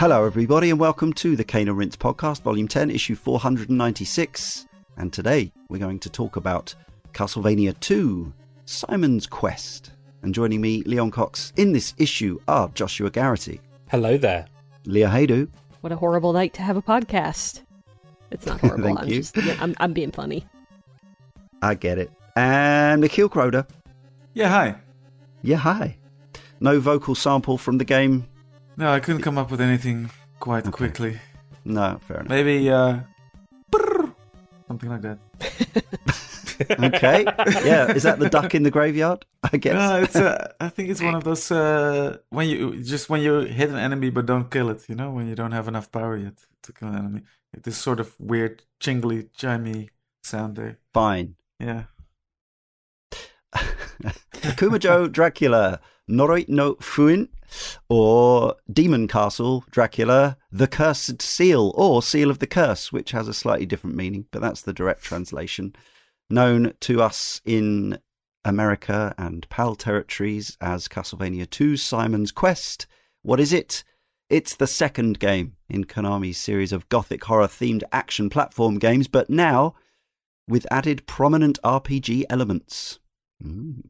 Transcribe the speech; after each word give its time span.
Hello, 0.00 0.24
everybody, 0.24 0.70
and 0.70 0.80
welcome 0.80 1.12
to 1.12 1.36
the 1.36 1.44
Cane 1.44 1.68
and 1.68 1.76
Rinse 1.76 1.94
podcast, 1.94 2.40
volume 2.40 2.66
10, 2.66 2.88
issue 2.88 3.14
496. 3.14 4.66
And 4.96 5.12
today 5.12 5.52
we're 5.68 5.76
going 5.76 5.98
to 5.98 6.08
talk 6.08 6.36
about 6.36 6.74
Castlevania 7.12 7.78
2 7.80 8.32
Simon's 8.64 9.26
Quest. 9.26 9.90
And 10.22 10.34
joining 10.34 10.62
me, 10.62 10.82
Leon 10.84 11.10
Cox, 11.10 11.52
in 11.58 11.72
this 11.72 11.92
issue 11.98 12.40
are 12.48 12.68
Joshua 12.68 13.10
Garrity, 13.10 13.60
Hello 13.90 14.16
there. 14.16 14.46
Leah 14.86 15.10
Haydu, 15.10 15.50
What 15.82 15.92
a 15.92 15.96
horrible 15.96 16.32
night 16.32 16.54
to 16.54 16.62
have 16.62 16.78
a 16.78 16.82
podcast. 16.82 17.60
It's 18.30 18.46
not 18.46 18.58
horrible. 18.62 18.82
Thank 18.84 19.00
I'm 19.00 19.08
you. 19.08 19.16
just 19.16 19.36
yeah, 19.36 19.58
I'm 19.60 19.74
I'm 19.80 19.92
being 19.92 20.12
funny. 20.12 20.46
I 21.60 21.74
get 21.74 21.98
it, 21.98 22.10
and 22.36 23.04
Michiel 23.04 23.30
Croder. 23.30 23.66
Yeah, 24.32 24.48
hi. 24.48 24.76
Yeah, 25.42 25.58
hi. 25.58 25.98
No 26.58 26.80
vocal 26.80 27.14
sample 27.14 27.58
from 27.58 27.76
the 27.76 27.84
game. 27.84 28.26
No, 28.80 28.88
I 28.96 29.00
couldn't 29.00 29.22
come 29.22 29.36
up 29.38 29.50
with 29.50 29.60
anything 29.60 30.10
quite 30.38 30.64
Okay. 30.66 30.76
quickly. 30.80 31.20
No, 31.64 31.98
fair 32.06 32.18
enough. 32.20 32.30
Maybe 32.30 32.70
uh 32.70 33.00
something 34.68 34.90
like 34.90 35.02
that. 35.02 35.18
Okay. 36.88 37.24
yeah, 37.64 37.90
is 37.98 38.02
that 38.02 38.18
the 38.18 38.28
duck 38.28 38.54
in 38.54 38.62
the 38.64 38.70
graveyard? 38.70 39.24
I 39.52 39.56
guess. 39.56 39.72
No, 39.74 40.02
it's 40.02 40.14
uh, 40.16 40.52
I 40.60 40.68
think 40.68 40.90
it's 40.90 41.00
one 41.00 41.14
of 41.14 41.24
those 41.28 41.50
uh 41.50 42.18
when 42.28 42.48
you 42.48 42.82
just 42.82 43.08
when 43.08 43.22
you 43.22 43.40
hit 43.58 43.70
an 43.70 43.76
enemy 43.88 44.10
but 44.10 44.26
don't 44.26 44.50
kill 44.50 44.68
it, 44.68 44.86
you 44.88 44.94
know, 44.94 45.10
when 45.10 45.26
you 45.26 45.34
don't 45.34 45.52
have 45.52 45.68
enough 45.68 45.90
power 45.90 46.16
yet 46.18 46.36
to 46.64 46.72
kill 46.72 46.88
an 46.88 46.96
enemy. 46.96 47.22
This 47.64 47.78
sort 47.78 47.98
of 48.00 48.08
weird 48.20 48.62
jingly 48.78 49.28
chimey 49.38 49.88
sound 50.22 50.56
there. 50.56 50.76
Fine. 50.92 51.36
Yeah. 51.58 51.84
Akumajo 54.50 55.10
Dracula, 55.10 55.80
Noroi 56.08 56.46
no 56.48 56.74
Fuin, 56.80 57.28
or 57.88 58.56
Demon 58.72 59.08
Castle 59.08 59.64
Dracula, 59.70 60.36
The 60.50 60.66
Cursed 60.66 61.22
Seal, 61.22 61.72
or 61.76 62.02
Seal 62.02 62.30
of 62.30 62.38
the 62.38 62.46
Curse, 62.46 62.92
which 62.92 63.10
has 63.12 63.28
a 63.28 63.34
slightly 63.34 63.66
different 63.66 63.96
meaning, 63.96 64.26
but 64.30 64.40
that's 64.40 64.62
the 64.62 64.72
direct 64.72 65.02
translation. 65.02 65.74
Known 66.28 66.74
to 66.80 67.02
us 67.02 67.40
in 67.44 67.98
America 68.44 69.14
and 69.18 69.48
PAL 69.48 69.74
territories 69.74 70.56
as 70.60 70.88
Castlevania 70.88 71.48
2 71.48 71.76
Simon's 71.76 72.32
Quest. 72.32 72.86
What 73.22 73.40
is 73.40 73.52
it? 73.52 73.84
It's 74.30 74.54
the 74.54 74.66
second 74.66 75.18
game 75.18 75.56
in 75.68 75.84
Konami's 75.84 76.38
series 76.38 76.72
of 76.72 76.88
gothic 76.88 77.24
horror 77.24 77.48
themed 77.48 77.82
action 77.92 78.30
platform 78.30 78.78
games, 78.78 79.08
but 79.08 79.28
now 79.28 79.74
with 80.48 80.66
added 80.70 81.06
prominent 81.06 81.58
RPG 81.62 82.24
elements. 82.30 82.98
Mm. 83.42 83.82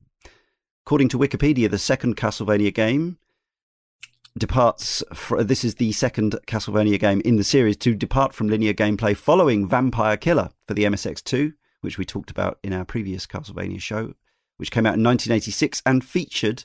According 0.87 1.09
to 1.11 1.19
Wikipedia, 1.19 1.71
the 1.71 1.79
second 1.79 2.17
Castlevania 2.17 2.73
game 2.73 3.19
departs. 4.41 5.05
This 5.39 5.63
is 5.63 5.77
the 5.77 5.93
second 5.93 6.35
Castlevania 6.47 6.99
game 6.99 7.21
in 7.25 7.37
the 7.37 7.45
series 7.45 7.77
to 7.77 7.95
depart 7.95 8.33
from 8.35 8.49
linear 8.49 8.73
gameplay 8.73 9.17
following 9.17 9.69
Vampire 9.69 10.17
Killer 10.17 10.51
for 10.67 10.75
the 10.75 10.85
MSX2, 10.85 11.53
which 11.83 11.99
we 11.99 12.05
talked 12.05 12.31
about 12.31 12.59
in 12.65 12.73
our 12.73 12.85
previous 12.85 13.27
Castlevania 13.27 13.81
show, 13.81 14.15
which 14.57 14.71
came 14.73 14.87
out 14.87 14.97
in 14.97 15.05
1986 15.05 15.83
and 15.85 16.03
featured 16.03 16.65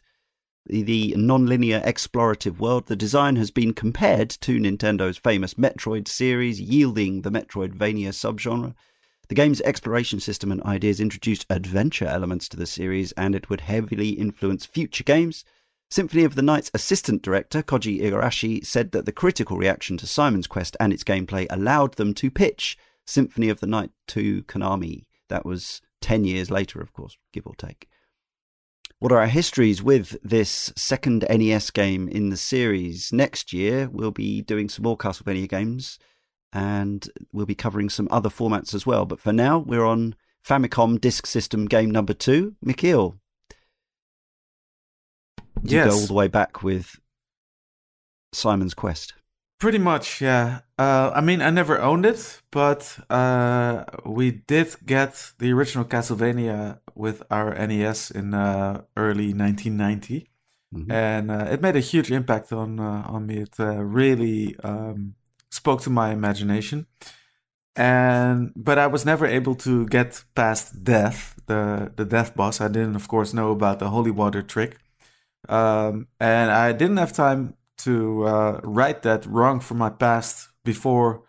the, 0.66 0.82
the 0.82 1.14
non-linear 1.18 1.82
explorative 1.82 2.60
world. 2.60 2.88
The 2.88 2.96
design 2.96 3.36
has 3.36 3.52
been 3.52 3.74
compared 3.74 4.30
to 4.32 4.58
Nintendo's 4.58 5.18
famous 5.18 5.56
Metroid 5.56 6.08
series, 6.08 6.60
yielding 6.60 7.22
the 7.22 7.30
Metroidvania 7.30 8.10
subgenre. 8.10 8.74
The 9.28 9.36
game's 9.36 9.62
exploration 9.62 10.22
system 10.22 10.52
and 10.52 10.64
ideas 10.64 11.00
introduced 11.02 11.46
adventure 11.50 12.08
elements 12.08 12.48
to 12.50 12.58
the 12.58 12.66
series, 12.66 13.12
and 13.14 13.36
it 13.36 13.50
would 13.50 13.62
heavily 13.62 14.10
influence 14.10 14.66
future 14.66 15.04
games. 15.04 15.44
Symphony 15.90 16.24
of 16.24 16.36
the 16.36 16.42
Night's 16.42 16.72
assistant 16.74 17.22
director, 17.22 17.62
Koji 17.62 18.02
Igarashi, 18.02 18.66
said 18.66 18.92
that 18.92 19.06
the 19.06 19.12
critical 19.12 19.58
reaction 19.58 19.98
to 19.98 20.08
Simon's 20.08 20.48
Quest 20.48 20.76
and 20.80 20.92
its 20.92 21.04
gameplay 21.04 21.46
allowed 21.50 21.96
them 21.96 22.14
to 22.16 22.32
pitch 22.32 22.78
Symphony 23.06 23.50
of 23.50 23.60
the 23.60 23.68
Night 23.68 23.92
to 24.08 24.44
Konami. 24.44 25.06
That 25.30 25.46
was 25.46 25.82
10 26.02 26.24
years 26.24 26.50
later, 26.50 26.82
of 26.82 26.94
course, 26.94 27.18
give 27.32 27.46
or 27.46 27.56
take. 27.56 27.88
What 29.00 29.12
are 29.12 29.20
our 29.20 29.28
histories 29.28 29.84
with 29.84 30.18
this 30.24 30.74
second 30.76 31.26
NES 31.30 31.70
game 31.70 32.08
in 32.08 32.30
the 32.30 32.38
series? 32.38 33.12
Next 33.12 33.54
year, 33.54 33.90
we'll 33.92 34.12
be 34.12 34.42
doing 34.42 34.70
some 34.70 34.84
more 34.84 34.98
Castlevania 34.98 35.50
games 35.50 36.00
and 36.54 37.08
we'll 37.34 37.46
be 37.46 37.56
covering 37.56 37.90
some 37.90 38.08
other 38.10 38.30
formats 38.30 38.74
as 38.74 38.86
well. 38.86 39.06
But 39.06 39.20
for 39.20 39.34
now, 39.34 39.60
we're 39.60 39.86
on 39.86 40.16
Famicom 40.48 41.00
Disk 41.00 41.26
System 41.26 41.66
game 41.66 41.92
number 41.92 42.14
two. 42.14 42.56
Michiel, 42.66 43.20
you 45.72 45.78
Yes. 45.78 45.90
go 45.94 46.00
all 46.00 46.08
the 46.08 46.14
way 46.14 46.28
back 46.28 46.64
with 46.64 47.00
Simon's 48.34 48.74
Quest. 48.74 49.14
Pretty 49.60 49.78
much, 49.78 50.22
yeah. 50.22 50.60
Uh, 50.78 51.12
I 51.16 51.22
mean, 51.22 51.42
I 51.42 51.50
never 51.50 51.80
owned 51.82 52.06
it, 52.06 52.42
but 52.52 53.00
uh, 53.10 53.86
we 54.06 54.32
did 54.32 54.76
get 54.86 55.32
the 55.40 55.54
original 55.54 55.86
Castlevania 55.86 56.80
with 56.94 57.24
our 57.32 57.54
NES 57.56 58.12
in 58.12 58.34
uh, 58.34 58.82
early 58.98 59.34
1990, 59.34 60.28
Mhm. 60.74 60.92
and 60.92 61.32
uh, 61.32 61.48
it 61.50 61.62
made 61.62 61.78
a 61.78 61.80
huge 61.80 62.12
impact 62.12 62.52
on 62.52 62.80
uh, 62.82 63.04
on 63.08 63.26
me. 63.28 63.38
It 63.38 63.58
uh, 63.60 63.82
really 63.82 64.58
um, 64.64 65.16
spoke 65.50 65.82
to 65.84 65.90
my 65.90 66.12
imagination, 66.12 66.88
and 67.78 68.52
but 68.58 68.78
I 68.78 68.88
was 68.88 69.06
never 69.06 69.26
able 69.26 69.56
to 69.56 69.86
get 69.88 70.24
past 70.36 70.84
death, 70.84 71.40
the 71.46 71.92
the 71.96 72.04
death 72.06 72.36
boss. 72.36 72.60
I 72.60 72.68
didn't, 72.68 72.96
of 72.98 73.08
course, 73.08 73.34
know 73.34 73.52
about 73.52 73.80
the 73.80 73.90
holy 73.90 74.12
water 74.12 74.42
trick, 74.42 74.78
um, 75.50 76.08
and 76.20 76.52
I 76.52 76.72
didn't 76.72 76.98
have 76.98 77.14
time 77.14 77.56
to 77.80 78.26
uh, 78.26 78.60
right 78.64 79.02
that 79.04 79.26
wrong 79.26 79.60
from 79.60 79.78
my 79.78 79.90
past 79.90 80.50
before 80.64 81.24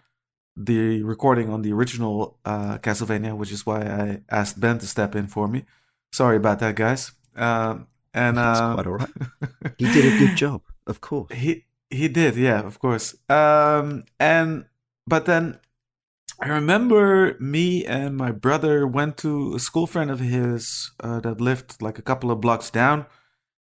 the 0.56 1.02
recording 1.02 1.50
on 1.50 1.62
the 1.62 1.72
original 1.72 2.38
uh, 2.44 2.78
Castlevania, 2.78 3.36
which 3.36 3.52
is 3.52 3.66
why 3.66 3.82
I 3.82 4.22
asked 4.30 4.58
Ben 4.58 4.78
to 4.78 4.86
step 4.86 5.14
in 5.14 5.26
for 5.26 5.48
me. 5.48 5.64
Sorry 6.12 6.36
about 6.36 6.60
that, 6.60 6.76
guys. 6.76 7.12
Um, 7.34 7.88
and 8.14 8.38
That's 8.38 8.60
uh, 8.60 8.74
quite 8.74 8.86
all 8.86 8.94
right. 8.94 9.10
He 9.78 9.84
did 9.92 10.14
a 10.14 10.18
good 10.18 10.36
job, 10.36 10.62
of 10.86 11.00
course. 11.00 11.32
he 11.34 11.64
he 11.90 12.08
did, 12.08 12.36
yeah, 12.36 12.60
of 12.60 12.78
course. 12.78 13.14
Um, 13.28 14.04
and 14.18 14.64
but 15.06 15.26
then 15.26 15.58
I 16.40 16.48
remember 16.48 17.36
me 17.38 17.84
and 17.84 18.16
my 18.16 18.30
brother 18.30 18.86
went 18.86 19.16
to 19.18 19.54
a 19.54 19.58
school 19.58 19.86
friend 19.86 20.10
of 20.10 20.20
his 20.20 20.90
uh, 21.00 21.20
that 21.20 21.40
lived 21.40 21.80
like 21.80 21.98
a 21.98 22.02
couple 22.02 22.30
of 22.30 22.40
blocks 22.40 22.70
down, 22.70 23.06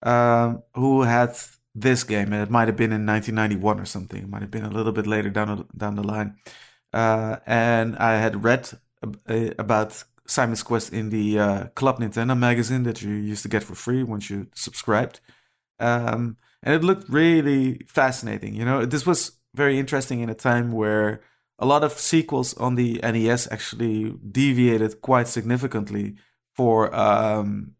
um, 0.03 0.63
who 0.75 1.03
had 1.03 1.37
this 1.75 2.03
game, 2.03 2.33
and 2.33 2.41
it 2.41 2.49
might 2.49 2.67
have 2.67 2.77
been 2.77 2.91
in 2.91 3.05
1991 3.05 3.79
or 3.79 3.85
something. 3.85 4.23
It 4.23 4.29
might 4.29 4.41
have 4.41 4.51
been 4.51 4.65
a 4.65 4.69
little 4.69 4.91
bit 4.91 5.07
later 5.07 5.29
down 5.29 5.57
the, 5.57 5.77
down 5.77 5.95
the 5.95 6.03
line. 6.03 6.35
Uh, 6.91 7.37
and 7.45 7.95
I 7.97 8.19
had 8.19 8.43
read 8.43 8.69
uh, 9.03 9.49
about 9.57 10.03
Simon's 10.25 10.63
Quest 10.63 10.93
in 10.93 11.09
the 11.09 11.39
uh, 11.39 11.63
Club 11.75 11.99
Nintendo 11.99 12.37
magazine 12.37 12.83
that 12.83 13.01
you 13.01 13.11
used 13.11 13.43
to 13.43 13.49
get 13.49 13.63
for 13.63 13.75
free 13.75 14.03
once 14.03 14.29
you 14.29 14.47
subscribed. 14.53 15.19
Um, 15.79 16.37
and 16.61 16.75
it 16.75 16.83
looked 16.83 17.09
really 17.09 17.81
fascinating. 17.87 18.53
You 18.55 18.65
know, 18.65 18.85
this 18.85 19.05
was 19.05 19.33
very 19.55 19.79
interesting 19.79 20.19
in 20.19 20.29
a 20.29 20.35
time 20.35 20.71
where 20.71 21.21
a 21.57 21.65
lot 21.65 21.83
of 21.83 21.93
sequels 21.93 22.53
on 22.55 22.75
the 22.75 22.99
NES 23.03 23.47
actually 23.51 24.15
deviated 24.31 25.01
quite 25.01 25.27
significantly 25.27 26.15
for, 26.55 26.93
um, 26.95 27.75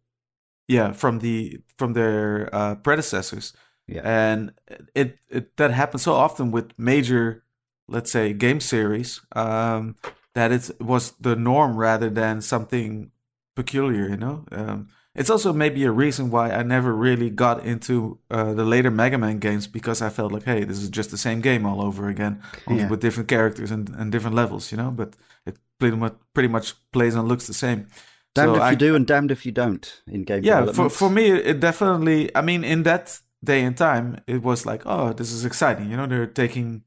yeah, 0.70 0.94
from 0.94 1.20
the 1.20 1.60
from 1.78 1.94
their 1.94 2.50
uh, 2.54 2.76
predecessors. 2.76 3.54
Yeah. 3.88 4.02
And 4.06 4.52
it, 4.94 5.18
it 5.30 5.58
that 5.58 5.72
happens 5.72 6.04
so 6.04 6.14
often 6.14 6.52
with 6.52 6.78
major, 6.78 7.44
let's 7.88 8.12
say, 8.12 8.34
game 8.34 8.60
series, 8.60 9.20
um, 9.36 9.96
that 10.36 10.52
it 10.52 10.70
was 10.80 11.12
the 11.20 11.36
norm 11.36 11.76
rather 11.76 12.10
than 12.10 12.42
something 12.42 13.12
peculiar. 13.56 14.08
You 14.10 14.18
know, 14.18 14.46
um, 14.52 14.88
it's 15.16 15.32
also 15.32 15.52
maybe 15.54 15.84
a 15.86 15.92
reason 15.92 16.30
why 16.30 16.52
I 16.52 16.62
never 16.64 16.94
really 16.94 17.32
got 17.32 17.66
into 17.66 18.20
uh, 18.30 18.54
the 18.54 18.64
later 18.64 18.92
Mega 18.92 19.18
Man 19.18 19.40
games 19.40 19.66
because 19.68 20.04
I 20.04 20.10
felt 20.10 20.32
like, 20.32 20.44
hey, 20.46 20.66
this 20.66 20.78
is 20.78 20.90
just 20.90 21.10
the 21.10 21.18
same 21.18 21.42
game 21.42 21.66
all 21.66 21.82
over 21.82 22.10
again, 22.10 22.44
only 22.68 22.84
Yeah. 22.84 22.90
with 22.90 23.02
different 23.02 23.28
characters 23.28 23.72
and, 23.72 23.90
and 23.98 24.12
different 24.12 24.36
levels. 24.36 24.72
You 24.72 24.78
know, 24.78 24.92
but 24.92 25.16
it 25.48 25.58
pretty 25.80 25.98
much 25.98 26.14
pretty 26.36 26.50
much 26.50 26.76
plays 26.92 27.16
and 27.16 27.28
looks 27.28 27.48
the 27.48 27.54
same. 27.56 27.88
Damned 28.36 28.50
So 28.50 28.56
if 28.56 28.62
I- 28.62 28.72
you 28.72 28.78
do 28.78 28.96
and 28.96 29.06
damned 29.08 29.32
if 29.32 29.46
you 29.46 29.52
don't 29.52 30.02
in 30.08 30.24
game 30.24 30.44
yeah 30.44 30.66
for, 30.72 30.90
for 30.90 31.10
me 31.10 31.32
it 31.32 31.60
definitely 31.60 32.34
i 32.36 32.42
mean 32.42 32.64
in 32.64 32.84
that 32.84 33.20
day 33.44 33.62
and 33.64 33.76
time 33.76 34.22
it 34.28 34.42
was 34.44 34.66
like 34.66 34.84
oh 34.86 35.14
this 35.14 35.32
is 35.32 35.46
exciting 35.46 35.90
you 35.90 35.98
know 35.98 36.06
they're 36.08 36.28
taking 36.28 36.84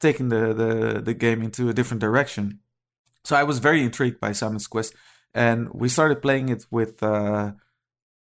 taking 0.00 0.28
the 0.28 0.52
the, 0.52 1.00
the 1.00 1.14
game 1.14 1.42
into 1.42 1.68
a 1.68 1.72
different 1.72 2.00
direction. 2.00 2.58
So 3.24 3.36
i 3.36 3.44
was 3.44 3.58
very 3.60 3.82
intrigued 3.82 4.18
by 4.20 4.32
simon's 4.32 4.66
quest 4.66 4.94
and 5.32 5.68
we 5.72 5.88
started 5.88 6.20
playing 6.20 6.48
it 6.50 6.66
with 6.70 7.02
uh 7.02 7.52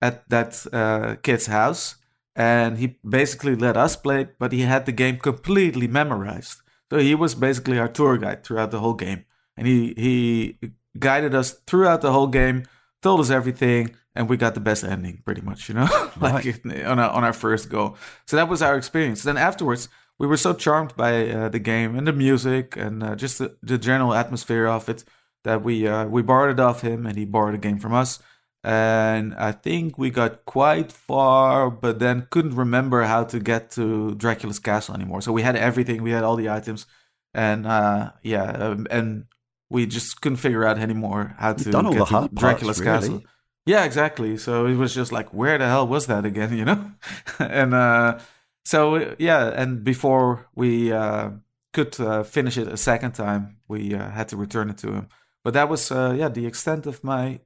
at 0.00 0.28
that 0.30 0.64
uh 0.72 1.16
kid's 1.22 1.46
house 1.46 1.96
and 2.36 2.78
he 2.78 2.86
basically 3.20 3.54
let 3.56 3.76
us 3.76 3.96
play 3.96 4.22
it 4.22 4.38
but 4.38 4.52
he 4.52 4.62
had 4.62 4.86
the 4.86 4.92
game 4.92 5.18
completely 5.18 5.86
memorized. 5.88 6.58
So 6.90 6.98
he 6.98 7.14
was 7.14 7.34
basically 7.34 7.78
our 7.78 7.88
tour 7.88 8.16
guide 8.18 8.44
throughout 8.44 8.70
the 8.70 8.80
whole 8.80 8.94
game 8.94 9.24
and 9.56 9.66
he 9.66 9.94
he 9.96 10.58
guided 10.98 11.34
us 11.34 11.52
throughout 11.66 12.00
the 12.00 12.12
whole 12.12 12.26
game 12.28 12.64
told 13.02 13.20
us 13.20 13.30
everything 13.30 13.94
and 14.14 14.28
we 14.28 14.36
got 14.36 14.54
the 14.54 14.60
best 14.60 14.84
ending 14.84 15.22
pretty 15.24 15.40
much 15.40 15.68
you 15.68 15.74
know 15.74 15.88
like 16.20 16.44
Right. 16.64 16.84
on 16.84 16.98
our, 16.98 17.10
on 17.10 17.24
our 17.24 17.32
first 17.32 17.68
go 17.68 17.96
so 18.26 18.36
that 18.36 18.48
was 18.48 18.62
our 18.62 18.76
experience 18.76 19.22
then 19.22 19.36
afterwards 19.36 19.88
we 20.18 20.26
were 20.26 20.36
so 20.36 20.54
charmed 20.54 20.96
by 20.96 21.28
uh, 21.28 21.48
the 21.48 21.58
game 21.58 21.96
and 21.96 22.06
the 22.06 22.12
music 22.12 22.76
and 22.76 23.02
uh, 23.02 23.16
just 23.16 23.38
the, 23.38 23.56
the, 23.62 23.78
general 23.78 24.14
atmosphere 24.14 24.66
of 24.66 24.88
it 24.88 25.04
that 25.44 25.62
we 25.62 25.86
uh, 25.86 26.06
we 26.06 26.22
borrowed 26.22 26.58
it 26.58 26.60
off 26.60 26.80
him 26.80 27.06
and 27.06 27.16
he 27.16 27.24
borrowed 27.24 27.54
a 27.54 27.58
game 27.58 27.78
from 27.78 27.94
us. 27.94 28.18
And 28.62 29.34
I 29.34 29.52
think 29.52 29.98
we 29.98 30.08
got 30.08 30.46
quite 30.46 30.90
far, 30.90 31.70
but 31.70 31.98
then 31.98 32.28
couldn't 32.30 32.56
remember 32.56 33.02
how 33.02 33.24
to 33.24 33.38
get 33.38 33.70
to 33.72 34.14
Dracula's 34.14 34.58
castle 34.58 34.94
anymore. 34.94 35.20
So 35.20 35.32
we 35.32 35.42
had 35.42 35.54
everything, 35.54 36.02
we 36.02 36.12
had 36.12 36.24
all 36.24 36.36
the 36.36 36.48
items, 36.48 36.86
and 37.34 37.66
uh, 37.66 38.12
yeah, 38.22 38.52
um, 38.52 38.86
and 38.90 39.26
we 39.74 39.86
just 39.86 40.20
couldn't 40.20 40.38
figure 40.38 40.64
out 40.64 40.78
anymore 40.78 41.34
how 41.38 41.52
to 41.52 41.70
done 41.70 41.86
all 41.86 41.92
get 41.92 41.98
the 41.98 42.04
to 42.04 42.12
hard 42.12 42.34
Dracula's 42.34 42.80
parts, 42.80 43.08
really. 43.08 43.18
castle. 43.18 43.30
Yeah, 43.66 43.84
exactly. 43.84 44.36
So 44.36 44.66
it 44.66 44.76
was 44.76 44.94
just 44.94 45.10
like, 45.10 45.34
where 45.34 45.58
the 45.58 45.66
hell 45.66 45.86
was 45.88 46.06
that 46.06 46.24
again? 46.24 46.52
You 46.58 46.64
know, 46.64 46.92
and 47.40 47.74
uh, 47.74 48.18
so 48.64 49.14
yeah, 49.18 49.48
and 49.48 49.82
before 49.82 50.46
we 50.54 50.92
uh, 50.92 51.30
could 51.72 51.98
uh, 51.98 52.22
finish 52.22 52.56
it 52.56 52.68
a 52.68 52.76
second 52.76 53.12
time, 53.12 53.56
we 53.66 53.94
uh, 53.94 54.10
had 54.10 54.28
to 54.28 54.36
return 54.36 54.70
it 54.70 54.78
to 54.78 54.92
him. 54.92 55.08
But 55.42 55.54
that 55.54 55.68
was 55.68 55.90
uh, 55.90 56.14
yeah 56.16 56.28
the 56.28 56.46
extent 56.46 56.86
of 56.86 57.02
my 57.02 57.40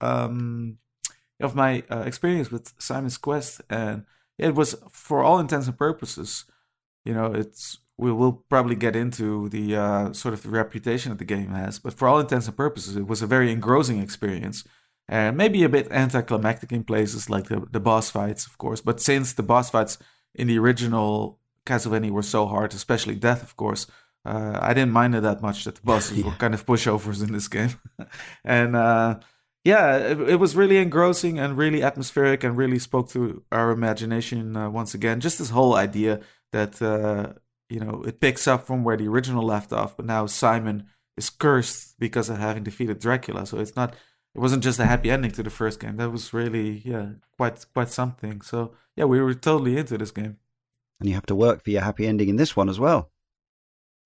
um, 0.00 0.78
of 1.40 1.54
my 1.54 1.82
uh, 1.90 2.04
experience 2.06 2.50
with 2.50 2.72
Simon's 2.78 3.18
Quest, 3.18 3.60
and 3.68 4.06
it 4.38 4.54
was 4.54 4.76
for 4.90 5.22
all 5.22 5.38
intents 5.38 5.66
and 5.66 5.76
purposes, 5.76 6.46
you 7.04 7.12
know, 7.12 7.26
it's 7.26 7.78
we 8.02 8.12
will 8.12 8.44
probably 8.48 8.74
get 8.74 8.96
into 8.96 9.48
the 9.48 9.76
uh, 9.76 10.12
sort 10.12 10.34
of 10.34 10.42
the 10.42 10.50
reputation 10.50 11.10
that 11.10 11.18
the 11.18 11.24
game 11.24 11.50
has, 11.50 11.78
but 11.78 11.94
for 11.94 12.08
all 12.08 12.18
intents 12.18 12.48
and 12.48 12.56
purposes, 12.56 12.96
it 12.96 13.06
was 13.06 13.22
a 13.22 13.26
very 13.26 13.52
engrossing 13.52 14.00
experience. 14.00 14.64
And 15.08 15.36
maybe 15.36 15.62
a 15.62 15.68
bit 15.68 15.90
anticlimactic 15.90 16.72
in 16.72 16.84
places 16.84 17.28
like 17.28 17.44
the, 17.44 17.66
the 17.70 17.80
boss 17.80 18.10
fights, 18.10 18.46
of 18.46 18.56
course. 18.58 18.80
But 18.80 19.00
since 19.00 19.32
the 19.32 19.42
boss 19.42 19.70
fights 19.70 19.98
in 20.34 20.46
the 20.48 20.58
original 20.58 21.38
Castlevania 21.66 22.10
were 22.10 22.22
so 22.22 22.46
hard, 22.46 22.74
especially 22.74 23.14
Death, 23.14 23.42
of 23.42 23.56
course, 23.56 23.86
uh, 24.24 24.58
I 24.60 24.74
didn't 24.74 24.92
mind 24.92 25.14
it 25.14 25.22
that 25.22 25.42
much 25.42 25.64
that 25.64 25.76
the 25.76 25.82
bosses 25.92 26.18
yeah. 26.18 26.26
were 26.26 26.32
kind 26.32 26.54
of 26.54 26.66
pushovers 26.66 27.22
in 27.22 27.32
this 27.32 27.48
game. 27.48 27.74
and 28.44 28.74
uh, 28.74 29.20
yeah, 29.64 29.96
it, 29.96 30.20
it, 30.20 30.36
was 30.36 30.56
really 30.56 30.78
engrossing 30.78 31.38
and 31.38 31.56
really 31.56 31.82
atmospheric 31.82 32.42
and 32.42 32.56
really 32.56 32.78
spoke 32.78 33.08
to 33.10 33.42
our 33.52 33.70
imagination 33.70 34.56
uh, 34.56 34.70
once 34.70 34.94
again. 34.94 35.20
Just 35.20 35.38
this 35.38 35.50
whole 35.50 35.74
idea 35.74 36.20
that 36.52 36.80
uh, 36.82 37.34
you 37.72 37.80
know 37.80 38.02
it 38.06 38.20
picks 38.20 38.46
up 38.46 38.66
from 38.66 38.84
where 38.84 38.96
the 38.96 39.08
original 39.08 39.44
left 39.44 39.72
off, 39.72 39.96
but 39.96 40.06
now 40.06 40.26
Simon 40.26 40.86
is 41.16 41.30
cursed 41.30 41.98
because 41.98 42.28
of 42.28 42.38
having 42.38 42.62
defeated 42.62 42.98
Dracula. 42.98 43.46
So 43.46 43.58
it's 43.58 43.76
not 43.76 43.94
it 44.34 44.40
wasn't 44.40 44.62
just 44.62 44.78
a 44.78 44.86
happy 44.86 45.10
ending 45.10 45.30
to 45.32 45.42
the 45.42 45.50
first 45.50 45.80
game. 45.80 45.96
That 45.96 46.10
was 46.10 46.32
really 46.32 46.82
yeah 46.84 47.06
quite 47.36 47.64
quite 47.74 47.88
something. 47.88 48.40
So 48.42 48.72
yeah, 48.96 49.04
we 49.04 49.20
were 49.20 49.34
totally 49.34 49.76
into 49.76 49.98
this 49.98 50.10
game. 50.10 50.38
And 51.00 51.08
you 51.08 51.14
have 51.14 51.26
to 51.26 51.34
work 51.34 51.62
for 51.62 51.70
your 51.70 51.82
happy 51.82 52.06
ending 52.06 52.28
in 52.28 52.36
this 52.36 52.54
one 52.56 52.68
as 52.68 52.78
well. 52.78 53.10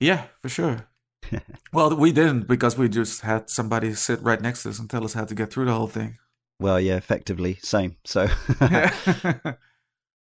Yeah, 0.01 0.25
for 0.41 0.49
sure. 0.49 0.89
well, 1.73 1.95
we 1.95 2.13
didn't 2.13 2.47
because 2.47 2.79
we 2.79 2.89
just 2.89 3.23
had 3.23 3.51
somebody 3.51 3.95
sit 3.95 4.23
right 4.23 4.41
next 4.41 4.63
to 4.63 4.71
us 4.71 4.79
and 4.79 4.89
tell 4.89 5.05
us 5.05 5.15
how 5.15 5.25
to 5.25 5.35
get 5.35 5.53
through 5.53 5.67
the 5.67 5.75
whole 5.75 5.89
thing. 5.89 6.19
Well, 6.59 6.81
yeah, 6.81 6.97
effectively, 6.97 7.59
same. 7.63 7.97
So, 8.05 8.29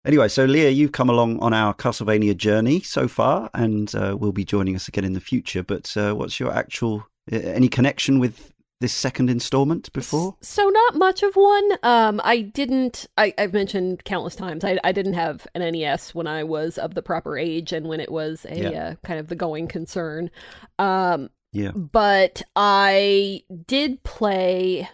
anyway, 0.06 0.28
so 0.28 0.46
Leah, 0.46 0.70
you've 0.70 0.92
come 0.92 1.10
along 1.10 1.40
on 1.40 1.54
our 1.54 1.74
Castlevania 1.74 2.36
journey 2.36 2.82
so 2.82 3.08
far, 3.08 3.50
and 3.54 3.94
uh, 3.96 4.18
will 4.20 4.32
be 4.32 4.46
joining 4.46 4.76
us 4.76 4.88
again 4.88 5.06
in 5.06 5.14
the 5.14 5.20
future. 5.20 5.64
But 5.64 5.96
uh, 5.98 6.14
what's 6.14 6.40
your 6.40 6.54
actual 6.54 7.08
any 7.32 7.70
connection 7.70 8.20
with 8.20 8.54
this 8.80 8.94
second 8.94 9.30
installment 9.30 9.92
before? 9.94 10.36
So 10.42 10.68
not 10.68 10.96
much 10.96 11.24
of 11.24 11.36
one. 11.36 11.72
Um, 11.84 12.20
I 12.24 12.42
didn't. 12.42 13.08
I, 13.18 13.34
have 13.38 13.54
mentioned 13.54 14.04
countless 14.04 14.36
times. 14.36 14.64
I, 14.64 14.78
I 14.84 14.92
didn't 14.92 15.14
have 15.14 15.48
an 15.56 15.62
NES 15.72 16.14
when 16.14 16.28
I 16.28 16.44
was 16.44 16.78
of 16.78 16.94
the 16.94 17.02
proper 17.02 17.38
age 17.38 17.72
and 17.72 17.88
when 17.88 18.00
it 18.00 18.12
was 18.12 18.46
a 18.50 18.58
yeah. 18.58 18.70
uh, 18.70 18.96
kind 19.04 19.20
of 19.20 19.28
the 19.28 19.36
going 19.36 19.68
concern. 19.68 20.30
Um, 20.80 21.30
yeah. 21.54 21.72
But 21.72 22.42
I 22.56 23.44
did 23.68 24.04
play. 24.04 24.90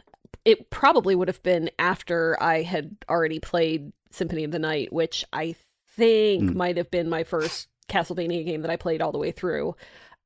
It 0.50 0.70
probably 0.70 1.16
would 1.16 1.28
have 1.28 1.44
been 1.44 1.70
after 1.78 2.42
I 2.42 2.62
had 2.62 2.96
already 3.10 3.40
played 3.40 3.92
Symphony 4.12 4.44
of 4.44 4.52
the 4.52 4.60
Night, 4.60 4.92
which 4.92 5.24
I 5.32 5.56
think 5.96 6.44
mm. 6.44 6.56
might 6.56 6.78
have 6.78 6.90
been 6.90 7.10
my 7.10 7.24
first 7.24 7.68
Castlevania 7.88 8.46
game 8.46 8.62
that 8.62 8.72
I 8.72 8.76
played 8.76 9.02
all 9.02 9.12
the 9.12 9.18
way 9.18 9.32
through. 9.32 9.76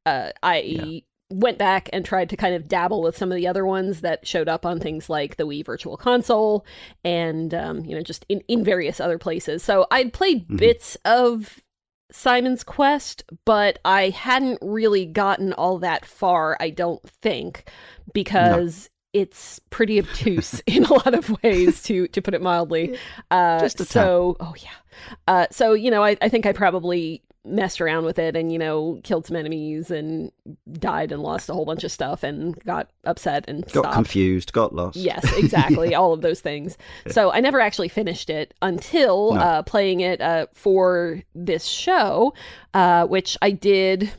Uh, 0.06 0.31
I 0.42 0.60
yeah 0.60 1.00
went 1.34 1.58
back 1.58 1.90
and 1.92 2.06
tried 2.06 2.30
to 2.30 2.38
kind 2.38 2.54
of 2.54 2.68
dabble 2.68 3.02
with 3.02 3.18
some 3.18 3.31
of 3.31 3.36
the 3.36 3.48
other 3.48 3.66
ones 3.66 4.02
that 4.02 4.28
showed 4.28 4.48
up 4.48 4.66
on 4.66 4.80
things 4.80 5.10
like 5.10 5.36
the 5.36 5.48
Wii 5.48 5.66
Virtual 5.66 5.98
Console 5.98 6.66
and 7.04 7.54
um, 7.54 7.84
you 7.86 7.96
know 7.96 8.02
just 8.02 8.25
in, 8.30 8.42
in 8.48 8.64
various 8.64 9.00
other 9.00 9.18
places. 9.18 9.64
So 9.64 9.88
I'd 9.92 10.14
played 10.14 10.44
mm-hmm. 10.44 10.58
bits 10.58 10.96
of 11.06 11.60
Simon's 12.12 12.64
Quest, 12.64 13.24
but 13.46 13.80
I 13.84 14.10
hadn't 14.10 14.60
really 14.62 15.06
gotten 15.06 15.54
all 15.54 15.80
that 15.80 16.06
far, 16.06 16.56
I 16.60 16.70
don't 16.70 17.02
think, 17.10 17.70
because. 18.14 18.90
It's 19.13 19.60
pretty 19.69 20.00
obtuse 20.00 20.60
in 20.68 20.83
a 20.83 20.94
lot 20.94 21.13
of 21.13 21.30
ways, 21.44 21.81
to 21.83 22.07
to 22.10 22.21
put 22.21 22.33
it 22.33 22.42
mildly. 22.42 22.98
Uh, 23.31 23.60
Just 23.60 23.80
a 23.80 23.86
so, 23.86 24.36
oh 24.39 24.54
yeah. 24.57 24.69
Uh, 25.27 25.48
so 25.51 25.74
you 25.74 25.92
know, 25.92 26.04
I, 26.04 26.18
I 26.21 26.30
think 26.30 26.45
I 26.45 26.51
probably 26.51 27.21
messed 27.45 27.81
around 27.81 28.06
with 28.06 28.18
it 28.18 28.38
and 28.38 28.54
you 28.54 28.57
know 28.57 29.01
killed 29.04 29.25
some 29.25 29.36
enemies 29.36 29.92
and 29.92 30.31
died 30.71 31.12
and 31.12 31.21
lost 31.21 31.50
a 31.50 31.54
whole 31.54 31.65
bunch 31.65 31.83
of 31.83 31.92
stuff 31.92 32.24
and 32.24 32.57
got 32.63 32.89
upset 33.04 33.44
and 33.50 33.63
got 33.65 33.81
stopped. 33.81 33.94
confused 33.94 34.54
got 34.54 34.74
lost 34.74 34.95
yes 34.95 35.25
exactly 35.38 35.94
all 35.95 36.13
of 36.13 36.21
those 36.21 36.39
things 36.39 36.77
so 37.07 37.33
i 37.33 37.42
never 37.42 37.60
actually 37.60 37.89
finished 37.89 38.30
it 38.30 38.54
until 38.62 39.33
no. 39.33 39.42
uh, 39.42 39.62
playing 39.62 40.00
it 40.00 40.21
uh, 40.21 40.48
for 40.54 41.21
this 41.36 41.65
show 41.65 42.33
uh, 42.75 43.06
which 43.07 43.38
i 43.42 43.51
did 43.51 44.10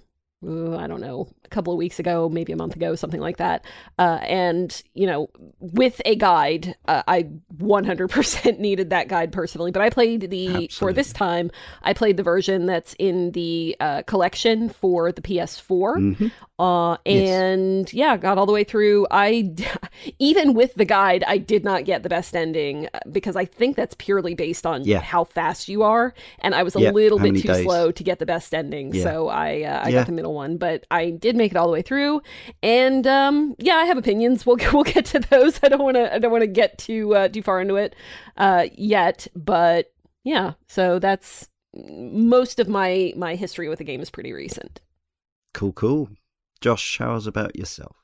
I 0.47 0.87
don't 0.87 1.01
know, 1.01 1.29
a 1.45 1.49
couple 1.49 1.73
of 1.73 1.79
weeks 1.79 1.99
ago, 1.99 2.29
maybe 2.29 2.53
a 2.53 2.57
month 2.57 2.77
ago, 2.77 2.95
something 2.95 3.21
like 3.21 3.37
that. 3.39 3.65
Uh, 3.99 4.19
and, 4.23 4.83
you 4.95 5.07
know, 5.07 5.29
with 5.59 6.01
a 6.05 6.17
guide, 6.17 6.77
uh, 6.87 7.03
I 7.07 7.29
100% 7.57 8.59
needed 8.59 8.91
that 8.91 9.09
guide 9.09 9.33
personally. 9.33 9.71
But 9.71 9.83
I 9.83 9.91
played 9.91 10.31
the, 10.31 10.47
Absolutely. 10.47 10.69
for 10.69 10.93
this 10.93 11.13
time, 11.13 11.51
I 11.83 11.93
played 11.93 12.17
the 12.17 12.23
version 12.23 12.67
that's 12.67 12.95
in 12.99 13.33
the 13.33 13.77
uh, 13.81 14.03
collection 14.03 14.69
for 14.69 15.13
the 15.13 15.23
PS4. 15.23 15.97
Mm-hmm. 15.97 16.27
Uh, 16.59 16.97
and 17.05 17.93
yes. 17.93 17.95
yeah, 17.95 18.17
got 18.17 18.39
all 18.39 18.47
the 18.47 18.53
way 18.53 18.65
through. 18.65 19.07
I, 19.11 19.53
even 20.19 20.55
with 20.55 20.75
the 20.75 20.85
guide, 20.85 21.25
I 21.27 21.39
did 21.39 21.65
not 21.65 21.85
get 21.85 22.03
the 22.03 22.09
best 22.09 22.37
ending 22.37 22.89
uh, 22.95 23.01
because 23.11 23.37
I 23.37 23.45
think 23.45 23.77
that's 23.77 23.95
purely 23.99 24.35
based 24.35 24.65
on 24.65 24.85
yeah. 24.85 25.01
how 25.01 25.25
fast 25.25 25.69
you 25.69 25.83
are. 25.83 26.15
And 26.41 26.55
I 26.55 26.63
was 26.63 26.77
a 26.77 26.81
yeah. 26.81 26.91
little 26.91 27.19
how 27.19 27.25
bit 27.25 27.43
too 27.43 27.49
days? 27.49 27.65
slow 27.65 27.91
to 27.91 28.05
get 28.05 28.19
the 28.19 28.27
best 28.27 28.55
ending. 28.55 28.95
Yeah. 28.95 29.03
So 29.03 29.29
I, 29.29 29.63
uh, 29.63 29.83
I 29.85 29.91
got 29.91 30.07
the 30.07 30.13
middle 30.13 30.35
one, 30.35 30.57
but 30.57 30.87
I 30.91 31.11
did 31.11 31.34
make 31.37 31.53
it 31.53 31.57
all 31.57 31.67
the 31.67 31.73
way 31.73 31.83
through. 31.83 32.23
And 32.63 33.07
um, 33.07 33.55
yeah, 33.59 33.77
I 33.77 33.85
have 33.85 33.99
opinions. 33.99 34.45
We'll, 34.47 34.57
we'll 34.73 34.85
get 34.85 35.07
to 35.07 35.21
those. 35.21 35.61
I 35.63 35.69
don't 35.69 35.83
want 35.83 35.97
to, 35.97 36.15
I 36.15 36.19
don't 36.19 36.33
want 36.33 36.43
to 36.43 36.49
get 36.49 36.79
too, 36.79 37.15
uh, 37.15 37.29
too 37.29 37.43
far 37.43 37.61
into 37.61 37.77
it 37.77 37.95
uh, 38.37 38.67
yet, 38.75 39.27
but 39.35 39.93
yeah, 40.23 40.53
so 40.69 40.99
that's 40.99 41.49
most 41.75 42.59
of 42.59 42.69
my, 42.69 43.13
my 43.17 43.35
history 43.35 43.69
with 43.69 43.79
the 43.79 43.85
game 43.85 44.01
is 44.01 44.11
pretty 44.11 44.33
recent. 44.33 44.81
Cool, 45.53 45.73
cool. 45.73 46.09
Josh, 46.61 46.99
how's 46.99 47.27
about 47.27 47.57
yourself? 47.57 47.97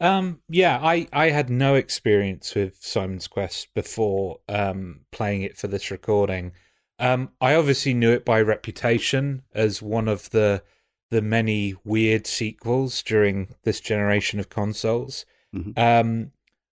Um, 0.00 0.40
yeah, 0.48 0.78
I, 0.82 1.08
I 1.12 1.30
had 1.30 1.50
no 1.50 1.74
experience 1.74 2.54
with 2.54 2.76
Simon's 2.80 3.26
Quest 3.26 3.72
before 3.74 4.38
um, 4.48 5.00
playing 5.10 5.42
it 5.42 5.56
for 5.56 5.66
this 5.66 5.90
recording. 5.90 6.52
Um, 6.98 7.30
I 7.40 7.54
obviously 7.54 7.94
knew 7.94 8.12
it 8.12 8.24
by 8.24 8.40
reputation 8.40 9.42
as 9.52 9.82
one 9.82 10.08
of 10.08 10.30
the 10.30 10.62
the 11.10 11.22
many 11.22 11.74
weird 11.84 12.26
sequels 12.26 13.02
during 13.02 13.54
this 13.62 13.80
generation 13.80 14.38
of 14.38 14.48
consoles. 14.48 15.24
Mm-hmm. 15.54 15.78
Um, 15.78 16.32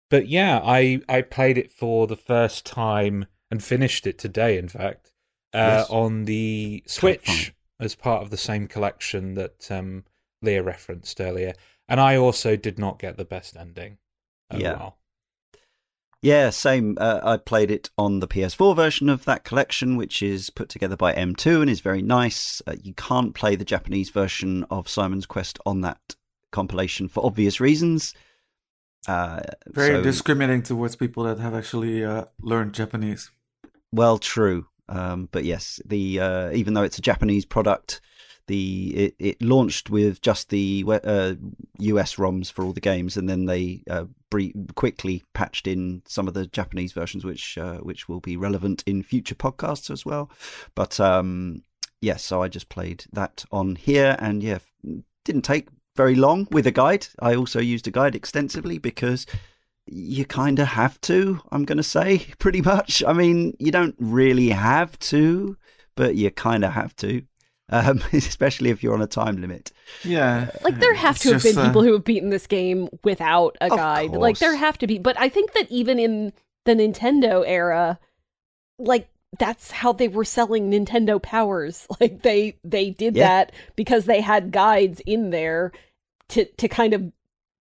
but 0.08 0.28
yeah, 0.28 0.60
I 0.62 1.00
I 1.08 1.22
played 1.22 1.58
it 1.58 1.72
for 1.72 2.06
the 2.06 2.16
first 2.16 2.66
time 2.66 3.26
and 3.50 3.62
finished 3.62 4.06
it 4.06 4.18
today. 4.18 4.58
In 4.58 4.68
fact, 4.68 5.12
uh, 5.52 5.82
yes. 5.82 5.90
on 5.90 6.24
the 6.24 6.82
Switch 6.86 7.52
as 7.80 7.94
part 7.94 8.22
of 8.22 8.30
the 8.30 8.36
same 8.36 8.68
collection 8.68 9.34
that 9.34 9.70
um, 9.70 10.04
Leah 10.42 10.62
referenced 10.62 11.20
earlier. 11.20 11.54
And 11.88 12.00
I 12.00 12.16
also 12.16 12.54
did 12.54 12.78
not 12.78 12.98
get 12.98 13.16
the 13.16 13.24
best 13.24 13.56
ending. 13.56 13.98
Oh, 14.50 14.58
yeah. 14.58 14.74
Well. 14.74 14.96
Yeah, 16.22 16.50
same. 16.50 16.98
Uh, 17.00 17.20
I 17.22 17.36
played 17.38 17.70
it 17.70 17.88
on 17.96 18.20
the 18.20 18.28
PS4 18.28 18.76
version 18.76 19.08
of 19.08 19.24
that 19.24 19.44
collection, 19.44 19.96
which 19.96 20.22
is 20.22 20.50
put 20.50 20.68
together 20.68 20.96
by 20.96 21.14
M2 21.14 21.62
and 21.62 21.70
is 21.70 21.80
very 21.80 22.02
nice. 22.02 22.60
Uh, 22.66 22.76
you 22.82 22.92
can't 22.92 23.34
play 23.34 23.56
the 23.56 23.64
Japanese 23.64 24.10
version 24.10 24.64
of 24.70 24.88
Simon's 24.88 25.24
Quest 25.24 25.58
on 25.64 25.80
that 25.80 26.16
compilation 26.50 27.08
for 27.08 27.24
obvious 27.24 27.58
reasons. 27.58 28.14
Uh, 29.08 29.40
very 29.66 29.94
so, 29.94 30.02
discriminating 30.02 30.62
towards 30.62 30.94
people 30.94 31.24
that 31.24 31.38
have 31.38 31.54
actually 31.54 32.04
uh, 32.04 32.24
learned 32.42 32.74
Japanese. 32.74 33.30
Well, 33.90 34.18
true. 34.18 34.66
Um, 34.90 35.28
but 35.32 35.44
yes, 35.44 35.80
the 35.86 36.20
uh, 36.20 36.50
even 36.50 36.74
though 36.74 36.82
it's 36.82 36.98
a 36.98 37.02
Japanese 37.02 37.46
product, 37.46 38.02
the 38.50 38.92
it, 38.96 39.14
it 39.18 39.42
launched 39.42 39.90
with 39.90 40.20
just 40.20 40.50
the 40.50 40.84
uh, 40.86 41.34
US 41.78 42.16
ROMs 42.16 42.50
for 42.50 42.64
all 42.64 42.72
the 42.72 42.80
games, 42.80 43.16
and 43.16 43.28
then 43.28 43.46
they 43.46 43.82
uh, 43.88 44.06
quickly 44.74 45.22
patched 45.34 45.68
in 45.68 46.02
some 46.06 46.26
of 46.26 46.34
the 46.34 46.48
Japanese 46.48 46.92
versions, 46.92 47.24
which 47.24 47.56
uh, 47.56 47.78
which 47.78 48.08
will 48.08 48.20
be 48.20 48.36
relevant 48.36 48.82
in 48.86 49.04
future 49.04 49.36
podcasts 49.36 49.88
as 49.88 50.04
well. 50.04 50.30
But 50.74 50.98
um, 50.98 51.62
yes, 52.00 52.14
yeah, 52.14 52.16
so 52.16 52.42
I 52.42 52.48
just 52.48 52.68
played 52.68 53.04
that 53.12 53.44
on 53.52 53.76
here, 53.76 54.16
and 54.18 54.42
yeah, 54.42 54.58
didn't 55.24 55.42
take 55.42 55.68
very 55.96 56.16
long 56.16 56.48
with 56.50 56.66
a 56.66 56.72
guide. 56.72 57.06
I 57.20 57.36
also 57.36 57.60
used 57.60 57.86
a 57.86 57.92
guide 57.92 58.16
extensively 58.16 58.78
because 58.78 59.26
you 59.86 60.24
kind 60.24 60.58
of 60.58 60.68
have 60.68 61.00
to, 61.02 61.40
I'm 61.52 61.64
going 61.64 61.78
to 61.78 61.84
say, 61.84 62.26
pretty 62.38 62.62
much. 62.62 63.02
I 63.06 63.12
mean, 63.12 63.56
you 63.60 63.70
don't 63.70 63.96
really 63.98 64.48
have 64.48 64.98
to, 65.10 65.56
but 65.94 66.16
you 66.16 66.30
kind 66.32 66.64
of 66.64 66.72
have 66.72 66.96
to. 66.96 67.22
Um, 67.70 68.02
especially 68.12 68.70
if 68.70 68.82
you're 68.82 68.94
on 68.94 69.02
a 69.02 69.06
time 69.06 69.40
limit. 69.40 69.72
Yeah. 70.04 70.50
Like 70.62 70.78
there 70.78 70.94
have 70.94 71.18
to 71.20 71.32
have 71.32 71.42
been 71.42 71.56
uh... 71.56 71.66
people 71.66 71.82
who 71.82 71.92
have 71.92 72.04
beaten 72.04 72.30
this 72.30 72.46
game 72.46 72.88
without 73.04 73.56
a 73.60 73.68
guide. 73.68 74.10
Like 74.10 74.38
there 74.38 74.56
have 74.56 74.76
to 74.78 74.86
be, 74.86 74.98
but 74.98 75.18
I 75.18 75.28
think 75.28 75.52
that 75.52 75.70
even 75.70 75.98
in 75.98 76.32
the 76.64 76.74
Nintendo 76.74 77.44
era, 77.46 77.98
like 78.78 79.08
that's 79.38 79.70
how 79.70 79.92
they 79.92 80.08
were 80.08 80.24
selling 80.24 80.70
Nintendo 80.70 81.22
powers. 81.22 81.86
Like 82.00 82.22
they 82.22 82.56
they 82.64 82.90
did 82.90 83.16
yeah. 83.16 83.28
that 83.28 83.52
because 83.76 84.06
they 84.06 84.20
had 84.20 84.52
guides 84.52 85.00
in 85.00 85.30
there 85.30 85.72
to 86.30 86.46
to 86.46 86.66
kind 86.66 86.94
of 86.94 87.12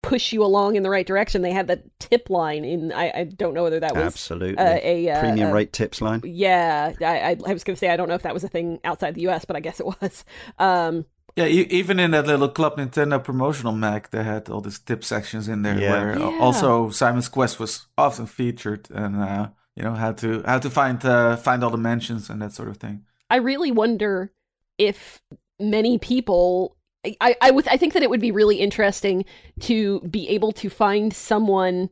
push 0.01 0.31
you 0.31 0.43
along 0.43 0.75
in 0.75 0.83
the 0.83 0.89
right 0.89 1.05
direction. 1.05 1.41
They 1.41 1.51
had 1.51 1.67
the 1.67 1.83
tip 1.99 2.29
line 2.29 2.63
in. 2.65 2.91
I, 2.91 3.11
I 3.15 3.23
don't 3.25 3.53
know 3.53 3.63
whether 3.63 3.79
that 3.79 3.95
was 3.95 4.03
absolutely 4.03 4.57
uh, 4.57 4.79
a 4.81 5.09
uh, 5.09 5.19
premium 5.19 5.51
rate 5.51 5.73
tips 5.73 6.01
line. 6.01 6.21
Yeah, 6.23 6.93
I, 7.01 7.37
I 7.45 7.53
was 7.53 7.63
going 7.63 7.75
to 7.75 7.79
say 7.79 7.89
I 7.89 7.97
don't 7.97 8.07
know 8.07 8.15
if 8.15 8.23
that 8.23 8.33
was 8.33 8.43
a 8.43 8.49
thing 8.49 8.79
outside 8.83 9.15
the 9.15 9.21
U.S., 9.21 9.45
but 9.45 9.55
I 9.55 9.59
guess 9.59 9.79
it 9.79 9.85
was. 9.85 10.25
Um, 10.57 11.05
yeah, 11.35 11.45
even 11.45 11.99
in 11.99 12.11
that 12.11 12.27
little 12.27 12.49
Club 12.49 12.77
Nintendo 12.77 13.23
promotional 13.23 13.71
mag, 13.71 14.09
they 14.11 14.23
had 14.23 14.49
all 14.49 14.61
these 14.61 14.79
tip 14.79 15.03
sections 15.03 15.47
in 15.47 15.61
there 15.61 15.79
yeah. 15.79 15.91
where 15.91 16.19
yeah. 16.19 16.39
also 16.39 16.89
Simon's 16.89 17.29
Quest 17.29 17.59
was 17.59 17.87
often 17.97 18.25
featured, 18.25 18.89
and 18.91 19.15
uh, 19.15 19.49
you 19.75 19.83
know 19.83 19.93
how 19.93 20.11
to 20.13 20.43
how 20.45 20.59
to 20.59 20.69
find 20.69 21.03
uh, 21.05 21.37
find 21.37 21.63
all 21.63 21.69
the 21.69 21.77
mansions 21.77 22.29
and 22.29 22.41
that 22.41 22.51
sort 22.51 22.67
of 22.67 22.77
thing. 22.77 23.05
I 23.29 23.37
really 23.37 23.71
wonder 23.71 24.33
if 24.77 25.21
many 25.59 25.97
people 25.97 26.75
I, 27.05 27.35
I 27.41 27.51
would 27.51 27.67
I 27.67 27.77
think 27.77 27.93
that 27.93 28.03
it 28.03 28.09
would 28.09 28.19
be 28.19 28.31
really 28.31 28.57
interesting 28.57 29.23
to 29.61 30.01
be 30.01 30.27
able 30.29 30.51
to 30.53 30.69
find 30.69 31.13
someone 31.13 31.89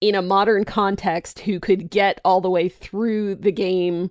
in 0.00 0.16
a 0.16 0.22
modern 0.22 0.64
context 0.64 1.38
who 1.40 1.60
could 1.60 1.90
get 1.90 2.20
all 2.24 2.40
the 2.40 2.50
way 2.50 2.68
through 2.68 3.36
the 3.36 3.52
game 3.52 4.10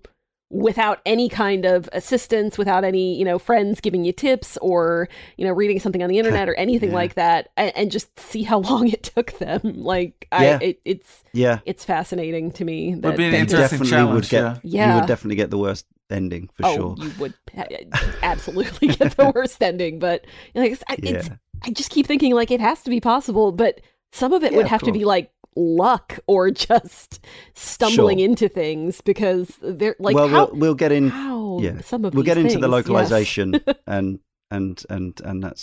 without 0.51 0.99
any 1.05 1.29
kind 1.29 1.65
of 1.65 1.89
assistance, 1.93 2.57
without 2.57 2.83
any, 2.83 3.17
you 3.17 3.23
know, 3.23 3.39
friends 3.39 3.79
giving 3.79 4.03
you 4.03 4.11
tips 4.11 4.57
or, 4.57 5.07
you 5.37 5.45
know, 5.45 5.53
reading 5.53 5.79
something 5.79 6.03
on 6.03 6.09
the 6.09 6.19
internet 6.19 6.49
or 6.49 6.55
anything 6.55 6.89
yeah. 6.91 6.95
like 6.95 7.13
that 7.15 7.49
and, 7.55 7.71
and, 7.75 7.91
just 7.91 8.19
see 8.19 8.43
how 8.43 8.59
long 8.69 8.89
it 8.89 9.03
took 9.03 9.31
them. 9.39 9.61
Like 9.63 10.27
yeah. 10.33 10.59
I 10.61 10.63
it, 10.63 10.81
it's 10.83 11.23
yeah. 11.31 11.59
it's 11.65 11.85
fascinating 11.85 12.51
to 12.53 12.65
me 12.65 12.95
that 12.95 13.07
would 13.07 13.17
be 13.17 13.25
an 13.25 13.33
interesting 13.33 13.83
challenge. 13.85 14.13
Would 14.13 14.29
get, 14.29 14.43
yeah. 14.43 14.57
yeah. 14.63 14.93
You 14.93 14.99
would 14.99 15.07
definitely 15.07 15.37
get 15.37 15.49
the 15.49 15.57
worst 15.57 15.85
ending 16.09 16.49
for 16.53 16.65
oh, 16.65 16.75
sure. 16.75 16.95
You 16.99 17.11
would 17.19 17.33
absolutely 18.21 18.89
get 18.89 19.15
the 19.15 19.31
worst 19.33 19.63
ending, 19.63 19.99
but 19.99 20.25
like 20.53 20.73
it's, 20.73 20.83
yeah. 21.01 21.35
I 21.63 21.71
just 21.71 21.91
keep 21.91 22.07
thinking 22.07 22.35
like 22.35 22.51
it 22.51 22.59
has 22.59 22.83
to 22.83 22.89
be 22.89 22.99
possible, 22.99 23.53
but 23.53 23.79
some 24.11 24.33
of 24.33 24.43
it 24.43 24.51
yeah, 24.51 24.57
would 24.57 24.67
have 24.67 24.81
to 24.81 24.91
be 24.91 25.05
like 25.05 25.31
luck 25.55 26.19
or 26.27 26.51
just 26.51 27.19
stumbling 27.53 28.19
sure. 28.19 28.25
into 28.25 28.47
things 28.47 29.01
because 29.01 29.57
they're 29.61 29.95
like 29.99 30.15
well 30.15 30.27
how, 30.27 30.45
we'll, 30.47 30.55
we'll 30.59 30.75
get 30.75 30.91
in 30.91 31.09
how 31.09 31.59
yeah 31.61 31.81
some 31.81 32.05
of 32.05 32.13
we'll 32.13 32.23
get 32.23 32.35
things, 32.35 32.53
into 32.53 32.61
the 32.61 32.67
localization 32.67 33.59
yes. 33.65 33.75
and 33.87 34.19
and 34.49 34.85
and 34.89 35.21
and 35.23 35.43
that 35.43 35.57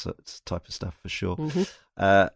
type 0.45 0.67
of 0.67 0.75
stuff 0.75 0.99
for 1.03 1.09
sure 1.09 1.37
mm-hmm. 1.37 1.63
uh, 1.97 2.29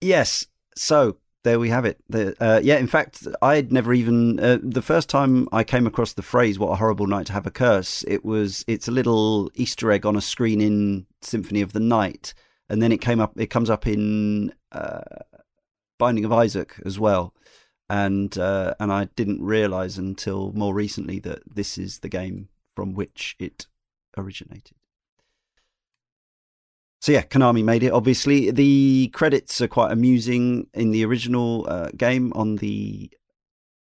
yes 0.00 0.46
so 0.76 1.16
there 1.44 1.58
we 1.58 1.70
have 1.70 1.84
it. 1.84 1.98
The, 2.08 2.36
uh, 2.40 2.60
yeah, 2.62 2.76
in 2.76 2.86
fact, 2.86 3.26
I'd 3.40 3.72
never 3.72 3.92
even 3.92 4.38
uh, 4.38 4.58
the 4.62 4.82
first 4.82 5.08
time 5.08 5.48
I 5.50 5.64
came 5.64 5.86
across 5.86 6.12
the 6.12 6.22
phrase 6.22 6.58
"What 6.58 6.70
a 6.70 6.76
horrible 6.76 7.06
night 7.06 7.26
to 7.26 7.32
have 7.32 7.46
a 7.46 7.50
curse." 7.50 8.04
It 8.06 8.24
was 8.24 8.64
it's 8.68 8.88
a 8.88 8.92
little 8.92 9.50
Easter 9.54 9.90
egg 9.90 10.06
on 10.06 10.16
a 10.16 10.20
screen 10.20 10.60
in 10.60 11.06
Symphony 11.20 11.60
of 11.60 11.72
the 11.72 11.80
Night, 11.80 12.34
and 12.68 12.80
then 12.80 12.92
it 12.92 13.00
came 13.00 13.20
up. 13.20 13.32
It 13.36 13.48
comes 13.50 13.70
up 13.70 13.86
in 13.86 14.52
uh, 14.70 15.00
Binding 16.02 16.24
of 16.24 16.32
Isaac 16.32 16.74
as 16.84 16.98
well, 16.98 17.32
and 17.88 18.36
uh, 18.36 18.74
and 18.80 18.92
I 18.92 19.04
didn't 19.14 19.40
realize 19.40 19.98
until 19.98 20.52
more 20.52 20.74
recently 20.74 21.20
that 21.20 21.42
this 21.46 21.78
is 21.78 22.00
the 22.00 22.08
game 22.08 22.48
from 22.74 22.92
which 22.94 23.36
it 23.38 23.66
originated. 24.16 24.76
So 27.00 27.12
yeah, 27.12 27.22
Konami 27.22 27.62
made 27.62 27.84
it. 27.84 27.92
Obviously, 27.92 28.50
the 28.50 29.10
credits 29.12 29.60
are 29.60 29.68
quite 29.68 29.92
amusing 29.92 30.66
in 30.74 30.90
the 30.90 31.04
original 31.04 31.66
uh, 31.68 31.90
game. 31.96 32.32
On 32.34 32.56
the, 32.56 33.10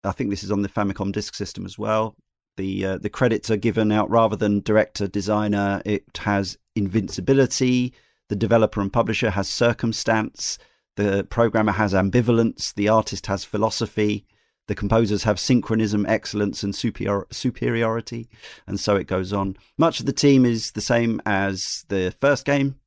I 0.02 0.10
think 0.10 0.30
this 0.30 0.42
is 0.42 0.50
on 0.50 0.62
the 0.62 0.68
Famicom 0.68 1.12
Disk 1.12 1.34
System 1.34 1.64
as 1.64 1.78
well. 1.78 2.16
The 2.56 2.86
uh, 2.86 2.98
the 2.98 3.10
credits 3.18 3.50
are 3.52 3.56
given 3.68 3.92
out 3.92 4.10
rather 4.10 4.36
than 4.36 4.62
director 4.62 5.06
designer. 5.06 5.80
It 5.84 6.04
has 6.18 6.58
invincibility. 6.74 7.94
The 8.28 8.36
developer 8.36 8.80
and 8.80 8.92
publisher 8.92 9.30
has 9.30 9.48
circumstance. 9.48 10.58
The 11.00 11.24
programmer 11.24 11.72
has 11.72 11.94
ambivalence. 11.94 12.74
The 12.74 12.90
artist 12.90 13.26
has 13.26 13.42
philosophy. 13.42 14.26
The 14.66 14.74
composers 14.74 15.22
have 15.22 15.40
synchronism, 15.40 16.04
excellence, 16.06 16.62
and 16.62 16.74
superior- 16.74 17.26
superiority, 17.30 18.28
and 18.66 18.78
so 18.78 18.96
it 18.96 19.06
goes 19.06 19.32
on. 19.32 19.56
Much 19.78 20.00
of 20.00 20.06
the 20.06 20.12
team 20.12 20.44
is 20.44 20.72
the 20.72 20.82
same 20.82 21.22
as 21.24 21.86
the 21.88 22.14
first 22.20 22.44
game, 22.44 22.78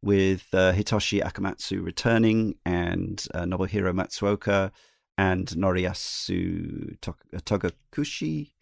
with 0.00 0.46
uh, 0.52 0.72
Hitoshi 0.72 1.20
Akamatsu 1.20 1.84
returning 1.84 2.54
and 2.64 3.26
uh, 3.34 3.42
Nobuhiro 3.42 3.92
Matsuoka 3.92 4.70
and 5.18 5.48
Noriyasu 5.48 6.98
Togakushi, 7.00 8.52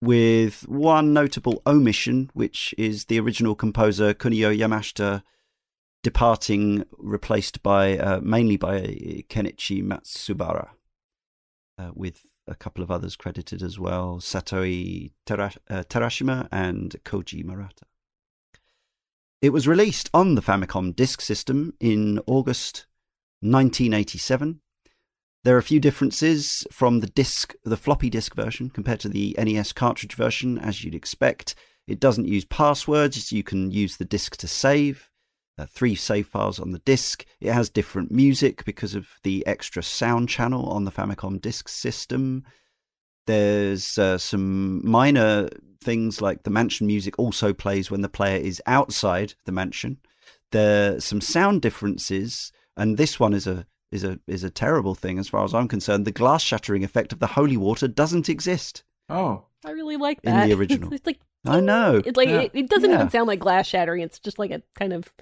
with 0.00 0.66
one 0.66 1.12
notable 1.12 1.60
omission, 1.66 2.30
which 2.32 2.74
is 2.78 3.04
the 3.04 3.20
original 3.20 3.54
composer 3.54 4.14
Kinuyo 4.14 4.58
Yamashita 4.58 5.22
departing, 6.04 6.84
replaced 6.98 7.62
by 7.62 7.98
uh, 7.98 8.20
mainly 8.22 8.56
by 8.56 8.82
Kenichi 9.28 9.82
Matsubara, 9.82 10.68
uh, 11.78 11.90
with 11.94 12.20
a 12.46 12.54
couple 12.54 12.84
of 12.84 12.90
others 12.90 13.16
credited 13.16 13.62
as 13.62 13.78
well, 13.78 14.18
Satoe 14.20 15.10
Tera- 15.26 15.54
uh, 15.68 15.82
Terashima 15.88 16.46
and 16.52 16.94
Koji 17.04 17.42
Murata. 17.42 17.86
It 19.40 19.50
was 19.50 19.66
released 19.66 20.10
on 20.14 20.34
the 20.34 20.42
Famicom 20.42 20.94
Disk 20.94 21.22
System 21.22 21.72
in 21.80 22.20
August 22.26 22.86
1987. 23.40 24.60
There 25.42 25.54
are 25.54 25.58
a 25.58 25.62
few 25.62 25.80
differences 25.80 26.66
from 26.70 27.00
the 27.00 27.06
disk, 27.06 27.54
the 27.64 27.76
floppy 27.76 28.10
disk 28.10 28.34
version 28.34 28.70
compared 28.70 29.00
to 29.00 29.08
the 29.08 29.34
NES 29.38 29.72
cartridge 29.72 30.14
version, 30.14 30.58
as 30.58 30.84
you'd 30.84 30.94
expect. 30.94 31.54
It 31.86 32.00
doesn't 32.00 32.28
use 32.28 32.44
passwords, 32.44 33.32
you 33.32 33.42
can 33.42 33.70
use 33.70 33.96
the 33.96 34.06
disk 34.06 34.36
to 34.38 34.48
save. 34.48 35.10
Uh, 35.56 35.66
three 35.66 35.94
save 35.94 36.26
files 36.26 36.58
on 36.58 36.72
the 36.72 36.80
disk. 36.80 37.24
It 37.40 37.52
has 37.52 37.70
different 37.70 38.10
music 38.10 38.64
because 38.64 38.96
of 38.96 39.06
the 39.22 39.46
extra 39.46 39.84
sound 39.84 40.28
channel 40.28 40.68
on 40.68 40.84
the 40.84 40.90
Famicom 40.90 41.40
disk 41.40 41.68
system. 41.68 42.42
There's 43.26 43.96
uh, 43.96 44.18
some 44.18 44.84
minor 44.88 45.48
things 45.80 46.20
like 46.20 46.42
the 46.42 46.50
mansion 46.50 46.88
music 46.88 47.18
also 47.18 47.52
plays 47.52 47.90
when 47.90 48.00
the 48.00 48.08
player 48.08 48.38
is 48.38 48.60
outside 48.66 49.34
the 49.44 49.52
mansion. 49.52 49.98
There's 50.50 51.04
some 51.04 51.20
sound 51.20 51.62
differences, 51.62 52.50
and 52.76 52.96
this 52.96 53.20
one 53.20 53.32
is 53.32 53.46
a 53.46 53.66
is 53.92 54.02
a 54.02 54.18
is 54.26 54.42
a 54.42 54.50
terrible 54.50 54.94
thing 54.94 55.18
as 55.18 55.28
far 55.28 55.44
as 55.44 55.54
I'm 55.54 55.68
concerned. 55.68 56.04
The 56.04 56.10
glass 56.10 56.42
shattering 56.42 56.82
effect 56.82 57.12
of 57.12 57.20
the 57.20 57.28
holy 57.28 57.56
water 57.56 57.86
doesn't 57.86 58.28
exist. 58.28 58.82
Oh, 59.08 59.44
I 59.64 59.70
really 59.70 59.96
like 59.96 60.20
that 60.22 60.42
in 60.42 60.48
the 60.48 60.56
original. 60.58 60.92
it's 60.92 61.06
like 61.06 61.20
I 61.46 61.60
know. 61.60 62.02
It's 62.04 62.16
like 62.16 62.28
yeah. 62.28 62.40
it, 62.40 62.50
it, 62.54 62.68
doesn't 62.68 62.90
yeah. 62.90 62.96
even 62.96 63.10
sound 63.10 63.28
like 63.28 63.38
glass 63.38 63.66
shattering. 63.66 64.02
It's 64.02 64.18
just 64.18 64.38
like 64.38 64.50
a 64.50 64.62
kind 64.74 64.92
of 64.92 65.12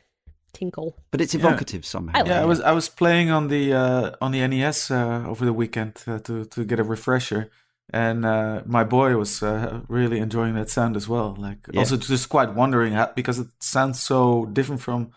tinkle. 0.53 0.97
But 1.11 1.21
it's 1.21 1.35
evocative 1.35 1.83
yeah. 1.85 1.89
somehow. 1.89 2.13
I 2.15 2.21
like 2.21 2.29
yeah, 2.29 2.43
I 2.43 2.45
was 2.45 2.61
I 2.61 2.73
was 2.73 2.89
playing 2.89 3.31
on 3.31 3.49
the 3.49 3.73
uh, 3.73 4.11
on 4.21 4.33
the 4.33 4.47
NES 4.47 4.91
uh, 4.91 5.25
over 5.27 5.45
the 5.45 5.53
weekend 5.53 6.03
uh, 6.07 6.19
to 6.21 6.45
to 6.45 6.65
get 6.65 6.79
a 6.79 6.85
refresher, 6.85 7.51
and 7.91 8.25
uh, 8.25 8.63
my 8.67 8.85
boy 8.85 9.17
was 9.17 9.43
uh, 9.43 9.81
really 9.89 10.19
enjoying 10.19 10.55
that 10.55 10.71
sound 10.71 10.97
as 10.97 11.09
well. 11.09 11.35
Like 11.39 11.67
yeah. 11.73 11.81
also 11.81 11.97
just 11.97 12.29
quite 12.29 12.55
wondering 12.55 12.93
how, 12.93 13.13
because 13.15 13.39
it 13.39 13.49
sounds 13.61 14.01
so 14.01 14.47
different 14.47 14.81
from 14.81 15.11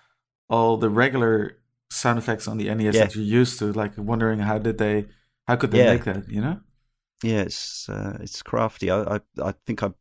all 0.49 0.77
the 0.77 0.89
regular 0.89 1.57
sound 1.89 2.19
effects 2.19 2.47
on 2.47 2.57
the 2.57 2.73
NES 2.73 2.95
yeah. 2.95 3.05
that 3.05 3.15
you're 3.15 3.23
used 3.23 3.59
to. 3.59 3.71
Like 3.71 3.93
wondering 3.97 4.39
how 4.39 4.57
did 4.57 4.77
they, 4.77 5.05
how 5.47 5.55
could 5.55 5.71
they 5.71 5.83
yeah. 5.83 5.93
make 5.93 6.03
that? 6.05 6.29
You 6.29 6.41
know? 6.41 6.59
Yeah, 7.23 7.41
it's 7.41 7.87
uh, 7.89 8.17
it's 8.19 8.41
crafty. 8.41 8.91
I, 8.91 9.15
I, 9.15 9.19
I 9.41 9.53
think 9.65 9.83
I 9.83 9.91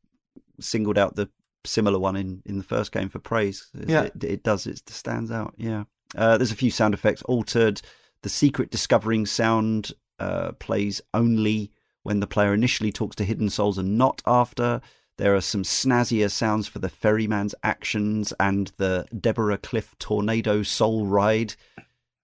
singled 0.61 0.99
out 0.99 1.17
the 1.17 1.29
similar 1.65 1.99
one 1.99 2.17
in 2.17 2.43
in 2.45 2.59
the 2.59 2.65
first 2.65 2.93
game 2.93 3.09
for 3.09 3.19
praise. 3.19 3.69
yeah, 3.87 4.03
it, 4.03 4.25
it 4.25 4.43
does. 4.43 4.67
It 4.67 4.89
stands 4.89 5.31
out. 5.31 5.55
Yeah. 5.57 5.85
Uh, 6.17 6.37
there's 6.39 6.53
a 6.53 6.57
few 6.57 6.71
sound 6.71 6.95
effects 6.95 7.23
altered. 7.23 7.81
The 8.23 8.29
secret 8.29 8.71
discovering 8.71 9.27
sound 9.27 9.93
uh, 10.19 10.53
plays 10.53 11.01
only 11.13 11.73
when 12.03 12.21
the 12.21 12.27
player 12.27 12.55
initially 12.55 12.93
talks 12.93 13.17
to 13.17 13.25
hidden 13.25 13.51
souls 13.51 13.79
and 13.79 13.99
not 13.99 14.23
after. 14.27 14.81
There 15.17 15.35
are 15.35 15.41
some 15.41 15.63
snazzier 15.63 16.31
sounds 16.31 16.67
for 16.67 16.81
the 16.81 16.89
ferryman's 16.89 17.55
actions 17.63 18.33
and 18.41 18.73
the 18.79 19.07
Deborah 19.19 19.59
Cliff 19.59 19.95
Tornado 19.99 20.63
Soul 20.63 21.07
Ride. 21.07 21.55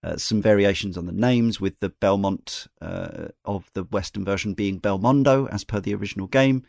Uh, 0.02 0.16
some 0.16 0.40
variations 0.40 0.96
on 0.96 1.04
the 1.04 1.12
names, 1.12 1.60
with 1.60 1.78
the 1.80 1.90
Belmont 1.90 2.66
uh, 2.80 3.28
of 3.44 3.70
the 3.74 3.84
Western 3.84 4.24
version 4.24 4.54
being 4.54 4.80
Belmondo, 4.80 5.46
as 5.50 5.62
per 5.62 5.78
the 5.78 5.94
original 5.94 6.26
game. 6.26 6.64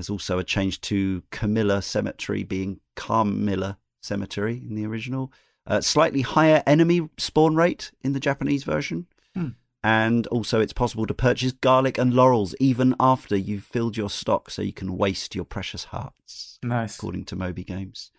There's 0.00 0.08
also 0.08 0.38
a 0.38 0.44
change 0.44 0.80
to 0.82 1.22
Camilla 1.30 1.82
Cemetery 1.82 2.42
being 2.42 2.80
Carmilla 2.96 3.76
Cemetery 4.00 4.62
in 4.66 4.74
the 4.74 4.86
original. 4.86 5.30
Uh, 5.66 5.82
slightly 5.82 6.22
higher 6.22 6.62
enemy 6.66 7.10
spawn 7.18 7.54
rate 7.54 7.92
in 8.00 8.14
the 8.14 8.18
Japanese 8.18 8.64
version. 8.64 9.08
Hmm. 9.34 9.48
And 9.84 10.26
also, 10.28 10.58
it's 10.58 10.72
possible 10.72 11.04
to 11.04 11.12
purchase 11.12 11.52
garlic 11.52 11.98
and 11.98 12.14
laurels 12.14 12.54
even 12.58 12.94
after 12.98 13.36
you've 13.36 13.64
filled 13.64 13.98
your 13.98 14.08
stock 14.08 14.48
so 14.48 14.62
you 14.62 14.72
can 14.72 14.96
waste 14.96 15.34
your 15.34 15.44
precious 15.44 15.84
hearts, 15.84 16.58
Nice. 16.62 16.96
according 16.96 17.26
to 17.26 17.36
Moby 17.36 17.62
Games. 17.62 18.10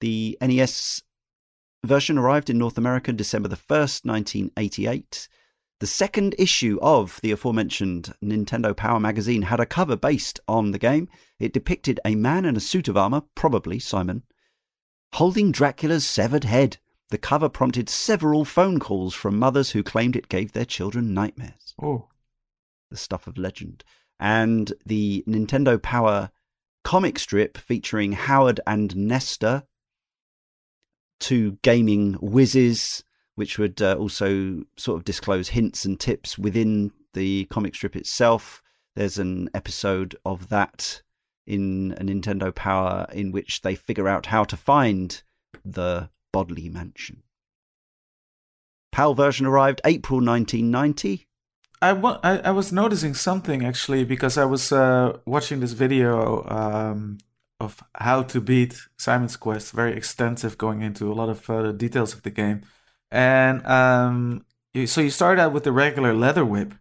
The 0.00 0.38
NES 0.40 1.02
version 1.84 2.16
arrived 2.16 2.48
in 2.48 2.58
North 2.58 2.78
America 2.78 3.12
December 3.12 3.48
the 3.48 3.56
1st, 3.56 4.04
1988. 4.04 5.28
The 5.80 5.86
second 5.86 6.34
issue 6.38 6.78
of 6.82 7.20
the 7.22 7.30
aforementioned 7.30 8.12
Nintendo 8.22 8.76
Power 8.76 8.98
magazine 8.98 9.42
had 9.42 9.60
a 9.60 9.66
cover 9.66 9.96
based 9.96 10.40
on 10.48 10.72
the 10.72 10.78
game. 10.78 11.08
It 11.38 11.52
depicted 11.52 12.00
a 12.04 12.16
man 12.16 12.44
in 12.44 12.56
a 12.56 12.60
suit 12.60 12.88
of 12.88 12.96
armor, 12.96 13.22
probably 13.36 13.78
Simon, 13.78 14.24
holding 15.14 15.52
Dracula's 15.52 16.06
severed 16.06 16.44
head. 16.44 16.78
The 17.10 17.18
cover 17.18 17.48
prompted 17.48 17.88
several 17.88 18.44
phone 18.44 18.80
calls 18.80 19.14
from 19.14 19.38
mothers 19.38 19.70
who 19.70 19.82
claimed 19.84 20.16
it 20.16 20.28
gave 20.28 20.52
their 20.52 20.64
children 20.64 21.14
nightmares. 21.14 21.74
Oh, 21.80 22.08
The 22.90 22.96
stuff 22.96 23.28
of 23.28 23.38
legend. 23.38 23.84
And 24.18 24.72
the 24.84 25.22
Nintendo 25.28 25.80
Power 25.80 26.30
comic 26.82 27.20
strip 27.20 27.56
featuring 27.56 28.12
Howard 28.12 28.60
and 28.66 28.96
Nestor, 28.96 29.62
two 31.20 31.58
gaming 31.62 32.14
whizzes, 32.14 33.04
which 33.38 33.56
would 33.56 33.80
uh, 33.80 33.94
also 33.94 34.64
sort 34.76 34.96
of 34.96 35.04
disclose 35.04 35.50
hints 35.50 35.84
and 35.84 36.00
tips 36.00 36.36
within 36.36 36.90
the 37.14 37.44
comic 37.44 37.72
strip 37.72 37.94
itself. 37.94 38.64
There's 38.96 39.16
an 39.16 39.48
episode 39.54 40.16
of 40.24 40.48
that 40.48 41.02
in 41.46 41.94
a 41.98 42.02
Nintendo 42.02 42.52
Power 42.52 43.06
in 43.12 43.30
which 43.30 43.60
they 43.60 43.76
figure 43.76 44.08
out 44.08 44.26
how 44.26 44.42
to 44.42 44.56
find 44.56 45.22
the 45.64 46.10
Bodley 46.32 46.68
Mansion. 46.68 47.22
PAL 48.90 49.14
version 49.14 49.46
arrived 49.46 49.80
April 49.84 50.18
1990. 50.18 51.28
I, 51.80 51.92
wa- 51.92 52.18
I, 52.24 52.38
I 52.38 52.50
was 52.50 52.72
noticing 52.72 53.14
something 53.14 53.64
actually 53.64 54.04
because 54.04 54.36
I 54.36 54.46
was 54.46 54.72
uh, 54.72 55.16
watching 55.26 55.60
this 55.60 55.74
video 55.74 56.44
um, 56.48 57.18
of 57.60 57.84
how 57.94 58.24
to 58.24 58.40
beat 58.40 58.80
Simon's 58.96 59.36
Quest, 59.36 59.70
very 59.70 59.92
extensive, 59.96 60.58
going 60.58 60.82
into 60.82 61.12
a 61.12 61.14
lot 61.14 61.28
of 61.28 61.46
the 61.46 61.72
details 61.72 62.14
of 62.14 62.24
the 62.24 62.30
game. 62.30 62.62
And 63.10 63.64
um, 63.66 64.44
you, 64.74 64.86
so 64.86 65.00
you 65.00 65.10
start 65.10 65.38
out 65.38 65.52
with 65.52 65.64
the 65.64 65.72
regular 65.72 66.12
leather 66.12 66.44
whip, 66.44 66.74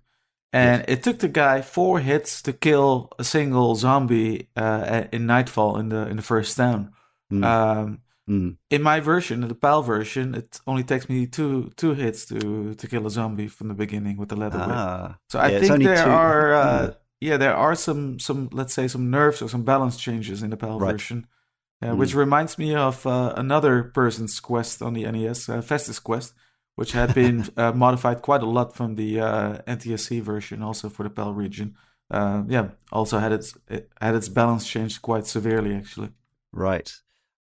and 0.54 0.84
it 0.88 1.04
took 1.04 1.20
the 1.20 1.28
guy 1.30 1.62
four 1.62 2.00
hits 2.00 2.42
to 2.44 2.54
kill 2.54 3.12
a 3.20 3.24
single 3.24 3.76
zombie 3.76 4.50
uh, 4.56 5.04
in 5.12 5.26
Nightfall 5.26 5.78
in 5.78 5.90
the 5.90 6.08
in 6.08 6.18
the 6.18 6.24
first 6.24 6.58
town. 6.58 6.92
Mm, 7.32 7.44
Um, 7.44 8.00
mm. 8.30 8.58
in 8.70 8.82
my 8.82 9.00
version, 9.00 9.42
the 9.48 9.56
PAL 9.56 9.84
version, 9.84 10.36
it 10.36 10.60
only 10.68 10.84
takes 10.84 11.08
me 11.10 11.28
two 11.28 11.72
two 11.76 11.94
hits 11.94 12.26
to 12.26 12.74
to 12.76 12.88
kill 12.88 13.06
a 13.08 13.10
zombie 13.10 13.48
from 13.48 13.68
the 13.70 13.74
beginning 13.74 14.18
with 14.18 14.30
the 14.30 14.36
leather 14.36 14.58
whip. 14.60 14.68
Ah, 14.70 15.18
So 15.30 15.40
I 15.40 15.52
Yeah, 15.52 15.60
think 15.60 15.84
there 15.84 16.04
two- 16.04 16.10
are 16.10 16.54
uh, 16.54 16.88
Mm. 16.88 16.96
yeah 17.22 17.38
there 17.38 17.56
are 17.56 17.76
some 17.76 18.20
some 18.20 18.50
let's 18.52 18.74
say 18.74 18.88
some 18.88 19.10
nerfs 19.10 19.42
or 19.42 19.50
some 19.50 19.64
balance 19.64 19.98
changes 19.98 20.44
in 20.44 20.50
the 20.50 20.58
PAL 20.58 20.80
Right. 20.80 20.92
version, 20.92 21.26
uh, 21.82 21.96
which 21.96 22.16
reminds 22.16 22.58
me 22.58 22.74
of 22.74 23.06
uh, 23.06 23.34
another 23.36 23.84
person's 23.84 24.40
quest 24.40 24.82
on 24.82 24.94
the 24.94 25.10
NES, 25.10 25.50
uh, 25.50 25.62
Fester's 25.62 26.00
Quest, 26.00 26.34
which 26.76 26.92
had 26.94 27.14
been 27.14 27.48
uh, 27.58 27.72
modified 27.72 28.22
quite 28.22 28.42
a 28.42 28.48
lot 28.48 28.76
from 28.76 28.96
the 28.96 29.20
uh, 29.20 29.58
NTSC 29.68 30.22
version, 30.22 30.64
also 30.64 30.90
for 30.90 31.04
the 31.04 31.10
PAL 31.10 31.34
region. 31.34 31.76
Uh, 32.10 32.44
yeah, 32.48 32.70
also 32.92 33.20
had 33.20 33.34
its 33.34 33.58
it 33.68 33.92
had 34.00 34.16
its 34.16 34.30
balance 34.30 34.66
changed 34.66 35.02
quite 35.02 35.28
severely 35.28 35.76
actually. 35.76 36.10
Right. 36.54 36.92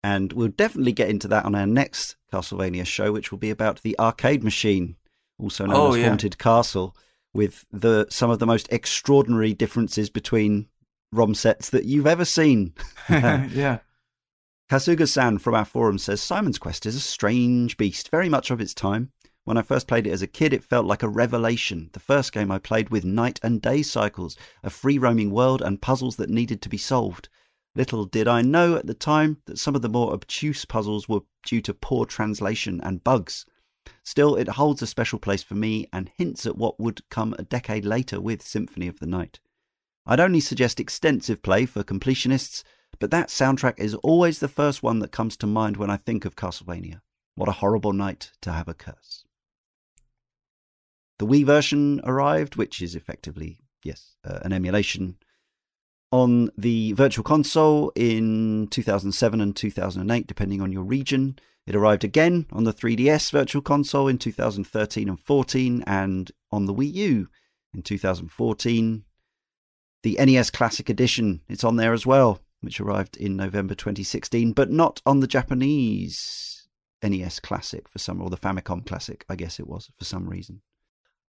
And 0.03 0.33
we'll 0.33 0.49
definitely 0.49 0.91
get 0.91 1.09
into 1.09 1.27
that 1.29 1.45
on 1.45 1.55
our 1.55 1.65
next 1.65 2.15
Castlevania 2.31 2.85
show, 2.85 3.11
which 3.11 3.31
will 3.31 3.39
be 3.39 3.49
about 3.49 3.81
the 3.81 3.97
arcade 3.99 4.43
machine, 4.43 4.95
also 5.39 5.65
known 5.65 5.75
Oh, 5.75 5.93
as 5.93 5.97
yeah. 5.97 6.07
Haunted 6.07 6.37
Castle, 6.37 6.95
with 7.33 7.65
the 7.71 8.07
some 8.09 8.29
of 8.29 8.39
the 8.39 8.45
most 8.45 8.67
extraordinary 8.71 9.53
differences 9.53 10.09
between 10.09 10.67
ROM 11.11 11.33
sets 11.35 11.69
that 11.71 11.85
you've 11.85 12.07
ever 12.07 12.25
seen. 12.25 12.73
yeah. 13.09 13.79
Kasuga-san 14.67 15.37
from 15.37 15.53
our 15.53 15.63
forum 15.63 15.99
says 15.99 16.21
Simon's 16.21 16.57
Quest 16.57 16.87
is 16.87 16.95
a 16.95 16.99
strange 16.99 17.77
beast, 17.77 18.09
very 18.09 18.29
much 18.29 18.49
of 18.49 18.59
its 18.59 18.73
time. 18.73 19.11
When 19.43 19.57
I 19.57 19.61
first 19.61 19.87
played 19.87 20.07
it 20.07 20.11
as 20.11 20.23
a 20.23 20.27
kid, 20.27 20.53
it 20.53 20.63
felt 20.63 20.87
like 20.87 21.03
a 21.03 21.07
revelation. 21.07 21.91
The 21.93 21.99
first 21.99 22.31
game 22.31 22.49
I 22.49 22.57
played 22.57 22.89
with 22.89 23.05
night 23.05 23.39
and 23.43 23.61
day 23.61 23.83
cycles, 23.83 24.35
a 24.63 24.71
free 24.71 24.97
roaming 24.97 25.29
world, 25.29 25.61
and 25.61 25.83
puzzles 25.83 26.15
that 26.15 26.31
needed 26.31 26.63
to 26.63 26.69
be 26.69 26.79
solved. 26.79 27.29
Little 27.75 28.05
did 28.05 28.27
I 28.27 28.41
know 28.41 28.75
at 28.75 28.87
the 28.87 28.95
time 28.95 29.37
that 29.45 29.59
some 29.59 29.75
of 29.75 29.83
the 29.83 29.89
more 29.89 30.11
obtuse 30.11 30.65
puzzles 30.65 31.07
were 31.07 31.21
due 31.45 31.61
to 31.61 31.73
poor 31.75 32.07
translation 32.07 32.81
and 32.81 33.03
bugs. 33.03 33.45
Still, 34.03 34.35
it 34.35 34.47
holds 34.47 34.81
a 34.81 34.87
special 34.87 35.19
place 35.19 35.43
for 35.43 35.53
me 35.53 35.87
and 35.93 36.09
hints 36.17 36.47
at 36.47 36.57
what 36.57 36.79
would 36.79 37.07
come 37.09 37.35
a 37.37 37.43
decade 37.43 37.85
later 37.85 38.19
with 38.19 38.41
Symphony 38.41 38.87
of 38.87 38.97
the 38.97 39.05
Night. 39.05 39.39
I'd 40.07 40.19
only 40.19 40.39
suggest 40.39 40.79
extensive 40.79 41.43
play 41.43 41.67
for 41.67 41.83
completionists, 41.83 42.63
but 42.99 43.11
that 43.11 43.29
soundtrack 43.29 43.79
is 43.79 43.95
always 43.95 44.39
the 44.39 44.47
first 44.47 44.83
one 44.83 44.99
that 44.99 45.11
comes 45.11 45.37
to 45.37 45.47
mind 45.47 45.77
when 45.77 45.89
I 45.89 45.97
think 45.97 46.25
of 46.25 46.35
Castlevania. 46.35 47.01
What 47.35 47.49
a 47.49 47.53
horrible 47.53 47.93
night 47.93 48.31
to 48.41 48.51
have 48.51 48.67
a 48.67 48.73
curse. 48.73 49.25
The 51.19 51.27
Wii 51.27 51.45
version 51.45 52.01
arrived, 52.03 52.55
which 52.55 52.81
is 52.81 52.95
effectively, 52.95 53.59
yes, 53.83 54.15
uh, 54.23 54.39
an 54.41 54.53
emulation 54.53 55.17
on 56.11 56.49
the 56.57 56.93
Virtual 56.93 57.23
Console 57.23 57.91
in 57.95 58.67
2007 58.69 59.41
and 59.41 59.55
2008, 59.55 60.27
depending 60.27 60.61
on 60.61 60.71
your 60.71 60.83
region. 60.83 61.37
It 61.67 61.75
arrived 61.75 62.03
again 62.03 62.45
on 62.51 62.63
the 62.63 62.73
3DS 62.73 63.31
Virtual 63.31 63.61
Console 63.61 64.07
in 64.07 64.17
2013 64.17 65.09
and 65.09 65.19
14, 65.19 65.83
and 65.87 66.31
on 66.51 66.65
the 66.65 66.73
Wii 66.73 66.93
U 66.93 67.27
in 67.73 67.81
2014. 67.81 69.03
The 70.03 70.17
NES 70.19 70.51
Classic 70.51 70.87
Edition, 70.89 71.41
it's 71.49 71.63
on 71.63 71.77
there 71.77 71.91
as 71.91 72.05
well, 72.05 72.39
which 72.65 72.81
arrived 72.81 73.15
in 73.15 73.37
November 73.37 73.75
2016, 73.75 74.51
but 74.53 74.71
not 74.71 75.01
on 75.05 75.19
the 75.19 75.27
Japanese 75.27 76.67
NES 77.03 77.39
Classic 77.39 77.87
for 77.87 77.99
some, 77.99 78.21
or 78.21 78.29
the 78.29 78.37
Famicom 78.37 78.85
Classic, 78.85 79.23
I 79.29 79.35
guess 79.35 79.59
it 79.59 79.67
was, 79.67 79.89
for 79.97 80.05
some 80.05 80.27
reason. 80.27 80.61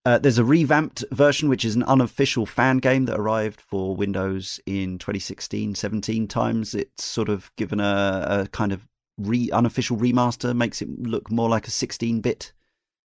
Uh, 0.07 0.19
there's 0.19 0.39
a 0.39 0.45
revamped 0.45 1.03
version, 1.13 1.49
which 1.49 1.65
is 1.65 1.75
an 1.75 1.83
unofficial 1.85 2.45
fan 2.45 2.79
game 2.79 3.07
that 3.07 3.19
arrived 3.19 3.61
for 3.61 3.97
Windows 3.97 4.61
in 4.67 4.99
2016 4.99 5.75
17 5.75 6.29
times. 6.29 6.75
It's 6.75 7.05
sort 7.05 7.31
of 7.31 7.51
given 7.57 7.81
a, 7.81 8.27
a 8.29 8.49
kind 8.49 8.73
of 8.73 8.87
re, 9.17 9.51
unofficial 9.51 9.97
remaster, 9.97 10.55
makes 10.55 10.83
it 10.83 10.89
look 11.01 11.31
more 11.31 11.49
like 11.49 11.67
a 11.67 11.71
16 11.71 12.21
bit 12.21 12.53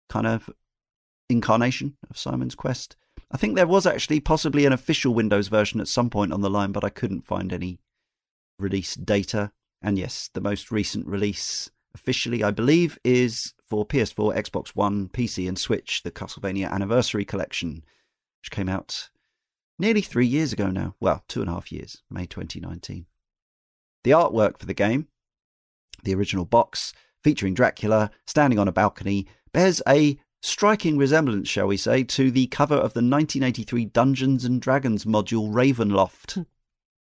kind 0.08 0.26
of 0.26 0.50
incarnation 1.28 1.96
of 2.10 2.18
Simon's 2.18 2.56
Quest. 2.56 2.96
I 3.30 3.36
think 3.36 3.54
there 3.54 3.66
was 3.66 3.86
actually 3.86 4.20
possibly 4.20 4.64
an 4.64 4.72
official 4.72 5.14
Windows 5.14 5.48
version 5.48 5.80
at 5.80 5.88
some 5.88 6.10
point 6.10 6.32
on 6.32 6.40
the 6.40 6.50
line, 6.50 6.72
but 6.72 6.84
I 6.84 6.88
couldn't 6.88 7.20
find 7.22 7.52
any 7.52 7.78
release 8.58 8.94
data. 8.94 9.52
And 9.82 9.98
yes, 9.98 10.30
the 10.32 10.40
most 10.40 10.70
recent 10.70 11.06
release 11.06 11.70
officially, 11.94 12.42
I 12.42 12.50
believe, 12.50 12.98
is 13.04 13.54
for 13.68 13.86
PS4, 13.86 14.36
Xbox 14.36 14.68
One, 14.68 15.08
PC, 15.08 15.48
and 15.48 15.58
Switch, 15.58 16.02
the 16.02 16.10
Castlevania 16.10 16.70
Anniversary 16.70 17.24
Collection, 17.24 17.84
which 18.40 18.50
came 18.50 18.68
out 18.68 19.10
nearly 19.78 20.00
three 20.00 20.26
years 20.26 20.52
ago 20.52 20.68
now. 20.68 20.94
Well, 21.00 21.24
two 21.28 21.40
and 21.40 21.50
a 21.50 21.54
half 21.54 21.70
years, 21.70 22.02
May 22.10 22.26
2019. 22.26 23.06
The 24.04 24.10
artwork 24.10 24.58
for 24.58 24.66
the 24.66 24.74
game, 24.74 25.08
the 26.04 26.14
original 26.14 26.44
box 26.44 26.92
featuring 27.22 27.54
Dracula 27.54 28.10
standing 28.26 28.58
on 28.58 28.68
a 28.68 28.72
balcony, 28.72 29.26
bears 29.52 29.82
a 29.88 30.18
striking 30.40 30.96
resemblance, 30.96 31.48
shall 31.48 31.66
we 31.66 31.76
say, 31.76 32.04
to 32.04 32.30
the 32.30 32.46
cover 32.46 32.76
of 32.76 32.94
the 32.94 33.00
1983 33.00 33.86
Dungeons 33.86 34.44
and 34.44 34.62
Dragons 34.62 35.04
module 35.04 35.50
Ravenloft. 35.50 36.34
Hmm. 36.34 36.42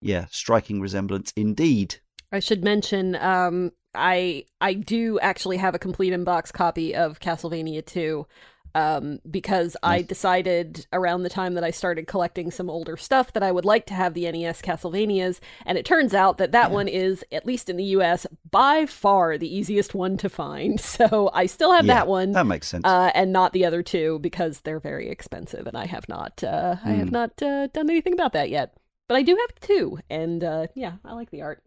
Yeah, 0.01 0.25
striking 0.31 0.81
resemblance 0.81 1.31
indeed. 1.35 1.95
I 2.31 2.39
should 2.39 2.63
mention, 2.63 3.15
um, 3.15 3.71
I 3.93 4.45
I 4.61 4.73
do 4.73 5.19
actually 5.19 5.57
have 5.57 5.75
a 5.75 5.79
complete 5.79 6.13
in-box 6.13 6.51
copy 6.51 6.95
of 6.95 7.19
Castlevania 7.19 7.85
2, 7.85 8.25
um, 8.73 9.19
because 9.29 9.75
I 9.83 10.01
decided 10.01 10.87
around 10.93 11.23
the 11.23 11.29
time 11.29 11.55
that 11.55 11.63
I 11.65 11.71
started 11.71 12.07
collecting 12.07 12.51
some 12.51 12.69
older 12.69 12.95
stuff 12.95 13.33
that 13.33 13.43
I 13.43 13.51
would 13.51 13.65
like 13.65 13.85
to 13.87 13.93
have 13.93 14.13
the 14.13 14.31
NES 14.31 14.61
Castlevanias, 14.61 15.41
and 15.65 15.77
it 15.77 15.85
turns 15.85 16.13
out 16.13 16.37
that 16.37 16.53
that 16.53 16.69
Yeah. 16.69 16.75
one 16.75 16.87
is, 16.87 17.25
at 17.33 17.45
least 17.45 17.69
in 17.69 17.75
the 17.75 17.83
US, 17.97 18.25
by 18.49 18.85
far 18.85 19.37
the 19.37 19.53
easiest 19.53 19.93
one 19.93 20.15
to 20.17 20.29
find. 20.29 20.79
So 21.01 21.29
I 21.33 21.47
still 21.47 21.73
have 21.73 21.85
Yeah, 21.85 21.95
that 21.95 22.07
one. 22.07 22.31
That 22.31 22.45
makes 22.45 22.67
sense. 22.69 22.85
uh, 22.85 23.11
and 23.13 23.33
not 23.33 23.51
the 23.51 23.65
other 23.65 23.83
two 23.83 24.19
because 24.19 24.61
they're 24.61 24.79
very 24.79 25.09
expensive, 25.09 25.67
and 25.67 25.75
I 25.77 25.85
have 25.85 26.07
not, 26.07 26.41
uh, 26.45 26.77
I 26.85 26.91
have 26.91 27.09
Hmm. 27.09 27.13
not 27.13 27.41
uh, 27.43 27.67
done 27.67 27.89
anything 27.89 28.13
about 28.13 28.31
that 28.33 28.49
yet. 28.49 28.73
But 29.11 29.17
I 29.17 29.23
do 29.23 29.35
have 29.35 29.59
two, 29.59 29.99
and 30.09 30.41
uh, 30.41 30.67
yeah, 30.73 30.93
I 31.03 31.11
like 31.11 31.31
the 31.31 31.41
art. 31.41 31.61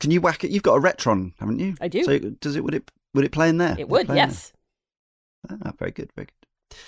Can 0.00 0.10
you 0.10 0.20
whack 0.20 0.44
it? 0.44 0.50
You've 0.50 0.62
got 0.62 0.76
a 0.76 0.80
Retron, 0.82 1.32
haven't 1.40 1.60
you? 1.60 1.76
I 1.80 1.88
do. 1.88 2.04
So 2.04 2.18
does 2.18 2.56
it? 2.56 2.62
Would 2.62 2.74
it? 2.74 2.90
Would 3.14 3.24
it 3.24 3.32
play 3.32 3.48
in 3.48 3.56
there? 3.56 3.74
It 3.78 3.88
would, 3.88 4.10
in 4.10 4.16
yes. 4.16 4.52
Ah, 5.48 5.72
very 5.78 5.92
good, 5.92 6.10
very 6.14 6.26
good. 6.26 6.78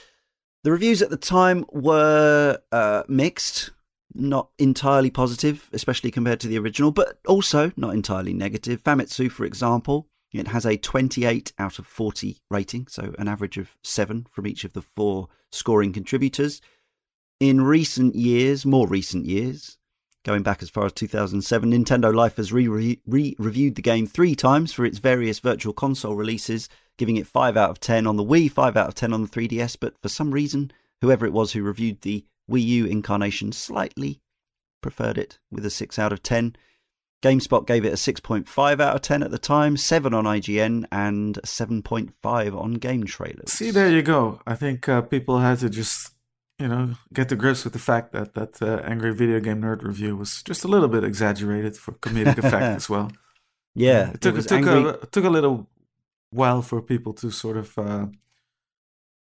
The 0.65 0.71
reviews 0.71 1.01
at 1.01 1.09
the 1.09 1.17
time 1.17 1.65
were 1.73 2.59
uh, 2.73 3.05
mixed. 3.09 3.71
not 4.13 4.51
entirely 4.59 5.11
positive, 5.11 5.71
especially 5.73 6.11
compared 6.11 6.41
to 6.41 6.49
the 6.49 6.59
original, 6.59 6.91
but 6.91 7.19
also 7.27 7.73
not 7.75 7.95
entirely 7.95 8.35
negative. 8.35 8.85
Famitsu, 8.85 9.33
for 9.33 9.47
example, 9.47 10.09
it 10.31 10.49
has 10.49 10.67
a 10.67 10.77
28 10.77 11.55
out 11.59 11.79
of 11.79 11.87
40 11.87 12.37
rating, 12.51 12.87
so 12.89 13.15
an 13.19 13.29
average 13.29 13.57
of 13.57 13.79
7 13.83 14.27
from 14.31 14.47
each 14.47 14.65
of 14.65 14.75
the 14.75 14.83
four 14.83 15.29
scoring 15.53 15.95
contributors. 15.95 16.61
In 17.41 17.61
recent 17.61 18.17
years, 18.17 18.67
more 18.67 18.89
recent 18.89 19.25
years, 19.25 19.79
going 20.25 20.43
back 20.43 20.63
as 20.63 20.71
far 20.71 20.87
as 20.87 20.93
2007, 20.95 21.71
Nintendo 21.71 22.13
Life 22.13 22.37
has 22.37 22.53
re 22.53 22.67
reviewed 23.07 23.75
the 23.77 23.83
game 23.83 24.07
three 24.07 24.35
times 24.35 24.73
for 24.73 24.85
its 24.85 24.99
various 24.99 25.39
virtual 25.39 25.73
console 25.73 26.17
releases, 26.17 26.69
giving 26.97 27.17
it 27.17 27.27
5 27.29 27.57
out 27.57 27.71
of 27.71 27.79
10 27.79 28.07
on 28.07 28.17
the 28.17 28.25
Wii, 28.25 28.51
5 28.51 28.77
out 28.77 28.89
of 28.89 28.95
10 28.95 29.13
on 29.13 29.23
the 29.23 29.29
3DS, 29.29 29.77
but 29.81 29.97
for 29.99 30.09
some 30.09 30.33
reason, 30.33 30.73
whoever 31.01 31.25
it 31.25 31.33
was 31.33 31.53
who 31.53 31.63
reviewed 31.63 32.01
the 32.01 32.25
Wii 32.51 32.65
U 32.65 32.87
incarnation 32.87 33.53
slightly 33.53 34.21
preferred 34.81 35.19
it 35.19 35.39
with 35.51 35.65
a 35.65 35.71
6 35.71 35.99
out 35.99 36.13
of 36.13 36.23
10. 36.23 36.57
GameSpot 37.23 37.67
gave 37.67 37.85
it 37.85 37.93
a 37.93 37.97
6.5 37.97 38.81
out 38.81 38.95
of 38.95 39.03
10 39.03 39.23
at 39.23 39.31
the 39.31 39.39
time, 39.39 39.77
7 39.77 40.15
on 40.15 40.25
IGN, 40.25 40.87
and 40.93 41.39
7.5 41.45 42.57
on 42.57 42.75
Game 42.75 43.05
Trailers. 43.05 43.53
See, 43.53 43.71
there 43.73 43.91
you 43.91 44.03
go. 44.03 44.41
I 44.47 44.55
think 44.55 44.89
uh, 44.89 45.03
people 45.03 45.39
had 45.39 45.59
to 45.61 45.69
just, 45.69 46.13
you 46.59 46.69
know, 46.69 46.95
get 47.13 47.29
to 47.29 47.37
grips 47.37 47.65
with 47.65 47.73
the 47.73 47.79
fact 47.79 48.13
that 48.13 48.35
that 48.35 48.61
uh, 48.63 48.81
Angry 48.85 49.15
Video 49.15 49.41
Game 49.41 49.63
Nerd 49.63 49.83
review 49.83 50.17
was 50.17 50.43
just 50.43 50.65
a 50.65 50.69
little 50.69 50.89
bit 50.89 51.05
exaggerated 51.05 51.77
for 51.77 51.93
comedic 51.93 52.39
effect 52.39 52.77
as 52.77 52.89
well. 52.89 53.11
Yeah, 53.75 54.11
it 54.11 54.21
took 54.21 54.35
it, 54.35 54.41
it 54.41 54.49
took 54.49 54.67
angry... 54.67 54.73
a 54.73 54.89
it 54.89 55.13
took 55.13 55.25
a 55.25 55.31
little 55.31 55.69
while 56.31 56.63
for 56.63 56.83
people 56.83 57.13
to 57.13 57.31
sort 57.31 57.57
of, 57.57 57.79
uh, 57.79 58.07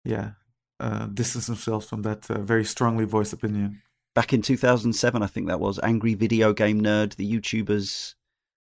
yeah, 0.05 0.33
uh, 0.79 1.07
distance 1.07 1.49
themselves 1.49 1.89
from 1.89 2.03
that 2.03 2.31
uh, 2.31 2.41
very 2.43 2.65
strongly 2.65 3.07
voiced 3.07 3.33
opinion 3.33 3.83
back 4.17 4.33
in 4.33 4.43
2007, 4.43 5.23
I 5.23 5.27
think 5.27 5.47
that 5.47 5.61
was 5.61 5.79
Angry 5.83 6.15
Video 6.15 6.53
Game 6.53 6.83
Nerd, 6.83 7.15
the 7.15 7.33
YouTuber's, 7.33 8.17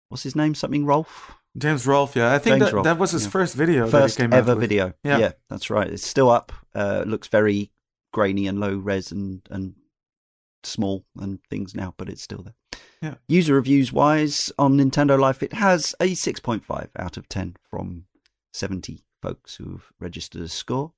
what's 0.10 0.22
his 0.22 0.36
name? 0.36 0.54
Something 0.54 0.86
Rolfe. 0.86 1.34
James 1.58 1.88
Rolfe, 1.88 2.17
yeah. 2.17 2.34
I 2.34 2.38
think 2.38 2.60
that, 2.60 2.84
that 2.84 3.00
was 3.00 3.12
his 3.12 3.24
yeah. 3.24 3.30
first 3.32 3.56
video. 3.56 3.88
First 3.88 4.20
ever 4.20 4.54
video. 4.54 4.93
Yeah. 5.04 5.17
yeah. 5.17 5.32
that's 5.50 5.72
right. 5.72 5.88
It's 5.88 6.06
still 6.06 6.30
up. 6.30 6.52
Uh, 6.76 7.04
looks 7.08 7.30
very 7.30 7.72
grainy 8.17 8.47
and 8.47 8.60
low 8.60 8.75
res 8.75 9.12
and, 9.12 9.41
and 9.51 9.75
small 10.63 11.06
and 11.19 11.38
things 11.51 11.75
now, 11.75 11.93
but 11.97 12.10
it's 12.10 12.23
still 12.23 12.41
there. 12.41 12.82
Yeah. 12.99 13.15
User 13.27 13.53
reviews 13.53 13.93
wise 13.93 14.51
on 14.58 14.75
Nintendo 14.75 15.19
Life, 15.19 15.43
it 15.43 15.53
has 15.53 15.93
a 15.99 16.13
6.5 16.13 16.89
out 16.97 17.15
of 17.15 17.30
10 17.30 17.58
from 17.62 18.06
70 18.53 19.03
folks 19.21 19.58
who've 19.58 19.93
registered 19.99 20.41
a 20.41 20.47
score. 20.47 20.93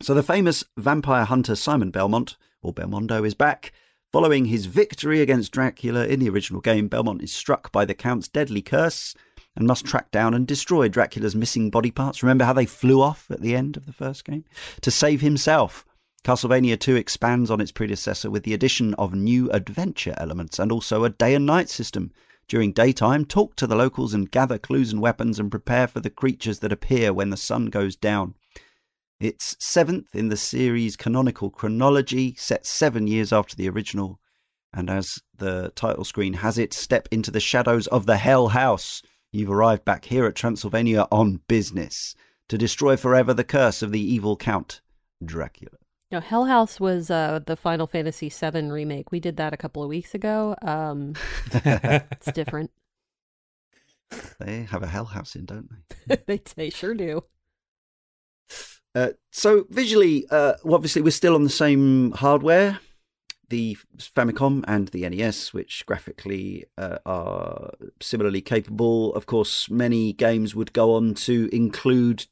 So 0.00 0.14
the 0.14 0.22
famous 0.22 0.62
vampire 0.76 1.24
hunter 1.24 1.56
Simon 1.56 1.90
Belmont 1.90 2.36
or 2.62 2.72
Belmondo, 2.72 3.26
is 3.26 3.34
back. 3.34 3.72
Following 4.12 4.44
his 4.44 4.66
victory 4.66 5.20
against 5.20 5.50
Dracula 5.50 6.06
in 6.06 6.20
the 6.20 6.28
original 6.28 6.60
game, 6.60 6.86
Belmont 6.86 7.22
is 7.22 7.32
struck 7.32 7.72
by 7.72 7.84
the 7.84 7.94
Count's 7.94 8.28
deadly 8.28 8.62
curse 8.62 9.16
and 9.56 9.66
must 9.66 9.84
track 9.84 10.12
down 10.12 10.34
and 10.34 10.46
destroy 10.46 10.88
Dracula's 10.88 11.34
missing 11.34 11.70
body 11.70 11.90
parts. 11.90 12.22
Remember 12.22 12.44
how 12.44 12.52
they 12.52 12.66
flew 12.66 13.00
off 13.00 13.28
at 13.30 13.40
the 13.40 13.56
end 13.56 13.76
of 13.76 13.86
the 13.86 13.92
first 13.92 14.24
game? 14.24 14.44
To 14.82 14.92
save 14.92 15.20
himself. 15.20 15.84
Castlevania 16.24 16.80
2 16.80 16.96
expands 16.96 17.50
on 17.50 17.60
its 17.60 17.70
predecessor 17.70 18.30
with 18.30 18.44
the 18.44 18.54
addition 18.54 18.94
of 18.94 19.14
new 19.14 19.50
adventure 19.50 20.14
elements 20.16 20.58
and 20.58 20.72
also 20.72 21.04
a 21.04 21.10
day 21.10 21.34
and 21.34 21.44
night 21.44 21.68
system. 21.68 22.12
During 22.48 22.72
daytime, 22.72 23.26
talk 23.26 23.56
to 23.56 23.66
the 23.66 23.76
locals 23.76 24.14
and 24.14 24.30
gather 24.30 24.56
clues 24.56 24.90
and 24.90 25.02
weapons 25.02 25.38
and 25.38 25.50
prepare 25.50 25.86
for 25.86 26.00
the 26.00 26.08
creatures 26.08 26.60
that 26.60 26.72
appear 26.72 27.12
when 27.12 27.28
the 27.28 27.36
sun 27.36 27.66
goes 27.66 27.94
down. 27.94 28.36
It's 29.20 29.54
seventh 29.60 30.14
in 30.14 30.30
the 30.30 30.38
series' 30.38 30.96
canonical 30.96 31.50
chronology, 31.50 32.34
set 32.38 32.64
seven 32.64 33.06
years 33.06 33.30
after 33.30 33.54
the 33.54 33.68
original. 33.68 34.18
And 34.72 34.88
as 34.88 35.18
the 35.36 35.72
title 35.76 36.04
screen 36.04 36.32
has 36.34 36.56
it, 36.56 36.72
step 36.72 37.06
into 37.10 37.30
the 37.30 37.38
shadows 37.38 37.86
of 37.88 38.06
the 38.06 38.16
Hell 38.16 38.48
House. 38.48 39.02
You've 39.30 39.50
arrived 39.50 39.84
back 39.84 40.06
here 40.06 40.24
at 40.24 40.36
Transylvania 40.36 41.06
on 41.12 41.42
business 41.48 42.14
to 42.48 42.56
destroy 42.56 42.96
forever 42.96 43.34
the 43.34 43.44
curse 43.44 43.82
of 43.82 43.92
the 43.92 44.00
evil 44.00 44.36
Count 44.36 44.80
Dracula. 45.22 45.76
No, 46.14 46.20
Hell 46.20 46.44
House 46.44 46.78
was 46.78 47.10
uh, 47.10 47.40
the 47.44 47.56
Final 47.56 47.88
Fantasy 47.88 48.28
VII 48.28 48.70
remake. 48.70 49.10
We 49.10 49.18
did 49.18 49.36
that 49.38 49.52
a 49.52 49.56
couple 49.56 49.82
of 49.82 49.88
weeks 49.88 50.14
ago. 50.14 50.54
Um, 50.62 51.14
it's 51.52 52.30
different. 52.30 52.70
They 54.38 54.62
have 54.62 54.84
a 54.84 54.86
Hell 54.86 55.06
House 55.06 55.34
in, 55.34 55.44
don't 55.44 55.68
they? 56.06 56.16
they, 56.28 56.40
they 56.54 56.70
sure 56.70 56.94
do. 56.94 57.24
Uh, 58.94 59.08
so 59.32 59.66
visually, 59.70 60.24
uh, 60.30 60.52
obviously, 60.70 61.02
we're 61.02 61.10
still 61.10 61.34
on 61.34 61.42
the 61.42 61.50
same 61.50 62.12
hardware, 62.12 62.78
the 63.48 63.76
Famicom 63.98 64.62
and 64.68 64.86
the 64.90 65.08
NES, 65.08 65.52
which 65.52 65.84
graphically 65.84 66.64
uh, 66.78 66.98
are 67.04 67.72
similarly 68.00 68.40
capable. 68.40 69.12
Of 69.16 69.26
course, 69.26 69.68
many 69.68 70.12
games 70.12 70.54
would 70.54 70.72
go 70.72 70.94
on 70.94 71.14
to 71.14 71.48
include 71.52 72.26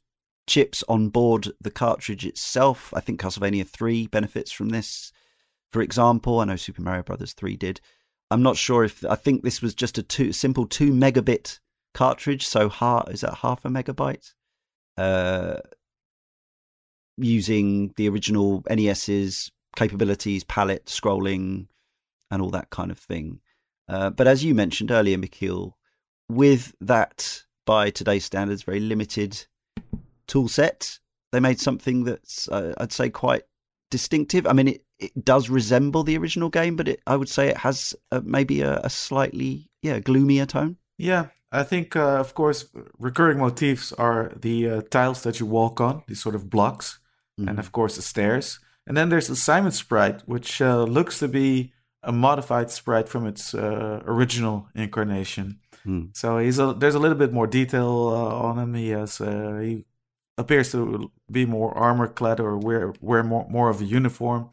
chips 0.47 0.83
on 0.89 1.09
board 1.09 1.51
the 1.61 1.71
cartridge 1.71 2.25
itself. 2.25 2.93
I 2.93 2.99
think 2.99 3.21
Castlevania 3.21 3.67
3 3.67 4.07
benefits 4.07 4.51
from 4.51 4.69
this, 4.69 5.11
for 5.71 5.81
example. 5.81 6.39
I 6.39 6.45
know 6.45 6.55
Super 6.55 6.81
Mario 6.81 7.03
Brothers 7.03 7.33
3 7.33 7.55
did. 7.55 7.81
I'm 8.31 8.43
not 8.43 8.57
sure 8.57 8.83
if 8.83 9.05
I 9.05 9.15
think 9.15 9.43
this 9.43 9.61
was 9.61 9.75
just 9.75 9.97
a 9.97 10.03
two, 10.03 10.33
simple 10.33 10.65
two 10.65 10.91
megabit 10.91 11.59
cartridge. 11.93 12.47
So, 12.47 12.67
ha- 12.67 13.03
is 13.03 13.21
that 13.21 13.35
half 13.35 13.63
a 13.63 13.69
megabyte? 13.69 14.33
Uh, 14.97 15.57
using 17.17 17.93
the 17.95 18.09
original 18.09 18.63
NES's 18.69 19.51
capabilities, 19.75 20.43
palette, 20.43 20.85
scrolling, 20.85 21.67
and 22.31 22.41
all 22.41 22.49
that 22.51 22.69
kind 22.71 22.89
of 22.89 22.97
thing. 22.97 23.39
Uh, 23.87 24.09
but 24.09 24.27
as 24.27 24.43
you 24.43 24.55
mentioned 24.55 24.91
earlier, 24.91 25.17
Michiel, 25.17 25.73
with 26.29 26.73
that, 26.81 27.43
by 27.65 27.89
today's 27.89 28.25
standards, 28.25 28.63
very 28.63 28.79
limited 28.79 29.45
tool 30.27 30.47
set, 30.47 30.99
they 31.31 31.39
made 31.39 31.59
something 31.59 32.03
that's, 32.03 32.47
uh, 32.49 32.73
I'd 32.77 32.91
say, 32.91 33.09
quite 33.09 33.43
distinctive. 33.91 34.47
I 34.47 34.53
mean, 34.53 34.67
it, 34.67 34.85
it 34.99 35.25
does 35.25 35.49
resemble 35.49 36.03
the 36.03 36.17
original 36.17 36.49
game, 36.49 36.75
but 36.75 36.87
it, 36.87 37.01
I 37.07 37.15
would 37.15 37.29
say 37.29 37.49
it 37.49 37.57
has 37.57 37.95
a, 38.11 38.21
maybe 38.21 38.61
a, 38.61 38.79
a, 38.83 38.89
slightly, 38.89 39.69
yeah, 39.81 39.99
gloomier 39.99 40.45
tone. 40.45 40.77
Yeah, 40.97 41.27
I 41.51 41.63
think, 41.63 41.95
uh, 41.95 42.19
of 42.19 42.33
course, 42.33 42.65
recurring 42.97 43.39
motifs 43.39 43.91
are 43.93 44.31
the 44.39 44.69
uh, 44.69 44.81
tiles 44.89 45.23
that 45.23 45.39
you 45.39 45.45
walk 45.45 45.81
on, 45.81 46.03
these 46.07 46.21
sort 46.21 46.35
of 46.35 46.49
blocks 46.49 46.99
mm-hmm. 47.39 47.49
and 47.49 47.59
of 47.59 47.71
course 47.71 47.95
the 47.95 48.01
stairs. 48.01 48.59
And 48.85 48.97
then 48.97 49.09
there's 49.09 49.27
the 49.27 49.35
Simon 49.35 49.71
sprite, 49.71 50.21
which 50.25 50.61
uh, 50.61 50.83
looks 50.83 51.19
to 51.19 51.27
be 51.27 51.73
a 52.01 52.11
modified 52.11 52.69
sprite 52.69 53.07
from 53.07 53.25
its 53.25 53.53
uh, 53.53 54.01
original 54.05 54.67
incarnation. 54.75 55.59
Mm. 55.85 56.15
So 56.15 56.37
he's 56.37 56.59
a, 56.59 56.73
there's 56.73 56.95
a 56.95 56.99
little 56.99 57.17
bit 57.17 57.31
more 57.31 57.47
detail 57.47 58.09
uh, 58.09 58.47
on 58.47 58.59
him. 58.59 58.73
He 58.73 58.89
has 58.89 59.21
uh, 59.21 59.59
he 59.61 59.85
appears 60.37 60.71
to 60.71 61.11
be 61.31 61.45
more 61.45 61.77
armor 61.77 62.07
clad 62.07 62.39
or 62.39 62.57
wear 62.57 62.93
wear 63.01 63.23
more 63.23 63.47
more 63.49 63.69
of 63.69 63.81
a 63.81 63.85
uniform, 63.85 64.49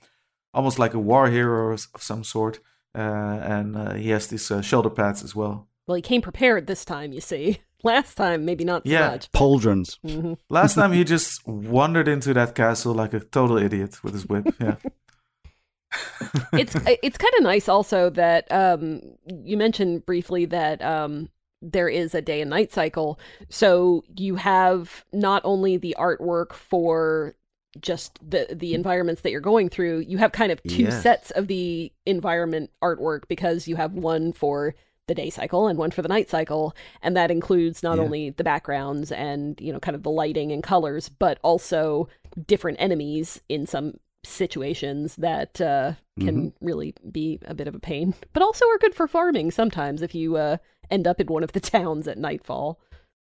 almost 0.52 0.78
like 0.78 0.94
a 0.94 0.98
war 0.98 1.28
hero 1.28 1.72
of 1.72 1.86
some 1.98 2.24
sort. 2.24 2.60
Uh, 2.92 3.38
and 3.42 3.76
uh, 3.76 3.94
he 3.94 4.10
has 4.10 4.26
these 4.26 4.50
shoulder 4.62 4.90
pads 4.90 5.22
as 5.22 5.34
well. 5.34 5.68
Well, 5.86 5.94
he 5.94 6.02
came 6.02 6.22
prepared 6.22 6.66
this 6.66 6.84
time, 6.84 7.12
you 7.12 7.20
see. 7.20 7.60
Last 7.82 8.14
time, 8.14 8.44
maybe 8.44 8.62
not 8.64 8.84
so 8.84 8.90
yeah. 8.90 9.08
much. 9.08 9.32
Pauldrons. 9.32 9.98
Mm-hmm. 10.04 10.34
Last 10.50 10.74
time, 10.74 10.92
he 10.92 11.02
just 11.02 11.46
wandered 11.46 12.08
into 12.08 12.34
that 12.34 12.54
castle 12.54 12.94
like 12.94 13.14
a 13.14 13.20
total 13.20 13.56
idiot 13.56 14.04
with 14.04 14.12
his 14.12 14.26
whip. 14.26 14.54
Yeah. 14.60 14.76
it's 16.52 16.76
it's 17.02 17.18
kind 17.18 17.34
of 17.38 17.42
nice 17.42 17.68
also 17.68 18.10
that 18.10 18.50
um, 18.52 19.00
you 19.26 19.56
mentioned 19.56 20.06
briefly 20.06 20.44
that 20.44 20.82
um, 20.82 21.28
there 21.62 21.88
is 21.88 22.14
a 22.14 22.22
day 22.22 22.40
and 22.40 22.50
night 22.50 22.72
cycle. 22.72 23.18
So 23.48 24.04
you 24.16 24.36
have 24.36 25.04
not 25.12 25.42
only 25.44 25.76
the 25.76 25.96
artwork 25.98 26.52
for 26.52 27.34
just 27.80 28.18
the 28.28 28.48
the 28.52 28.74
environments 28.74 29.22
that 29.22 29.30
you're 29.30 29.40
going 29.40 29.68
through, 29.68 30.00
you 30.00 30.18
have 30.18 30.32
kind 30.32 30.50
of 30.50 30.62
two 30.64 30.84
yes. 30.84 31.02
sets 31.02 31.30
of 31.32 31.46
the 31.46 31.92
environment 32.06 32.70
artwork 32.82 33.28
because 33.28 33.68
you 33.68 33.76
have 33.76 33.92
one 33.92 34.32
for 34.32 34.74
the 35.06 35.14
day 35.14 35.28
cycle 35.28 35.66
and 35.66 35.76
one 35.76 35.90
for 35.90 36.02
the 36.02 36.08
night 36.08 36.30
cycle 36.30 36.72
and 37.02 37.16
that 37.16 37.32
includes 37.32 37.82
not 37.82 37.96
yeah. 37.96 38.04
only 38.04 38.30
the 38.30 38.44
backgrounds 38.44 39.10
and 39.10 39.60
you 39.60 39.72
know 39.72 39.80
kind 39.80 39.96
of 39.96 40.04
the 40.04 40.10
lighting 40.10 40.52
and 40.52 40.62
colors 40.62 41.08
but 41.08 41.40
also 41.42 42.08
different 42.46 42.76
enemies 42.80 43.40
in 43.48 43.66
some 43.66 43.94
situations 44.24 45.16
that 45.16 45.61
uh, 45.61 45.92
can 46.18 46.50
mm-hmm. 46.50 46.64
really 46.64 46.94
be 47.11 47.38
a 47.46 47.54
bit 47.54 47.68
of 47.68 47.74
a 47.74 47.80
pain 47.80 48.14
but 48.33 48.42
also 48.42 48.66
are 48.66 48.78
good 48.78 48.94
for 48.94 49.09
farming 49.09 49.50
sometimes 49.50 50.02
if 50.02 50.14
you 50.14 50.37
uh, 50.37 50.56
end 50.90 51.06
up 51.06 51.20
in 51.20 51.26
one 51.26 51.42
of 51.42 51.52
the 51.52 51.61
towns 51.61 52.06
at 52.06 52.18
nightfall 52.18 52.78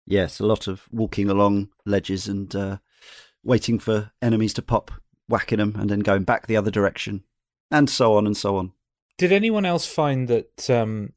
yes 0.06 0.40
a 0.40 0.46
lot 0.46 0.66
of 0.66 0.88
walking 0.90 1.28
along 1.28 1.68
ledges 1.84 2.28
and 2.28 2.54
uh, 2.56 2.78
waiting 3.44 3.78
for 3.78 4.10
enemies 4.22 4.54
to 4.54 4.62
pop 4.62 4.90
whacking 5.28 5.58
them 5.58 5.74
and 5.78 5.90
then 5.90 6.00
going 6.00 6.22
back 6.22 6.46
the 6.46 6.56
other 6.56 6.70
direction 6.70 7.22
and 7.70 7.90
so 7.90 8.14
on 8.14 8.26
and 8.26 8.36
so 8.36 8.56
on 8.56 8.72
did 9.18 9.32
anyone 9.32 9.66
else 9.66 9.86
find 9.86 10.28
that 10.28 10.70
um, 10.70 11.12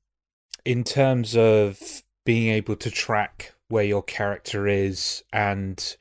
in 0.66 0.84
terms 0.84 1.36
of 1.36 2.04
being 2.26 2.50
able 2.50 2.76
to 2.76 2.92
track 2.92 3.54
where 3.70 3.84
your 3.84 4.04
character 4.04 4.68
is 4.68 5.24
and 5.32 5.98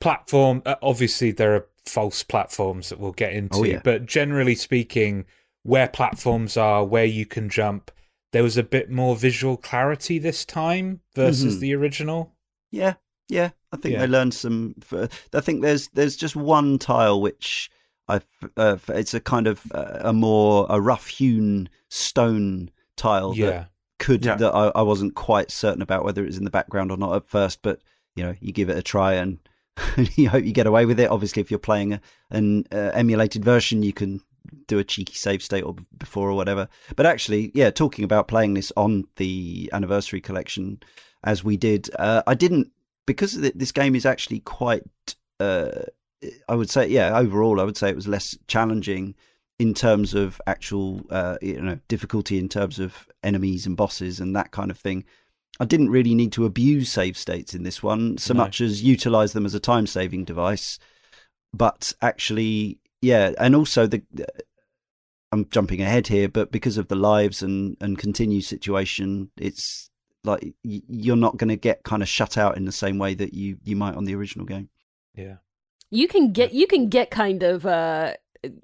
platform 0.00 0.62
uh, 0.66 0.74
obviously 0.82 1.30
there 1.30 1.54
are 1.54 1.66
false 1.86 2.22
platforms 2.22 2.88
that 2.88 2.98
we'll 3.00 3.12
get 3.12 3.32
into 3.32 3.58
oh, 3.58 3.64
yeah. 3.64 3.80
but 3.82 4.04
generally 4.06 4.54
speaking 4.54 5.24
where 5.62 5.88
platforms 5.88 6.56
are, 6.56 6.84
where 6.84 7.04
you 7.04 7.26
can 7.26 7.48
jump. 7.48 7.90
There 8.32 8.42
was 8.44 8.56
a 8.56 8.62
bit 8.62 8.88
more 8.90 9.16
visual 9.16 9.56
clarity 9.56 10.18
this 10.20 10.44
time 10.44 11.00
versus 11.14 11.56
Mhm. 11.56 11.60
the 11.60 11.74
original. 11.74 12.32
Yeah, 12.70 12.94
yeah. 13.28 13.50
I 13.72 13.76
think 13.76 13.94
Yeah. 13.94 14.00
they 14.00 14.06
learned 14.06 14.34
some. 14.34 14.74
I 15.32 15.40
think 15.40 15.62
there's 15.62 15.88
there's 15.88 16.16
just 16.16 16.36
one 16.36 16.78
tile 16.78 17.20
which 17.20 17.68
I. 18.08 18.20
Uh, 18.56 18.76
it's 18.88 19.14
a 19.14 19.20
kind 19.20 19.46
of 19.48 19.60
uh, 19.72 19.98
a 20.02 20.12
more 20.12 20.66
a 20.68 20.80
rough 20.80 21.08
hewn 21.08 21.68
stone 21.88 22.70
tile 22.96 23.30
that 23.30 23.36
Yeah, 23.38 23.64
could 23.98 24.24
Yeah. 24.24 24.36
that 24.36 24.54
I, 24.54 24.68
I 24.76 24.82
wasn't 24.82 25.14
quite 25.16 25.50
certain 25.50 25.82
about 25.82 26.04
whether 26.04 26.22
it 26.22 26.26
was 26.26 26.38
in 26.38 26.44
the 26.44 26.50
background 26.50 26.90
or 26.92 26.96
not 26.96 27.16
at 27.16 27.24
first, 27.24 27.62
but 27.62 27.80
you 28.14 28.22
know, 28.22 28.34
you 28.40 28.52
give 28.52 28.68
it 28.70 28.76
a 28.78 28.82
try 28.82 29.14
and 29.14 29.38
you 30.14 30.28
hope 30.28 30.44
you 30.44 30.52
get 30.52 30.66
away 30.66 30.86
with 30.86 30.98
it. 31.00 31.10
Obviously, 31.10 31.40
if 31.40 31.50
you're 31.50 31.58
playing 31.58 31.94
a, 31.94 32.00
an 32.30 32.64
uh, 32.72 32.90
emulated 32.94 33.44
version, 33.44 33.82
you 33.82 33.92
can 33.92 34.20
do 34.66 34.78
a 34.78 34.84
cheeky 34.84 35.14
save 35.14 35.42
state 35.42 35.62
or 35.62 35.74
before 35.98 36.30
or 36.30 36.34
whatever. 36.34 36.68
But 36.94 37.06
actually, 37.06 37.50
yeah, 37.54 37.70
talking 37.70 38.04
about 38.04 38.28
playing 38.28 38.54
this 38.54 38.72
on 38.76 39.04
the 39.16 39.70
anniversary 39.72 40.20
collection 40.20 40.80
as 41.24 41.42
we 41.42 41.56
did, 41.56 41.90
uh, 41.98 42.22
I 42.26 42.34
didn't 42.34 42.70
because 43.06 43.34
this 43.34 43.72
game 43.72 43.94
is 43.94 44.06
actually 44.06 44.40
quite. 44.40 44.84
Uh, 45.38 45.82
I 46.48 46.54
would 46.54 46.70
say, 46.70 46.88
yeah, 46.88 47.16
overall, 47.16 47.60
I 47.60 47.64
would 47.64 47.76
say 47.76 47.90
it 47.90 47.96
was 47.96 48.08
less 48.08 48.36
challenging 48.48 49.14
in 49.58 49.74
terms 49.74 50.14
of 50.14 50.40
actual, 50.46 51.02
uh, 51.10 51.36
you 51.40 51.60
know, 51.60 51.78
difficulty 51.88 52.38
in 52.38 52.48
terms 52.48 52.78
of 52.78 53.08
enemies 53.22 53.66
and 53.66 53.76
bosses 53.76 54.20
and 54.20 54.34
that 54.34 54.50
kind 54.50 54.70
of 54.70 54.78
thing. 54.78 55.04
I 55.58 55.64
didn't 55.64 55.90
really 55.90 56.14
need 56.14 56.32
to 56.32 56.44
abuse 56.44 56.90
save 56.90 57.16
states 57.16 57.54
in 57.54 57.62
this 57.62 57.82
one 57.82 58.18
so 58.18 58.34
No. 58.34 58.38
much 58.44 58.60
as 58.60 58.82
utilize 58.82 59.32
them 59.32 59.46
as 59.46 59.54
a 59.54 59.60
time 59.60 59.86
saving 59.86 60.24
device. 60.24 60.78
But 61.52 61.94
actually, 62.02 62.78
yeah, 63.00 63.32
and 63.38 63.54
also 63.56 63.86
the. 63.86 64.02
I'm 65.32 65.48
jumping 65.50 65.82
ahead 65.82 66.06
here, 66.06 66.28
but 66.28 66.52
because 66.52 66.76
of 66.78 66.88
the 66.88 66.94
lives 66.96 67.42
and 67.42 67.76
and 67.80 67.98
continue 67.98 68.40
situation, 68.40 69.30
it's 69.36 69.90
like 70.24 70.54
you're 70.62 71.16
not 71.16 71.36
going 71.36 71.48
to 71.48 71.56
get 71.56 71.82
kind 71.84 72.02
of 72.02 72.08
shut 72.08 72.36
out 72.36 72.56
in 72.56 72.64
the 72.64 72.72
same 72.72 72.98
way 72.98 73.14
that 73.14 73.32
you 73.34 73.58
you 73.64 73.76
might 73.76 73.94
on 73.94 74.04
the 74.04 74.14
original 74.14 74.46
game. 74.46 74.68
yeah. 75.14 75.36
You 75.90 76.08
can 76.08 76.32
get 76.32 76.52
you 76.52 76.66
can 76.66 76.88
get 76.88 77.10
kind 77.12 77.42
of 77.44 77.64
uh 77.64 78.14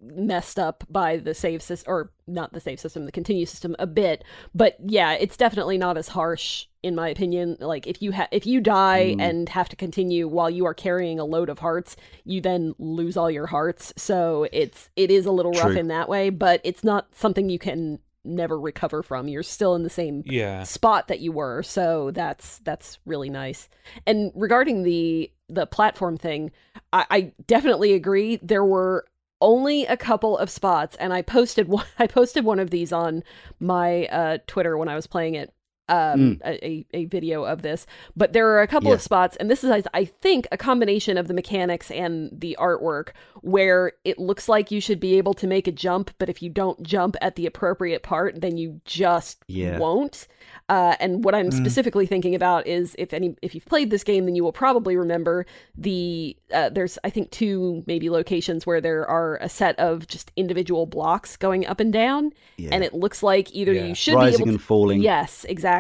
messed 0.03 0.59
up 0.59 0.85
by 0.89 1.17
the 1.17 1.35
save 1.35 1.63
system 1.63 1.93
or 1.93 2.11
not 2.27 2.53
the 2.53 2.61
save 2.61 2.81
system, 2.81 3.05
the 3.07 3.13
continue 3.13 3.47
system 3.47 3.75
a 3.79 3.87
bit, 3.87 4.25
but 4.55 4.77
yeah, 4.85 5.13
it's 5.15 5.37
definitely 5.37 5.79
not 5.79 5.97
as 5.97 6.09
harsh 6.09 6.67
in 6.83 6.95
my 6.95 7.09
opinion. 7.09 7.57
Like 7.61 7.87
if 7.87 8.03
you 8.03 8.13
ha- 8.13 8.29
if 8.33 8.47
you 8.47 8.61
die 8.61 9.15
Mm. 9.17 9.21
and 9.23 9.49
have 9.51 9.69
to 9.69 9.77
continue 9.77 10.27
while 10.29 10.51
you 10.51 10.67
are 10.67 10.75
carrying 10.75 11.19
a 11.21 11.25
load 11.25 11.49
of 11.49 11.61
hearts, 11.61 11.97
you 12.25 12.41
then 12.41 12.75
lose 12.79 13.17
all 13.17 13.31
your 13.31 13.47
hearts. 13.47 13.93
So 13.97 14.49
it's 14.53 14.91
it 14.97 15.11
is 15.11 15.27
a 15.27 15.31
little 15.33 15.53
rough 15.53 15.77
in 15.77 15.89
that 15.89 16.09
way, 16.09 16.31
but 16.31 16.61
it's 16.65 16.83
not 16.85 17.15
something 17.15 17.49
you 17.49 17.59
can 17.59 17.99
never 18.25 18.59
recover 18.59 19.03
from. 19.03 19.27
You're 19.29 19.43
still 19.43 19.75
in 19.75 19.83
the 19.83 19.91
same 19.91 20.23
Yeah. 20.27 20.63
spot 20.63 21.09
that 21.09 21.19
you 21.21 21.33
were 21.33 21.63
so 21.65 22.13
that's 22.13 22.59
that's 22.61 22.99
really 23.05 23.29
nice 23.31 23.69
and 24.07 24.31
regarding 24.37 24.85
the 24.85 25.31
the 25.49 25.67
platform 25.67 26.17
thing 26.17 26.51
I, 26.93 27.05
I 27.11 27.33
definitely 27.49 27.93
agree 27.95 28.37
there 28.43 28.65
were 28.65 29.07
only 29.43 29.85
a 29.87 29.97
couple 29.97 30.39
of 30.39 30.49
spots 30.49 30.97
and 30.97 31.13
i 31.13 31.21
posted 31.21 31.69
one 31.69 31.85
i 31.99 32.07
posted 32.07 32.45
one 32.45 32.59
of 32.59 32.71
these 32.71 32.93
on 32.93 33.23
my 33.61 34.07
uh 34.07 34.39
twitter 34.47 34.79
when 34.79 34.89
i 34.89 34.95
was 34.95 35.07
playing 35.07 35.35
it 35.35 35.53
um 35.89 36.41
a, 36.45 36.65
a, 36.67 36.87
a 36.95 37.05
video 37.07 37.43
of 37.45 37.63
this 37.63 37.87
but 38.17 38.33
there 38.33 38.47
are 38.49 38.63
a 38.63 38.67
couple 38.69 38.89
Yeah. 38.91 38.95
of 38.95 39.03
spots 39.03 39.37
and 39.37 39.51
this 39.51 39.65
is 39.65 39.71
I- 39.93 40.05
think 40.05 40.47
a 40.53 40.57
combination 40.57 41.19
of 41.19 41.27
the 41.27 41.35
mechanics 41.35 41.91
and 41.91 42.31
the 42.33 42.57
artwork 42.61 43.09
where 43.41 43.93
it 44.05 44.19
looks 44.19 44.49
like 44.49 44.71
you 44.71 44.81
should 44.81 45.01
be 45.01 45.19
able 45.19 45.35
to 45.35 45.47
make 45.49 45.67
a 45.67 45.73
jump 45.73 46.11
but 46.19 46.29
if 46.29 46.41
you 46.43 46.49
don't 46.51 46.81
jump 46.85 47.17
at 47.21 47.35
the 47.35 47.47
appropriate 47.47 48.03
part 48.05 48.41
then 48.41 48.57
you 48.57 48.81
just 48.85 49.43
Yeah. 49.49 49.79
won't 49.79 50.29
uh, 50.69 50.95
and 51.01 51.25
what 51.25 51.35
I'm 51.35 51.51
Mm. 51.51 51.53
specifically 51.55 52.07
thinking 52.07 52.35
about 52.35 52.67
is 52.67 52.95
if 52.99 53.13
any 53.13 53.35
if 53.43 53.55
you've 53.55 53.65
played 53.65 53.91
this 53.91 54.05
game, 54.05 54.25
then 54.27 54.35
you 54.35 54.43
will 54.45 54.53
probably 54.53 54.97
remember 54.97 55.45
the 55.77 56.37
uh, 56.53 56.69
there's 56.71 56.99
I 57.05 57.11
think 57.11 57.31
two 57.31 57.83
maybe 57.87 58.09
locations 58.11 58.67
where 58.67 58.81
there 58.81 59.07
are 59.09 59.39
a 59.41 59.49
set 59.49 59.79
of 59.79 60.07
just 60.07 60.31
individual 60.37 60.87
blocks 60.87 61.37
going 61.37 61.67
up 61.67 61.79
and 61.81 61.93
down, 61.93 62.33
Yeah, 62.57 62.71
and 62.73 62.83
it 62.85 62.95
looks 62.95 63.23
like 63.23 63.55
either 63.55 63.73
you 63.73 63.95
should 63.95 64.15
rising 64.15 64.39
be 64.39 64.43
able 64.45 64.51
and 64.51 64.63
falling 64.63 65.03
yes 65.03 65.45
exactly, 65.49 65.72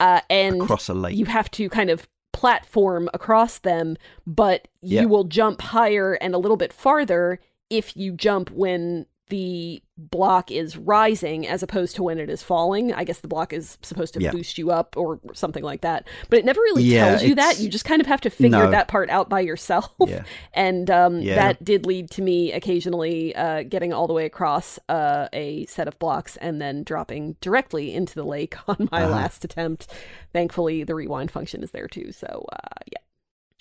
uh, 0.00 0.20
and 0.30 0.62
across 0.62 0.88
a 0.88 0.94
lake. 0.94 1.16
you 1.16 1.26
have 1.26 1.50
to 1.52 1.68
kind 1.68 1.90
of 1.90 2.08
platform 2.32 3.08
across 3.12 3.58
them, 3.58 3.96
but 4.26 4.68
Yeah. 4.80 5.02
you 5.02 5.08
will 5.08 5.24
jump 5.24 5.60
higher 5.60 6.14
and 6.14 6.34
a 6.34 6.38
little 6.38 6.56
bit 6.56 6.72
farther 6.72 7.40
if 7.68 7.96
you 7.96 8.12
jump 8.12 8.50
when 8.50 9.06
the 9.28 9.82
block 9.96 10.50
is 10.50 10.76
rising 10.76 11.46
as 11.46 11.62
opposed 11.62 11.96
to 11.96 12.02
when 12.04 12.18
it 12.18 12.30
is 12.30 12.42
falling. 12.42 12.92
I 12.94 13.02
guess 13.04 13.18
the 13.20 13.28
block 13.28 13.52
is 13.52 13.78
supposed 13.82 14.14
to 14.14 14.20
Yeah. 14.20 14.30
boost 14.30 14.56
you 14.58 14.70
up 14.70 14.96
or 14.96 15.18
something 15.34 15.64
like 15.64 15.80
that. 15.80 16.06
But 16.30 16.38
it 16.38 16.44
never 16.44 16.60
really 16.60 16.84
Yeah, 16.84 17.08
tells 17.10 17.22
you 17.24 17.34
that. 17.34 17.58
You 17.58 17.68
just 17.68 17.84
kind 17.84 18.00
of 18.00 18.06
have 18.06 18.20
to 18.22 18.30
figure 18.30 18.58
No. 18.64 18.70
that 18.70 18.86
part 18.88 19.10
out 19.10 19.28
by 19.28 19.40
yourself. 19.40 19.92
yeah, 20.06 20.22
And 20.54 20.88
um, 20.90 21.24
that 21.24 21.62
did 21.64 21.84
lead 21.86 22.10
to 22.12 22.22
me 22.22 22.52
occasionally 22.52 23.34
uh, 23.34 23.64
getting 23.64 23.92
all 23.92 24.06
the 24.06 24.12
way 24.14 24.24
across 24.26 24.78
uh, 24.88 25.28
a 25.32 25.66
set 25.66 25.88
of 25.88 25.98
blocks 25.98 26.36
and 26.36 26.60
then 26.60 26.84
dropping 26.84 27.36
directly 27.40 27.92
into 27.92 28.14
the 28.14 28.24
lake 28.24 28.54
on 28.68 28.88
my 28.92 29.02
Uh-huh. 29.02 29.12
last 29.12 29.44
attempt. 29.44 29.88
Thankfully, 30.32 30.84
the 30.84 30.94
rewind 30.94 31.30
function 31.30 31.62
is 31.64 31.72
there 31.72 31.88
too. 31.88 32.12
So 32.12 32.46
uh, 32.52 32.58
yeah. 32.92 32.98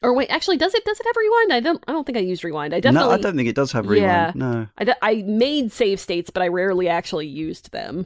Or 0.04 0.14
wait, 0.14 0.30
actually, 0.30 0.58
does 0.58 0.74
it 0.76 0.86
does 0.86 1.00
it 1.00 1.06
have 1.06 1.16
rewind? 1.18 1.54
I 1.54 1.60
don't. 1.60 1.84
I 1.88 1.92
don't 1.92 2.06
think 2.06 2.18
I 2.18 2.22
used 2.22 2.44
rewind. 2.44 2.74
I 2.74 2.80
definitely. 2.80 3.08
no, 3.10 3.14
I 3.16 3.18
don't 3.20 3.36
think 3.36 3.50
it 3.50 3.56
does 3.56 3.72
have 3.72 3.88
rewind. 3.88 4.04
Yeah. 4.04 4.32
No, 4.36 4.68
I, 4.78 4.84
d- 4.84 4.94
I 5.02 5.24
made 5.26 5.72
save 5.72 6.00
states, 6.00 6.30
but 6.30 6.44
I 6.44 6.48
rarely 6.50 6.88
actually 6.88 7.26
used 7.28 7.72
them. 7.72 8.06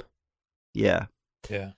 yeah, 0.73 1.07
Yeah. 1.49 1.71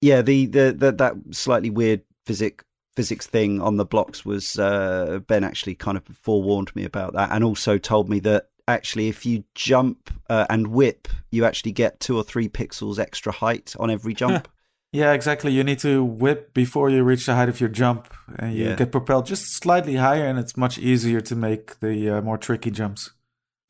yeah. 0.00 0.22
The 0.22 0.46
the, 0.46 0.72
the 0.76 0.92
that 0.92 1.14
slightly 1.32 1.68
weird 1.70 2.02
physic 2.24 2.62
physics 2.96 3.26
thing 3.26 3.60
on 3.60 3.76
the 3.76 3.84
blocks 3.84 4.24
was 4.24 4.58
uh, 4.58 5.20
Ben 5.26 5.44
actually 5.44 5.74
kind 5.74 5.96
of 5.98 6.04
forewarned 6.22 6.74
me 6.74 6.84
about 6.84 7.12
that, 7.12 7.30
and 7.30 7.44
also 7.44 7.76
told 7.76 8.08
me 8.08 8.18
that 8.20 8.48
actually 8.66 9.08
if 9.08 9.26
you 9.26 9.44
jump 9.54 10.10
uh, 10.30 10.46
and 10.48 10.68
whip, 10.68 11.06
you 11.30 11.44
actually 11.44 11.72
get 11.72 12.00
two 12.00 12.16
or 12.16 12.22
three 12.22 12.48
pixels 12.48 12.98
extra 12.98 13.30
height 13.30 13.74
on 13.78 13.90
every 13.90 14.14
jump. 14.22 14.48
Yeah, 14.92 15.12
exactly. 15.12 15.52
You 15.52 15.62
need 15.62 15.78
to 15.80 16.02
whip 16.04 16.52
before 16.52 16.90
you 16.90 17.04
reach 17.04 17.26
the 17.26 17.34
height 17.36 17.48
of 17.48 17.60
your 17.60 17.68
jump, 17.68 18.12
and 18.38 18.52
you 18.54 18.70
Yeah. 18.70 18.74
get 18.76 18.90
propelled 18.90 19.26
just 19.26 19.54
slightly 19.54 19.94
higher, 19.96 20.26
and 20.26 20.38
it's 20.38 20.56
much 20.56 20.78
easier 20.78 21.20
to 21.20 21.36
make 21.36 21.78
the 21.80 22.10
uh, 22.18 22.20
more 22.22 22.36
tricky 22.38 22.70
jumps. 22.72 23.10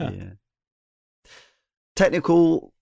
Huh. 0.00 0.10
Yeah. 0.14 0.30
Technical. 1.96 2.72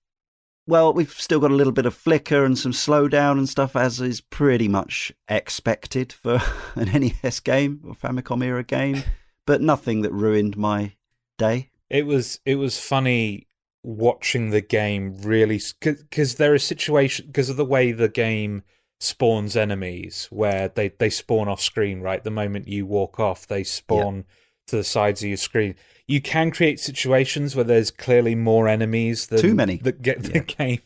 Well, 0.66 0.92
we've 0.92 1.10
still 1.10 1.40
got 1.40 1.50
a 1.50 1.54
little 1.54 1.72
bit 1.72 1.86
of 1.86 1.94
flicker 1.94 2.44
and 2.44 2.56
some 2.58 2.72
slowdown 2.72 3.38
and 3.38 3.48
stuff, 3.48 3.74
as 3.74 4.00
is 4.00 4.20
pretty 4.20 4.68
much 4.68 5.10
expected 5.26 6.12
for 6.12 6.40
an 6.76 6.88
NES 6.92 7.40
game 7.40 7.80
or 7.86 7.94
Famicom 7.94 8.44
era 8.44 8.62
game, 8.62 9.02
but 9.46 9.60
nothing 9.62 10.02
that 10.02 10.12
ruined 10.12 10.56
my 10.56 10.92
day. 11.38 11.70
It 11.90 12.06
was 12.06 12.38
it 12.44 12.56
was 12.56 12.78
funny 12.78 13.47
watching 13.82 14.50
the 14.50 14.60
game 14.60 15.16
really 15.22 15.60
because 15.80 16.34
there 16.34 16.52
are 16.52 16.58
situations 16.58 17.26
because 17.26 17.48
of 17.48 17.56
the 17.56 17.64
way 17.64 17.92
the 17.92 18.08
game 18.08 18.62
spawns 19.00 19.56
enemies 19.56 20.26
where 20.30 20.68
they 20.68 20.88
they 20.98 21.08
spawn 21.08 21.46
off 21.48 21.60
screen 21.60 22.00
right 22.00 22.24
the 22.24 22.30
moment 22.30 22.66
you 22.66 22.84
walk 22.84 23.20
off 23.20 23.46
they 23.46 23.62
spawn 23.62 24.24
to 24.66 24.74
the 24.76 24.82
sides 24.84 25.22
of 25.22 25.28
your 25.28 25.36
screen 25.36 25.74
you 26.08 26.20
can 26.20 26.50
create 26.50 26.80
situations 26.80 27.54
where 27.54 27.64
there's 27.64 27.90
clearly 27.92 28.34
more 28.34 28.66
enemies 28.66 29.28
than 29.28 29.40
Too 29.40 29.54
many. 29.54 29.76
that 29.76 30.02
get 30.02 30.22
the 30.24 30.32
Yeah. 30.34 30.40
game 30.58 30.80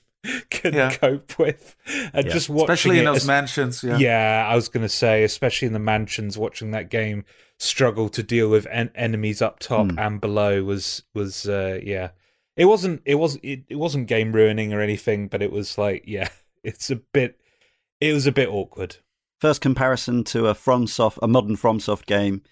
can 0.50 0.74
Yeah. 0.74 0.90
cope 0.92 1.38
with 1.38 1.74
and 2.12 2.26
Yeah. 2.26 2.32
just 2.32 2.48
watching 2.50 2.64
Especially 2.72 2.98
in 2.98 3.02
it, 3.04 3.06
those 3.06 3.16
es- 3.22 3.26
mansions. 3.26 3.82
Yeah. 3.82 3.96
yeah. 3.96 4.46
I 4.48 4.54
was 4.54 4.68
going 4.68 4.82
to 4.84 4.88
say, 4.88 5.24
especially 5.24 5.66
in 5.66 5.72
the 5.72 5.78
mansions, 5.80 6.36
watching 6.38 6.70
that 6.72 6.90
game 6.90 7.24
struggle 7.58 8.08
to 8.10 8.22
deal 8.22 8.48
with 8.48 8.66
en- 8.70 8.92
enemies 8.94 9.40
up 9.42 9.58
top 9.58 9.90
Hmm. 9.90 9.98
and 9.98 10.20
below 10.20 10.62
was 10.62 11.02
was 11.14 11.48
uh, 11.48 11.80
yeah. 11.82 12.10
It 12.56 12.66
wasn't 12.66 13.02
it 13.04 13.14
was 13.16 13.36
it, 13.42 13.64
it 13.68 13.76
wasn't 13.76 14.08
game 14.08 14.32
ruining 14.32 14.72
or 14.72 14.80
anything, 14.80 15.28
but 15.28 15.42
it 15.42 15.50
was 15.52 15.78
like 15.78 16.04
yeah, 16.06 16.28
it's 16.64 16.90
a 16.90 16.96
bit 16.96 17.40
it 18.00 18.12
was 18.12 18.26
a 18.26 18.32
bit 18.32 18.48
awkward. 18.48 18.96
First 19.40 19.60
comparison 19.60 20.22
to 20.24 20.46
a 20.48 20.54
FromSoft, 20.54 21.18
a 21.22 21.26
modern 21.28 21.56
FromSoft 21.56 22.06
game. 22.06 22.42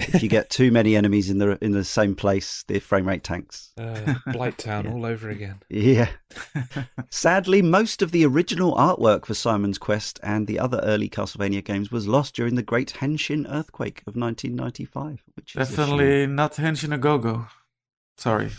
If 0.00 0.22
you 0.22 0.30
get 0.30 0.48
too 0.48 0.70
many 0.72 0.96
enemies 0.96 1.28
in 1.28 1.36
the 1.36 1.62
in 1.62 1.72
the 1.72 1.84
same 1.84 2.16
place, 2.16 2.64
the 2.68 2.78
frame 2.80 3.06
rate 3.06 3.22
tanks. 3.22 3.72
Uh, 3.78 4.14
Blighttown 4.28 4.84
Yeah. 4.84 4.92
all 4.92 5.04
over 5.04 5.28
again. 5.28 5.60
Yeah. 5.68 6.08
Sadly, 7.10 7.60
most 7.62 8.02
of 8.02 8.10
the 8.10 8.24
original 8.24 8.74
artwork 8.76 9.26
for 9.26 9.34
Simon's 9.34 9.78
Quest 9.78 10.18
and 10.22 10.46
the 10.46 10.58
other 10.58 10.80
early 10.84 11.08
Castlevania 11.08 11.62
games 11.64 11.90
was 11.90 12.08
lost 12.08 12.34
during 12.34 12.54
the 12.54 12.62
Great 12.62 12.94
Henshin 13.00 13.46
earthquake 13.50 14.00
of 14.06 14.16
1995, 14.16 15.22
which 15.34 15.54
is 15.56 15.68
Definitely 15.68 16.26
not 16.26 16.54
Henshin 16.54 16.94
a 16.94 16.98
Go 16.98 17.18
Go. 17.18 17.46
Sorry. 18.16 18.50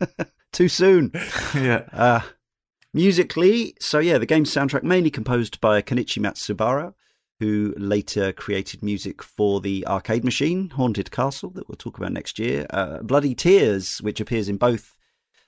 too 0.52 0.68
soon. 0.68 1.12
yeah. 1.54 1.84
Uh, 1.92 2.20
musically, 2.92 3.74
so 3.80 3.98
yeah, 3.98 4.18
the 4.18 4.26
game's 4.26 4.52
soundtrack 4.52 4.82
mainly 4.82 5.10
composed 5.10 5.60
by 5.60 5.82
Kenichi 5.82 6.20
Matsubara, 6.20 6.94
who 7.40 7.74
later 7.76 8.32
created 8.32 8.82
music 8.82 9.22
for 9.22 9.60
the 9.60 9.86
arcade 9.86 10.24
machine 10.24 10.70
Haunted 10.70 11.10
Castle 11.10 11.50
that 11.50 11.68
we'll 11.68 11.76
talk 11.76 11.98
about 11.98 12.12
next 12.12 12.38
year. 12.38 12.66
Uh, 12.70 12.98
Bloody 13.02 13.34
Tears, 13.34 13.98
which 13.98 14.20
appears 14.20 14.48
in 14.48 14.56
both 14.56 14.94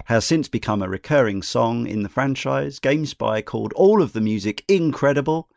has 0.07 0.25
since 0.25 0.49
become 0.49 0.83
a 0.83 0.89
recurring 0.89 1.43
song 1.43 1.87
in 1.87 2.03
the 2.03 2.09
franchise. 2.09 2.81
GameSpy 2.81 3.45
called 3.45 3.73
all 3.75 4.03
of 4.03 4.13
the 4.13 4.21
music 4.21 4.65
incredible 4.69 5.49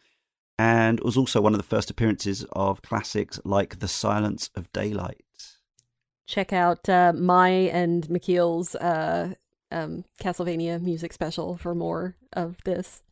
and 0.59 0.99
was 0.99 1.17
also 1.17 1.41
one 1.41 1.53
of 1.53 1.59
the 1.59 1.63
first 1.63 1.89
appearances 1.89 2.45
of 2.51 2.81
classics 2.81 3.39
like 3.43 3.79
The 3.79 3.87
Silence 3.87 4.49
of 4.55 4.71
Daylight. 4.71 5.22
Check 6.27 6.53
out 6.53 6.87
uh, 6.89 7.13
my 7.13 7.49
and 7.49 8.07
Michiel's 8.07 8.75
uh, 8.75 9.33
um, 9.71 10.05
Castlevania 10.21 10.81
music 10.81 11.13
special 11.13 11.57
for 11.57 11.75
more 11.75 12.15
of 12.33 12.57
this. 12.65 13.03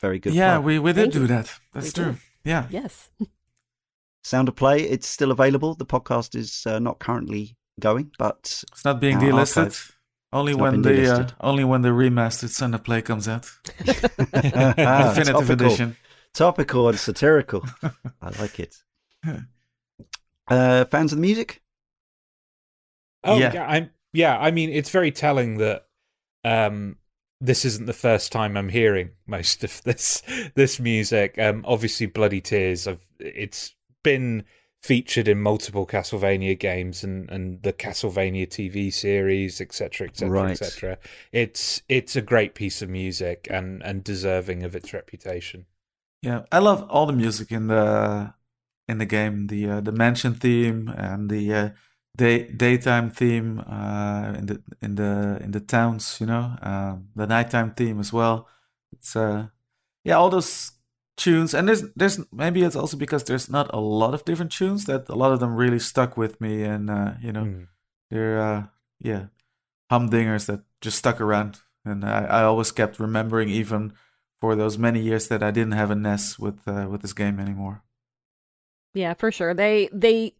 Very 0.00 0.18
good. 0.18 0.34
Yeah, 0.34 0.54
plug. 0.56 0.64
we, 0.64 0.78
we 0.78 0.92
did 0.92 1.00
Thank 1.02 1.12
do 1.14 1.20
you. 1.22 1.26
that. 1.28 1.58
That's 1.72 1.86
We 1.86 1.92
true. 1.92 2.12
did. 2.12 2.20
Yeah. 2.44 2.66
Yes. 2.70 3.10
Sound 4.24 4.48
of 4.48 4.54
Play, 4.56 4.82
it's 4.82 5.08
still 5.08 5.30
available. 5.32 5.74
The 5.74 5.84
podcast 5.86 6.36
is 6.36 6.64
uh, 6.66 6.78
not 6.78 7.00
currently 7.00 7.56
going, 7.80 8.12
but 8.18 8.62
It's 8.72 8.84
not 8.84 9.00
being 9.00 9.16
Our 9.16 9.22
delisted. 9.22 9.56
archive. 9.58 9.96
Only 10.32 10.52
It's 10.52 10.60
when 10.60 10.82
the 10.82 11.14
uh, 11.14 11.28
only 11.40 11.64
when 11.64 11.82
the 11.82 11.88
remastered 11.90 12.50
Sound 12.50 12.74
of 12.74 12.84
Play 12.84 13.02
comes 13.02 13.26
out. 13.28 13.50
Ah, 14.34 15.12
Definitive 15.14 15.46
topical. 15.48 15.52
edition. 15.52 15.96
topical 16.32 16.88
and 16.88 16.98
satirical. 16.98 17.64
I 18.22 18.30
like 18.40 18.58
it. 18.60 18.76
Uh, 20.48 20.84
fans 20.86 21.12
of 21.12 21.18
the 21.18 21.22
music? 21.22 21.61
Oh 23.24 23.38
Yeah. 23.38 23.52
yeah. 23.52 23.66
I'm 23.66 23.90
yeah, 24.12 24.38
I 24.38 24.50
mean 24.50 24.70
it's 24.70 24.90
very 24.90 25.10
telling 25.10 25.58
that 25.58 25.86
um 26.44 26.96
this 27.40 27.64
isn't 27.64 27.86
the 27.86 27.92
first 27.92 28.30
time 28.32 28.56
I'm 28.56 28.68
hearing 28.68 29.10
most 29.26 29.64
of 29.64 29.82
this 29.82 30.22
this 30.54 30.78
music. 30.80 31.38
Um 31.38 31.64
obviously 31.66 32.06
Bloody 32.06 32.40
Tears 32.40 32.86
I've 32.86 33.06
it's 33.18 33.74
been 34.02 34.44
featured 34.82 35.28
in 35.28 35.40
multiple 35.40 35.86
Castlevania 35.86 36.58
games 36.58 37.04
and, 37.04 37.30
and 37.30 37.62
the 37.62 37.72
Castlevania 37.72 38.48
TV 38.48 38.92
series, 38.92 39.60
etc. 39.60 40.08
etc. 40.08 40.50
Etc. 40.50 40.98
It's 41.30 41.82
it's 41.88 42.16
a 42.16 42.22
great 42.22 42.54
piece 42.56 42.82
of 42.82 42.90
music 42.90 43.46
and, 43.48 43.80
and 43.84 44.02
deserving 44.02 44.64
of 44.64 44.74
its 44.74 44.92
reputation. 44.92 45.66
Yeah, 46.20 46.42
I 46.50 46.58
love 46.58 46.84
all 46.90 47.06
the 47.06 47.12
music 47.12 47.52
in 47.52 47.68
the 47.68 48.34
in 48.88 48.98
the 48.98 49.06
game. 49.06 49.46
The 49.46 49.68
uh, 49.70 49.80
the 49.80 49.92
mansion 49.92 50.34
theme 50.34 50.88
and 50.88 51.30
the 51.30 51.54
uh, 51.54 51.68
day 52.16 52.44
daytime 52.50 53.10
theme 53.10 53.60
uh, 53.60 54.34
in 54.38 54.46
the 54.46 54.62
in 54.80 54.94
the 54.96 55.38
in 55.42 55.50
the 55.52 55.60
towns. 55.60 56.18
You 56.20 56.26
know, 56.26 56.56
um, 56.62 57.08
the 57.16 57.26
nighttime 57.26 57.72
theme 57.74 58.00
as 58.00 58.12
well. 58.12 58.48
It's 58.92 59.16
uh, 59.16 59.48
yeah, 60.04 60.16
all 60.16 60.30
those 60.30 60.72
tunes. 61.16 61.54
And 61.54 61.68
there's 61.68 61.82
there's 61.96 62.20
maybe 62.32 62.62
it's 62.62 62.76
also 62.76 62.96
because 62.96 63.24
there's 63.24 63.48
not 63.48 63.70
a 63.72 63.80
lot 63.80 64.14
of 64.14 64.24
different 64.24 64.52
tunes 64.52 64.84
that 64.86 65.08
a 65.08 65.14
lot 65.14 65.32
of 65.32 65.40
them 65.40 65.56
really 65.56 65.78
stuck 65.78 66.16
with 66.16 66.40
me. 66.40 66.62
And 66.64 66.90
uh, 66.90 67.14
you 67.22 67.32
know, 67.32 67.44
Mm. 67.44 67.68
they're 68.10 68.40
uh, 68.40 68.66
yeah, 69.00 69.26
humdingers 69.90 70.46
that 70.46 70.60
just 70.80 70.98
stuck 70.98 71.20
around. 71.20 71.60
And 71.84 72.04
I, 72.04 72.24
I 72.24 72.42
always 72.44 72.70
kept 72.72 73.00
remembering 73.00 73.48
even 73.48 73.92
for 74.40 74.54
those 74.54 74.78
many 74.78 75.00
years 75.00 75.28
that 75.28 75.42
I 75.42 75.50
didn't 75.50 75.72
have 75.72 75.90
a 75.90 75.94
NES 75.94 76.38
with 76.38 76.60
uh, 76.66 76.86
with 76.90 77.02
this 77.02 77.12
game 77.12 77.40
anymore. 77.40 77.82
Yeah, 78.94 79.14
for 79.14 79.32
sure. 79.32 79.54
They 79.54 79.88
they 79.92 80.34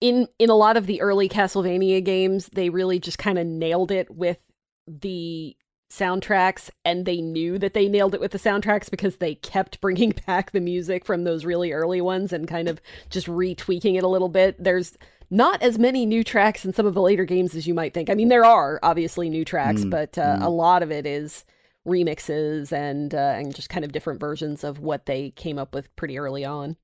in 0.00 0.28
in 0.38 0.50
a 0.50 0.54
lot 0.54 0.76
of 0.76 0.86
the 0.86 1.00
early 1.00 1.28
Castlevania 1.28 2.02
games, 2.02 2.48
they 2.52 2.70
really 2.70 2.98
just 2.98 3.18
kind 3.18 3.38
of 3.38 3.46
nailed 3.46 3.90
it 3.90 4.10
with 4.10 4.38
the 4.86 5.56
soundtracks 5.90 6.70
and 6.84 7.04
they 7.04 7.20
knew 7.20 7.58
that 7.58 7.74
they 7.74 7.88
nailed 7.88 8.14
it 8.14 8.20
with 8.20 8.30
the 8.30 8.38
soundtracks 8.38 8.88
because 8.88 9.16
they 9.16 9.34
kept 9.34 9.80
bringing 9.80 10.14
back 10.26 10.52
the 10.52 10.60
music 10.60 11.04
from 11.04 11.24
those 11.24 11.44
really 11.44 11.72
early 11.72 12.00
ones 12.00 12.32
and 12.32 12.46
kind 12.46 12.68
of 12.68 12.80
just 13.10 13.26
retweaking 13.26 13.96
it 13.96 14.04
a 14.04 14.08
little 14.08 14.28
bit. 14.28 14.62
There's 14.62 14.96
not 15.30 15.62
as 15.62 15.78
many 15.78 16.06
new 16.06 16.24
tracks 16.24 16.64
in 16.64 16.72
some 16.72 16.86
of 16.86 16.94
the 16.94 17.02
later 17.02 17.24
games 17.24 17.54
as 17.54 17.66
you 17.66 17.74
might 17.74 17.94
think. 17.94 18.08
I 18.08 18.14
mean, 18.14 18.28
there 18.28 18.44
are 18.44 18.80
obviously 18.82 19.28
new 19.28 19.44
tracks, 19.44 19.82
Mm, 19.82 19.90
but 19.90 20.16
uh, 20.18 20.38
mm. 20.38 20.44
a 20.44 20.48
lot 20.48 20.82
of 20.82 20.90
it 20.90 21.06
is 21.06 21.44
remixes 21.86 22.72
and 22.72 23.14
uh, 23.14 23.34
and 23.36 23.54
just 23.54 23.68
kind 23.68 23.84
of 23.84 23.92
different 23.92 24.20
versions 24.20 24.64
of 24.64 24.80
what 24.80 25.06
they 25.06 25.30
came 25.30 25.58
up 25.58 25.74
with 25.74 25.94
pretty 25.96 26.18
early 26.18 26.44
on. 26.44 26.76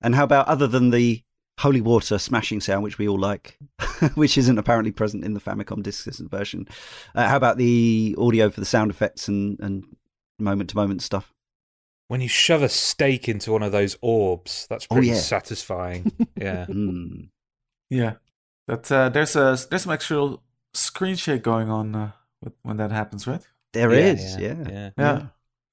And 0.00 0.14
how 0.14 0.24
about 0.24 0.48
other 0.48 0.66
than 0.66 0.90
the 0.90 1.22
holy 1.60 1.80
water 1.80 2.18
smashing 2.18 2.60
sound, 2.60 2.82
which 2.82 2.98
we 2.98 3.06
all 3.08 3.18
like, 3.18 3.58
which 4.14 4.38
isn't 4.38 4.58
apparently 4.58 4.90
present 4.92 5.24
in 5.24 5.34
the 5.34 5.40
Famicom 5.40 5.82
Disk 5.82 6.02
System 6.02 6.28
version? 6.28 6.66
Uh, 7.14 7.28
how 7.28 7.36
about 7.36 7.58
the 7.58 8.14
audio 8.18 8.48
for 8.50 8.60
the 8.60 8.66
sound 8.66 8.90
effects 8.90 9.28
and, 9.28 9.60
and 9.60 9.84
moment 10.38 10.70
to 10.70 10.76
moment 10.76 11.02
stuff? 11.02 11.32
When 12.08 12.20
you 12.20 12.28
shove 12.28 12.62
a 12.62 12.68
stake 12.68 13.28
into 13.28 13.52
one 13.52 13.62
of 13.62 13.72
those 13.72 13.96
orbs, 14.00 14.66
that's 14.68 14.86
Oh, 14.90 14.94
pretty 14.94 15.08
yeah. 15.08 15.14
satisfying. 15.14 16.10
yeah. 16.36 16.66
Mm. 16.66 17.28
Yeah, 17.90 18.14
that 18.66 18.90
uh, 18.90 19.08
there's 19.10 19.36
a 19.36 19.56
there's 19.68 19.82
some 19.82 19.92
actual 19.92 20.42
screen 20.74 21.16
shake 21.16 21.42
going 21.42 21.68
on 21.70 21.94
uh, 21.94 22.10
when 22.62 22.78
that 22.78 22.90
happens, 22.90 23.26
right? 23.26 23.46
There 23.72 23.92
yeah, 23.92 23.98
is, 24.00 24.36
yeah. 24.38 24.54
yeah. 24.68 24.90
Yeah. 24.96 25.22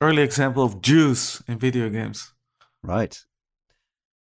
Early 0.01 0.21
example 0.21 0.63
of 0.63 0.81
juice 0.81 1.41
in 1.47 1.57
video 1.57 1.89
games. 1.89 2.33
Right. 2.83 3.17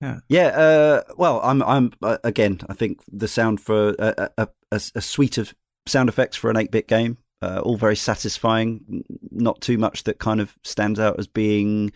Yeah. 0.04 0.20
Yeah. 0.28 0.48
Uh, 0.48 1.02
well, 1.18 1.40
I'm. 1.44 1.64
I'm 1.64 1.94
uh, 2.02 2.18
again. 2.24 2.60
I 2.68 2.74
think 2.74 3.00
the 3.12 3.28
sound 3.28 3.62
for 3.62 3.96
a, 3.98 4.30
a, 4.38 4.48
a, 4.72 4.82
a 4.96 5.02
suite 5.02 5.38
of 5.38 5.56
sound 5.86 6.10
effects 6.10 6.36
for 6.36 6.50
an 6.50 6.56
8-bit 6.58 6.88
game, 6.88 7.18
uh, 7.42 7.62
all 7.64 7.78
very 7.78 7.96
satisfying. 7.96 9.04
Not 9.32 9.62
too 9.62 9.78
much 9.78 10.04
that 10.04 10.20
kind 10.20 10.42
of 10.42 10.58
stands 10.64 11.00
out 11.00 11.20
as 11.20 11.28
being 11.28 11.94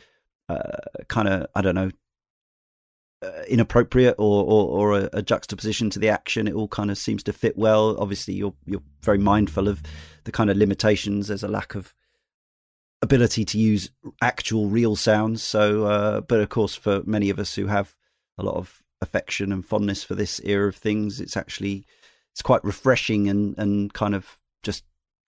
uh, 0.48 0.78
kind 1.10 1.28
of 1.28 1.48
I 1.54 1.62
don't 1.62 1.76
know 1.76 1.92
uh, 3.22 3.44
inappropriate 3.50 4.16
or 4.18 4.44
or, 4.46 4.94
or 4.94 5.00
a, 5.00 5.10
a 5.14 5.22
juxtaposition 5.22 5.90
to 5.90 6.00
the 6.00 6.10
action. 6.10 6.48
It 6.48 6.54
all 6.54 6.70
kind 6.70 6.90
of 6.90 6.98
seems 6.98 7.24
to 7.24 7.34
fit 7.34 7.58
well. 7.58 7.98
Obviously, 8.00 8.36
you're 8.36 8.54
you're 8.66 8.84
very 9.02 9.18
mindful 9.18 9.68
of 9.68 9.84
the 10.24 10.32
kind 10.32 10.50
of 10.50 10.56
limitations. 10.56 11.28
There's 11.28 11.44
a 11.44 11.50
lack 11.50 11.76
of 11.76 11.94
ability 13.02 13.46
to 13.46 13.58
use 13.58 13.92
actual 14.22 14.68
real 14.68 14.96
sounds. 14.96 15.44
So, 15.44 15.86
uh, 15.86 16.22
but 16.22 16.40
of 16.40 16.50
course, 16.50 16.76
for 16.76 17.04
many 17.06 17.30
of 17.30 17.40
us 17.40 17.56
who 17.56 17.68
have 17.68 17.97
a 18.38 18.44
lot 18.44 18.56
of 18.56 18.84
affection 19.02 19.52
and 19.52 19.66
fondness 19.66 20.04
for 20.04 20.16
this 20.16 20.40
era 20.44 20.68
of 20.68 20.76
things, 20.76 21.20
it's 21.20 21.38
actually 21.38 21.86
it's 22.34 22.42
quite 22.42 22.64
refreshing 22.64 23.28
and 23.30 23.58
and 23.58 23.94
kind 23.94 24.16
of 24.16 24.40
just 24.64 24.84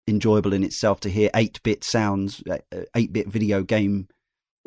enjoyable 0.08 0.54
in 0.54 0.64
itself 0.64 1.00
to 1.02 1.10
hear 1.10 1.30
eight 1.36 1.62
bit 1.64 1.84
sounds, 1.84 2.44
uh, 2.50 2.58
uh, 2.76 2.82
eight 2.96 3.14
bit 3.14 3.28
video 3.28 3.64
game 3.64 4.08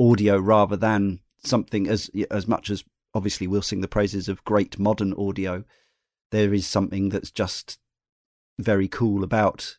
audio 0.01 0.39
rather 0.39 0.77
than 0.77 1.21
something 1.45 1.89
as 1.89 2.11
as 2.31 2.47
much 2.47 2.71
as 2.71 2.85
obviously 3.15 3.47
we'll 3.47 3.63
sing 3.63 3.81
the 3.81 3.89
praises 3.89 4.29
of 4.29 4.45
great 4.45 4.79
modern 4.79 5.13
audio. 5.15 5.65
There 6.31 6.55
is 6.55 6.67
something 6.67 7.11
that's 7.11 7.31
just 7.31 7.79
very 8.59 8.89
cool 8.89 9.23
about 9.23 9.79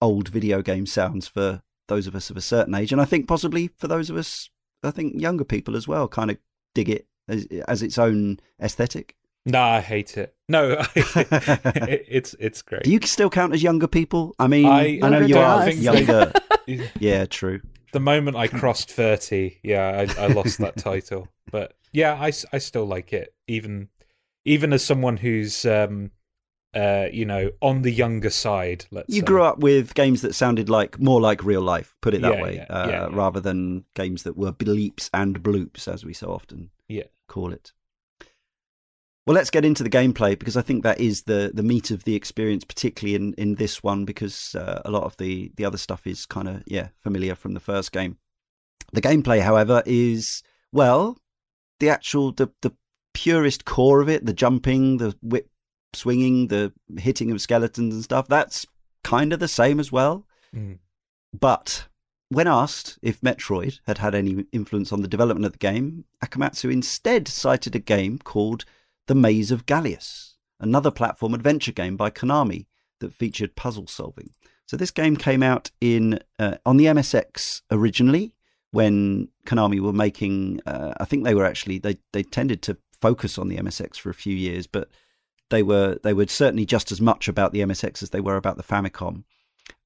old 0.00 0.28
video 0.28 0.60
game 0.60 0.86
sounds 0.86 1.26
for 1.26 1.62
those 1.88 2.06
of 2.06 2.14
us 2.14 2.30
of 2.30 2.36
a 2.36 2.42
certain 2.42 2.74
age, 2.74 2.92
and 2.92 3.00
I 3.00 3.04
think 3.06 3.28
possibly 3.28 3.68
for 3.78 3.88
those 3.88 4.10
of 4.10 4.16
us, 4.16 4.50
I 4.82 4.90
think 4.90 5.20
younger 5.20 5.44
people 5.44 5.76
as 5.76 5.88
well, 5.88 6.08
kind 6.08 6.30
of 6.30 6.38
dig 6.74 6.88
it 6.88 7.06
as, 7.28 7.46
as 7.68 7.82
its 7.82 7.98
own 7.98 8.38
aesthetic. 8.60 9.16
No, 9.46 9.60
I 9.62 9.80
hate 9.80 10.16
it. 10.16 10.34
No, 10.48 10.72
it, 10.94 12.06
it's 12.08 12.34
it's 12.38 12.62
great. 12.62 12.84
Do 12.84 12.90
you 12.90 13.00
still 13.04 13.30
count 13.30 13.52
as 13.52 13.62
younger 13.62 13.86
people? 13.88 14.34
I 14.38 14.46
mean, 14.46 14.66
I, 14.66 14.98
I 15.02 15.08
know 15.10 15.20
you 15.20 15.38
are 15.38 15.64
think 15.64 15.80
younger. 15.82 16.32
yeah, 16.98 17.26
true. 17.26 17.60
the 17.92 18.00
moment 18.00 18.36
I 18.36 18.48
crossed 18.48 18.90
30, 18.90 19.58
yeah, 19.62 20.06
I, 20.18 20.22
I 20.24 20.26
lost 20.28 20.58
that 20.58 20.76
title. 20.78 21.28
But 21.50 21.74
yeah, 21.92 22.14
I, 22.14 22.32
I 22.52 22.58
still 22.58 22.86
like 22.86 23.12
it, 23.12 23.34
even 23.46 23.88
even 24.46 24.72
as 24.72 24.84
someone 24.84 25.16
who's, 25.18 25.64
um, 25.64 26.10
uh, 26.74 27.06
you 27.12 27.24
know, 27.24 27.50
on 27.60 27.82
the 27.82 27.90
younger 27.90 28.30
side. 28.30 28.84
Let's 28.90 29.14
You 29.14 29.20
say. 29.20 29.26
grew 29.26 29.42
up 29.42 29.58
with 29.58 29.94
games 29.94 30.22
that 30.22 30.34
sounded 30.34 30.68
like 30.68 30.98
more 30.98 31.20
like 31.20 31.44
real 31.44 31.62
life, 31.62 31.94
put 32.00 32.14
it 32.14 32.22
that 32.22 32.34
Yeah, 32.34 32.42
way, 32.42 32.54
yeah, 32.56 32.74
uh, 32.74 32.88
yeah. 32.90 33.08
rather 33.16 33.40
than 33.40 33.84
games 33.94 34.22
that 34.24 34.36
were 34.36 34.52
bleeps 34.52 35.08
and 35.14 35.42
bloops, 35.42 35.86
as 35.86 36.04
we 36.04 36.12
so 36.14 36.28
often 36.30 36.70
Yeah. 36.88 37.04
Call 37.28 37.52
it. 37.52 37.72
Well, 39.26 39.34
let's 39.34 39.50
get 39.50 39.64
into 39.64 39.82
the 39.82 39.90
gameplay 39.90 40.38
because 40.38 40.56
I 40.56 40.62
think 40.62 40.82
that 40.82 41.00
is 41.00 41.22
the 41.22 41.50
the 41.54 41.62
meat 41.62 41.90
of 41.90 42.04
the 42.04 42.14
experience, 42.14 42.64
particularly 42.64 43.14
in 43.14 43.34
in 43.34 43.54
this 43.54 43.82
one, 43.82 44.04
because 44.04 44.54
uh, 44.54 44.82
a 44.84 44.90
lot 44.90 45.04
of 45.04 45.16
the 45.16 45.50
the 45.56 45.64
other 45.64 45.78
stuff 45.78 46.06
is 46.06 46.26
kind 46.26 46.48
of 46.48 46.62
yeah 46.66 46.88
familiar 47.02 47.34
from 47.34 47.54
the 47.54 47.60
first 47.60 47.92
game. 47.92 48.18
The 48.92 49.00
gameplay, 49.00 49.40
however, 49.40 49.82
is 49.86 50.42
well 50.72 51.16
the 51.80 51.88
actual 51.88 52.32
the 52.32 52.50
the 52.60 52.72
purest 53.14 53.64
core 53.64 54.02
of 54.02 54.10
it, 54.10 54.26
the 54.26 54.34
jumping, 54.34 54.98
the 54.98 55.16
whip 55.22 55.48
swinging, 55.94 56.48
the 56.48 56.72
hitting 56.98 57.30
of 57.30 57.40
skeletons 57.40 57.94
and 57.94 58.04
stuff. 58.04 58.28
That's 58.28 58.66
kind 59.04 59.32
of 59.32 59.40
the 59.40 59.48
same 59.48 59.80
as 59.80 59.90
well. 59.90 60.26
Mm. 60.54 60.78
But 61.32 61.86
when 62.34 62.46
asked 62.46 62.98
if 63.02 63.20
Metroid 63.20 63.80
had 63.86 63.98
had 63.98 64.14
any 64.14 64.44
influence 64.52 64.92
on 64.92 65.02
the 65.02 65.08
development 65.08 65.46
of 65.46 65.52
the 65.52 65.58
game, 65.58 66.04
Akamatsu 66.24 66.70
instead 66.72 67.28
cited 67.28 67.74
a 67.74 67.78
game 67.78 68.18
called 68.18 68.64
The 69.06 69.14
Maze 69.14 69.50
of 69.50 69.66
Galious, 69.66 70.34
another 70.58 70.90
platform 70.90 71.34
adventure 71.34 71.72
game 71.72 71.96
by 71.96 72.10
Konami 72.10 72.66
that 73.00 73.12
featured 73.12 73.56
puzzle 73.56 73.86
solving. 73.86 74.30
So 74.66 74.76
this 74.76 74.90
game 74.90 75.16
came 75.16 75.42
out 75.42 75.70
in 75.80 76.20
uh, 76.38 76.56
on 76.64 76.76
the 76.76 76.86
MSX 76.86 77.62
originally 77.70 78.34
when 78.70 79.28
Konami 79.46 79.80
were 79.80 79.92
making. 79.92 80.60
Uh, 80.66 80.94
I 80.98 81.04
think 81.04 81.24
they 81.24 81.34
were 81.34 81.44
actually 81.44 81.78
they 81.78 81.98
they 82.12 82.22
tended 82.22 82.62
to 82.62 82.78
focus 83.00 83.38
on 83.38 83.48
the 83.48 83.58
MSX 83.58 83.96
for 83.96 84.10
a 84.10 84.14
few 84.14 84.34
years, 84.34 84.66
but 84.66 84.88
they 85.50 85.62
were 85.62 85.98
they 86.02 86.14
were 86.14 86.26
certainly 86.26 86.64
just 86.64 86.90
as 86.90 87.00
much 87.00 87.28
about 87.28 87.52
the 87.52 87.60
MSX 87.60 88.02
as 88.02 88.10
they 88.10 88.20
were 88.20 88.36
about 88.36 88.56
the 88.56 88.62
Famicom. 88.62 89.24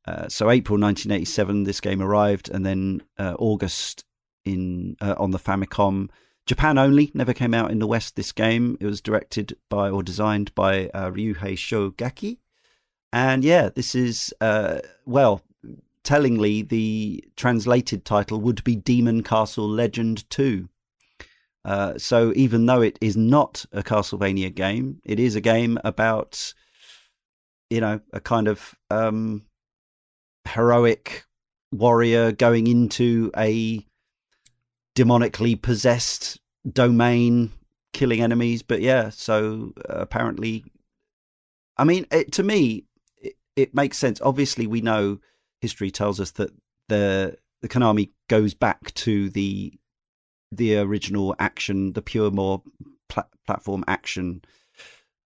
Uh, 0.09 0.27
so 0.27 0.51
April 0.51 0.81
1987, 0.81 1.65
this 1.65 1.83
game 1.83 2.01
arrived, 2.01 2.49
and 2.49 2.65
then 2.65 3.03
uh, 3.19 3.35
August 3.39 4.05
in 4.47 4.97
uh, 5.03 5.15
on 5.19 5.33
the 5.33 5.39
Famicom. 5.39 6.09
Japan 6.47 6.79
only, 6.79 7.11
never 7.13 7.35
came 7.35 7.53
out 7.53 7.71
in 7.71 7.79
the 7.79 7.87
West. 7.87 8.17
This 8.17 8.33
game 8.33 8.79
it 8.81 8.87
was 8.87 9.03
directed 9.03 9.59
by 9.69 9.91
or 9.91 10.03
designed 10.03 10.55
by 10.55 10.89
uh, 10.95 11.11
Ryuhei 11.11 11.59
Shogaki, 11.59 12.39
and 13.13 13.45
yeah, 13.45 13.69
this 13.69 13.95
is 13.95 14.33
uh, 14.41 14.79
well, 15.05 15.43
tellingly 16.05 16.63
the 16.63 17.23
translated 17.37 18.07
title 18.07 18.41
would 18.41 18.65
be 18.65 18.77
Demon 18.77 19.23
Castle 19.23 19.69
Legend 19.69 20.29
Two. 20.31 20.71
So 21.99 22.33
even 22.35 22.65
though 22.65 22.81
it 22.81 22.99
is 23.03 23.15
not 23.15 23.67
a 23.73 23.83
Castlevania 23.83 24.55
game, 24.55 25.03
it 25.05 25.21
is 25.21 25.37
a 25.37 25.43
game 25.43 25.79
about, 25.85 26.55
you 27.69 27.83
know, 27.83 28.01
a 28.15 28.21
kind 28.21 28.49
of 28.49 28.75
um, 28.91 29.43
heroic 30.49 31.24
warrior 31.72 32.32
going 32.32 32.66
into 32.66 33.30
a 33.36 33.84
demonically 34.96 35.61
possessed 35.61 36.40
domain, 36.70 37.53
killing 37.92 38.20
enemies. 38.20 38.62
But 38.62 38.80
yeah, 38.80 39.11
so 39.11 39.72
uh, 39.88 39.94
apparently, 39.94 40.64
I 41.76 41.84
mean, 41.84 42.07
it, 42.11 42.32
to 42.32 42.42
me, 42.42 42.84
it, 43.16 43.34
it 43.57 43.74
makes 43.74 43.99
sense. 43.99 44.20
Obviously, 44.20 44.66
we 44.66 44.80
know 44.80 45.18
history 45.61 45.90
tells 45.90 46.20
us 46.20 46.32
that 46.32 46.51
the 46.88 47.36
the 47.61 47.68
Konami 47.68 48.11
goes 48.28 48.55
back 48.55 48.92
to 48.94 49.30
the 49.30 49.72
the 50.51 50.78
original 50.78 51.34
action, 51.38 51.92
the 51.92 52.03
pure 52.03 52.30
more 52.30 52.62
pl- 53.09 53.28
platform 53.46 53.84
action, 53.86 54.42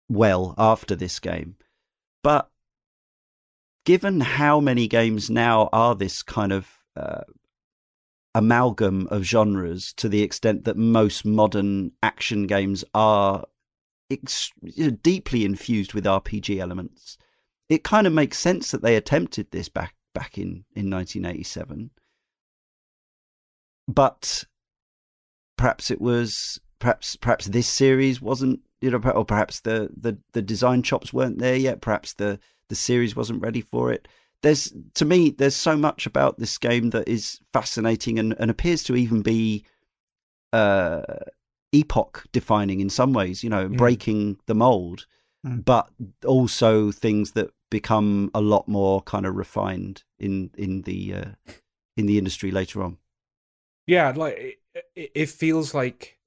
well 0.08 0.54
after 0.56 0.94
this 0.94 1.18
game. 1.18 1.56
But 2.22 2.50
given 3.84 4.20
how 4.20 4.60
many 4.60 4.86
games 4.88 5.30
now 5.30 5.68
are 5.72 5.94
this 5.94 6.22
kind 6.22 6.52
of 6.52 6.70
uh, 6.96 7.22
amalgam 8.34 9.08
of 9.10 9.24
genres 9.24 9.92
to 9.94 10.08
the 10.08 10.22
extent 10.22 10.64
that 10.64 10.76
most 10.76 11.24
modern 11.24 11.92
action 12.02 12.46
games 12.46 12.84
are 12.94 13.44
ex- 14.10 14.52
deeply 15.02 15.44
infused 15.44 15.94
with 15.94 16.04
RPG 16.04 16.58
elements, 16.58 17.18
it 17.68 17.84
kind 17.84 18.06
of 18.06 18.12
makes 18.12 18.38
sense 18.38 18.70
that 18.70 18.82
they 18.82 18.96
attempted 18.96 19.50
this 19.50 19.68
back 19.68 19.94
back 20.14 20.38
in, 20.38 20.64
in 20.74 20.90
1987. 20.90 21.90
But 23.86 24.44
perhaps 25.56 25.90
it 25.90 26.00
was 26.00 26.60
perhaps 26.78 27.16
perhaps 27.16 27.46
this 27.46 27.68
series 27.68 28.20
wasn't 28.20 28.60
you 28.80 28.90
know 28.90 28.98
or 29.10 29.24
perhaps 29.24 29.60
the 29.60 29.90
the 29.96 30.18
the 30.32 30.42
design 30.42 30.82
chops 30.82 31.12
weren't 31.12 31.38
there 31.38 31.56
yet. 31.56 31.80
Perhaps 31.80 32.14
the 32.14 32.38
the 32.68 32.74
series 32.74 33.16
wasn't 33.16 33.42
ready 33.42 33.60
for 33.60 33.92
it. 33.92 34.08
There's 34.42 34.72
to 34.94 35.04
me, 35.04 35.30
there's 35.30 35.56
so 35.56 35.76
much 35.76 36.06
about 36.06 36.38
this 36.38 36.58
game 36.58 36.90
that 36.90 37.08
is 37.08 37.40
fascinating 37.52 38.18
and, 38.18 38.34
and 38.38 38.50
appears 38.50 38.82
to 38.84 38.96
even 38.96 39.22
be 39.22 39.64
uh, 40.52 41.02
epoch 41.72 42.24
defining 42.32 42.80
in 42.80 42.90
some 42.90 43.12
ways. 43.12 43.42
You 43.42 43.50
know, 43.50 43.68
mm. 43.68 43.76
breaking 43.76 44.38
the 44.46 44.54
mold, 44.54 45.06
mm. 45.46 45.64
but 45.64 45.88
also 46.24 46.92
things 46.92 47.32
that 47.32 47.50
become 47.70 48.30
a 48.34 48.40
lot 48.40 48.68
more 48.68 49.02
kind 49.02 49.26
of 49.26 49.34
refined 49.34 50.04
in 50.18 50.50
in 50.56 50.82
the 50.82 51.14
uh, 51.14 51.52
in 51.96 52.06
the 52.06 52.18
industry 52.18 52.50
later 52.50 52.82
on. 52.82 52.98
Yeah, 53.86 54.12
like 54.14 54.60
it, 54.94 55.10
it 55.14 55.28
feels 55.28 55.74
like 55.74 56.18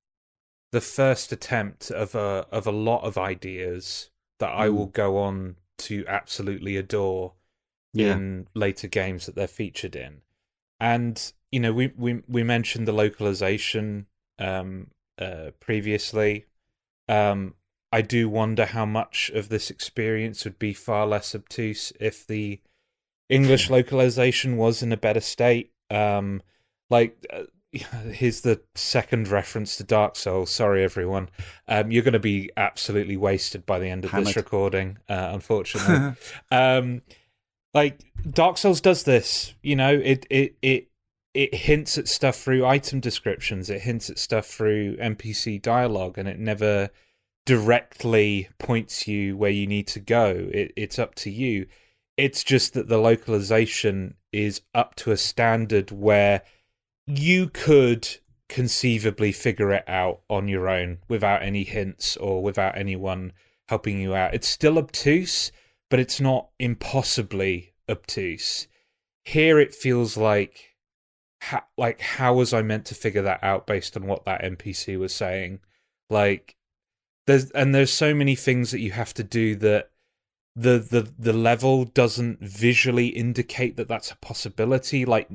the 0.71 0.81
first 0.81 1.31
attempt 1.31 1.91
of 1.91 2.15
a 2.15 2.45
of 2.51 2.67
a 2.67 2.71
lot 2.71 3.03
of 3.03 3.17
ideas 3.17 4.09
that 4.39 4.49
I 4.49 4.69
will 4.69 4.87
mm. 4.87 4.93
go 4.93 5.17
on 5.17 5.55
to 5.81 6.05
absolutely 6.07 6.77
adore 6.77 7.33
yeah. 7.93 8.13
in 8.13 8.47
later 8.53 8.87
games 8.87 9.25
that 9.25 9.35
they're 9.35 9.47
featured 9.47 9.95
in. 9.95 10.21
And 10.79 11.31
you 11.51 11.59
know, 11.59 11.73
we 11.73 11.91
we 11.97 12.23
we 12.27 12.43
mentioned 12.43 12.87
the 12.87 12.93
localization 12.93 14.07
um, 14.39 14.87
uh, 15.19 15.51
previously. 15.59 16.45
Um, 17.07 17.55
I 17.91 18.01
do 18.01 18.29
wonder 18.29 18.65
how 18.65 18.85
much 18.85 19.29
of 19.33 19.49
this 19.49 19.69
experience 19.69 20.45
would 20.45 20.57
be 20.57 20.73
far 20.73 21.05
less 21.05 21.35
obtuse 21.35 21.91
if 21.99 22.25
the 22.25 22.61
English 23.27 23.69
localization 23.69 24.57
was 24.57 24.81
in 24.81 24.91
a 24.91 24.97
better 24.97 25.19
state. 25.19 25.73
Um, 25.89 26.41
like, 26.89 27.25
uh, 27.31 27.43
here's 28.11 28.41
the 28.41 28.61
second 28.75 29.29
reference 29.29 29.77
to 29.77 29.83
Dark 29.83 30.15
Souls. 30.15 30.49
Sorry, 30.49 30.83
everyone. 30.83 31.29
Um, 31.67 31.91
you're 31.91 32.03
going 32.03 32.13
to 32.13 32.19
be 32.19 32.51
absolutely 32.57 33.17
wasted 33.17 33.65
by 33.65 33.79
the 33.79 33.87
end 33.87 34.03
of 34.03 34.11
Hammered. 34.11 34.27
this 34.27 34.35
recording, 34.35 34.97
uh, 35.07 35.29
unfortunately. 35.31 36.15
um, 36.51 37.01
like 37.73 38.03
Dark 38.29 38.57
Souls 38.57 38.81
does 38.81 39.03
this, 39.03 39.53
you 39.63 39.77
know, 39.77 39.93
it 39.93 40.25
it 40.29 40.55
it 40.61 40.87
it 41.33 41.55
hints 41.55 41.97
at 41.97 42.09
stuff 42.09 42.35
through 42.35 42.65
item 42.65 42.99
descriptions. 42.99 43.69
It 43.69 43.81
hints 43.81 44.09
at 44.09 44.19
stuff 44.19 44.45
through 44.47 44.97
NPC 44.97 45.61
dialogue, 45.61 46.17
and 46.17 46.27
it 46.27 46.39
never 46.39 46.89
directly 47.45 48.49
points 48.59 49.07
you 49.07 49.37
where 49.37 49.49
you 49.49 49.65
need 49.65 49.87
to 49.87 50.01
go. 50.01 50.49
It, 50.53 50.73
it's 50.75 50.99
up 50.99 51.15
to 51.15 51.31
you. 51.31 51.67
It's 52.17 52.43
just 52.43 52.73
that 52.73 52.89
the 52.89 52.97
localization 52.97 54.15
is 54.33 54.61
up 54.75 54.95
to 54.95 55.11
a 55.11 55.17
standard 55.17 55.91
where 55.91 56.41
you 57.07 57.47
could 57.49 58.07
conceivably 58.49 59.31
figure 59.31 59.71
it 59.71 59.87
out 59.87 60.21
on 60.29 60.47
your 60.47 60.67
own 60.67 60.99
without 61.07 61.41
any 61.41 61.63
hints 61.63 62.17
or 62.17 62.43
without 62.43 62.77
anyone 62.77 63.31
helping 63.69 63.99
you 63.99 64.13
out. 64.13 64.33
It's 64.33 64.47
still 64.47 64.77
obtuse, 64.77 65.51
but 65.89 65.99
it's 65.99 66.19
not 66.19 66.49
impossibly 66.59 67.73
obtuse. 67.89 68.67
Here 69.23 69.59
it 69.59 69.73
feels 69.73 70.17
like 70.17 70.75
ha- 71.41 71.65
like 71.77 72.01
how 72.01 72.33
was 72.33 72.53
I 72.53 72.61
meant 72.61 72.85
to 72.87 72.95
figure 72.95 73.21
that 73.21 73.43
out 73.43 73.65
based 73.65 73.95
on 73.95 74.05
what 74.05 74.25
that 74.25 74.41
NPC 74.41 74.99
was 74.99 75.15
saying? 75.15 75.59
Like 76.09 76.55
there's 77.27 77.51
and 77.51 77.73
there's 77.73 77.93
so 77.93 78.13
many 78.13 78.35
things 78.35 78.71
that 78.71 78.81
you 78.81 78.91
have 78.91 79.13
to 79.13 79.23
do 79.23 79.55
that 79.55 79.91
the 80.55 80.79
the 80.79 81.11
the 81.17 81.33
level 81.33 81.85
doesn't 81.85 82.41
visually 82.41 83.07
indicate 83.07 83.77
that 83.77 83.87
that's 83.87 84.11
a 84.11 84.17
possibility 84.17 85.05
like 85.05 85.29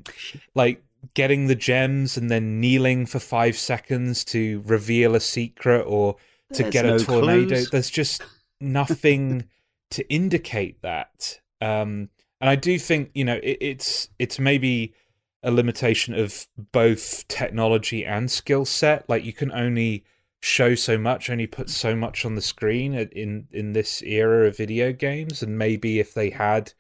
like 0.55 0.85
getting 1.15 1.47
the 1.47 1.55
gems 1.55 2.17
and 2.17 2.31
then 2.31 2.61
kneeling 2.61 3.07
for 3.07 3.19
five 3.19 3.57
seconds 3.57 4.25
to 4.25 4.63
reveal 4.67 5.15
a 5.15 5.21
secret 5.21 5.83
or 5.83 6.17
to 6.53 6.63
There's 6.63 6.73
get 6.73 6.87
a 6.87 6.99
tornado. 6.99 7.49
Clues. 7.49 7.71
There's 7.71 7.91
just 7.91 8.23
nothing 8.61 9.45
to 9.91 10.09
indicate 10.13 10.83
that. 10.83 11.41
Um, 11.61 12.11
and 12.41 12.51
I 12.51 12.57
do 12.57 12.79
think 12.79 13.11
you 13.15 13.25
know 13.25 13.41
it, 13.43 13.59
it's 13.61 14.09
it's 14.19 14.39
maybe 14.39 14.95
a 15.43 15.51
limitation 15.51 16.15
of 16.15 16.47
both 16.73 17.27
technology 17.29 18.05
and 18.05 18.31
skill 18.31 18.65
set. 18.65 19.09
Like 19.09 19.25
you 19.25 19.33
can 19.33 19.53
only 19.53 20.05
show 20.41 20.75
so 20.75 20.99
much, 20.99 21.31
only 21.31 21.47
put 21.47 21.71
so 21.71 21.97
much 21.97 22.25
on 22.25 22.35
the 22.35 22.43
screen 22.43 22.95
in 22.95 23.49
in 23.53 23.73
this 23.73 24.03
era 24.03 24.47
of 24.47 24.57
video 24.57 24.93
games, 24.93 25.43
and 25.43 25.59
maybe 25.59 25.99
if 25.99 26.15
they 26.15 26.31
had 26.31 26.73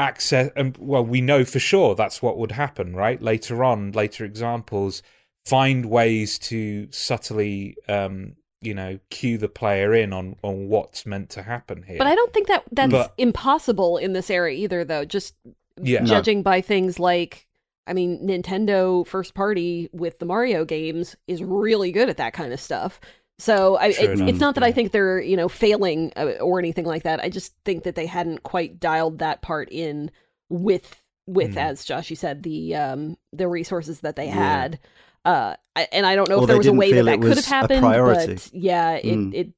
access 0.00 0.50
and 0.56 0.76
well 0.78 1.04
we 1.04 1.20
know 1.20 1.44
for 1.44 1.58
sure 1.58 1.94
that's 1.94 2.22
what 2.22 2.38
would 2.38 2.52
happen 2.52 2.96
right? 2.96 3.20
Later 3.22 3.62
on 3.62 3.92
later 3.92 4.24
examples 4.24 5.02
find 5.44 5.86
ways 5.86 6.38
to 6.38 6.88
subtly 6.90 7.76
um 7.88 8.34
you 8.62 8.74
know 8.74 8.98
cue 9.10 9.38
the 9.38 9.48
player 9.48 9.94
in 9.94 10.12
on 10.12 10.36
on 10.42 10.68
what's 10.68 11.04
meant 11.04 11.28
to 11.30 11.42
happen 11.42 11.82
here. 11.82 11.98
But 11.98 12.06
i 12.06 12.14
don't 12.14 12.32
think 12.32 12.48
that 12.48 12.64
that's 12.72 12.92
but, 12.92 13.14
impossible 13.18 13.98
in 13.98 14.14
this 14.14 14.30
era 14.30 14.50
either 14.50 14.84
though 14.84 15.04
just 15.04 15.34
yeah, 15.82 16.02
judging 16.02 16.38
no. 16.38 16.44
by 16.44 16.60
things 16.60 16.98
like 16.98 17.46
i 17.86 17.92
mean 17.92 18.26
nintendo 18.26 19.06
first 19.06 19.34
party 19.34 19.88
with 19.92 20.18
the 20.18 20.26
mario 20.26 20.64
games 20.64 21.16
is 21.26 21.42
really 21.42 21.90
good 21.90 22.10
at 22.10 22.18
that 22.18 22.34
kind 22.34 22.52
of 22.52 22.60
stuff 22.60 23.00
so 23.40 23.76
I, 23.78 23.92
sure 23.92 24.12
it's, 24.12 24.20
it's 24.20 24.40
not 24.40 24.54
that. 24.56 24.64
I 24.64 24.72
think 24.72 24.92
they're 24.92 25.20
you 25.20 25.36
know 25.36 25.48
failing 25.48 26.12
uh, 26.16 26.32
or 26.40 26.58
anything 26.58 26.84
like 26.84 27.04
that. 27.04 27.20
I 27.20 27.28
just 27.28 27.54
think 27.64 27.84
that 27.84 27.94
they 27.94 28.06
hadn't 28.06 28.42
quite 28.42 28.78
dialed 28.78 29.18
that 29.20 29.42
part 29.42 29.68
in 29.70 30.10
with 30.48 31.02
with 31.26 31.54
mm. 31.54 31.56
as 31.56 31.84
Josh 31.84 32.10
you 32.10 32.16
said 32.16 32.42
the 32.42 32.76
um 32.76 33.16
the 33.32 33.48
resources 33.48 34.00
that 34.00 34.16
they 34.16 34.26
yeah. 34.26 34.34
had. 34.34 34.78
Uh, 35.24 35.54
and 35.92 36.06
I 36.06 36.16
don't 36.16 36.28
know 36.28 36.40
if 36.40 36.46
there 36.46 36.56
was 36.56 36.66
a 36.66 36.72
way 36.72 36.92
that 36.92 37.04
that 37.04 37.20
could 37.20 37.36
have 37.36 37.44
happened, 37.44 37.82
but 37.82 38.50
yeah, 38.52 38.92
it 38.92 39.04
mm. 39.04 39.34
it. 39.34 39.52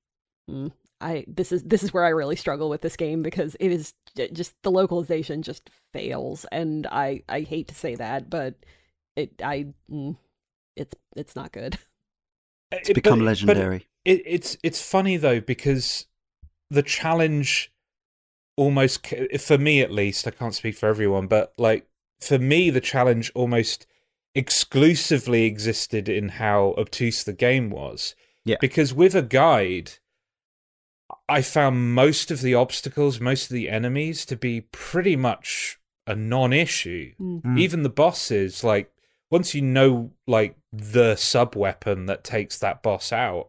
Mm, 0.50 0.72
I 1.00 1.24
this 1.28 1.52
is 1.52 1.62
this 1.62 1.82
is 1.82 1.92
where 1.92 2.04
I 2.04 2.10
really 2.10 2.36
struggle 2.36 2.68
with 2.68 2.80
this 2.80 2.96
game 2.96 3.22
because 3.22 3.56
it 3.60 3.70
is 3.70 3.94
just 4.32 4.54
the 4.62 4.70
localization 4.70 5.42
just 5.42 5.70
fails, 5.92 6.46
and 6.50 6.86
I 6.86 7.22
I 7.28 7.40
hate 7.40 7.68
to 7.68 7.74
say 7.74 7.94
that, 7.94 8.28
but 8.28 8.54
it 9.16 9.40
I 9.42 9.66
mm, 9.90 10.16
it's 10.76 10.94
it's 11.16 11.36
not 11.36 11.52
good. 11.52 11.78
It's 12.72 12.90
it, 12.90 12.94
become 12.94 13.20
but, 13.20 13.26
legendary. 13.26 13.78
But 13.78 14.12
it, 14.12 14.22
it's 14.24 14.56
it's 14.62 14.82
funny 14.82 15.16
though 15.16 15.40
because 15.40 16.06
the 16.70 16.82
challenge 16.82 17.72
almost 18.56 19.06
for 19.40 19.58
me 19.58 19.80
at 19.80 19.90
least 19.90 20.26
I 20.26 20.30
can't 20.30 20.54
speak 20.54 20.76
for 20.76 20.86
everyone 20.88 21.26
but 21.26 21.52
like 21.56 21.86
for 22.20 22.38
me 22.38 22.70
the 22.70 22.80
challenge 22.80 23.32
almost 23.34 23.86
exclusively 24.34 25.44
existed 25.44 26.08
in 26.08 26.30
how 26.30 26.74
obtuse 26.76 27.24
the 27.24 27.32
game 27.32 27.70
was 27.70 28.14
yeah 28.44 28.56
because 28.60 28.92
with 28.92 29.14
a 29.14 29.22
guide 29.22 29.92
I 31.28 31.42
found 31.42 31.94
most 31.94 32.30
of 32.30 32.40
the 32.40 32.54
obstacles, 32.54 33.20
most 33.20 33.50
of 33.50 33.54
the 33.54 33.68
enemies 33.68 34.26
to 34.26 34.36
be 34.36 34.62
pretty 34.72 35.16
much 35.16 35.78
a 36.06 36.14
non-issue. 36.14 37.14
Mm. 37.20 37.58
Even 37.58 37.82
the 37.82 37.88
bosses, 37.88 38.64
like 38.64 38.92
once 39.32 39.54
you 39.54 39.62
know 39.62 40.12
like 40.28 40.54
the 40.72 41.16
sub 41.16 41.56
weapon 41.56 42.06
that 42.06 42.22
takes 42.22 42.58
that 42.58 42.82
boss 42.82 43.12
out, 43.12 43.48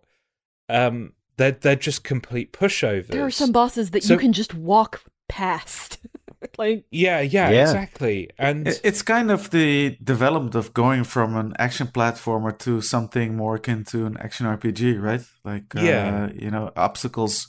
um, 0.70 1.14
they're 1.38 1.52
they're 1.52 1.76
just 1.76 2.04
complete 2.04 2.54
pushovers. 2.54 3.08
There 3.08 3.26
are 3.26 3.30
some 3.32 3.52
bosses 3.52 3.92
that 3.92 4.04
So- 4.04 4.14
you 4.14 4.20
can 4.20 4.34
just 4.34 4.54
walk 4.56 5.04
past. 5.30 6.00
like 6.58 6.86
Yeah, 6.92 7.20
yeah, 7.22 7.50
Yeah. 7.50 7.62
exactly. 7.64 8.30
And 8.38 8.68
It's 8.84 9.02
kind 9.02 9.32
of 9.32 9.50
the 9.52 9.98
development 10.04 10.56
of 10.56 10.74
going 10.74 11.04
from 11.06 11.36
an 11.38 11.54
action 11.60 11.88
platformer 11.88 12.58
to 12.60 12.82
something 12.82 13.36
more 13.36 13.56
akin 13.56 13.84
to 13.86 14.06
an 14.06 14.18
action 14.18 14.46
RPG, 14.46 15.00
right? 15.02 15.24
Like, 15.44 15.76
uh, 15.76 15.82
Yeah. 15.82 16.30
you 16.34 16.52
know, 16.52 16.72
obstacles 16.76 17.48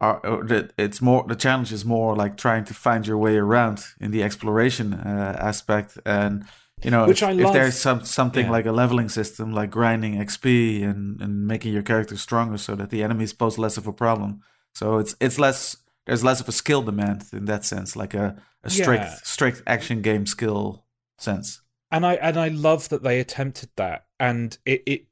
are. 0.00 0.18
or 0.26 0.46
It's 0.78 1.00
more 1.00 1.24
the 1.28 1.36
challenge 1.36 1.72
is 1.72 1.84
more 1.84 2.16
like 2.16 2.36
trying 2.36 2.64
to 2.64 2.74
find 2.74 3.06
your 3.06 3.18
way 3.18 3.36
around 3.36 3.78
in 4.00 4.10
the 4.10 4.22
exploration 4.22 4.92
uh, 4.94 5.36
aspect, 5.38 5.98
and 6.04 6.44
you 6.82 6.90
know, 6.90 7.06
Which 7.06 7.22
if, 7.22 7.28
I 7.28 7.32
if 7.32 7.52
there's 7.52 7.78
some 7.78 8.04
something 8.04 8.46
Yeah. 8.46 8.52
like 8.52 8.66
a 8.66 8.72
leveling 8.72 9.08
system, 9.08 9.52
like 9.52 9.70
grinding 9.70 10.14
XP 10.16 10.82
and 10.84 11.20
and 11.22 11.46
making 11.46 11.72
your 11.72 11.82
character 11.82 12.16
stronger, 12.16 12.58
so 12.58 12.74
that 12.76 12.90
the 12.90 13.02
enemies 13.02 13.32
pose 13.32 13.58
less 13.58 13.76
of 13.76 13.86
a 13.86 13.92
problem. 13.92 14.42
So 14.74 14.98
it's 14.98 15.14
it's 15.20 15.38
less. 15.38 15.76
There's 16.06 16.22
less 16.22 16.40
of 16.40 16.48
a 16.48 16.52
skill 16.52 16.82
demand 16.82 17.24
in 17.32 17.46
that 17.46 17.64
sense, 17.64 17.96
like 17.96 18.14
a, 18.14 18.36
a 18.62 18.70
strict 18.70 19.04
Yeah. 19.04 19.14
strict 19.24 19.62
action 19.66 20.02
game 20.02 20.24
skill 20.26 20.84
sense. 21.18 21.62
and 21.90 22.04
I 22.06 22.14
and 22.14 22.36
I 22.38 22.48
love 22.48 22.88
that 22.90 23.02
they 23.02 23.18
attempted 23.20 23.70
that, 23.76 24.06
and 24.20 24.56
it, 24.64 24.82
it 24.86 25.06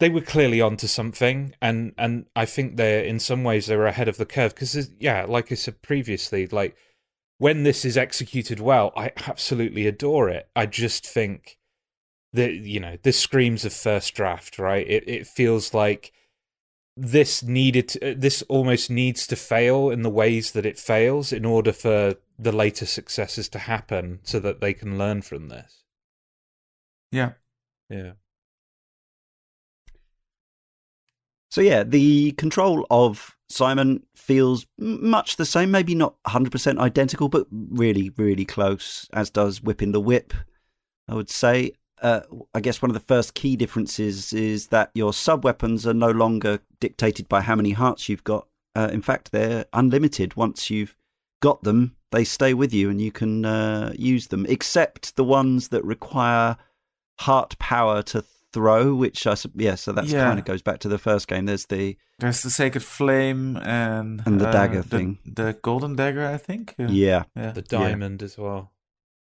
they 0.00 0.08
were 0.08 0.22
clearly 0.22 0.60
onto 0.60 0.86
something, 0.88 1.54
and 1.62 1.92
and 1.98 2.26
I 2.34 2.46
think 2.46 2.76
they're 2.76 3.04
in 3.04 3.20
some 3.20 3.44
ways 3.44 3.66
they 3.66 3.76
were 3.76 3.86
ahead 3.86 4.08
of 4.08 4.16
the 4.16 4.26
curve 4.26 4.54
because 4.54 4.90
yeah, 4.98 5.24
like 5.28 5.52
I 5.52 5.54
said 5.54 5.82
previously, 5.82 6.46
like 6.48 6.74
when 7.38 7.62
this 7.62 7.84
is 7.84 7.96
executed 7.96 8.60
well, 8.60 8.92
I 8.96 9.12
absolutely 9.26 9.86
adore 9.86 10.28
it. 10.28 10.48
I 10.54 10.66
just 10.66 11.06
think 11.06 11.58
that 12.32 12.52
you 12.52 12.80
know 12.80 12.98
this 13.02 13.18
screams 13.18 13.64
of 13.64 13.72
first 13.72 14.14
draft, 14.14 14.58
right? 14.58 14.86
It 14.86 15.08
it 15.08 15.26
feels 15.26 15.74
like 15.74 16.12
this 16.96 17.42
needed 17.42 17.88
to, 17.88 18.12
uh, 18.12 18.14
this 18.16 18.42
almost 18.42 18.90
needs 18.90 19.26
to 19.26 19.36
fail 19.36 19.90
in 19.90 20.02
the 20.02 20.10
ways 20.10 20.52
that 20.52 20.66
it 20.66 20.78
fails 20.78 21.32
in 21.32 21.44
order 21.44 21.72
for 21.72 22.14
the 22.38 22.52
later 22.52 22.86
successes 22.86 23.48
to 23.48 23.58
happen 23.58 24.20
so 24.22 24.38
that 24.40 24.60
they 24.60 24.72
can 24.74 24.98
learn 24.98 25.22
from 25.22 25.48
this. 25.48 25.82
Yeah. 27.10 27.32
Yeah. 27.88 28.12
So 31.50 31.60
yeah, 31.60 31.84
the 31.84 32.32
control 32.32 32.86
of 32.90 33.33
Simon 33.48 34.02
feels 34.14 34.66
much 34.78 35.36
the 35.36 35.44
same, 35.44 35.70
maybe 35.70 35.94
not 35.94 36.16
100% 36.26 36.78
identical, 36.78 37.28
but 37.28 37.46
really, 37.50 38.10
really 38.16 38.44
close, 38.44 39.08
as 39.12 39.30
does 39.30 39.62
Whipping 39.62 39.92
the 39.92 40.00
Whip, 40.00 40.32
I 41.08 41.14
would 41.14 41.30
say. 41.30 41.72
Uh, 42.02 42.20
I 42.54 42.60
guess 42.60 42.82
one 42.82 42.90
of 42.90 42.94
the 42.94 43.00
first 43.00 43.34
key 43.34 43.56
differences 43.56 44.32
is 44.32 44.68
that 44.68 44.90
your 44.94 45.12
sub 45.12 45.44
weapons 45.44 45.86
are 45.86 45.94
no 45.94 46.10
longer 46.10 46.58
dictated 46.80 47.28
by 47.28 47.40
how 47.40 47.54
many 47.54 47.70
hearts 47.70 48.08
you've 48.08 48.24
got. 48.24 48.46
Uh, 48.74 48.90
in 48.92 49.00
fact, 49.00 49.30
they're 49.30 49.66
unlimited. 49.72 50.34
Once 50.36 50.70
you've 50.70 50.96
got 51.40 51.62
them, 51.62 51.94
they 52.10 52.24
stay 52.24 52.54
with 52.54 52.72
you 52.72 52.90
and 52.90 53.00
you 53.00 53.12
can 53.12 53.44
uh, 53.44 53.92
use 53.96 54.28
them, 54.28 54.46
except 54.48 55.16
the 55.16 55.24
ones 55.24 55.68
that 55.68 55.84
require 55.84 56.56
heart 57.20 57.56
power 57.58 58.02
to 58.02 58.22
throw, 58.54 58.94
which 58.94 59.26
I, 59.26 59.34
yeah, 59.54 59.74
so 59.74 59.92
that's 59.92 60.10
Yeah. 60.10 60.24
kind 60.28 60.38
of 60.38 60.44
goes 60.44 60.62
back 60.62 60.78
to 60.80 60.88
the 60.88 60.98
first 60.98 61.26
game. 61.28 61.46
There's 61.46 61.66
the 61.66 61.96
There's 62.20 62.42
the 62.42 62.50
sacred 62.50 62.82
flame 62.84 63.56
and 63.56 64.22
And 64.26 64.40
the 64.40 64.48
uh, 64.48 64.52
dagger 64.52 64.82
the- 64.82 64.88
thing. 64.96 65.18
the 65.26 65.58
golden 65.62 65.96
dagger, 65.96 66.24
I 66.26 66.36
think. 66.38 66.74
Yeah, 66.78 66.88
yeah. 66.90 67.22
yeah, 67.36 67.50
The 67.52 67.62
diamond 67.62 68.22
as 68.22 68.38
well. 68.38 68.72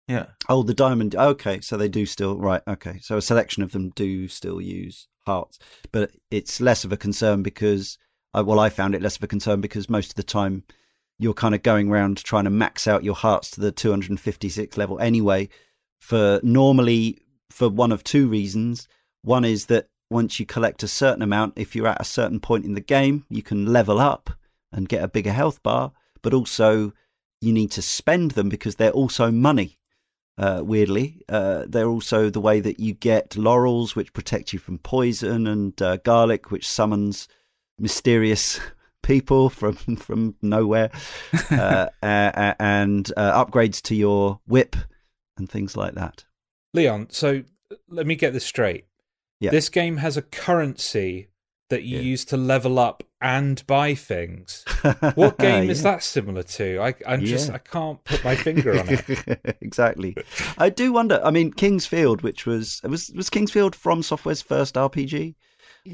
yeah. 0.07 0.25
Oh, 0.49 0.63
the 0.63 0.73
diamond. 0.73 1.15
Okay, 1.15 1.61
so 1.61 1.77
they 1.77 1.87
do 1.89 2.05
still 2.05 2.35
right. 2.37 2.61
Okay, 2.67 2.99
so 3.01 3.17
a 3.17 3.21
selection 3.21 3.63
of 3.63 3.71
them 3.71 3.89
do 3.95 4.27
still 4.27 4.59
use 4.59 5.07
hearts, 5.25 5.59
but 5.91 6.11
it's 6.31 6.59
less 6.59 6.83
of 6.83 6.91
a 6.91 6.97
concern 6.97 7.43
because, 7.43 7.97
uh, 8.33 8.43
well, 8.45 8.59
I 8.59 8.69
found 8.69 8.95
it 8.95 9.01
less 9.03 9.15
of 9.17 9.23
a 9.23 9.27
concern 9.27 9.61
because 9.61 9.87
most 9.89 10.09
of 10.09 10.15
the 10.15 10.23
time 10.23 10.63
you're 11.19 11.35
kind 11.35 11.53
of 11.53 11.61
going 11.61 11.89
around 11.91 12.17
trying 12.23 12.45
to 12.45 12.49
max 12.49 12.87
out 12.87 13.03
your 13.03 13.13
hearts 13.15 13.51
to 13.51 13.61
the 13.61 13.71
256 13.71 14.75
level 14.77 14.99
anyway. 14.99 15.47
For 15.99 16.39
normally, 16.41 17.19
for 17.51 17.69
one 17.69 17.91
of 17.91 18.03
two 18.03 18.27
reasons. 18.27 18.87
One 19.23 19.45
is 19.45 19.67
that 19.67 19.87
once 20.09 20.39
you 20.39 20.45
collect 20.45 20.83
a 20.83 20.87
certain 20.87 21.21
amount, 21.21 21.53
if 21.55 21.75
you're 21.75 21.87
at 21.87 22.01
a 22.01 22.05
certain 22.05 22.39
point 22.39 22.65
in 22.65 22.73
the 22.73 22.81
game, 22.81 23.25
you 23.29 23.41
can 23.41 23.65
level 23.65 23.99
up 23.99 24.29
and 24.71 24.89
get 24.89 25.03
a 25.03 25.07
bigger 25.07 25.31
health 25.31 25.61
bar, 25.63 25.91
but 26.21 26.33
also 26.33 26.93
you 27.39 27.53
need 27.53 27.71
to 27.71 27.81
spend 27.81 28.31
them 28.31 28.49
because 28.49 28.75
they're 28.75 28.91
also 28.91 29.31
money 29.31 29.77
uh, 30.37 30.61
weirdly. 30.63 31.21
Uh, 31.29 31.65
they're 31.67 31.87
also 31.87 32.29
the 32.29 32.41
way 32.41 32.59
that 32.59 32.79
you 32.79 32.93
get 32.93 33.37
laurels, 33.37 33.95
which 33.95 34.13
protect 34.13 34.53
you 34.53 34.59
from 34.59 34.79
poison, 34.79 35.47
and 35.47 35.79
uh, 35.81 35.97
garlic, 35.97 36.51
which 36.51 36.67
summons 36.67 37.27
mysterious 37.79 38.59
people 39.03 39.49
from 39.49 39.75
from 39.95 40.35
nowhere, 40.41 40.89
uh, 41.51 41.87
uh, 42.01 42.53
and 42.59 43.11
uh, 43.17 43.45
upgrades 43.45 43.81
to 43.83 43.95
your 43.95 44.39
whip 44.47 44.75
and 45.37 45.49
things 45.49 45.77
like 45.77 45.93
that. 45.95 46.25
Leon, 46.73 47.07
so 47.11 47.43
let 47.89 48.07
me 48.07 48.15
get 48.15 48.33
this 48.33 48.45
straight. 48.45 48.85
Yeah. 49.41 49.51
This 49.51 49.67
game 49.69 49.97
has 49.97 50.15
a 50.15 50.21
currency 50.21 51.27
that 51.69 51.83
you 51.83 51.97
Yeah. 51.97 52.03
use 52.03 52.25
to 52.25 52.37
level 52.37 52.79
up 52.79 53.03
and 53.21 53.65
buy 53.67 53.95
things. 53.95 54.63
What 55.15 55.37
game 55.37 55.69
is 55.69 55.83
that 55.83 56.03
similar 56.03 56.43
to? 56.43 56.79
I 56.81 56.93
I 57.05 57.17
just 57.17 57.49
Yeah. 57.49 57.55
I 57.55 57.57
can't 57.59 58.03
put 58.03 58.23
my 58.23 58.35
finger 58.35 58.79
on 58.79 58.87
it. 58.89 59.57
exactly. 59.61 60.15
I 60.57 60.69
do 60.69 60.91
wonder. 60.93 61.19
I 61.23 61.31
mean, 61.31 61.51
King's 61.53 61.85
Field, 61.85 62.21
which 62.21 62.45
was 62.45 62.81
was 62.83 63.11
was 63.15 63.29
King's 63.29 63.51
Field 63.51 63.75
from 63.75 64.01
Software's 64.03 64.41
first 64.41 64.75
RPG. 64.75 65.35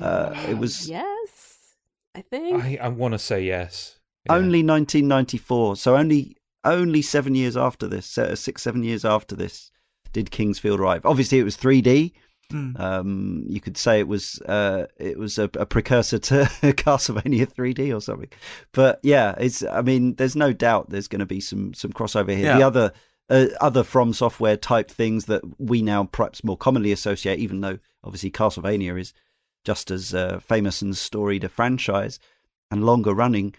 Uh, 0.02 0.34
it 0.50 0.58
was- 0.58 0.90
yes, 0.90 1.76
I 2.16 2.22
think. 2.22 2.64
I, 2.64 2.78
I 2.82 2.88
want 2.90 3.14
to 3.14 3.20
say 3.20 3.44
yes. 3.44 4.00
Yeah. 4.26 4.36
Only 4.36 4.62
1994, 4.64 5.78
so 5.78 5.96
only 5.96 6.36
only 6.66 7.02
seven 7.02 7.34
years 7.36 7.56
after 7.56 7.88
this, 7.88 8.18
uh, 8.18 8.36
six 8.36 8.62
seven 8.64 8.84
years 8.84 9.06
after 9.06 9.36
this, 9.36 9.72
did 10.12 10.32
King's 10.32 10.60
Field 10.60 10.80
arrive. 10.80 11.06
Obviously, 11.06 11.40
it 11.40 11.44
was 11.44 11.56
3D. 11.56 12.12
Mm. 12.52 12.80
Um, 12.80 13.46
you 13.48 13.60
could 13.60 13.78
say 13.78 14.00
it 14.00 14.08
was 14.08 14.42
uh, 14.44 14.86
it 14.98 15.18
was 15.18 15.38
a, 15.38 15.50
a 15.56 15.66
precursor 15.66 16.20
to 16.20 16.36
Castlevania 16.62 17.52
3D 17.52 17.96
or 17.96 18.00
something. 18.00 18.30
But 18.72 19.00
yeah, 19.04 19.36
it's. 19.38 19.64
I 19.64 19.82
mean, 19.82 20.16
there's 20.16 20.36
no 20.36 20.54
doubt 20.54 20.90
there's 20.90 21.08
going 21.10 21.20
to 21.20 21.26
be 21.26 21.42
some 21.42 21.74
some 21.74 21.92
crossover 21.92 22.36
here. 22.36 22.46
Yeah. 22.46 22.58
The 22.58 22.66
other 22.66 22.94
uh, 23.30 23.48
other 23.60 23.84
from 23.84 24.14
software 24.14 24.58
type 24.58 24.90
things 24.90 25.26
that 25.26 25.42
we 25.60 25.82
now 25.82 26.06
perhaps 26.06 26.44
more 26.44 26.58
commonly 26.58 26.92
associate, 26.92 27.40
even 27.40 27.62
though 27.62 27.80
obviously 28.04 28.32
Castlevania 28.32 29.00
is 29.00 29.14
just 29.66 29.92
as 29.92 30.14
uh, 30.14 30.40
famous 30.40 30.82
and 30.82 30.96
storied 30.96 31.44
a 31.44 31.50
franchise 31.50 32.20
and 32.72 32.86
longer 32.86 33.14
running, 33.14 33.54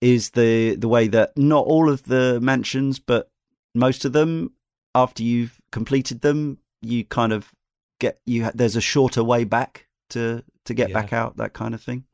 is 0.00 0.30
the 0.30 0.76
the 0.76 0.88
way 0.88 1.08
that 1.08 1.36
not 1.38 1.64
all 1.64 1.88
of 1.88 2.02
the 2.04 2.38
mansions, 2.42 2.98
but 2.98 3.30
most 3.74 4.04
of 4.04 4.12
them, 4.12 4.52
after 4.94 5.22
you've 5.22 5.60
completed 5.72 6.20
them, 6.20 6.58
you 6.82 7.04
kind 7.04 7.32
of 7.32 7.54
get 7.98 8.18
you. 8.26 8.50
There's 8.54 8.76
a 8.76 8.80
shorter 8.80 9.22
way 9.24 9.44
back 9.44 9.86
to 10.10 10.42
to 10.66 10.74
get 10.74 10.88
Yeah. 10.90 11.00
back 11.00 11.12
out, 11.12 11.36
that 11.36 11.52
kind 11.52 11.74
of 11.74 11.82
thing. 11.82 12.04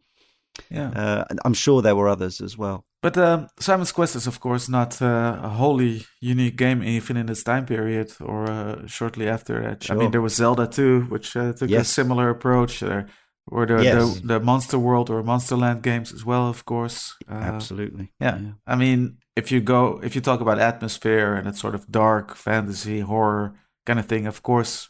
Yeah. 0.70 0.90
Uh, 0.90 1.24
I'm 1.44 1.54
sure 1.54 1.82
there 1.82 1.94
were 1.96 2.08
others 2.08 2.40
as 2.40 2.56
well. 2.58 2.84
But 3.02 3.16
um, 3.16 3.48
Simon's 3.58 3.92
Quest 3.92 4.14
is, 4.16 4.26
of 4.26 4.40
course, 4.40 4.68
not 4.68 5.00
uh, 5.00 5.38
a 5.42 5.48
wholly 5.48 6.04
unique 6.20 6.56
game, 6.56 6.82
even 6.82 7.16
in 7.16 7.28
its 7.30 7.42
time 7.42 7.64
period 7.64 8.12
or 8.20 8.50
uh, 8.50 8.86
shortly 8.86 9.26
after 9.28 9.62
it. 9.62 9.90
I 9.90 9.94
mean, 9.94 10.10
there 10.10 10.20
was 10.20 10.34
Zelda 10.34 10.68
II, 10.78 11.08
which 11.08 11.34
uh, 11.36 11.52
took 11.54 11.70
a 11.70 11.84
similar 11.84 12.28
approach. 12.28 12.80
There 12.80 13.06
were 13.48 13.64
the, 13.66 13.82
Yes. 13.82 14.20
the, 14.20 14.26
the 14.26 14.40
Monster 14.40 14.78
World 14.78 15.08
or 15.08 15.22
Monsterland 15.22 15.80
games 15.80 16.12
as 16.12 16.26
well, 16.26 16.48
of 16.50 16.64
course. 16.66 17.14
Uh, 17.26 17.34
Absolutely. 17.36 18.12
yeah. 18.20 18.38
I 18.66 18.76
mean, 18.76 19.16
if 19.34 19.50
you 19.50 19.62
go, 19.62 19.98
if 20.02 20.14
you 20.14 20.20
talk 20.20 20.40
about 20.42 20.58
atmosphere 20.58 21.34
and 21.34 21.46
that 21.46 21.56
sort 21.56 21.74
of 21.74 21.90
dark 21.90 22.34
fantasy 22.36 23.00
horror 23.00 23.54
kind 23.86 23.98
of 23.98 24.06
thing, 24.06 24.26
of 24.26 24.42
course, 24.42 24.89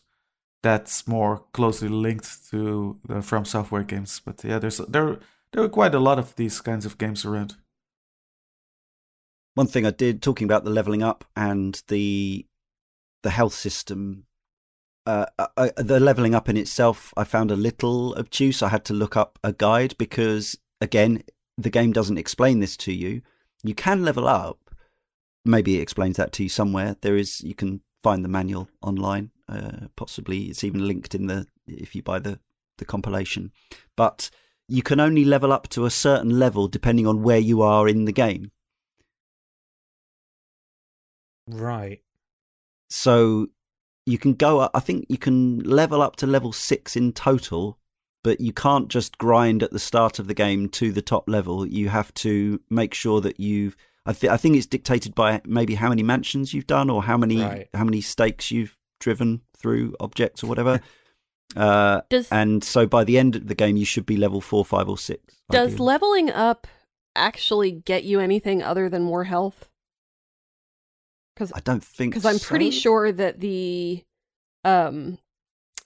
that's 0.63 1.09
more 1.09 1.45
closely 1.53 1.89
linked 1.89 2.51
to 2.51 2.99
the 3.07 3.23
From 3.23 3.45
Software 3.45 3.83
games. 3.83 4.21
But 4.25 4.45
yeah, 4.45 4.59
there's 4.59 4.79
there 4.79 5.19
there 5.53 5.63
are 5.63 5.69
quite 5.69 5.95
a 5.95 6.01
lot 6.01 6.19
of 6.19 6.37
these 6.37 6.61
kinds 6.61 6.87
of 6.87 6.99
games 6.99 7.25
around. 7.25 7.57
One 9.55 9.67
thing 9.67 9.85
I 9.85 9.91
did 9.91 10.23
talking 10.23 10.45
about 10.45 10.65
the 10.65 10.71
leveling 10.71 11.03
up 11.03 11.25
and 11.37 11.83
the 11.89 12.47
the 13.23 13.31
health 13.31 13.55
system. 13.55 14.27
Uh, 15.07 15.27
uh, 15.39 15.71
the 15.77 15.99
leveling 15.99 16.35
up 16.35 16.49
in 16.49 16.57
itself, 16.57 17.13
I 17.17 17.25
found 17.25 17.51
a 17.51 17.57
little 17.57 18.15
obtuse. 18.19 18.63
I 18.63 18.69
had 18.69 18.85
to 18.87 18.95
look 18.95 19.17
up 19.17 19.39
a 19.43 19.53
guide 19.53 19.95
because, 19.99 20.57
again, 20.81 21.23
the 21.57 21.71
game 21.71 21.93
doesn't 21.93 22.19
explain 22.19 22.61
this 22.61 22.77
to 22.79 22.93
you. 22.93 23.23
You 23.63 23.75
can 23.75 24.05
level 24.05 24.29
up. 24.29 24.59
Maybe 25.45 25.79
it 25.79 25.83
explains 25.83 26.17
that 26.19 26.33
to 26.33 26.43
you 26.43 26.49
somewhere. 26.49 26.97
There 27.01 27.17
is 27.17 27.41
you 27.41 27.55
can 27.55 27.81
find 28.03 28.25
the 28.25 28.29
manual 28.29 28.69
online. 28.83 29.31
Uh, 29.51 29.89
possibly 29.97 30.45
it's 30.45 30.63
even 30.63 30.87
linked 30.87 31.15
in 31.15 31.27
the 31.27 31.47
if 31.67 31.95
you 31.97 32.03
buy 32.03 32.19
the 32.21 32.39
the 32.79 32.85
compilation. 32.85 33.51
But 33.97 34.31
you 34.69 34.83
can 34.83 35.01
only 35.01 35.25
level 35.25 35.53
up 35.53 35.69
to 35.71 35.85
a 35.85 35.91
certain 35.91 36.39
level 36.39 36.69
depending 36.69 37.07
on 37.07 37.23
where 37.23 37.39
you 37.39 37.61
are 37.61 37.89
in 37.89 38.05
the 38.05 38.13
game. 38.13 38.53
Right. 41.47 42.01
So 42.89 43.49
you 44.07 44.19
can 44.19 44.35
go 44.35 44.61
up, 44.61 44.71
I 44.75 44.81
think 44.81 45.07
you 45.09 45.19
can 45.19 45.59
level 45.61 46.03
up 46.03 46.17
to 46.17 46.27
level 46.27 46.53
six 46.53 46.97
in 46.97 47.13
total, 47.13 47.79
but 48.23 48.41
you 48.41 48.53
can't 48.53 48.89
just 48.89 49.19
grind 49.19 49.63
at 49.63 49.71
the 49.73 49.79
start 49.79 50.19
of 50.19 50.27
the 50.27 50.35
game 50.35 50.69
to 50.71 50.93
the 50.93 51.03
top 51.03 51.29
level. 51.29 51.67
You 51.67 51.89
have 51.89 52.13
to 52.15 52.61
make 52.71 52.95
sure 52.95 53.21
that 53.21 53.41
you've. 53.41 53.77
I, 54.07 54.13
th- 54.13 54.33
I 54.33 54.37
think 54.37 54.57
it's 54.57 54.67
dictated 54.67 55.15
by 55.15 55.43
maybe 55.45 55.75
how 55.75 55.91
many 55.91 56.03
mansions 56.03 56.55
you've 56.55 56.67
done 56.67 56.89
or 56.89 57.03
how 57.03 57.17
many 57.17 57.43
Right. 57.43 57.69
how 57.75 57.85
many 57.85 58.01
stakes 58.01 58.51
you've 58.51 58.77
driven 59.01 59.41
through 59.59 59.97
objects 59.99 60.45
or 60.45 60.47
whatever. 60.47 60.81
uh, 61.57 62.03
Does 62.09 62.29
and 62.31 62.63
so 62.63 62.87
by 62.87 63.03
the 63.05 63.19
end 63.19 63.35
of 63.37 63.49
the 63.49 63.55
game, 63.57 63.77
you 63.77 63.85
should 63.85 64.07
be 64.07 64.17
level 64.17 64.41
four, 64.41 64.65
five, 64.65 64.89
or 64.89 64.97
six. 64.99 65.35
does 65.51 65.73
ideally. 65.73 65.87
leveling 65.87 66.31
up 66.31 66.67
actually 67.17 67.73
get 67.73 68.05
you 68.05 68.21
anything 68.21 68.63
other 68.63 68.89
than 68.89 69.03
more 69.03 69.25
health? 69.25 69.69
Because 71.35 71.53
I 71.55 71.61
don't 71.61 71.83
think 71.83 72.15
because 72.15 72.27
I'm 72.27 72.39
pretty 72.39 72.71
sure 72.71 73.11
that 73.11 73.41
the 73.41 74.05
um 74.65 75.19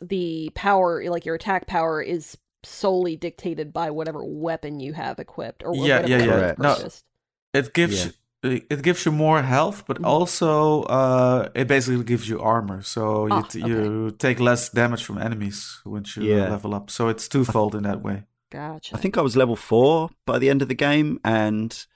the 0.01 0.51
power 0.55 1.09
like 1.09 1.25
your 1.25 1.37
attack 1.37 1.67
power 1.67 2.03
is 2.03 2.37
solely 2.65 3.15
dictated 3.17 3.73
by 3.73 3.91
whatever 3.91 4.25
weapon 4.25 4.81
you 4.81 4.93
have 4.95 5.19
equipped 5.19 5.63
or 5.65 5.75
Yeah, 5.75 6.01
whatever 6.03 6.09
yeah, 6.09 6.19
yeah. 6.19 6.49
you've 6.49 6.59
No, 6.59 6.75
purchased. 6.75 7.05
It 7.53 7.73
gives 7.73 8.13
it 8.45 8.83
gives 8.83 9.05
you 9.07 9.13
more 9.13 9.43
health, 9.43 9.85
but 9.87 9.99
Mhm. 9.99 10.07
also 10.07 10.83
uh, 10.83 11.49
it 11.55 11.67
basically 11.69 12.05
gives 12.05 12.29
you 12.29 12.41
armor. 12.41 12.83
So 12.83 13.27
you 13.27 13.33
Ah, 13.35 13.43
t- 13.43 13.63
okay. 13.63 13.69
you 13.73 14.11
take 14.19 14.41
less 14.41 14.69
damage 14.71 15.05
from 15.05 15.19
enemies 15.19 15.81
once 15.85 16.17
you 16.17 16.25
Yeah. 16.25 16.51
level 16.51 16.75
up. 16.75 16.91
So 16.91 17.09
it's 17.09 17.29
twofold 17.29 17.75
in 17.75 17.83
that 17.85 18.03
way. 18.03 18.25
Gotcha. 18.51 18.95
I 18.97 18.99
think 19.01 19.17
I 19.17 19.23
was 19.23 19.37
level 19.37 19.57
four 19.57 20.11
by 20.27 20.39
the 20.39 20.49
end 20.51 20.63
of 20.63 20.69
the 20.69 20.75
game, 20.77 21.19
and 21.25 21.87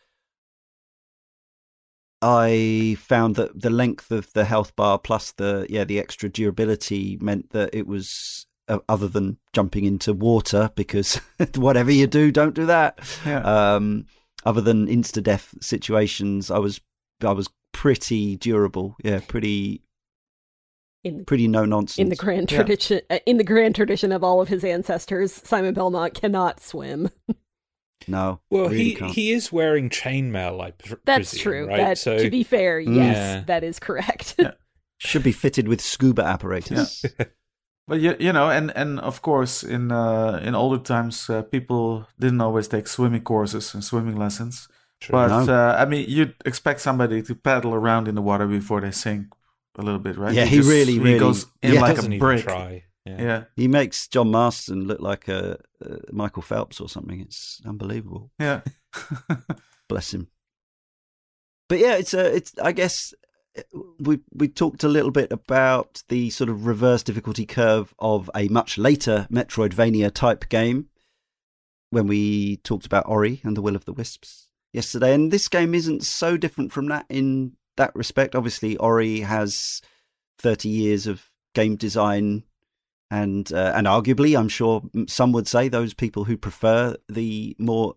I 2.20 2.96
found 2.98 3.36
that 3.36 3.60
the 3.60 3.70
length 3.70 4.10
of 4.10 4.32
the 4.32 4.44
health 4.44 4.74
bar 4.74 4.98
plus 4.98 5.32
the 5.32 5.66
yeah 5.70 5.84
the 5.84 5.98
extra 6.00 6.28
durability 6.28 7.16
meant 7.20 7.50
that 7.50 7.70
it 7.72 7.86
was 7.86 8.46
uh, 8.66 8.78
other 8.88 9.08
than 9.08 9.38
jumping 9.52 9.84
into 9.84 10.12
water 10.12 10.70
because 10.74 11.20
whatever 11.54 11.90
you 11.92 12.06
do, 12.06 12.30
don't 12.32 12.54
do 12.54 12.66
that. 12.66 12.98
Yeah. 13.24 13.40
Um, 13.74 14.06
other 14.48 14.60
than 14.62 14.86
insta 14.86 15.22
death 15.22 15.54
situations, 15.60 16.50
I 16.50 16.58
was 16.58 16.80
I 17.22 17.32
was 17.32 17.48
pretty 17.72 18.36
durable. 18.36 18.96
Yeah, 19.04 19.20
pretty 19.26 19.82
in 21.04 21.24
pretty 21.26 21.46
no 21.48 21.64
nonsense. 21.64 21.98
in 21.98 22.08
the 22.08 22.16
grand 22.16 22.48
tradition 22.48 23.00
uh, 23.10 23.18
in 23.26 23.36
the 23.36 23.44
grand 23.44 23.74
tradition 23.74 24.10
of 24.10 24.24
all 24.24 24.40
of 24.40 24.48
his 24.48 24.64
ancestors, 24.64 25.32
Simon 25.32 25.74
Belmont 25.74 26.14
cannot 26.14 26.60
swim. 26.60 27.10
no, 28.08 28.40
Well, 28.50 28.64
really 28.64 28.78
he 28.84 28.94
can't. 28.94 29.12
he 29.12 29.32
is 29.32 29.52
wearing 29.52 29.90
chainmail, 29.90 30.60
I 30.60 30.70
pr- 30.72 30.94
That's 31.04 31.30
presume, 31.30 31.42
true. 31.42 31.66
Right? 31.68 31.76
That, 31.76 31.98
so 31.98 32.18
to 32.18 32.30
be 32.30 32.42
fair, 32.42 32.80
yes, 32.80 32.94
Yeah. 33.16 33.44
that 33.46 33.64
is 33.64 33.78
correct. 33.78 34.34
Yeah. 34.38 34.52
should 34.98 35.22
be 35.22 35.32
fitted 35.32 35.68
with 35.68 35.80
scuba 35.80 36.22
apparatus. 36.24 37.04
But 37.88 38.00
you, 38.00 38.14
you 38.20 38.32
know, 38.32 38.50
and, 38.50 38.70
and 38.76 39.00
of 39.00 39.22
course, 39.22 39.62
in 39.62 39.90
uh, 39.90 40.40
in 40.42 40.54
older 40.54 40.78
times, 40.82 41.30
uh, 41.30 41.42
people 41.42 42.06
didn't 42.20 42.40
always 42.42 42.68
take 42.68 42.86
swimming 42.86 43.22
courses 43.22 43.74
and 43.74 43.82
swimming 43.82 44.16
lessons. 44.16 44.68
True. 45.00 45.12
But 45.12 45.28
No. 45.46 45.54
uh, 45.54 45.76
I 45.82 45.84
mean, 45.86 46.04
you'd 46.08 46.34
expect 46.44 46.80
somebody 46.80 47.22
to 47.22 47.34
paddle 47.34 47.72
around 47.74 48.08
in 48.08 48.14
the 48.14 48.22
water 48.22 48.46
before 48.46 48.80
they 48.82 48.90
sink 48.92 49.26
a 49.78 49.82
little 49.82 50.00
bit, 50.00 50.16
right? 50.18 50.34
Yeah, 50.34 50.44
he 50.44 50.60
really, 50.60 50.92
he 50.92 50.98
really- 50.98 51.18
goes 51.18 51.46
in 51.62 51.74
yeah. 51.74 51.80
like 51.80 51.96
doesn't 51.96 52.12
a 52.12 52.16
even 52.16 52.26
brick. 52.26 52.44
try. 52.44 52.84
Yeah. 53.06 53.22
Yeah, 53.22 53.44
He 53.56 53.68
makes 53.68 54.06
John 54.08 54.30
Marston 54.30 54.84
look 54.86 55.00
like 55.00 55.28
a, 55.28 55.56
uh 55.82 55.96
Michael 56.12 56.42
Phelps 56.42 56.80
or 56.80 56.88
something. 56.90 57.20
It's 57.20 57.62
unbelievable. 57.64 58.30
yeah. 58.38 58.60
Bless 59.88 60.12
him. 60.12 60.28
But 61.68 61.78
yeah, 61.78 61.96
it's 61.96 62.12
a. 62.14 62.34
It's. 62.36 62.52
I 62.62 62.72
guess 62.72 63.14
uh, 63.14 63.27
Uh, 63.56 63.62
we 64.00 64.20
we 64.32 64.48
talked 64.48 64.84
a 64.84 64.88
little 64.88 65.10
bit 65.10 65.32
about 65.32 66.02
the 66.08 66.30
sort 66.30 66.50
of 66.50 66.66
reverse 66.66 67.02
difficulty 67.02 67.46
curve 67.46 67.94
of 67.98 68.30
a 68.34 68.48
much 68.48 68.78
later 68.78 69.26
Metroidvania 69.30 70.12
type 70.12 70.48
game 70.48 70.88
when 71.90 72.06
we 72.06 72.56
talked 72.58 72.86
about 72.86 73.08
Ori 73.08 73.40
and 73.44 73.56
the 73.56 73.62
Will 73.62 73.76
of 73.76 73.84
the 73.84 73.92
Wisps 73.92 74.48
yesterday, 74.72 75.14
and 75.14 75.30
this 75.30 75.48
game 75.48 75.74
isn't 75.74 76.04
so 76.04 76.36
different 76.36 76.72
from 76.72 76.86
that 76.88 77.06
in 77.08 77.56
that 77.76 77.94
respect. 77.94 78.34
Obviously, 78.34 78.76
Ori 78.76 79.20
has 79.20 79.80
thirty 80.38 80.68
years 80.68 81.06
of 81.06 81.24
game 81.54 81.76
design 81.76 82.44
and 83.10 83.50
uh, 83.52 83.72
and 83.74 83.86
arguably, 83.86 84.38
I'm 84.38 84.48
sure 84.48 84.82
some 85.06 85.32
would 85.32 85.48
say 85.48 85.68
those 85.68 85.94
people 85.94 86.24
who 86.24 86.36
prefer 86.36 86.94
the 87.08 87.56
more 87.58 87.94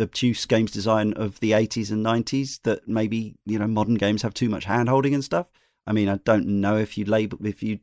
obtuse 0.00 0.46
games 0.46 0.72
design 0.72 1.12
of 1.14 1.38
the 1.40 1.52
80s 1.52 1.90
and 1.92 2.04
90s 2.04 2.60
that 2.62 2.88
maybe 2.88 3.36
you 3.46 3.58
know 3.58 3.68
modern 3.68 3.94
games 3.94 4.22
have 4.22 4.34
too 4.34 4.48
much 4.48 4.66
handholding 4.66 5.14
and 5.14 5.22
stuff. 5.22 5.50
I 5.86 5.92
mean, 5.92 6.08
I 6.08 6.16
don't 6.24 6.46
know 6.46 6.76
if 6.76 6.98
you 6.98 7.04
label 7.04 7.38
if 7.46 7.62
you 7.62 7.78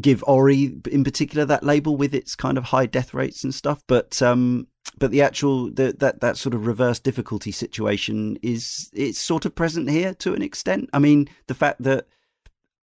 give 0.00 0.24
Ori 0.26 0.76
in 0.90 1.04
particular 1.04 1.44
that 1.44 1.62
label 1.62 1.96
with 1.96 2.14
its 2.14 2.34
kind 2.34 2.58
of 2.58 2.64
high 2.64 2.86
death 2.86 3.14
rates 3.14 3.44
and 3.44 3.54
stuff, 3.54 3.84
but 3.86 4.20
um, 4.22 4.66
but 4.98 5.12
the 5.12 5.22
actual 5.22 5.70
the, 5.70 5.94
that 5.98 6.20
that 6.20 6.38
sort 6.38 6.54
of 6.54 6.66
reverse 6.66 6.98
difficulty 6.98 7.52
situation 7.52 8.36
is 8.42 8.90
it's 8.92 9.18
sort 9.18 9.44
of 9.44 9.54
present 9.54 9.88
here 9.88 10.12
to 10.14 10.34
an 10.34 10.42
extent. 10.42 10.90
I 10.92 10.98
mean, 10.98 11.28
the 11.46 11.54
fact 11.54 11.82
that 11.82 12.06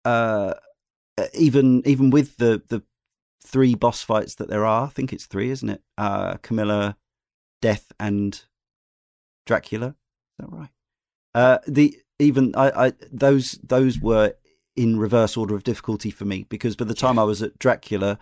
uh, 0.06 0.54
even 1.34 1.82
even 1.86 2.10
with 2.10 2.38
the 2.38 2.62
the 2.68 2.84
three 3.44 3.76
boss 3.76 4.02
fights 4.02 4.36
that 4.36 4.50
there 4.50 4.66
are, 4.66 4.86
I 4.86 4.90
think 4.90 5.14
it's 5.14 5.26
three, 5.26 5.50
isn't 5.52 5.70
it? 5.70 5.82
Uh, 5.98 6.38
Carmilla, 6.38 6.98
Death, 7.62 7.92
and 8.00 8.40
Dracula. 9.46 9.88
Is 9.88 9.96
that 10.40 10.52
right? 10.52 10.70
Uh, 11.34 11.60
the 11.68 11.98
even 12.20 12.54
I, 12.56 12.88
I 12.88 12.94
those 13.12 13.60
those 13.64 14.00
were 14.00 14.34
in 14.76 15.00
reverse 15.00 15.38
order 15.38 15.56
of 15.56 15.64
difficulty 15.64 16.12
for 16.12 16.26
me 16.26 16.46
because 16.50 16.76
by 16.76 16.86
the 16.86 16.94
time 16.94 17.18
I 17.18 17.24
was 17.24 17.42
at 17.42 17.58
Dracula, 17.58 18.20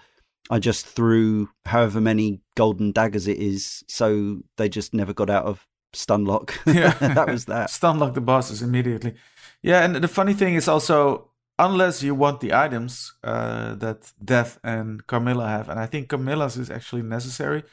I 0.50 0.60
just 0.60 0.86
threw 0.86 1.50
however 1.66 2.00
many 2.00 2.41
golden 2.56 2.91
daggers 2.91 3.28
it 3.28 3.38
is, 3.38 3.84
so 3.88 4.41
they 4.58 4.70
just 4.70 4.93
never 4.93 5.14
got 5.14 5.30
out 5.30 5.46
of 5.46 5.68
stun 5.93 6.26
lock. 6.26 6.58
yeah, 6.66 6.91
that 7.00 7.28
was 7.28 7.46
that. 7.46 7.70
Stun 7.72 8.00
lock 8.00 8.14
the 8.14 8.22
bosses 8.22 8.62
immediately. 8.62 9.16
Yeah, 9.62 9.84
and 9.84 9.96
the 9.96 10.08
funny 10.08 10.34
thing 10.34 10.56
is 10.56 10.68
also, 10.68 11.30
unless 11.58 12.03
you 12.03 12.16
want 12.16 12.39
the 12.41 12.53
items 12.53 13.14
uh, 13.24 13.76
that 13.76 14.12
Death 14.24 14.60
and 14.64 15.06
Carmilla 15.08 15.47
have, 15.47 15.70
and 15.70 15.80
I 15.80 15.86
think 15.86 16.10
Carmilla's 16.10 16.58
is 16.58 16.70
actually 16.70 17.01
necessary. 17.03 17.64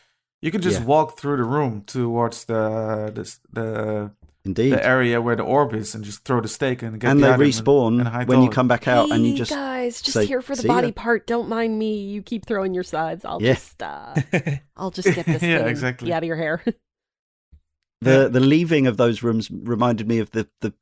You 0.40 0.50
can 0.50 0.60
just 0.60 0.80
Yeah. 0.80 0.86
walk 0.86 1.18
through 1.18 1.36
the 1.36 1.44
room 1.44 1.82
towards 1.86 2.44
the 2.44 3.10
the 3.14 3.24
the, 3.52 4.10
Indeed. 4.44 4.72
the 4.72 4.84
area 4.84 5.20
where 5.22 5.36
the 5.36 5.44
orb 5.44 5.72
is, 5.72 5.94
and 5.94 6.04
just 6.04 6.24
throw 6.24 6.40
the 6.40 6.48
stake 6.48 6.82
and 6.82 6.98
get 7.00 7.10
and 7.10 7.20
the 7.20 7.26
they 7.26 7.32
item 7.32 7.46
respawn 7.46 7.98
and 8.00 8.08
hide 8.08 8.26
when 8.28 8.38
you 8.40 8.46
all. 8.46 8.52
come 8.52 8.66
back 8.66 8.88
out, 8.88 9.10
and 9.12 9.24
you 9.24 9.36
just 9.36 9.52
guys, 9.52 10.02
just 10.02 10.14
say, 10.14 10.26
here 10.26 10.42
for 10.42 10.56
the 10.56 10.66
body 10.66 10.88
ya." 10.88 10.92
part. 10.96 11.26
Don't 11.28 11.48
mind 11.48 11.78
me. 11.78 11.94
You 12.02 12.22
keep 12.22 12.44
throwing 12.46 12.74
your 12.74 12.82
sides. 12.82 13.24
I'll 13.24 13.40
Yeah. 13.40 13.54
just 13.54 13.80
uh, 13.82 14.14
I'll 14.76 14.90
just 14.90 15.14
get 15.14 15.26
this 15.26 15.42
Yeah, 15.42 15.58
thing 15.58 15.68
exactly. 15.68 16.12
out 16.12 16.24
of 16.24 16.26
your 16.26 16.36
hair. 16.36 16.62
the 18.00 18.28
the 18.28 18.40
leaving 18.40 18.88
of 18.88 18.96
those 18.96 19.22
rooms 19.22 19.48
reminded 19.50 20.08
me 20.08 20.18
of 20.18 20.30
the 20.32 20.48
the 20.60 20.72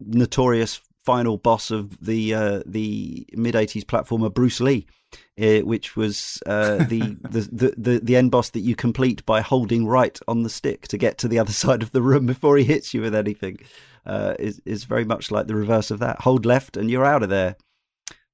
notorious 0.00 0.80
final 1.04 1.36
boss 1.36 1.70
of 1.70 1.98
the 2.04 2.34
uh, 2.34 2.62
the 2.66 3.26
mid 3.34 3.54
'80s 3.54 3.84
platformer 3.84 4.32
Bruce 4.32 4.60
Lee, 4.60 4.86
uh, 5.40 5.58
which 5.60 5.96
was 5.96 6.42
uh, 6.46 6.76
the, 6.84 7.16
the, 7.30 7.74
the 7.76 8.00
the 8.02 8.16
end 8.16 8.30
boss 8.30 8.50
that 8.50 8.60
you 8.60 8.74
complete 8.76 9.24
by 9.26 9.40
holding 9.40 9.86
right 9.86 10.18
on 10.28 10.42
the 10.42 10.50
stick 10.50 10.88
to 10.88 10.98
get 10.98 11.18
to 11.18 11.28
the 11.28 11.38
other 11.38 11.52
side 11.64 11.82
of 11.82 11.92
the 11.92 12.02
room 12.02 12.26
before 12.26 12.56
he 12.56 12.64
hits 12.64 12.92
you 12.94 13.00
with 13.00 13.14
anything. 13.14 13.58
Uh, 14.04 14.34
is 14.38 14.60
is 14.64 14.84
very 14.84 15.04
much 15.04 15.30
like 15.30 15.46
the 15.46 15.54
reverse 15.54 15.90
of 15.90 16.00
that. 16.00 16.20
Hold 16.20 16.44
left 16.44 16.76
and 16.76 16.90
you're 16.90 17.04
out 17.04 17.22
of 17.22 17.28
there. 17.28 17.56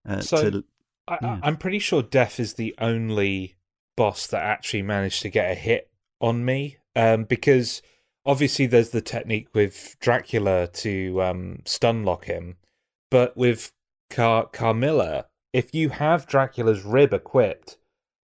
Uh, 0.08 0.20
So- 0.20 0.50
to, 0.50 0.64
I, 1.06 1.18
Yeah. 1.22 1.40
I, 1.42 1.46
I'm 1.46 1.56
pretty 1.56 1.78
sure 1.78 2.02
Death 2.02 2.38
is 2.40 2.54
the 2.54 2.74
only 2.78 3.56
boss 3.96 4.26
that 4.28 4.42
actually 4.42 4.82
managed 4.82 5.22
to 5.22 5.30
get 5.30 5.50
a 5.50 5.54
hit 5.54 5.90
on 6.20 6.44
me. 6.44 6.78
Um, 6.96 7.24
because 7.24 7.80
obviously 8.28 8.66
there's 8.66 8.90
the 8.90 9.00
technique 9.00 9.48
with 9.54 9.96
Dracula 10.00 10.68
to 10.74 11.22
um, 11.22 11.62
stun 11.64 12.04
lock 12.04 12.26
him, 12.26 12.56
but 13.10 13.36
with 13.36 13.72
Car- 14.10 14.46
Carmilla, 14.52 15.26
if 15.54 15.74
you 15.74 15.88
have 15.88 16.26
Dracula's 16.26 16.84
rib 16.84 17.14
equipped, 17.14 17.78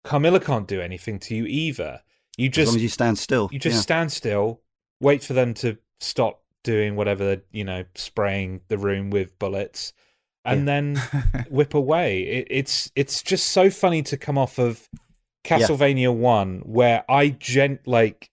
Carmilla 0.04 0.38
can't 0.38 0.68
do 0.68 0.80
anything 0.80 1.18
to 1.18 1.34
you 1.34 1.44
either. 1.44 2.00
You 2.38 2.48
just 2.48 2.68
as 2.68 2.68
long 2.68 2.76
as 2.76 2.82
you 2.84 2.88
stand 2.88 3.18
still, 3.18 3.50
you 3.52 3.58
just 3.58 3.76
yeah. 3.76 3.82
stand 3.82 4.12
still, 4.12 4.60
wait 5.00 5.24
for 5.24 5.34
them 5.34 5.52
to 5.54 5.76
stop 6.00 6.40
doing 6.62 6.94
whatever 6.94 7.42
you 7.50 7.64
know, 7.64 7.84
spraying 7.96 8.60
the 8.68 8.78
room 8.78 9.10
with 9.10 9.38
bullets, 9.38 9.92
and 10.44 10.66
then 10.66 10.96
whip 11.50 11.74
away. 11.74 12.22
It, 12.22 12.46
it's 12.48 12.92
it's 12.94 13.22
just 13.22 13.50
so 13.50 13.68
funny 13.68 14.02
to 14.04 14.16
come 14.16 14.38
off 14.38 14.58
of 14.58 14.88
Castlevania 15.44 16.14
One, 16.14 16.60
where 16.60 17.04
I 17.10 17.30
gent 17.30 17.86
like 17.86 18.30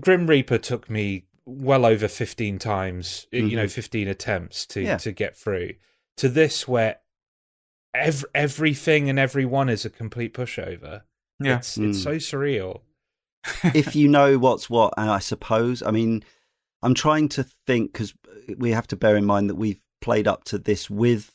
Grim 0.00 0.26
Reaper 0.26 0.58
took 0.58 0.88
me 0.88 1.26
well 1.44 1.84
over 1.84 2.08
fifteen 2.08 2.58
times, 2.58 3.26
you 3.32 3.56
know, 3.56 3.64
Mhm. 3.66 3.70
fifteen 3.70 4.08
attempts 4.08 4.64
to 4.66 4.82
Yeah. 4.82 4.96
to 4.98 5.12
get 5.12 5.36
through. 5.36 5.74
To 6.18 6.28
this, 6.28 6.66
where 6.68 6.98
ev- 7.94 8.24
everything 8.34 9.10
and 9.10 9.18
everyone 9.18 9.68
is 9.68 9.84
a 9.84 9.90
complete 9.90 10.34
pushover. 10.34 11.02
Yeah. 11.40 11.58
It's 11.58 11.76
it's 11.76 11.98
Mm. 11.98 12.02
so 12.02 12.14
surreal. 12.16 12.82
if 13.74 13.96
you 13.96 14.06
know 14.08 14.38
what's 14.38 14.70
what, 14.70 14.94
and 14.96 15.10
I 15.10 15.18
suppose, 15.18 15.82
I 15.82 15.90
mean, 15.90 16.22
I'm 16.82 16.94
trying 16.94 17.28
to 17.30 17.42
think 17.42 17.92
because 17.92 18.14
we 18.56 18.70
have 18.70 18.86
to 18.88 18.96
bear 18.96 19.16
in 19.16 19.24
mind 19.24 19.50
that 19.50 19.56
we've 19.56 19.80
played 20.00 20.28
up 20.28 20.44
to 20.44 20.58
this 20.58 20.88
with, 20.88 21.32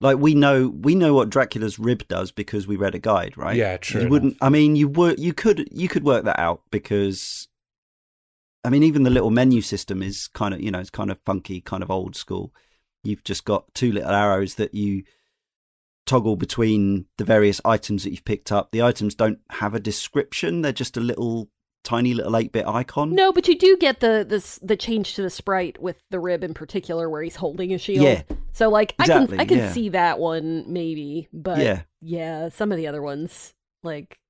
like, 0.00 0.16
we 0.18 0.34
know 0.34 0.68
we 0.68 0.94
know 0.94 1.12
what 1.14 1.28
Dracula's 1.30 1.78
rib 1.78 2.08
does 2.08 2.32
because 2.32 2.66
we 2.66 2.76
read 2.76 2.94
a 2.94 2.98
guide, 2.98 3.36
right? 3.36 3.56
Yeah, 3.56 3.76
true 3.76 4.02
You 4.02 4.08
wouldn't. 4.08 4.36
I 4.40 4.48
mean, 4.48 4.76
you 4.76 4.88
would. 4.88 5.18
You 5.20 5.34
could. 5.34 5.68
You 5.70 5.88
could 5.88 6.04
work 6.04 6.24
that 6.24 6.38
out 6.40 6.62
because, 6.70 7.48
I 8.64 8.70
mean, 8.70 8.82
even 8.82 9.02
the 9.02 9.10
little 9.10 9.30
menu 9.30 9.60
system 9.60 10.02
is 10.02 10.28
kind 10.28 10.54
of, 10.54 10.60
you 10.60 10.70
know, 10.70 10.78
it's 10.78 10.90
kind 10.90 11.10
of 11.10 11.18
funky, 11.18 11.60
kind 11.60 11.82
of 11.82 11.90
old 11.90 12.14
school. 12.14 12.54
You've 13.02 13.24
just 13.24 13.44
got 13.44 13.72
two 13.74 13.90
little 13.92 14.10
arrows 14.10 14.54
that 14.56 14.74
you 14.74 15.02
toggle 16.06 16.36
between 16.36 17.06
the 17.18 17.24
various 17.24 17.60
items 17.64 18.04
that 18.04 18.10
you've 18.10 18.24
picked 18.24 18.52
up. 18.52 18.70
The 18.70 18.82
items 18.82 19.14
don't 19.14 19.40
have 19.50 19.74
a 19.74 19.80
description; 19.80 20.62
they're 20.62 20.72
just 20.72 20.96
a 20.96 21.00
little 21.00 21.48
tiny 21.84 22.14
little 22.14 22.36
eight 22.36 22.52
bit 22.52 22.66
icon. 22.66 23.14
No, 23.14 23.32
but 23.32 23.48
you 23.48 23.58
do 23.58 23.76
get 23.76 23.98
the 23.98 24.24
this 24.28 24.60
the 24.62 24.76
change 24.76 25.14
to 25.14 25.22
the 25.22 25.30
sprite 25.30 25.82
with 25.82 26.00
the 26.10 26.20
rib 26.20 26.44
in 26.44 26.54
particular, 26.54 27.10
where 27.10 27.22
he's 27.22 27.36
holding 27.36 27.72
a 27.72 27.78
shield. 27.78 28.04
Yeah. 28.04 28.22
So 28.52 28.68
like 28.68 28.94
Exactly, 29.00 29.24
I 29.24 29.26
can 29.26 29.40
I 29.40 29.44
can 29.46 29.58
yeah. 29.58 29.72
see 29.72 29.88
that 29.90 30.18
one 30.20 30.72
maybe, 30.72 31.28
but 31.32 31.58
Yeah. 31.58 31.82
yeah, 32.00 32.48
some 32.50 32.70
of 32.70 32.78
the 32.78 32.86
other 32.86 33.02
ones 33.02 33.54
like 33.82 34.20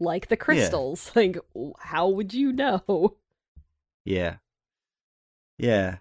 like 0.00 0.28
the 0.28 0.36
crystals. 0.36 1.12
Like 1.16 1.38
how 1.78 2.08
would 2.08 2.34
you 2.34 2.52
know? 2.52 3.16
Yeah. 4.06 4.36
Yeah. 5.58 5.98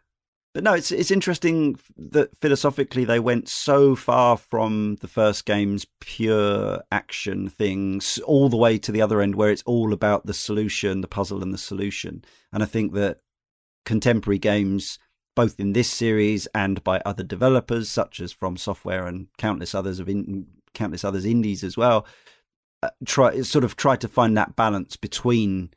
But 0.53 0.63
no, 0.63 0.73
it's 0.73 0.89
it's 0.91 1.11
interesting 1.11 1.77
that 1.97 2.37
philosophically 2.37 3.03
they 3.03 3.19
went 3.19 3.49
so 3.49 3.93
far 3.93 4.37
from 4.37 4.95
the 5.01 5.07
first 5.07 5.45
game's 5.45 5.85
pure 5.99 6.81
action 6.93 7.49
things 7.49 8.19
all 8.19 8.47
the 8.47 8.55
way 8.55 8.77
to 8.77 8.91
the 8.93 9.01
other 9.01 9.19
end 9.19 9.35
where 9.35 9.49
it's 9.49 9.63
all 9.65 9.91
about 9.91 10.25
the 10.25 10.33
solution, 10.33 11.01
the 11.01 11.09
puzzle 11.09 11.43
and 11.43 11.53
the 11.53 11.57
solution. 11.57 12.23
And 12.53 12.63
I 12.63 12.67
think 12.67 12.93
that 12.93 13.19
contemporary 13.85 14.39
games 14.39 14.97
both 15.35 15.59
in 15.59 15.73
this 15.73 15.89
series 15.89 16.47
and 16.55 16.81
by 16.85 17.01
other 17.05 17.23
developers 17.23 17.89
such 17.89 18.21
as 18.21 18.31
From 18.31 18.55
Software 18.55 19.07
and 19.07 19.27
countless 19.37 19.75
others 19.75 19.99
of 19.99 20.07
in, 20.07 20.47
countless 20.73 21.03
others 21.03 21.25
indies 21.25 21.65
as 21.65 21.75
well 21.75 22.07
uh, 22.81 22.89
try 23.05 23.41
sort 23.41 23.65
of 23.65 23.75
try 23.75 23.97
to 23.97 24.07
find 24.07 24.37
that 24.37 24.55
balance 24.55 24.95
between 24.95 25.71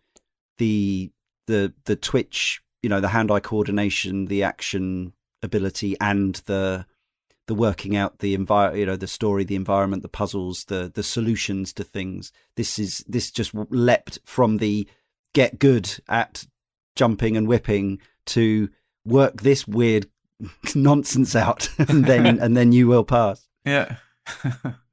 the 0.58 1.10
the 1.48 1.72
the 1.86 1.96
twitch 1.96 2.62
you 2.82 2.88
know 2.88 3.00
the 3.00 3.08
hand 3.08 3.30
eye 3.30 3.40
coordination 3.40 4.26
the 4.26 4.44
action 4.44 5.12
ability 5.42 5.96
and 6.00 6.36
the 6.46 6.86
the 7.48 7.54
working 7.54 7.96
out 7.96 8.18
the 8.18 8.34
environment 8.34 8.78
you 8.78 8.86
know 8.86 8.96
the 8.96 9.06
story 9.06 9.42
the 9.42 9.56
environment 9.56 10.02
the 10.02 10.08
puzzles 10.08 10.64
the 10.66 10.92
the 10.94 11.02
solutions 11.02 11.72
to 11.72 11.82
things 11.82 12.30
this 12.56 12.78
is 12.78 13.04
this 13.08 13.30
just 13.30 13.52
leapt 13.70 14.18
from 14.24 14.58
the 14.58 14.86
get 15.34 15.58
good 15.58 15.90
at 16.08 16.46
jumping 16.94 17.36
and 17.36 17.48
whipping 17.48 17.98
to 18.26 18.68
work 19.04 19.42
this 19.42 19.66
weird 19.66 20.06
nonsense 20.74 21.34
out 21.34 21.68
and 21.78 22.04
then 22.04 22.38
and 22.42 22.56
then 22.56 22.70
you 22.70 22.86
will 22.86 23.04
pass 23.04 23.48
Yeah. 23.64 23.96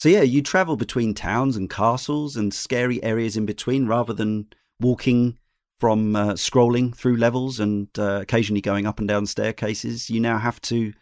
So 0.00 0.08
yeah, 0.08 0.22
you 0.22 0.42
travel 0.42 0.76
between 0.76 1.12
towns 1.12 1.56
and 1.58 1.68
castles 1.68 2.34
and 2.34 2.54
scary 2.54 3.02
areas 3.04 3.36
in 3.36 3.44
between, 3.44 3.86
rather 3.86 4.14
than 4.14 4.46
walking 4.80 5.38
from 5.78 6.16
uh, 6.16 6.32
scrolling 6.32 6.94
through 6.96 7.16
levels 7.16 7.60
and 7.60 7.86
uh, 7.98 8.20
occasionally 8.22 8.62
going 8.62 8.86
up 8.86 8.98
and 8.98 9.06
down 9.06 9.26
staircases. 9.26 10.08
You 10.08 10.20
now 10.20 10.38
have 10.38 10.58
to 10.62 10.94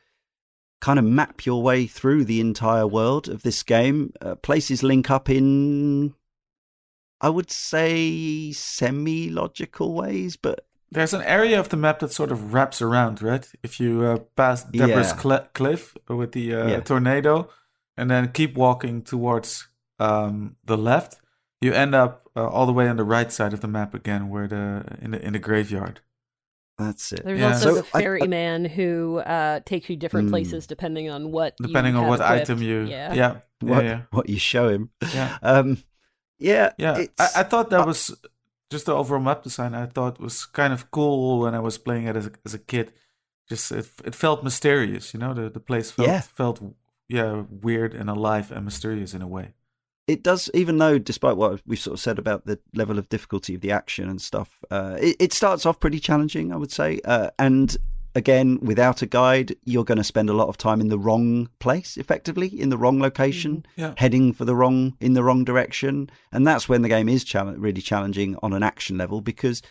kind 0.80 0.98
of 0.98 1.04
map 1.04 1.46
your 1.46 1.62
way 1.62 1.86
through 1.86 2.24
the 2.24 2.40
entire 2.40 2.88
world 2.88 3.28
of 3.28 3.42
this 3.42 3.62
game. 3.62 4.12
Uh, 4.20 4.34
places 4.34 4.82
link 4.82 5.10
up 5.12 5.30
in, 5.30 6.14
I 7.20 7.28
would 7.28 7.52
say, 7.52 8.50
semi-logical 8.50 9.94
ways, 9.94 10.36
but 10.36 10.64
There's 10.90 11.14
an 11.14 11.22
area 11.22 11.60
of 11.60 11.68
the 11.68 11.76
map 11.76 12.00
that 12.00 12.12
sort 12.12 12.32
of 12.32 12.52
wraps 12.52 12.82
around, 12.82 13.22
right? 13.22 13.46
If 13.62 13.78
you 13.78 14.02
uh, 14.02 14.18
pass 14.34 14.64
Deborah's 14.64 15.10
Yeah. 15.12 15.20
cl- 15.20 15.48
cliff 15.54 15.96
with 16.08 16.32
the 16.32 16.54
uh, 16.54 16.68
Yeah. 16.68 16.80
tornado, 16.80 17.48
and 17.98 18.10
then 18.10 18.32
keep 18.32 18.54
walking 18.56 19.02
towards 19.02 19.68
um, 19.98 20.56
the 20.64 20.76
left, 20.78 21.18
you 21.60 21.72
end 21.72 21.94
up 21.94 22.28
uh, 22.36 22.46
all 22.48 22.66
the 22.66 22.72
way 22.72 22.88
on 22.88 22.96
the 22.96 23.04
right 23.04 23.30
side 23.32 23.52
of 23.52 23.60
the 23.60 23.68
map 23.68 23.92
again, 23.94 24.28
where 24.30 24.46
the 24.48 24.84
in 25.02 25.10
the 25.10 25.20
in 25.26 25.32
the 25.32 25.38
graveyard. 25.40 26.00
that's 26.78 27.10
it. 27.12 27.24
There's 27.24 27.40
Yeah. 27.40 27.48
also 27.52 27.68
So 27.74 27.74
the 27.82 27.86
I- 27.92 27.98
I- 27.98 28.02
ferryman 28.02 28.64
who 28.64 29.18
uh, 29.18 29.58
takes 29.66 29.90
you 29.90 29.96
different 29.96 30.28
Mm. 30.28 30.30
places 30.30 30.66
depending 30.68 31.10
on 31.10 31.32
what 31.32 31.54
you 31.58 31.66
Depending 31.66 31.96
on 31.96 32.02
have 32.04 32.10
what 32.10 32.20
equipped. 32.20 32.42
item 32.50 32.62
you, 32.62 32.78
Yeah. 32.86 33.12
yeah, 33.14 33.34
yeah, 33.60 33.74
What, 33.74 33.84
yeah. 33.84 34.00
what 34.12 34.28
you 34.28 34.38
show 34.38 34.68
him. 34.68 34.90
Yeah. 35.14 35.38
Um, 35.42 35.78
yeah, 36.38 36.70
Yeah, 36.78 36.94
I, 37.18 37.28
I 37.40 37.42
thought 37.50 37.70
that 37.70 37.80
uh, 37.82 37.86
was 37.86 38.14
just 38.70 38.86
the 38.86 38.94
overall 38.94 39.20
map 39.20 39.42
design. 39.42 39.74
I 39.74 39.86
thought 39.86 40.20
was 40.20 40.46
kind 40.46 40.72
of 40.72 40.88
cool 40.92 41.40
when 41.42 41.54
I 41.54 41.58
was 41.60 41.78
playing 41.78 42.06
it 42.06 42.14
as 42.14 42.26
a, 42.28 42.32
as 42.46 42.54
a 42.54 42.60
kid. 42.60 42.92
Just 43.50 43.72
it, 43.72 43.86
it 44.04 44.14
felt 44.14 44.44
mysterious, 44.44 45.12
you 45.12 45.18
know. 45.18 45.34
The 45.34 45.50
the 45.50 45.64
place 45.70 45.90
felt 45.90 46.06
Yeah. 46.08 46.20
felt 46.20 46.60
yeah 47.08 47.42
weird 47.62 47.94
and 47.94 48.08
alive 48.10 48.50
and 48.52 48.64
mysterious 48.64 49.14
in 49.14 49.22
a 49.22 49.28
way. 49.28 49.52
it 50.06 50.22
does 50.22 50.50
even 50.54 50.78
though 50.78 50.98
despite 50.98 51.36
what 51.36 51.60
we've 51.66 51.78
sort 51.78 51.94
of 51.94 52.00
said 52.00 52.18
about 52.18 52.46
the 52.46 52.58
level 52.74 52.98
of 52.98 53.08
difficulty 53.08 53.54
of 53.54 53.60
the 53.60 53.70
action 53.72 54.08
and 54.08 54.20
stuff 54.20 54.62
uh, 54.70 54.96
it, 55.00 55.16
it 55.18 55.32
starts 55.32 55.66
off 55.66 55.80
pretty 55.80 55.98
challenging 56.00 56.52
i 56.52 56.56
would 56.56 56.72
say 56.72 57.00
uh, 57.04 57.30
and 57.38 57.76
again 58.14 58.58
without 58.62 59.02
a 59.02 59.06
guide 59.06 59.54
you're 59.64 59.84
going 59.84 59.98
to 59.98 60.04
spend 60.04 60.28
a 60.30 60.32
lot 60.40 60.48
of 60.48 60.56
time 60.56 60.80
in 60.80 60.88
the 60.88 60.98
wrong 60.98 61.48
place 61.60 61.96
effectively 61.98 62.48
in 62.48 62.68
the 62.70 62.78
wrong 62.78 62.98
location 63.00 63.64
Yeah. 63.76 63.92
heading 63.96 64.32
for 64.32 64.44
the 64.44 64.54
wrong 64.56 64.96
in 65.00 65.12
the 65.12 65.22
wrong 65.22 65.44
direction 65.44 66.10
and 66.32 66.46
that's 66.46 66.68
when 66.68 66.82
the 66.82 66.88
game 66.88 67.08
is 67.08 67.22
challenge, 67.22 67.58
really 67.58 67.82
challenging 67.82 68.36
on 68.42 68.52
an 68.54 68.62
action 68.62 68.96
level 68.98 69.20
because 69.20 69.62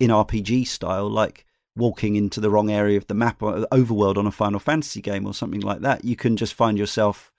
in 0.00 0.10
rpg 0.10 0.66
style 0.66 1.08
like 1.08 1.46
walking 1.76 2.16
into 2.16 2.40
the 2.40 2.50
wrong 2.50 2.70
area 2.70 2.96
of 2.96 3.06
the 3.08 3.14
map 3.14 3.42
or 3.42 3.66
overworld 3.72 4.16
on 4.16 4.26
a 4.26 4.30
final 4.30 4.60
fantasy 4.60 5.00
game 5.00 5.26
or 5.26 5.34
something 5.34 5.60
like 5.60 5.80
that 5.80 6.04
you 6.04 6.14
can 6.16 6.36
just 6.36 6.54
find 6.54 6.78
yourself 6.78 7.32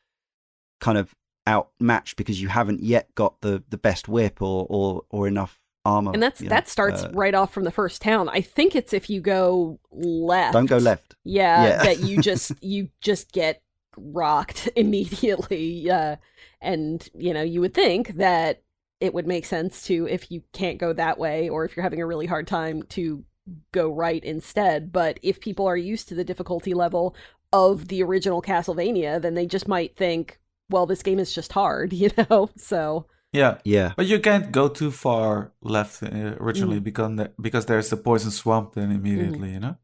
kind 0.81 0.97
of 0.97 1.13
outmatched 1.47 2.17
because 2.17 2.41
you 2.41 2.47
haven't 2.49 2.81
yet 2.83 3.13
got 3.15 3.39
the 3.41 3.63
the 3.69 3.77
best 3.77 4.07
whip 4.07 4.41
or 4.41 4.65
or 4.69 5.03
or 5.09 5.27
enough 5.27 5.59
armor 5.85 6.11
And 6.13 6.21
that's 6.23 6.41
you 6.41 6.49
know. 6.49 6.55
that 6.55 6.67
starts 6.67 7.03
Uh, 7.03 7.11
right 7.13 7.33
off 7.35 7.53
from 7.53 7.63
the 7.63 7.71
first 7.71 8.01
town. 8.01 8.27
I 8.27 8.41
think 8.41 8.75
it's 8.75 8.91
if 8.93 9.09
you 9.09 9.21
go 9.21 9.79
left. 9.91 10.53
don't 10.53 10.65
go 10.65 10.77
left 10.77 11.15
Yeah, 11.23 11.63
Yeah. 11.63 11.83
that 11.83 11.99
you 11.99 12.17
just 12.29 12.51
you 12.61 12.89
just 13.01 13.31
get 13.31 13.61
rocked 13.95 14.67
immediately. 14.75 15.89
Uh, 15.89 16.15
and 16.59 17.07
you 17.13 17.33
know, 17.33 17.43
you 17.43 17.61
would 17.61 17.73
think 17.75 18.15
that 18.17 18.63
it 18.99 19.13
would 19.13 19.27
make 19.27 19.45
sense 19.45 19.83
to 19.83 20.07
if 20.07 20.31
you 20.31 20.41
can't 20.53 20.79
go 20.79 20.91
that 20.93 21.19
way 21.19 21.47
or 21.49 21.63
if 21.65 21.75
you're 21.75 21.83
having 21.83 22.01
a 22.01 22.07
really 22.07 22.25
hard 22.25 22.47
time 22.47 22.81
to 22.89 23.23
go 23.71 23.89
right 23.89 24.23
instead. 24.23 24.91
But 24.91 25.19
if 25.21 25.39
people 25.39 25.67
are 25.67 25.77
used 25.77 26.07
to 26.09 26.15
the 26.15 26.23
difficulty 26.23 26.73
level 26.73 27.15
of 27.53 27.87
the 27.87 28.03
original 28.03 28.41
Castlevania, 28.41 29.21
then 29.21 29.35
they 29.35 29.45
just 29.45 29.67
might 29.67 29.95
think, 29.95 30.39
well, 30.69 30.85
this 30.85 31.03
game 31.03 31.19
is 31.19 31.33
just 31.33 31.53
hard, 31.53 31.93
you 32.01 32.09
know? 32.17 32.49
So 32.57 33.07
Yeah, 33.31 33.59
yeah 33.63 33.93
but 33.95 34.07
you 34.07 34.19
can't 34.19 34.51
go 34.51 34.67
too 34.67 34.91
far 34.91 35.53
left 35.61 36.03
uh, 36.03 36.35
originally 36.39 36.79
because 36.79 37.27
because 37.39 37.65
there's 37.65 37.89
the 37.89 37.97
poison 37.97 38.31
swamp 38.31 38.73
then 38.73 38.91
immediately, 38.91 39.51
you 39.51 39.59
know. 39.59 39.77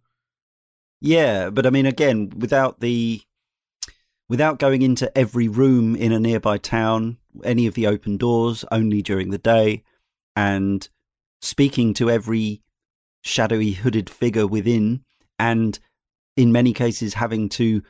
Yeah, 1.00 1.50
but 1.50 1.66
I 1.66 1.72
mean, 1.72 1.88
again, 1.88 2.32
without 2.38 2.80
the 2.80 3.22
without 4.30 4.60
going 4.60 4.82
into 4.82 5.16
every 5.18 5.48
room 5.48 5.96
in 5.96 6.12
a 6.12 6.20
nearby 6.20 6.58
town, 6.58 7.18
any 7.44 7.68
of 7.68 7.74
the 7.74 7.88
open 7.88 8.18
doors, 8.18 8.64
only 8.72 9.02
during 9.02 9.32
the 9.32 9.38
day, 9.38 9.84
and 10.36 10.88
speaking 11.42 11.94
to 11.96 12.10
every 12.10 12.62
shadowy 13.22 13.72
hooded 13.72 14.10
figure 14.10 14.48
within, 14.48 15.04
and 15.40 15.80
in 16.38 16.52
many 16.52 16.74
cases 16.74 17.16
having 17.16 17.50
to 17.50 17.82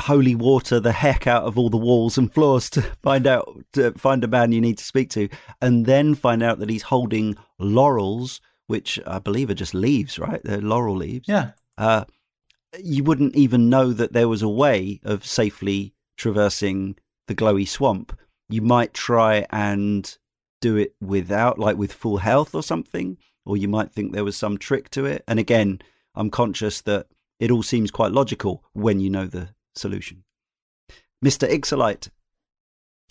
holy 0.00 0.34
water 0.34 0.80
the 0.80 0.92
heck 0.92 1.26
out 1.26 1.44
of 1.44 1.58
all 1.58 1.68
the 1.68 1.76
walls 1.76 2.16
and 2.16 2.32
floors 2.32 2.70
to 2.70 2.82
find 3.02 3.26
out 3.26 3.64
to 3.72 3.92
find 3.92 4.24
a 4.24 4.28
man 4.28 4.52
you 4.52 4.60
need 4.60 4.78
to 4.78 4.84
speak 4.84 5.10
to, 5.10 5.28
and 5.60 5.86
then 5.86 6.14
find 6.14 6.42
out 6.42 6.58
that 6.58 6.70
he's 6.70 6.82
holding 6.82 7.36
laurels, 7.58 8.40
which 8.66 8.98
I 9.06 9.18
believe 9.18 9.50
are 9.50 9.54
just 9.54 9.74
leaves, 9.74 10.18
right? 10.18 10.40
They're 10.42 10.60
laurel 10.60 10.96
leaves 10.96 11.28
Yeah, 11.28 11.52
uh, 11.78 12.04
you 12.82 13.04
wouldn't 13.04 13.36
even 13.36 13.68
know 13.68 13.92
that 13.92 14.12
there 14.12 14.28
was 14.28 14.42
a 14.42 14.48
way 14.48 15.00
of 15.04 15.26
safely 15.26 15.94
traversing 16.16 16.96
the 17.28 17.34
glowy 17.34 17.66
swamp. 17.66 18.18
You 18.48 18.62
might 18.62 18.94
try 18.94 19.46
and 19.50 20.16
do 20.60 20.76
it 20.76 20.94
without, 21.00 21.58
like 21.58 21.76
with 21.76 21.92
full 21.92 22.18
health 22.18 22.54
or 22.54 22.62
something, 22.62 23.18
or 23.44 23.56
you 23.56 23.68
might 23.68 23.92
think 23.92 24.12
there 24.12 24.24
was 24.24 24.36
some 24.36 24.58
trick 24.58 24.90
to 24.90 25.04
it. 25.04 25.24
And 25.26 25.38
again, 25.38 25.80
I'm 26.14 26.30
conscious 26.30 26.80
that 26.82 27.06
it 27.38 27.50
all 27.50 27.62
seems 27.62 27.90
quite 27.90 28.12
logical 28.12 28.62
when 28.72 29.00
you 29.00 29.10
know 29.10 29.26
the 29.26 29.50
solution. 29.74 30.24
Mr. 31.24 31.48
Ixolite 31.48 32.08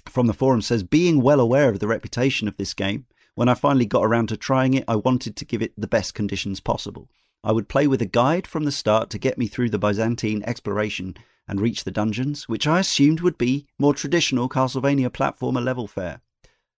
from 0.10 0.28
the 0.28 0.34
forum 0.34 0.62
says, 0.62 0.84
being 0.84 1.22
well 1.22 1.40
aware 1.40 1.70
of 1.70 1.80
the 1.80 1.88
reputation 1.88 2.48
of 2.48 2.58
this 2.58 2.74
game, 2.74 3.06
when 3.36 3.48
I 3.48 3.54
finally 3.54 3.86
got 3.86 4.06
around 4.06 4.28
to 4.28 4.38
trying 4.38 4.74
it, 4.74 4.84
I 4.88 4.96
wanted 4.98 5.36
to 5.38 5.46
give 5.46 5.62
it 5.62 5.74
the 5.78 5.88
best 5.88 6.14
conditions 6.14 6.60
possible. 6.60 7.10
I 7.44 7.52
would 7.52 7.70
play 7.70 7.88
with 7.88 8.02
a 8.02 8.06
guide 8.06 8.46
from 8.46 8.66
the 8.66 8.72
start 8.72 9.10
to 9.12 9.18
get 9.18 9.38
me 9.38 9.48
through 9.48 9.70
the 9.70 9.80
Byzantine 9.80 10.44
exploration 10.44 11.16
and 11.48 11.60
reach 11.60 11.84
the 11.84 11.92
dungeons, 11.92 12.48
which 12.48 12.68
I 12.68 12.80
assumed 12.80 13.22
would 13.22 13.38
be 13.38 13.68
more 13.80 13.94
traditional 13.94 14.50
Castlevania 14.50 15.10
platformer 15.10 15.64
level 15.64 15.88
fare. 15.88 16.22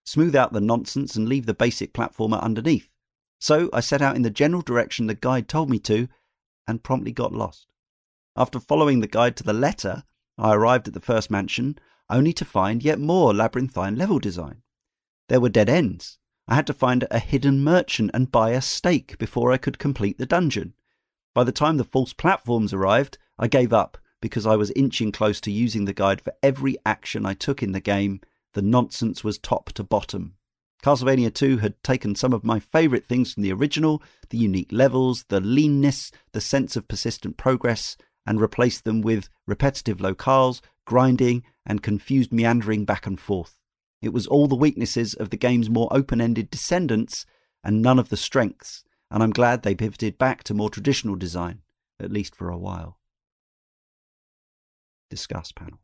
Smooth 0.06 0.36
out 0.36 0.54
the 0.54 0.62
nonsense 0.62 1.16
and 1.16 1.28
leave 1.28 1.46
the 1.46 1.54
basic 1.54 1.94
platformer 1.94 2.42
underneath. 2.42 2.93
So 3.44 3.70
I 3.74 3.82
set 3.82 4.02
out 4.02 4.16
in 4.16 4.22
the 4.22 4.30
general 4.30 4.62
direction 4.62 5.08
the 5.08 5.16
guide 5.16 5.50
told 5.50 5.70
me 5.70 5.78
to 5.80 6.08
and 6.66 6.82
promptly 6.82 7.12
got 7.12 7.34
lost. 7.34 7.68
After 8.38 8.58
following 8.58 9.02
the 9.02 9.06
guide 9.06 9.36
to 9.36 9.44
the 9.44 9.52
letter, 9.52 10.04
I 10.38 10.54
arrived 10.54 10.88
at 10.88 10.94
the 10.94 11.02
first 11.02 11.30
mansion 11.30 11.78
only 12.10 12.32
to 12.32 12.46
find 12.46 12.82
yet 12.82 13.02
more 13.02 13.34
labyrinthine 13.34 13.98
level 13.98 14.18
design. 14.18 14.62
There 15.28 15.42
were 15.42 15.50
dead 15.50 15.68
ends. 15.68 16.20
I 16.48 16.56
had 16.56 16.66
to 16.68 16.74
find 16.74 17.06
a 17.12 17.20
hidden 17.20 17.66
merchant 17.66 18.12
and 18.14 18.32
buy 18.32 18.52
a 18.52 18.62
steak 18.62 19.18
before 19.18 19.52
I 19.52 19.58
could 19.58 19.78
complete 19.78 20.18
the 20.18 20.26
dungeon. 20.26 20.74
By 21.36 21.44
the 21.44 21.52
time 21.52 21.76
the 21.76 21.84
false 21.84 22.14
platforms 22.14 22.72
arrived, 22.72 23.18
I 23.38 23.50
gave 23.50 23.74
up 23.74 23.98
because 24.22 24.46
I 24.46 24.56
was 24.56 24.72
inching 24.72 25.12
close 25.12 25.42
to 25.42 25.52
using 25.52 25.84
the 25.84 25.92
guide 25.92 26.22
for 26.22 26.32
every 26.42 26.78
action 26.86 27.26
I 27.26 27.34
took 27.34 27.62
in 27.62 27.74
the 27.74 27.82
game. 27.82 28.22
The 28.54 28.62
nonsense 28.62 29.22
was 29.22 29.38
top 29.38 29.74
to 29.74 29.84
bottom. 29.84 30.36
Castlevania 30.84 31.34
2 31.34 31.60
had 31.60 31.82
taken 31.82 32.14
some 32.14 32.34
of 32.34 32.44
my 32.44 32.60
favourite 32.60 33.06
things 33.06 33.34
from 33.34 33.44
the 33.44 33.54
original 33.54 34.04
the 34.30 34.38
unique 34.38 34.72
levels, 34.72 35.24
the 35.30 35.40
leanness, 35.40 36.12
the 36.34 36.42
sense 36.42 36.76
of 36.76 36.90
persistent 36.90 37.38
progress 37.38 37.96
and 38.26 38.42
replaced 38.42 38.84
them 38.84 39.02
with 39.02 39.30
repetitive 39.48 40.00
locales, 40.00 40.60
grinding, 40.86 41.44
and 41.66 41.82
confused 41.82 42.34
meandering 42.34 42.84
back 42.84 43.08
and 43.08 43.20
forth. 43.20 43.58
It 44.02 44.12
was 44.12 44.28
all 44.28 44.48
the 44.48 44.56
weaknesses 44.56 45.14
of 45.14 45.30
the 45.30 45.38
game's 45.38 45.70
more 45.70 45.88
open 45.92 46.20
ended 46.20 46.50
descendants 46.50 47.26
and 47.64 47.82
none 47.82 47.98
of 47.98 48.10
the 48.10 48.18
strengths, 48.18 48.84
and 49.10 49.24
I'm 49.24 49.32
glad 49.32 49.64
they 49.64 49.76
pivoted 49.76 50.18
back 50.18 50.44
to 50.44 50.54
more 50.54 50.70
traditional 50.70 51.16
design, 51.16 51.62
at 51.98 52.12
least 52.12 52.36
for 52.36 52.50
a 52.50 52.58
while. 52.58 52.98
Discuss 55.10 55.54
panel. 55.54 55.80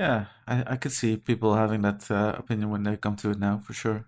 Yeah, 0.00 0.24
I, 0.48 0.64
I 0.66 0.76
could 0.76 0.92
see 0.92 1.18
people 1.18 1.56
having 1.56 1.82
that 1.82 2.10
uh, 2.10 2.34
opinion 2.38 2.70
when 2.70 2.84
they 2.84 2.96
come 2.96 3.16
to 3.16 3.32
it 3.32 3.38
now, 3.38 3.58
for 3.58 3.74
sure. 3.74 4.06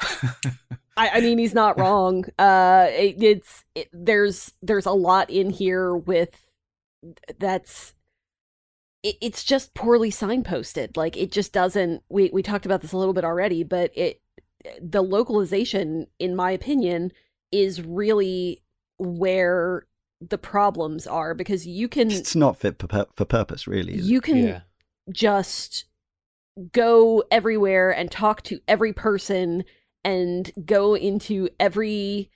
I, 0.96 1.10
I, 1.10 1.20
mean, 1.20 1.36
he's 1.36 1.52
not 1.52 1.78
wrong. 1.78 2.24
Uh, 2.38 2.86
it, 2.88 3.22
it's 3.22 3.64
it, 3.74 3.90
there's 3.92 4.54
there's 4.62 4.86
a 4.86 4.92
lot 4.92 5.28
in 5.28 5.50
here 5.50 5.94
with 5.94 6.48
that's 7.38 7.92
it, 9.02 9.16
it's 9.20 9.44
just 9.44 9.74
poorly 9.74 10.10
signposted. 10.10 10.96
Like 10.96 11.18
it 11.18 11.30
just 11.30 11.52
doesn't. 11.52 12.02
We 12.08 12.30
we 12.32 12.42
talked 12.42 12.64
about 12.64 12.80
this 12.80 12.92
a 12.92 12.96
little 12.96 13.12
bit 13.12 13.26
already, 13.26 13.62
but 13.62 13.90
it 13.94 14.22
the 14.80 15.02
localization, 15.02 16.06
in 16.18 16.34
my 16.34 16.50
opinion, 16.52 17.12
is 17.50 17.82
really 17.82 18.62
where 18.96 19.86
the 20.28 20.38
problems 20.38 21.06
are 21.06 21.34
because 21.34 21.66
you 21.66 21.88
can. 21.88 22.10
It's 22.10 22.36
not 22.36 22.58
fit 22.58 22.78
for, 22.78 23.06
for 23.14 23.24
purpose, 23.24 23.66
really. 23.66 23.94
You 23.94 24.20
can 24.20 24.38
yeah. 24.38 24.60
just 25.10 25.84
go 26.72 27.24
everywhere 27.30 27.90
and 27.90 28.10
talk 28.10 28.42
to 28.42 28.60
every 28.68 28.92
person 28.92 29.64
and 30.04 30.50
go 30.64 30.94
into 30.94 31.48
every 31.58 32.30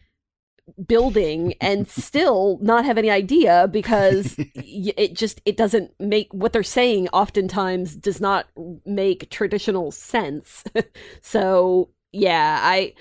building 0.86 1.54
and 1.60 1.88
still 1.88 2.58
not 2.60 2.84
have 2.84 2.98
any 2.98 3.10
idea 3.10 3.68
because 3.70 4.36
it 4.54 5.14
just 5.14 5.40
it 5.44 5.56
doesn't 5.56 5.92
make 6.00 6.32
what 6.32 6.52
they're 6.52 6.62
saying 6.62 7.08
oftentimes 7.08 7.94
does 7.94 8.20
not 8.20 8.46
make 8.84 9.30
traditional 9.30 9.92
sense 9.92 10.64
so 11.22 11.88
yeah 12.12 12.58
i 12.62 12.92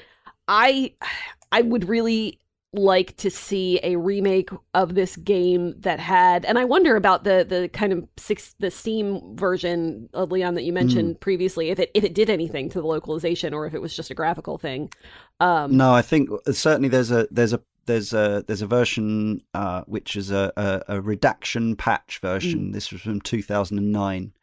i 0.48 0.94
i 1.52 1.62
would 1.62 1.90
really 1.90 2.40
like 2.76 3.16
to 3.18 3.30
see 3.30 3.80
a 3.84 3.96
remake 3.96 4.50
of 4.74 4.96
this 4.96 5.16
game 5.18 5.74
that 5.80 6.00
had 6.00 6.46
and 6.46 6.60
I 6.60 6.66
wonder 6.66 6.96
about 6.96 7.24
the 7.24 7.46
the 7.48 7.70
kind 7.70 7.94
of 7.94 8.08
six 8.18 8.56
the 8.60 8.72
Steam 8.72 9.36
version 9.36 10.10
of 10.14 10.32
Leon 10.32 10.56
that 10.56 10.64
you 10.64 10.74
mentioned 10.74 11.16
mm. 11.16 11.20
previously 11.20 11.70
if 11.70 11.80
it 11.80 11.92
if 11.94 12.04
it 12.04 12.14
did 12.14 12.30
anything 12.30 12.70
to 12.70 12.82
the 12.82 12.88
localization 12.88 13.54
or 13.54 13.66
if 13.66 13.74
it 13.74 13.82
was 13.82 13.96
just 13.96 14.12
a 14.12 14.16
graphical 14.16 14.58
thing. 14.58 14.90
Um, 15.40 15.76
no, 15.76 15.94
I 15.94 16.02
think 16.02 16.30
uh, 16.32 16.52
certainly 16.52 16.90
there's 16.90 17.12
a 17.12 17.28
there's 17.32 17.54
a 17.54 17.62
there's 17.86 18.14
a 18.14 18.44
there's 18.46 18.62
a 18.62 18.68
version 18.68 19.42
uh, 19.54 19.82
which 19.88 20.16
is 20.16 20.32
a, 20.32 20.52
a, 20.56 20.96
a 20.96 21.02
redaction 21.02 21.76
patch 21.76 22.20
version. 22.20 22.70
Mm. 22.70 22.74
This 22.74 22.92
was 22.92 23.02
from 23.02 23.22
2009 23.22 24.34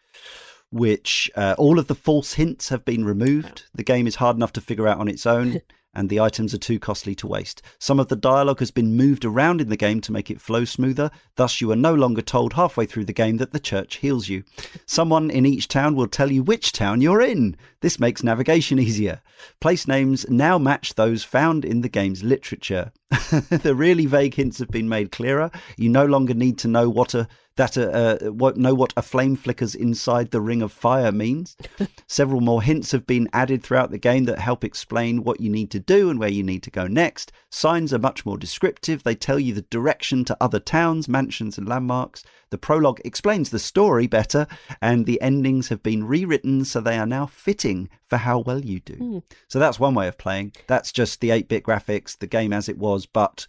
which 0.71 1.31
uh, 1.37 1.55
all 1.59 1.79
of 1.79 1.87
the 1.87 1.95
false 1.95 2.33
hints 2.33 2.71
have 2.71 2.83
been 2.83 3.05
removed. 3.05 3.65
The 3.75 3.83
game 3.83 4.07
is 4.07 4.15
hard 4.15 4.37
enough 4.37 4.55
to 4.55 4.63
figure 4.63 4.89
out 4.89 4.99
on 4.99 5.07
its 5.07 5.27
own. 5.27 5.61
and 5.95 6.09
the 6.09 6.21
items 6.21 6.55
are 6.55 6.59
too 6.59 6.79
costly 6.79 7.15
to 7.17 7.27
waste. 7.27 7.63
Some 7.79 8.01
of 8.01 8.09
the 8.09 8.17
dialogue 8.17 8.61
has 8.61 8.71
been 8.71 8.97
moved 8.97 9.25
around 9.25 9.61
in 9.61 9.69
the 9.69 9.77
game 9.77 10.01
to 10.03 10.13
make 10.13 10.31
it 10.31 10.41
flow 10.41 10.65
smoother, 10.65 11.11
thus, 11.37 11.61
you 11.61 11.71
are 11.71 11.77
no 11.77 11.95
longer 11.95 12.23
told 12.23 12.55
halfway 12.55 12.87
through 12.87 13.05
the 13.05 13.13
game 13.13 13.37
that 13.39 13.53
the 13.53 13.61
church 13.61 13.97
heals 13.97 14.29
you. 14.29 14.45
Someone 14.87 15.31
in 15.31 15.47
each 15.47 15.69
town 15.69 15.95
will 15.95 16.09
tell 16.09 16.31
you 16.31 16.43
which 16.43 16.73
town 16.73 17.01
you're 17.01 17.21
in. 17.21 17.57
This 17.81 18.01
makes 18.01 18.23
navigation 18.23 18.79
easier. 18.79 19.21
Place 19.61 19.87
names 19.87 20.25
now 20.29 20.59
match 20.59 20.95
those 20.95 21.25
found 21.25 21.65
in 21.65 21.81
the 21.81 21.89
game's 21.89 22.23
literature. 22.23 22.93
the 23.51 23.75
really 23.75 24.07
vague 24.07 24.35
hints 24.35 24.59
have 24.59 24.71
been 24.71 24.89
made 24.89 25.13
clearer. 25.13 25.51
You 25.77 25.91
no 25.91 26.07
longer 26.07 26.35
need 26.35 26.59
to 26.59 26.69
know 26.69 26.89
what 26.89 27.15
a 27.15 27.29
that 27.57 27.77
uh, 27.77 27.83
uh, 27.83 28.19
what 28.33 28.57
know 28.57 28.75
what 28.75 28.93
a 28.97 29.03
flame 29.03 29.37
flickers 29.37 29.75
inside 29.75 30.31
the 30.31 30.41
ring 30.41 30.63
of 30.63 30.73
fire 30.73 31.13
means. 31.13 31.57
Several 32.07 32.41
more 32.41 32.63
hints 32.63 32.93
have 32.93 33.07
been 33.07 33.29
added 33.33 33.63
throughout 33.63 33.91
the 33.91 33.99
game 33.99 34.25
that 34.25 34.39
help 34.39 34.65
explain 34.65 35.25
what 35.25 35.41
you 35.41 35.51
need 35.51 35.71
to 35.73 35.81
do 35.81 36.11
and 36.11 36.19
where 36.19 36.29
you 36.29 36.43
need 36.43 36.63
to 36.63 36.71
go 36.71 36.87
next. 36.87 37.33
Signs 37.51 37.93
are 37.93 37.99
much 37.99 38.25
more 38.25 38.39
descriptive. 38.39 39.03
They 39.03 39.15
tell 39.15 39.39
you 39.39 39.53
the 39.55 39.63
direction 39.63 40.25
to 40.27 40.37
other 40.41 40.61
towns, 40.61 41.09
mansions, 41.09 41.59
and 41.59 41.69
landmarks. 41.69 42.25
The 42.51 42.59
prologue 42.59 43.01
explains 43.05 43.51
the 43.51 43.59
story 43.59 44.07
better, 44.07 44.47
and 44.81 45.07
the 45.07 45.21
endings 45.23 45.69
have 45.69 45.83
been 45.83 46.05
rewritten 46.05 46.65
so 46.65 46.81
they 46.81 46.99
are 46.99 47.07
now 47.07 47.27
fitting 47.27 47.89
for 48.05 48.19
how 48.19 48.41
well 48.41 48.61
you 48.61 48.81
do. 48.81 48.95
Mm. 48.95 49.23
So 49.49 49.59
that's 49.59 49.81
one 49.81 49.95
way 49.95 50.09
of 50.09 50.19
playing. 50.19 50.53
That's 50.67 50.93
just 50.93 51.21
the 51.21 51.31
8 51.31 51.49
bit 51.49 51.65
graphics, 51.65 52.19
the 52.19 52.27
game 52.27 52.53
as 52.53 52.69
it 52.69 52.77
was, 52.77 53.07
but 53.07 53.47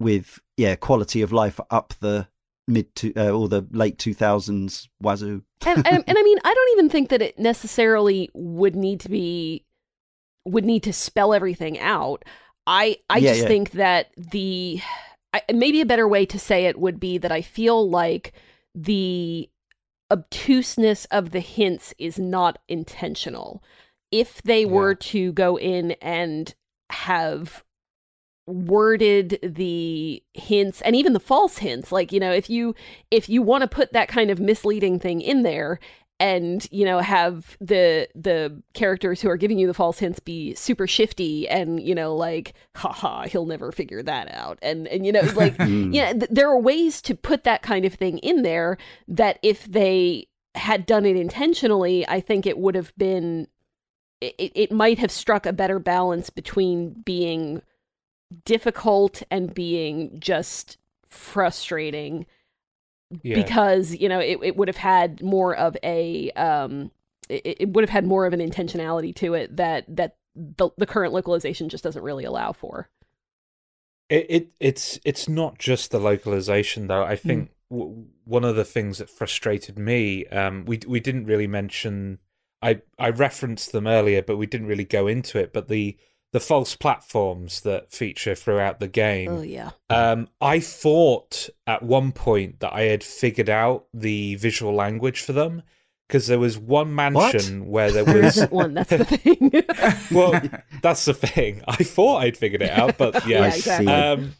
with 0.00 0.38
yeah 0.56 0.76
quality 0.76 1.22
of 1.22 1.32
life 1.32 1.58
up 1.70 1.94
the 2.00 2.28
mid 2.68 2.94
to 2.94 3.12
uh, 3.16 3.30
or 3.30 3.48
the 3.48 3.66
late 3.70 3.98
2000s 3.98 4.88
wazoo 5.00 5.42
and, 5.66 5.78
and, 5.86 6.04
and 6.06 6.18
i 6.18 6.22
mean 6.22 6.38
i 6.44 6.54
don't 6.54 6.72
even 6.72 6.88
think 6.88 7.08
that 7.08 7.22
it 7.22 7.38
necessarily 7.38 8.30
would 8.34 8.76
need 8.76 9.00
to 9.00 9.08
be 9.08 9.64
would 10.44 10.64
need 10.64 10.82
to 10.82 10.92
spell 10.92 11.32
everything 11.32 11.78
out 11.78 12.24
i 12.66 12.96
i 13.08 13.18
yeah, 13.18 13.30
just 13.30 13.42
yeah. 13.42 13.48
think 13.48 13.70
that 13.72 14.08
the 14.16 14.80
I, 15.32 15.42
maybe 15.52 15.80
a 15.80 15.86
better 15.86 16.08
way 16.08 16.24
to 16.26 16.38
say 16.38 16.66
it 16.66 16.78
would 16.78 17.00
be 17.00 17.18
that 17.18 17.32
i 17.32 17.42
feel 17.42 17.88
like 17.88 18.32
the 18.74 19.48
obtuseness 20.10 21.06
of 21.06 21.30
the 21.32 21.40
hints 21.40 21.94
is 21.98 22.18
not 22.18 22.58
intentional 22.68 23.62
if 24.10 24.42
they 24.42 24.62
yeah. 24.62 24.72
were 24.72 24.94
to 24.94 25.32
go 25.32 25.58
in 25.58 25.92
and 26.00 26.54
have 26.90 27.62
worded 28.48 29.38
the 29.42 30.22
hints 30.32 30.80
and 30.82 30.96
even 30.96 31.12
the 31.12 31.20
false 31.20 31.58
hints 31.58 31.92
like 31.92 32.12
you 32.12 32.18
know 32.18 32.32
if 32.32 32.48
you 32.48 32.74
if 33.10 33.28
you 33.28 33.42
want 33.42 33.62
to 33.62 33.68
put 33.68 33.92
that 33.92 34.08
kind 34.08 34.30
of 34.30 34.40
misleading 34.40 34.98
thing 34.98 35.20
in 35.20 35.42
there 35.42 35.78
and 36.18 36.66
you 36.70 36.84
know 36.84 36.98
have 36.98 37.56
the 37.60 38.08
the 38.14 38.60
characters 38.72 39.20
who 39.20 39.28
are 39.28 39.36
giving 39.36 39.58
you 39.58 39.66
the 39.66 39.74
false 39.74 39.98
hints 39.98 40.18
be 40.18 40.54
super 40.54 40.86
shifty 40.86 41.48
and 41.48 41.80
you 41.82 41.94
know 41.94 42.16
like 42.16 42.54
haha 42.74 43.26
he'll 43.26 43.46
never 43.46 43.70
figure 43.70 44.02
that 44.02 44.32
out 44.32 44.58
and 44.62 44.88
and 44.88 45.04
you 45.04 45.12
know 45.12 45.20
like 45.36 45.56
hmm. 45.60 45.92
yeah 45.92 46.12
th- 46.12 46.30
there 46.30 46.48
are 46.48 46.58
ways 46.58 47.02
to 47.02 47.14
put 47.14 47.44
that 47.44 47.62
kind 47.62 47.84
of 47.84 47.94
thing 47.94 48.18
in 48.18 48.42
there 48.42 48.78
that 49.06 49.38
if 49.42 49.64
they 49.66 50.26
had 50.54 50.86
done 50.86 51.04
it 51.04 51.16
intentionally 51.16 52.08
i 52.08 52.18
think 52.18 52.46
it 52.46 52.58
would 52.58 52.74
have 52.74 52.92
been 52.96 53.46
it, 54.20 54.52
it 54.54 54.72
might 54.72 54.98
have 54.98 55.12
struck 55.12 55.46
a 55.46 55.52
better 55.52 55.78
balance 55.78 56.30
between 56.30 56.90
being 57.04 57.62
difficult 58.44 59.22
and 59.30 59.54
being 59.54 60.18
just 60.20 60.76
frustrating 61.08 62.26
yeah. 63.22 63.34
because 63.34 63.94
you 63.94 64.08
know 64.08 64.18
it, 64.18 64.38
it 64.42 64.56
would 64.56 64.68
have 64.68 64.76
had 64.76 65.22
more 65.22 65.54
of 65.56 65.76
a 65.82 66.30
um 66.32 66.90
it, 67.28 67.56
it 67.60 67.68
would 67.70 67.82
have 67.82 67.90
had 67.90 68.06
more 68.06 68.26
of 68.26 68.32
an 68.32 68.40
intentionality 68.40 69.14
to 69.14 69.34
it 69.34 69.56
that 69.56 69.84
that 69.88 70.16
the, 70.34 70.70
the 70.76 70.86
current 70.86 71.12
localization 71.12 71.68
just 71.68 71.82
doesn't 71.82 72.02
really 72.02 72.24
allow 72.24 72.52
for 72.52 72.88
it, 74.10 74.26
it 74.28 74.48
it's 74.60 74.98
it's 75.04 75.28
not 75.28 75.58
just 75.58 75.90
the 75.90 75.98
localization 75.98 76.86
though 76.86 77.04
i 77.04 77.16
think 77.16 77.48
mm. 77.48 77.78
w- 77.78 78.04
one 78.24 78.44
of 78.44 78.56
the 78.56 78.64
things 78.64 78.98
that 78.98 79.08
frustrated 79.08 79.78
me 79.78 80.26
um 80.26 80.64
we 80.66 80.78
we 80.86 81.00
didn't 81.00 81.24
really 81.24 81.46
mention 81.46 82.18
i 82.60 82.80
i 82.98 83.08
referenced 83.08 83.72
them 83.72 83.86
earlier 83.86 84.22
but 84.22 84.36
we 84.36 84.46
didn't 84.46 84.66
really 84.66 84.84
go 84.84 85.06
into 85.06 85.38
it 85.38 85.52
but 85.52 85.68
the 85.68 85.96
the 86.32 86.40
false 86.40 86.76
platforms 86.76 87.62
that 87.62 87.90
feature 87.90 88.34
throughout 88.34 88.80
the 88.80 88.88
game. 88.88 89.30
Oh 89.30 89.42
yeah. 89.42 89.70
Um, 89.88 90.28
I 90.40 90.60
thought 90.60 91.48
at 91.66 91.82
one 91.82 92.12
point 92.12 92.60
that 92.60 92.74
I 92.74 92.82
had 92.82 93.02
figured 93.02 93.48
out 93.48 93.86
the 93.94 94.34
visual 94.34 94.74
language 94.74 95.22
for 95.22 95.32
them 95.32 95.62
because 96.06 96.26
there 96.26 96.38
was 96.38 96.58
one 96.58 96.94
mansion 96.94 97.66
what? 97.66 97.68
where 97.68 97.92
there 97.92 98.04
was 98.22 98.42
one. 98.50 98.74
That's 98.74 98.90
the 98.90 99.04
thing. 99.04 99.52
well, 100.16 100.40
that's 100.82 101.04
the 101.06 101.14
thing. 101.14 101.62
I 101.66 101.76
thought 101.76 102.22
I'd 102.22 102.36
figured 102.36 102.62
it 102.62 102.70
out, 102.70 102.98
but 102.98 103.26
yeah. 103.26 103.40
yeah 103.40 103.54
exactly. 103.54 103.92
um, 103.92 104.34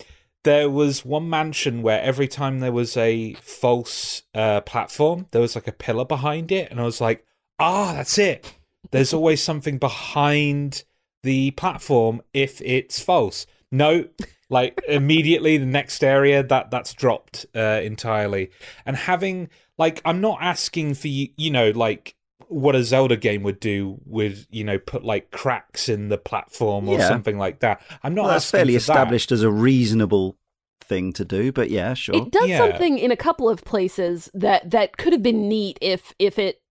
there 0.45 0.71
was 0.71 1.05
one 1.05 1.29
mansion 1.29 1.83
where 1.83 2.01
every 2.01 2.29
time 2.29 2.61
there 2.61 2.73
was 2.73 2.97
a 2.97 3.35
false 3.35 4.23
uh, 4.35 4.61
platform, 4.63 5.27
there 5.31 5.41
was 5.41 5.55
like 5.55 5.69
a 5.69 5.73
pillar 5.73 6.05
behind 6.05 6.53
it, 6.53 6.71
and 6.71 6.81
I 6.81 6.85
was 6.85 7.01
like, 7.01 7.25
ah, 7.59 7.93
that's 7.95 8.19
it. 8.19 8.55
There's 8.91 9.13
always 9.13 9.43
something 9.43 9.79
behind 9.79 10.85
the 11.23 11.51
platform 11.53 12.23
if 12.33 12.61
it's 12.63 13.01
false. 13.01 13.47
No, 13.71 14.07
like 14.51 14.81
immediately 14.89 15.59
the 15.59 15.67
next 15.67 16.03
area 16.03 16.43
that 16.43 16.71
that's 16.71 16.95
dropped 16.95 17.47
uh, 17.55 17.81
entirely, 17.83 18.51
and 18.87 18.97
having 18.97 19.49
like 19.77 20.01
I'm 20.05 20.21
not 20.21 20.39
asking 20.41 20.95
for 20.95 21.09
you, 21.09 21.29
you 21.37 21.51
know, 21.51 21.71
like 21.71 22.15
what 22.47 22.75
a 22.75 22.83
Zelda 22.83 23.17
game 23.17 23.43
would 23.43 23.61
do 23.61 23.99
with 24.07 24.47
you 24.51 24.65
know 24.65 24.79
put 24.79 25.05
like 25.05 25.31
cracks 25.31 25.89
in 25.89 26.09
the 26.09 26.17
platform 26.19 26.89
or 26.89 26.99
Yeah. 26.99 27.09
something 27.09 27.37
like 27.37 27.61
that. 27.61 27.83
I'm 28.03 28.15
not 28.15 28.23
Well, 28.25 28.33
that's 28.33 28.51
fairly 28.51 28.73
for 28.75 28.87
that. 28.87 28.93
established 28.93 29.33
as 29.33 29.43
a 29.43 29.51
reasonable 29.51 30.39
thing 30.81 31.13
to 31.13 31.25
do, 31.27 31.53
but 31.53 31.69
yeah, 31.71 31.93
sure. 31.93 32.15
It 32.17 32.31
does 32.31 32.49
Yeah. 32.49 32.57
something 32.57 32.99
in 32.99 33.11
a 33.11 33.17
couple 33.17 33.51
of 33.51 33.63
places 33.65 34.31
that 34.33 34.71
that 34.71 34.97
could 34.97 35.13
have 35.13 35.23
been 35.23 35.47
neat 35.49 35.79
if 35.83 36.15
if 36.19 36.39
it 36.39 36.63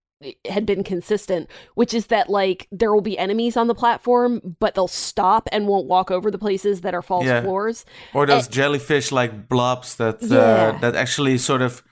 had 0.48 0.66
been 0.66 0.82
consistent, 0.82 1.48
which 1.74 1.94
is 1.94 2.06
that 2.06 2.28
like 2.28 2.66
there 2.72 2.92
will 2.92 3.00
be 3.00 3.16
enemies 3.18 3.56
on 3.56 3.68
the 3.68 3.74
platform, 3.74 4.56
but 4.58 4.74
they'll 4.74 4.88
stop 4.88 5.48
and 5.52 5.68
won't 5.68 5.86
walk 5.86 6.10
over 6.10 6.30
the 6.30 6.38
places 6.38 6.80
that 6.80 6.94
are 6.94 7.02
false 7.02 7.24
Yeah. 7.24 7.42
floors. 7.42 7.84
Or 8.14 8.26
those 8.26 8.46
Eh. 8.48 8.50
jellyfish 8.50 9.12
like 9.12 9.48
blobs 9.48 9.94
that 9.96 10.20
Yeah. 10.22 10.38
uh, 10.38 10.78
that 10.80 10.96
actually 10.96 11.38
sort 11.38 11.62
of 11.62 11.82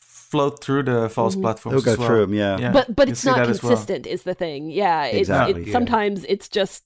float 0.00 0.62
through 0.62 0.82
the 0.82 1.08
false 1.08 1.36
Mhm. 1.36 1.42
platforms. 1.42 1.84
They'll 1.84 1.84
go 1.84 1.92
as 1.92 1.98
well. 1.98 2.08
through 2.08 2.20
them, 2.26 2.34
yeah. 2.34 2.58
Yeah, 2.58 2.72
but 2.72 2.94
but 2.94 3.08
you 3.08 3.12
it's 3.12 3.20
see 3.20 3.30
not 3.30 3.38
that 3.38 3.48
as 3.48 3.62
well. 3.62 3.70
consistent 3.70 4.06
is 4.06 4.24
the 4.24 4.34
thing. 4.34 4.70
Yeah, 4.70 5.04
it's 5.04 5.18
Exactly, 5.20 5.64
yeah. 5.64 5.72
sometimes 5.72 6.24
it's 6.28 6.48
just 6.48 6.84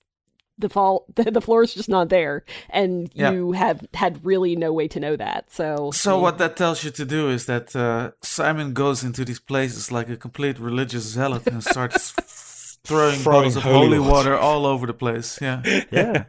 the 0.63 0.69
fall 0.71 1.05
the, 1.17 1.31
the 1.39 1.41
floor 1.41 1.63
is 1.63 1.75
just 1.75 1.89
not 1.89 2.09
there 2.09 2.45
and 2.71 3.11
Yeah. 3.15 3.33
you 3.33 3.53
have 3.53 3.79
had 3.95 4.25
really 4.25 4.57
no 4.57 4.73
way 4.73 4.89
to 4.89 4.99
know 5.01 5.17
that. 5.17 5.51
So 5.51 5.91
So 5.93 6.17
yeah. 6.17 6.23
what 6.23 6.39
that 6.39 6.57
tells 6.57 6.83
you 6.85 6.91
to 6.93 7.05
do 7.05 7.29
is 7.29 7.45
that 7.47 7.77
uh, 7.77 8.13
Simon 8.23 8.73
goes 8.73 9.05
into 9.05 9.25
these 9.25 9.41
places 9.41 9.93
like 9.93 10.09
a 10.09 10.17
complete 10.17 10.59
religious 10.59 11.05
zealot 11.05 11.47
and 11.47 11.63
starts 11.63 12.11
throwing, 12.85 13.15
Throwing 13.19 13.39
bottles 13.53 13.57
of 13.57 13.63
holy 13.63 13.77
holy 13.87 13.99
water. 13.99 14.11
water 14.33 14.37
all 14.39 14.65
over 14.67 14.87
the 14.87 14.95
place. 14.95 15.39
Yeah, 15.41 15.63
Yeah. 15.93 16.25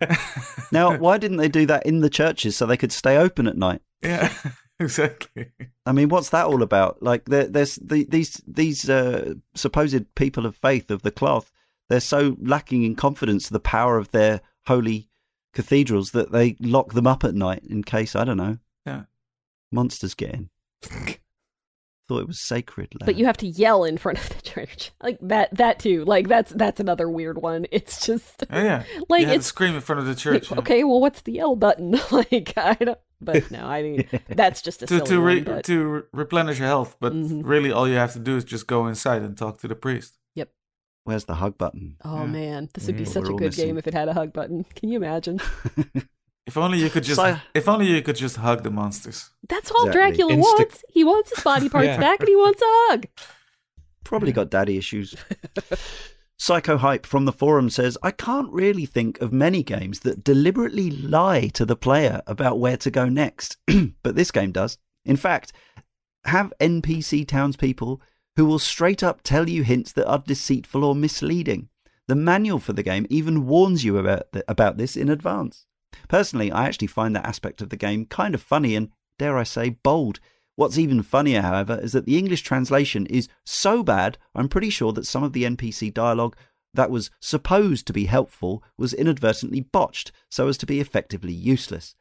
now, 0.71 0.97
why 0.97 1.17
didn't 1.17 1.37
they 1.37 1.49
do 1.49 1.65
that 1.65 1.85
in 1.85 2.01
the 2.01 2.09
churches 2.09 2.55
so 2.57 2.65
they 2.65 2.77
could 2.77 2.91
stay 2.91 3.17
open 3.17 3.47
at 3.47 3.57
night? 3.57 3.81
yeah, 4.03 4.29
exactly. 4.79 5.51
I 5.85 5.91
mean, 5.93 6.09
what's 6.09 6.29
that 6.29 6.45
all 6.45 6.61
about? 6.61 7.01
Like, 7.01 7.25
there, 7.25 7.47
there's 7.47 7.75
the, 7.75 8.05
these 8.09 8.41
these 8.47 8.89
uh, 8.89 9.33
supposed 9.55 10.05
people 10.15 10.45
of 10.45 10.55
faith 10.55 10.91
of 10.91 11.01
the 11.01 11.11
cloth. 11.11 11.51
They're 11.89 11.99
so 11.99 12.35
lacking 12.41 12.83
in 12.83 12.95
confidence 12.95 13.45
of 13.47 13.53
the 13.53 13.59
power 13.59 13.97
of 13.97 14.11
their 14.11 14.41
holy 14.67 15.09
cathedrals 15.53 16.11
that 16.11 16.31
they 16.31 16.55
lock 16.59 16.93
them 16.93 17.05
up 17.07 17.23
at 17.23 17.35
night 17.35 17.63
in 17.69 17.83
case 17.83 18.15
I 18.15 18.23
don't 18.23 18.37
know. 18.37 18.57
Yeah. 18.85 19.03
Monsters 19.71 20.13
get 20.15 20.33
in. 20.33 20.49
Thought 22.09 22.19
it 22.19 22.27
was 22.27 22.41
sacred. 22.41 22.89
but 23.05 23.15
you 23.15 23.25
have 23.25 23.37
to 23.37 23.47
yell 23.47 23.85
in 23.85 23.97
front 23.97 24.19
of 24.19 24.27
the 24.27 24.41
church 24.41 24.91
like 25.01 25.17
that 25.21 25.55
that 25.55 25.79
too 25.79 26.03
like 26.03 26.27
that's 26.27 26.51
that's 26.51 26.81
another 26.81 27.09
weird 27.09 27.41
one 27.41 27.65
it's 27.71 28.05
just 28.05 28.43
Oh, 28.49 28.61
yeah, 28.61 28.83
like 29.09 29.21
you 29.25 29.29
it's 29.33 29.45
scream 29.45 29.73
in 29.73 29.79
front 29.79 30.01
of 30.01 30.05
the 30.05 30.13
church. 30.13 30.51
yeah. 30.51 30.57
okay 30.57 30.83
well 30.83 30.99
what's 30.99 31.21
the 31.21 31.31
yell 31.31 31.55
button 31.55 31.97
like 32.11 32.51
i 32.57 32.73
don't 32.73 32.99
but 33.21 33.49
no 33.51 33.65
i 33.65 33.81
mean 33.81 34.05
that's 34.27 34.61
just 34.61 34.83
a 34.83 34.85
To 34.87 34.97
silly 34.97 35.09
to 35.11 35.21
re- 35.21 35.35
one, 35.35 35.43
but- 35.45 35.63
to 35.65 35.83
re- 35.87 36.01
replenish 36.11 36.59
your 36.59 36.67
health, 36.67 36.97
but 36.99 37.13
Mhm. 37.13 37.41
really 37.45 37.71
all 37.71 37.87
you 37.87 37.95
have 37.95 38.11
to 38.13 38.19
do 38.19 38.35
is 38.35 38.43
just 38.43 38.67
go 38.67 38.85
inside 38.87 39.21
and 39.21 39.37
talk 39.37 39.59
to 39.61 39.69
the 39.69 39.75
priest. 39.75 40.17
Where's 41.05 41.25
the 41.25 41.35
hug 41.35 41.57
button? 41.57 41.97
oh 42.03 42.19
Yeah. 42.21 42.25
man 42.25 42.69
this 42.73 42.87
would 42.87 42.97
be 42.97 43.03
Mm, 43.03 43.07
such 43.07 43.23
a 43.25 43.33
good 43.33 43.41
missing. 43.41 43.67
game 43.67 43.77
if 43.77 43.87
it 43.87 43.93
had 43.93 44.07
a 44.09 44.13
hug 44.13 44.31
button 44.33 44.65
can 44.75 44.89
you 44.89 44.97
imagine 44.97 45.39
If 46.45 46.57
only 46.57 46.77
you 46.77 46.89
could 46.89 47.05
just, 47.05 47.21
Si- 47.21 47.39
if 47.53 47.69
only 47.69 47.87
you 47.89 48.01
could 48.01 48.17
just 48.17 48.35
hug 48.35 48.63
the 48.63 48.69
monsters. 48.69 49.29
that's 49.47 49.71
all 49.71 49.87
Exactly. 49.87 50.01
dracula 50.01 50.33
Insta- 50.33 50.39
wants 50.59 50.83
he 50.89 51.03
wants 51.05 51.33
his 51.33 51.43
body 51.43 51.69
parts 51.73 51.87
Yeah. 51.87 51.99
back 51.99 52.19
and 52.19 52.27
he 52.29 52.35
wants 52.35 52.61
a 52.61 52.65
hug 52.89 53.05
Probably 54.03 54.33
got 54.33 54.49
daddy 54.49 54.77
issues. 54.77 55.15
Psycho 56.37 56.77
Hype 56.77 57.05
from 57.05 57.23
the 57.23 57.31
forum 57.31 57.69
says, 57.69 57.97
I 58.03 58.11
can't 58.11 58.51
really 58.51 58.85
think 58.85 59.21
of 59.21 59.31
many 59.31 59.63
games 59.63 60.01
that 60.01 60.23
deliberately 60.25 60.91
lie 60.91 61.47
to 61.53 61.65
the 61.65 61.77
player 61.77 62.21
about 62.27 62.59
where 62.59 62.75
to 62.77 62.91
go 62.91 63.07
next, 63.07 63.55
but 64.03 64.15
this 64.15 64.29
game 64.31 64.51
does. 64.51 64.77
In 65.05 65.15
fact, 65.15 65.53
have 66.25 66.51
NPC 66.59 67.25
townspeople 67.25 68.01
who 68.35 68.45
will 68.45 68.59
straight 68.59 69.03
up 69.03 69.21
tell 69.23 69.49
you 69.49 69.63
hints 69.63 69.91
that 69.93 70.07
are 70.07 70.23
deceitful 70.25 70.83
or 70.83 70.95
misleading. 70.95 71.69
The 72.07 72.15
manual 72.15 72.59
for 72.59 72.73
the 72.73 72.83
game 72.83 73.05
even 73.09 73.45
warns 73.45 73.85
you 73.85 73.97
about, 73.97 74.31
th- 74.33 74.45
about 74.47 74.77
this 74.77 74.97
in 74.97 75.09
advance. 75.09 75.65
Personally, 76.07 76.51
I 76.51 76.65
actually 76.65 76.87
find 76.87 77.15
that 77.15 77.25
aspect 77.25 77.61
of 77.61 77.69
the 77.69 77.77
game 77.77 78.05
kind 78.05 78.35
of 78.35 78.41
funny 78.41 78.75
and, 78.75 78.89
dare 79.17 79.37
I 79.37 79.43
say, 79.43 79.69
bold. 79.69 80.19
What's 80.55 80.77
even 80.77 81.01
funnier, 81.01 81.41
however, 81.41 81.79
is 81.81 81.93
that 81.93 82.05
the 82.05 82.17
English 82.17 82.41
translation 82.41 83.05
is 83.07 83.27
so 83.45 83.83
bad, 83.83 84.17
I'm 84.35 84.49
pretty 84.49 84.69
sure 84.69 84.91
that 84.93 85.07
some 85.07 85.23
of 85.23 85.33
the 85.33 85.43
NPC 85.43 85.93
dialogue 85.93 86.35
that 86.73 86.91
was 86.91 87.11
supposed 87.19 87.87
to 87.87 87.93
be 87.93 88.05
helpful 88.05 88.63
was 88.77 88.93
inadvertently 88.93 89.61
botched 89.61 90.11
so 90.29 90.47
as 90.47 90.57
to 90.57 90.65
be 90.65 90.79
effectively 90.79 91.33
useless. 91.33 91.95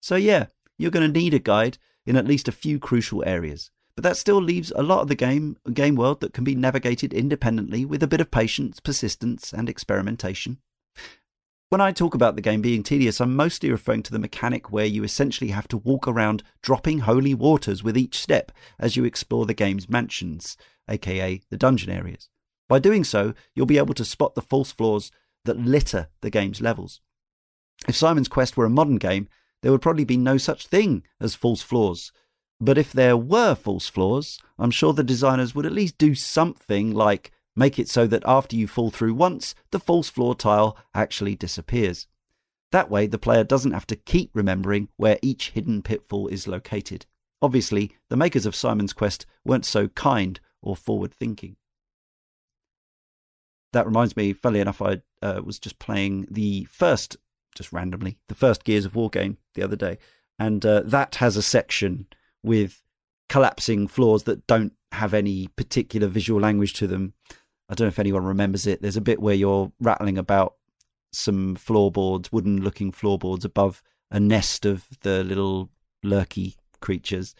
So, 0.00 0.16
yeah, 0.16 0.46
you're 0.78 0.90
going 0.90 1.10
to 1.10 1.20
need 1.20 1.34
a 1.34 1.38
guide 1.38 1.78
in 2.04 2.16
at 2.16 2.26
least 2.26 2.48
a 2.48 2.52
few 2.52 2.78
crucial 2.78 3.24
areas. 3.26 3.70
But 3.96 4.02
that 4.02 4.18
still 4.18 4.40
leaves 4.40 4.72
a 4.76 4.82
lot 4.82 5.00
of 5.00 5.08
the 5.08 5.14
game 5.14 5.56
game 5.72 5.96
world 5.96 6.20
that 6.20 6.34
can 6.34 6.44
be 6.44 6.54
navigated 6.54 7.14
independently 7.14 7.84
with 7.84 8.02
a 8.02 8.06
bit 8.06 8.20
of 8.20 8.30
patience, 8.30 8.78
persistence, 8.78 9.52
and 9.52 9.68
experimentation. 9.68 10.58
When 11.68 11.80
I 11.80 11.90
talk 11.90 12.14
about 12.14 12.36
the 12.36 12.42
game 12.42 12.62
being 12.62 12.84
tedious, 12.84 13.20
I'm 13.20 13.34
mostly 13.34 13.72
referring 13.72 14.04
to 14.04 14.12
the 14.12 14.20
mechanic 14.20 14.70
where 14.70 14.86
you 14.86 15.02
essentially 15.02 15.50
have 15.50 15.66
to 15.68 15.76
walk 15.78 16.06
around 16.06 16.44
dropping 16.62 17.00
holy 17.00 17.34
waters 17.34 17.82
with 17.82 17.96
each 17.96 18.18
step 18.18 18.52
as 18.78 18.96
you 18.96 19.04
explore 19.04 19.46
the 19.46 19.54
game's 19.54 19.88
mansions, 19.88 20.56
aka 20.88 21.40
the 21.50 21.56
dungeon 21.56 21.90
areas. 21.90 22.28
By 22.68 22.78
doing 22.78 23.02
so, 23.02 23.34
you'll 23.54 23.66
be 23.66 23.78
able 23.78 23.94
to 23.94 24.04
spot 24.04 24.34
the 24.34 24.42
false 24.42 24.70
floors 24.70 25.10
that 25.44 25.58
litter 25.58 26.08
the 26.20 26.30
game's 26.30 26.60
levels. 26.60 27.00
If 27.88 27.96
Simon's 27.96 28.28
Quest 28.28 28.56
were 28.56 28.64
a 28.64 28.70
modern 28.70 28.96
game, 28.96 29.28
there 29.62 29.72
would 29.72 29.82
probably 29.82 30.04
be 30.04 30.16
no 30.16 30.36
such 30.36 30.66
thing 30.66 31.02
as 31.20 31.34
false 31.34 31.62
floors. 31.62 32.12
But 32.60 32.78
if 32.78 32.92
there 32.92 33.16
were 33.16 33.54
false 33.54 33.88
floors, 33.88 34.38
I'm 34.58 34.70
sure 34.70 34.92
the 34.92 35.04
designers 35.04 35.54
would 35.54 35.66
at 35.66 35.72
least 35.72 35.98
do 35.98 36.14
something 36.14 36.94
like 36.94 37.30
make 37.54 37.78
it 37.78 37.88
so 37.88 38.06
that 38.06 38.22
after 38.26 38.56
you 38.56 38.66
fall 38.68 38.90
through 38.90 39.14
once, 39.14 39.54
the 39.70 39.80
false 39.80 40.08
floor 40.08 40.34
tile 40.34 40.76
actually 40.94 41.34
disappears. 41.34 42.06
That 42.72 42.90
way, 42.90 43.06
the 43.06 43.18
player 43.18 43.44
doesn't 43.44 43.72
have 43.72 43.86
to 43.88 43.96
keep 43.96 44.30
remembering 44.34 44.88
where 44.96 45.18
each 45.22 45.50
hidden 45.50 45.82
pitfall 45.82 46.28
is 46.28 46.48
located. 46.48 47.06
Obviously, 47.40 47.92
the 48.08 48.16
makers 48.16 48.46
of 48.46 48.56
Simon's 48.56 48.92
Quest 48.92 49.26
weren't 49.44 49.64
so 49.64 49.88
kind 49.88 50.40
or 50.62 50.76
forward 50.76 51.14
thinking. 51.14 51.56
That 53.72 53.86
reminds 53.86 54.16
me, 54.16 54.32
funnily 54.32 54.60
enough, 54.60 54.80
I 54.80 55.02
uh, 55.22 55.42
was 55.44 55.58
just 55.58 55.78
playing 55.78 56.26
the 56.30 56.64
first, 56.70 57.16
just 57.54 57.72
randomly, 57.72 58.18
the 58.28 58.34
first 58.34 58.64
Gears 58.64 58.84
of 58.84 58.96
War 58.96 59.10
game 59.10 59.36
the 59.54 59.62
other 59.62 59.76
day. 59.76 59.98
And 60.38 60.64
uh, 60.64 60.82
that 60.84 61.16
has 61.16 61.36
a 61.36 61.42
section 61.42 62.06
with 62.42 62.82
collapsing 63.28 63.88
floors 63.88 64.24
that 64.24 64.46
don't 64.46 64.72
have 64.92 65.14
any 65.14 65.48
particular 65.48 66.06
visual 66.06 66.40
language 66.40 66.74
to 66.74 66.86
them. 66.86 67.14
I 67.68 67.74
don't 67.74 67.86
know 67.86 67.88
if 67.88 67.98
anyone 67.98 68.24
remembers 68.24 68.66
it. 68.66 68.80
There's 68.80 68.96
a 68.96 69.00
bit 69.00 69.20
where 69.20 69.34
you're 69.34 69.72
rattling 69.80 70.18
about 70.18 70.54
some 71.12 71.56
floorboards, 71.56 72.30
wooden 72.30 72.62
looking 72.62 72.92
floorboards 72.92 73.44
above 73.44 73.82
a 74.10 74.20
nest 74.20 74.64
of 74.64 74.84
the 75.02 75.24
little 75.24 75.70
lurky 76.02 76.56
creatures. 76.80 77.34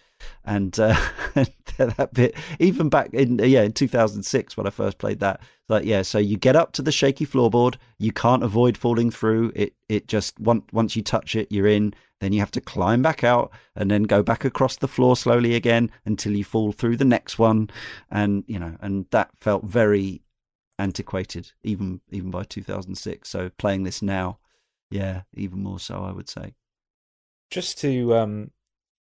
And 0.44 0.78
uh, 0.78 0.96
that 1.78 2.14
bit, 2.14 2.34
even 2.58 2.88
back 2.88 3.12
in 3.12 3.38
yeah 3.38 3.62
in 3.62 3.72
2006 3.72 4.56
when 4.56 4.66
I 4.66 4.70
first 4.70 4.98
played 4.98 5.20
that, 5.20 5.40
like 5.68 5.84
yeah, 5.84 6.02
so 6.02 6.18
you 6.18 6.36
get 6.36 6.56
up 6.56 6.72
to 6.72 6.82
the 6.82 6.92
shaky 6.92 7.26
floorboard, 7.26 7.76
you 7.98 8.12
can't 8.12 8.42
avoid 8.42 8.76
falling 8.76 9.10
through. 9.10 9.52
It 9.54 9.74
it 9.88 10.08
just 10.08 10.38
once 10.40 10.64
once 10.72 10.96
you 10.96 11.02
touch 11.02 11.36
it, 11.36 11.50
you're 11.50 11.66
in. 11.66 11.94
Then 12.20 12.32
you 12.32 12.40
have 12.40 12.52
to 12.52 12.62
climb 12.62 13.02
back 13.02 13.24
out 13.24 13.52
and 13.74 13.90
then 13.90 14.04
go 14.04 14.22
back 14.22 14.46
across 14.46 14.76
the 14.76 14.88
floor 14.88 15.16
slowly 15.16 15.54
again 15.54 15.90
until 16.06 16.34
you 16.34 16.44
fall 16.44 16.72
through 16.72 16.96
the 16.96 17.04
next 17.04 17.38
one, 17.38 17.68
and 18.10 18.44
you 18.46 18.58
know, 18.58 18.76
and 18.80 19.06
that 19.10 19.30
felt 19.36 19.64
very 19.64 20.22
antiquated 20.78 21.52
even 21.62 22.00
even 22.10 22.30
by 22.30 22.44
2006. 22.44 23.28
So 23.28 23.50
playing 23.58 23.82
this 23.82 24.00
now, 24.00 24.38
yeah, 24.90 25.22
even 25.34 25.62
more 25.62 25.80
so, 25.80 26.02
I 26.04 26.12
would 26.12 26.28
say. 26.28 26.54
Just 27.50 27.78
to 27.80 28.14
um, 28.16 28.50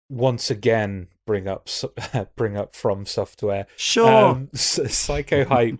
once 0.10 0.50
again 0.52 1.08
bring 1.26 1.48
up 1.48 1.70
bring 2.36 2.58
up 2.58 2.76
from 2.76 3.06
software. 3.06 3.66
Sure. 3.78 4.10
Um, 4.10 4.50
Psycho 4.54 5.46
Hype 5.46 5.80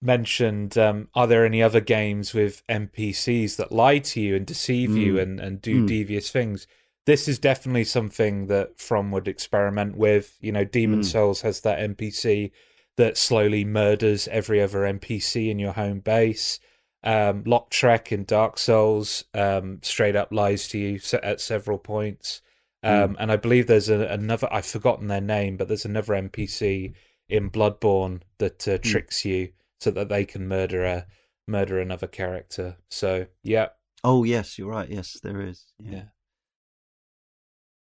mentioned, 0.00 0.76
um, 0.76 1.08
are 1.14 1.26
there 1.26 1.46
any 1.46 1.62
other 1.62 1.80
games 1.80 2.34
with 2.34 2.62
NPCs 2.68 3.56
that 3.56 3.72
lie 3.72 3.98
to 3.98 4.20
you 4.20 4.36
and 4.36 4.44
deceive 4.46 4.96
you 4.96 5.14
Mm. 5.14 5.22
and, 5.22 5.40
and 5.40 5.62
do 5.62 5.82
Mm. 5.84 5.86
devious 5.88 6.30
things? 6.30 6.66
This 7.06 7.28
is 7.28 7.38
definitely 7.38 7.84
something 7.84 8.46
that 8.48 8.78
From 8.78 9.10
would 9.12 9.28
experiment 9.28 9.96
with. 9.96 10.36
You 10.40 10.52
know, 10.52 10.64
Demon 10.64 11.00
Mm. 11.00 11.04
Souls 11.04 11.40
has 11.42 11.60
that 11.60 11.78
NPC 11.80 12.52
that 12.96 13.16
slowly 13.16 13.64
murders 13.64 14.28
every 14.28 14.60
other 14.60 14.80
NPC 14.84 15.50
in 15.50 15.58
your 15.58 15.72
home 15.72 16.00
base. 16.00 16.58
Um, 17.04 17.42
Lautrec 17.44 18.12
in 18.12 18.24
Dark 18.24 18.58
Souls 18.58 19.24
um, 19.34 19.80
straight 19.82 20.14
up 20.14 20.32
lies 20.32 20.68
to 20.68 20.78
you 20.78 21.00
at 21.22 21.40
several 21.40 21.78
points. 21.78 22.42
Um, 22.82 23.16
And 23.18 23.30
I 23.30 23.36
believe 23.36 23.66
there's 23.66 23.88
a, 23.88 24.06
another, 24.06 24.52
I've 24.52 24.66
forgotten 24.66 25.06
their 25.06 25.20
name, 25.20 25.56
but 25.56 25.68
there's 25.68 25.84
another 25.84 26.14
NPC 26.14 26.94
in 27.28 27.50
Bloodborne 27.50 28.22
that 28.38 28.66
uh, 28.66 28.78
tricks 28.78 29.24
you 29.24 29.50
so 29.80 29.90
that 29.92 30.08
they 30.08 30.24
can 30.24 30.48
murder 30.48 30.84
a 30.84 31.06
murder 31.46 31.80
another 31.80 32.06
character. 32.06 32.76
So 32.88 33.26
yeah, 33.42 33.68
Oh 34.04 34.24
yes, 34.24 34.58
you're 34.58 34.70
right. 34.70 34.88
Yes, 34.88 35.18
there 35.22 35.40
is. 35.40 35.66
Yeah. 35.78 36.04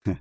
yeah. 0.06 0.16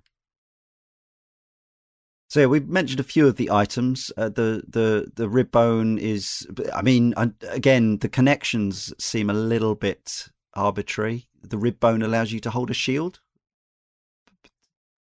So 2.28 2.40
yeah, 2.40 2.46
we've 2.46 2.68
mentioned 2.68 2.98
a 2.98 3.04
few 3.04 3.28
of 3.28 3.36
the 3.36 3.50
items. 3.50 4.10
Uh, 4.16 4.28
the 4.28 4.64
the 4.68 5.12
the 5.14 5.28
rib 5.28 5.52
bone 5.52 5.98
is. 5.98 6.46
I 6.74 6.82
mean, 6.82 7.14
I, 7.16 7.30
again, 7.50 7.98
the 7.98 8.08
connections 8.08 8.92
seem 8.98 9.30
a 9.30 9.34
little 9.34 9.76
bit 9.76 10.28
arbitrary. 10.54 11.28
The 11.42 11.58
rib 11.58 11.78
bone 11.78 12.02
allows 12.02 12.32
you 12.32 12.40
to 12.40 12.50
hold 12.50 12.70
a 12.70 12.74
shield. 12.74 13.20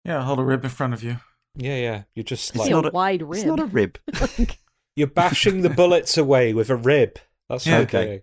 Yeah, 0.05 0.23
hold 0.23 0.39
a 0.41 0.45
rib 0.45 0.65
in 0.65 0.71
front 0.71 0.95
of 0.95 1.03
you. 1.03 1.19
Yeah, 1.57 1.77
yeah. 1.77 2.03
You're 2.15 2.25
just 2.25 2.51
It's 2.51 2.59
like 2.59 2.69
a 2.69 2.73
not 2.73 2.87
a- 2.87 2.91
wide 2.91 3.23
rib. 3.23 3.35
It's 3.39 3.45
not 3.47 3.61
a 3.61 3.67
rib. 3.67 3.99
you're 4.97 5.07
bashing 5.07 5.63
the 5.63 5.71
bullets 5.81 6.17
away 6.19 6.55
with 6.55 6.71
a 6.71 6.77
rib. 6.77 7.19
That's 7.49 7.67
Yeah. 7.67 7.79
okay. 7.81 7.99
Okay. 7.99 8.23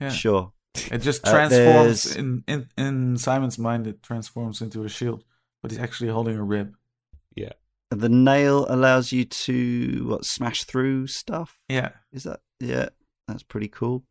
Yeah. 0.00 0.10
Sure. 0.10 0.52
It 0.90 0.98
just 0.98 1.26
Uh, 1.26 1.30
transforms 1.32 2.04
there's- 2.04 2.16
in, 2.16 2.44
in 2.48 2.68
in 2.78 3.16
Simon's 3.18 3.58
mind. 3.58 3.86
It 3.86 4.02
transforms 4.02 4.62
into 4.62 4.84
a 4.84 4.88
shield, 4.88 5.24
but 5.62 5.70
he's 5.70 5.80
actually 5.80 6.10
holding 6.10 6.36
a 6.38 6.42
rib. 6.44 6.74
Yeah. 7.34 7.52
The 7.90 8.08
nail 8.08 8.64
allows 8.70 9.12
you 9.12 9.26
to 9.26 10.06
what 10.08 10.24
smash 10.24 10.64
through 10.64 11.08
stuff. 11.08 11.58
Yeah, 11.68 11.90
Is 12.10 12.22
that 12.22 12.40
yeah? 12.58 12.88
That's 13.28 13.42
pretty 13.42 13.68
cool. 13.68 14.04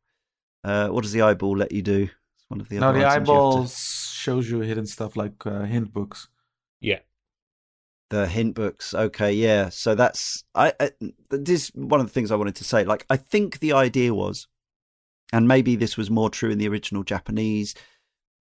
Uh, 0.64 0.90
what 0.90 1.02
does 1.02 1.14
the 1.14 1.24
eyeball 1.24 1.58
let 1.58 1.72
you 1.72 1.82
do? 1.82 2.04
It's 2.04 2.46
one 2.48 2.62
of 2.62 2.70
the 2.70 2.80
no, 2.80 2.94
the 2.94 3.00
items 3.08 3.28
you 3.28 3.34
to- 3.34 3.40
eyeballs 3.40 3.76
shows 4.14 4.50
you 4.52 4.60
hidden 4.60 4.86
stuff 4.86 5.16
like 5.16 5.44
uh, 5.48 5.64
hint 5.64 5.92
books. 5.92 6.28
Yeah. 6.82 7.00
The 8.10 8.28
hint 8.28 8.56
books. 8.56 8.94
Okay, 8.94 9.32
yeah. 9.32 9.70
So 9.70 9.96
that's 9.96 10.44
I, 10.54 10.74
I. 10.80 10.92
This 11.30 11.66
is 11.66 11.72
one 11.74 12.02
of 12.02 12.08
the 12.08 12.12
things 12.12 12.32
I 12.32 12.36
wanted 12.36 12.56
to 12.56 12.66
say. 12.66 12.84
Like, 12.84 13.06
I 13.10 13.16
think 13.16 13.60
the 13.60 13.72
idea 13.72 14.14
was, 14.14 14.48
and 15.32 15.48
maybe 15.48 15.78
this 15.78 15.96
was 15.96 16.12
more 16.12 16.30
true 16.30 16.50
in 16.50 16.58
the 16.58 16.68
original 16.68 17.04
Japanese. 17.04 17.74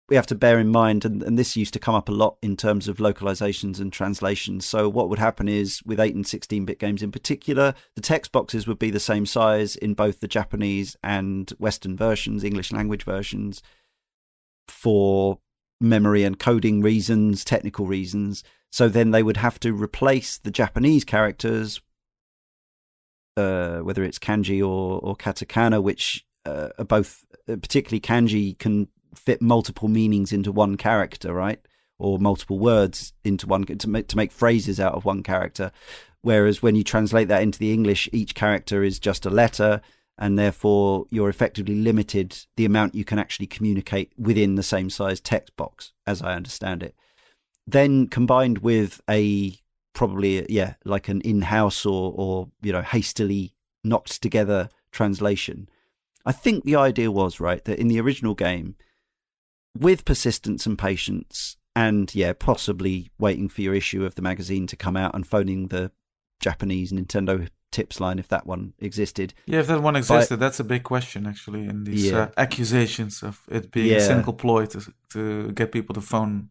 We 0.09 0.15
have 0.15 0.27
to 0.27 0.35
bear 0.35 0.59
in 0.59 0.69
mind, 0.69 1.05
and, 1.05 1.21
and 1.23 1.37
this 1.37 1.55
used 1.55 1.73
to 1.73 1.79
come 1.79 1.95
up 1.95 2.09
a 2.09 2.13
lot 2.13 2.37
in 2.41 2.57
terms 2.57 2.87
of 2.87 2.97
localizations 2.97 3.79
and 3.79 3.93
translations. 3.93 4.65
So, 4.65 4.89
what 4.89 5.09
would 5.09 5.19
happen 5.19 5.47
is 5.47 5.81
with 5.85 5.99
8 5.99 6.15
and 6.15 6.27
16 6.27 6.65
bit 6.65 6.79
games 6.79 7.03
in 7.03 7.11
particular, 7.11 7.75
the 7.95 8.01
text 8.01 8.31
boxes 8.31 8.65
would 8.65 8.79
be 8.79 8.89
the 8.89 8.99
same 8.99 9.27
size 9.27 9.75
in 9.75 9.93
both 9.93 10.19
the 10.19 10.27
Japanese 10.27 10.97
and 11.03 11.51
Western 11.59 11.95
versions, 11.95 12.43
English 12.43 12.71
language 12.71 13.03
versions, 13.03 13.61
for 14.67 15.39
memory 15.81 16.23
and 16.23 16.39
coding 16.39 16.81
reasons, 16.81 17.43
technical 17.43 17.85
reasons. 17.85 18.43
So 18.71 18.87
then 18.87 19.11
they 19.11 19.23
would 19.23 19.37
have 19.37 19.59
to 19.61 19.73
replace 19.73 20.37
the 20.37 20.51
Japanese 20.51 21.03
characters, 21.03 21.81
uh, 23.35 23.79
whether 23.79 24.03
it's 24.03 24.19
kanji 24.19 24.59
or, 24.61 24.99
or 24.99 25.15
katakana, 25.15 25.81
which 25.81 26.25
uh, 26.45 26.69
are 26.77 26.85
both, 26.85 27.25
uh, 27.49 27.57
particularly 27.57 27.99
kanji, 27.99 28.57
can 28.57 28.87
fit 29.13 29.41
multiple 29.41 29.89
meanings 29.89 30.31
into 30.31 30.51
one 30.51 30.77
character, 30.77 31.33
right? 31.33 31.59
Or 31.99 32.17
multiple 32.17 32.59
words 32.59 33.13
into 33.23 33.45
one 33.45 33.65
to 33.65 33.89
make 33.89 34.07
to 34.07 34.17
make 34.17 34.31
phrases 34.31 34.79
out 34.79 34.95
of 34.95 35.05
one 35.05 35.23
character. 35.23 35.71
Whereas 36.21 36.61
when 36.61 36.75
you 36.75 36.83
translate 36.83 37.27
that 37.27 37.43
into 37.43 37.59
the 37.59 37.73
English, 37.73 38.07
each 38.11 38.35
character 38.35 38.83
is 38.83 38.99
just 38.99 39.25
a 39.25 39.29
letter, 39.29 39.81
and 40.21 40.37
therefore 40.37 41.05
you're 41.09 41.29
effectively 41.29 41.75
limited 41.75 42.37
the 42.55 42.63
amount 42.63 42.93
you 42.93 43.03
can 43.03 43.17
actually 43.17 43.47
communicate 43.47 44.13
within 44.17 44.53
the 44.53 44.63
same 44.63 44.89
size 44.89 45.19
text 45.19 45.57
box, 45.57 45.91
as 46.05 46.21
I 46.21 46.35
understand 46.35 46.83
it. 46.83 46.95
Then 47.65 48.07
combined 48.07 48.59
with 48.59 49.01
a 49.09 49.57
probably 49.93 50.45
yeah 50.49 50.75
like 50.85 51.09
an 51.09 51.21
in-house 51.21 51.85
or 51.85 52.13
or 52.15 52.49
you 52.61 52.71
know 52.71 52.81
hastily 52.81 53.53
knocked 53.83 54.21
together 54.21 54.69
translation 54.93 55.67
i 56.25 56.31
think 56.31 56.63
the 56.63 56.77
idea 56.77 57.11
was 57.11 57.41
right 57.41 57.65
that 57.65 57.77
in 57.77 57.89
the 57.89 57.99
original 57.99 58.33
game 58.33 58.75
with 59.77 60.05
persistence 60.05 60.65
and 60.65 60.79
patience 60.79 61.57
and 61.75 62.15
yeah 62.15 62.31
possibly 62.31 63.11
waiting 63.19 63.49
for 63.49 63.61
your 63.61 63.73
issue 63.73 64.05
of 64.05 64.15
the 64.15 64.21
magazine 64.21 64.65
to 64.65 64.77
come 64.77 64.95
out 64.95 65.13
and 65.13 65.27
phoning 65.27 65.67
the 65.67 65.91
japanese 66.39 66.93
nintendo 66.93 67.49
tips 67.71 67.99
line 67.99 68.19
if 68.19 68.27
that 68.27 68.45
one 68.45 68.73
existed 68.79 69.33
Yeah, 69.45 69.59
if 69.59 69.67
that 69.67 69.81
one 69.81 69.95
existed, 69.95 70.37
that's 70.39 70.59
a 70.59 70.63
big 70.63 70.83
question 70.83 71.25
actually. 71.25 71.65
In 71.65 71.83
these 71.85 72.11
Yeah. 72.11 72.19
uh, 72.23 72.29
accusations 72.37 73.23
of 73.23 73.39
it 73.49 73.71
being 73.71 73.95
a 73.95 73.99
cynical 73.99 74.33
ploy 74.33 74.65
to 74.67 74.79
to 75.09 75.51
get 75.53 75.71
people 75.71 75.93
to 75.95 76.01
phone 76.01 76.49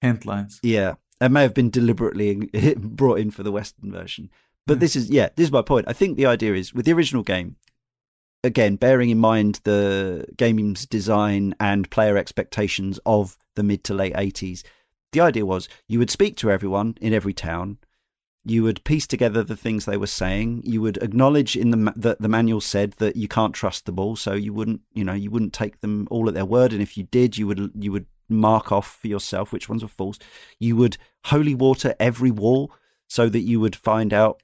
hint 0.00 0.24
lines. 0.26 0.58
Yeah, 0.62 0.94
it 1.20 1.30
may 1.30 1.42
have 1.42 1.54
been 1.54 1.70
deliberately 1.70 2.34
brought 2.76 3.18
in 3.20 3.30
for 3.30 3.42
the 3.42 3.52
Western 3.52 3.92
version. 3.92 4.30
But 4.66 4.74
Hmm. 4.76 4.80
this 4.80 4.96
is, 4.96 5.10
yeah, 5.10 5.28
this 5.36 5.44
is 5.44 5.52
my 5.52 5.62
point. 5.62 5.86
I 5.88 5.92
think 5.92 6.16
the 6.16 6.26
idea 6.26 6.54
is 6.54 6.72
with 6.74 6.84
the 6.86 6.92
original 6.92 7.22
game, 7.24 7.56
again, 8.44 8.76
bearing 8.76 9.10
in 9.10 9.18
mind 9.18 9.60
the 9.64 10.26
game's 10.36 10.86
design 10.86 11.54
and 11.60 11.90
player 11.90 12.16
expectations 12.16 12.98
of 13.04 13.36
the 13.54 13.62
mid 13.62 13.84
to 13.84 13.94
late 13.94 14.14
80s, 14.14 14.62
the 15.12 15.20
idea 15.20 15.44
was 15.44 15.68
you 15.88 15.98
would 15.98 16.10
speak 16.10 16.36
to 16.38 16.50
everyone 16.50 16.96
in 17.00 17.12
every 17.12 17.34
town. 17.34 17.78
You 18.44 18.64
would 18.64 18.82
piece 18.84 19.06
together 19.06 19.44
the 19.44 19.56
things 19.56 19.84
they 19.84 19.96
were 19.96 20.06
saying. 20.06 20.62
You 20.64 20.82
would 20.82 20.96
acknowledge 20.98 21.56
in 21.56 21.70
the 21.70 21.92
that 21.96 22.20
the 22.20 22.28
manual 22.28 22.60
said 22.60 22.92
that 22.94 23.14
you 23.14 23.28
can't 23.28 23.54
trust 23.54 23.86
the 23.86 23.92
ball 23.92 24.16
so 24.16 24.34
you 24.34 24.52
wouldn't, 24.52 24.80
you 24.92 25.04
know, 25.04 25.12
you 25.12 25.30
wouldn't 25.30 25.52
take 25.52 25.80
them 25.80 26.08
all 26.10 26.28
at 26.28 26.34
their 26.34 26.44
word. 26.44 26.72
And 26.72 26.82
if 26.82 26.96
you 26.96 27.04
did, 27.04 27.38
you 27.38 27.46
would 27.46 27.70
you 27.78 27.92
would 27.92 28.06
mark 28.28 28.72
off 28.72 28.98
for 29.00 29.08
yourself 29.08 29.52
which 29.52 29.68
ones 29.68 29.82
were 29.82 29.88
false. 29.88 30.18
You 30.58 30.76
would 30.76 30.96
holy 31.26 31.54
water 31.54 31.94
every 32.00 32.30
wall 32.30 32.72
so 33.08 33.28
that 33.28 33.40
you 33.40 33.60
would 33.60 33.76
find 33.76 34.12
out 34.12 34.42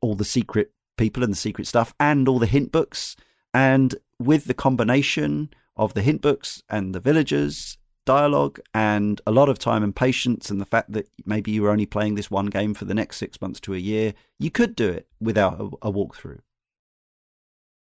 all 0.00 0.14
the 0.14 0.24
secret 0.24 0.72
people 0.96 1.22
and 1.22 1.32
the 1.32 1.36
secret 1.36 1.66
stuff 1.66 1.94
and 1.98 2.28
all 2.28 2.38
the 2.38 2.46
hint 2.46 2.72
books. 2.72 3.16
And 3.52 3.94
with 4.18 4.46
the 4.46 4.54
combination 4.54 5.50
of 5.76 5.94
the 5.94 6.02
hint 6.02 6.22
books 6.22 6.62
and 6.68 6.94
the 6.94 7.00
villagers 7.00 7.76
dialogue 8.04 8.58
and 8.74 9.20
a 9.26 9.30
lot 9.32 9.48
of 9.48 9.58
time 9.58 9.82
and 9.82 9.94
patience 9.94 10.50
and 10.50 10.60
the 10.60 10.64
fact 10.66 10.92
that 10.92 11.08
maybe 11.24 11.50
you 11.50 11.62
were 11.62 11.70
only 11.70 11.86
playing 11.86 12.14
this 12.14 12.30
one 12.30 12.46
game 12.46 12.74
for 12.74 12.84
the 12.84 12.94
next 12.94 13.16
six 13.18 13.40
months 13.40 13.60
to 13.60 13.74
a 13.74 13.78
year, 13.78 14.14
you 14.38 14.50
could 14.50 14.74
do 14.74 14.88
it 14.88 15.06
without 15.20 15.60
a, 15.60 15.64
a 15.88 15.92
walkthrough. 15.92 16.40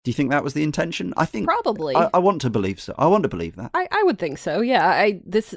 Do 0.03 0.11
you 0.11 0.15
think 0.15 0.31
that 0.31 0.43
was 0.45 0.55
the 0.55 0.63
intention? 0.63 1.13
I 1.17 1.27
think 1.27 1.47
Probably. 1.47 1.95
I, 1.95 2.09
I 2.15 2.19
want 2.19 2.41
to 2.43 2.51
believe 2.51 2.81
so. 2.81 2.95
I 2.97 3.07
want 3.07 3.23
to 3.25 3.29
believe 3.29 3.57
that. 3.57 3.71
I, 3.75 3.87
I 3.91 4.03
would 4.05 4.19
think 4.19 4.39
so. 4.39 4.61
Yeah. 4.63 4.89
I 4.89 5.21
this 5.27 5.55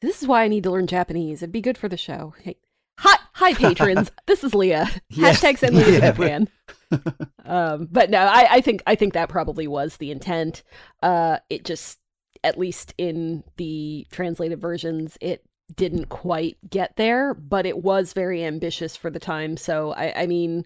this 0.00 0.20
is 0.20 0.28
why 0.28 0.42
I 0.42 0.48
need 0.48 0.64
to 0.64 0.70
learn 0.70 0.86
Japanese. 0.88 1.40
It'd 1.42 1.52
be 1.52 1.60
good 1.60 1.78
for 1.78 1.88
the 1.88 1.96
show. 1.96 2.34
Hey, 2.42 2.56
hi, 2.98 3.16
hi, 3.32 3.54
patrons. 3.54 4.10
this 4.26 4.42
is 4.42 4.54
Leah. 4.54 4.88
Yeah. 5.10 5.30
Hashtag 5.32 5.58
send 5.58 5.76
Leah 5.76 5.88
Yeah. 5.92 6.00
to 6.00 6.12
Japan. 6.12 6.48
um, 7.44 7.88
but 7.90 8.10
no, 8.10 8.18
I, 8.18 8.56
I 8.56 8.60
think 8.60 8.82
I 8.88 8.96
think 8.96 9.14
that 9.14 9.28
probably 9.28 9.68
was 9.68 9.96
the 9.98 10.10
intent. 10.10 10.64
Uh, 11.00 11.38
it 11.48 11.64
just, 11.64 11.98
at 12.46 12.58
least 12.58 12.94
in 12.96 13.42
the 13.56 14.06
translated 14.10 14.60
versions, 14.60 15.18
it 15.20 15.44
didn't 15.74 16.08
quite 16.08 16.56
get 16.70 16.96
there, 16.96 17.34
but 17.34 17.66
it 17.66 17.78
was 17.78 18.12
very 18.12 18.44
ambitious 18.44 18.96
for 18.96 19.10
the 19.10 19.18
time. 19.18 19.56
So 19.56 19.92
I, 19.92 20.22
I 20.22 20.26
mean. 20.26 20.64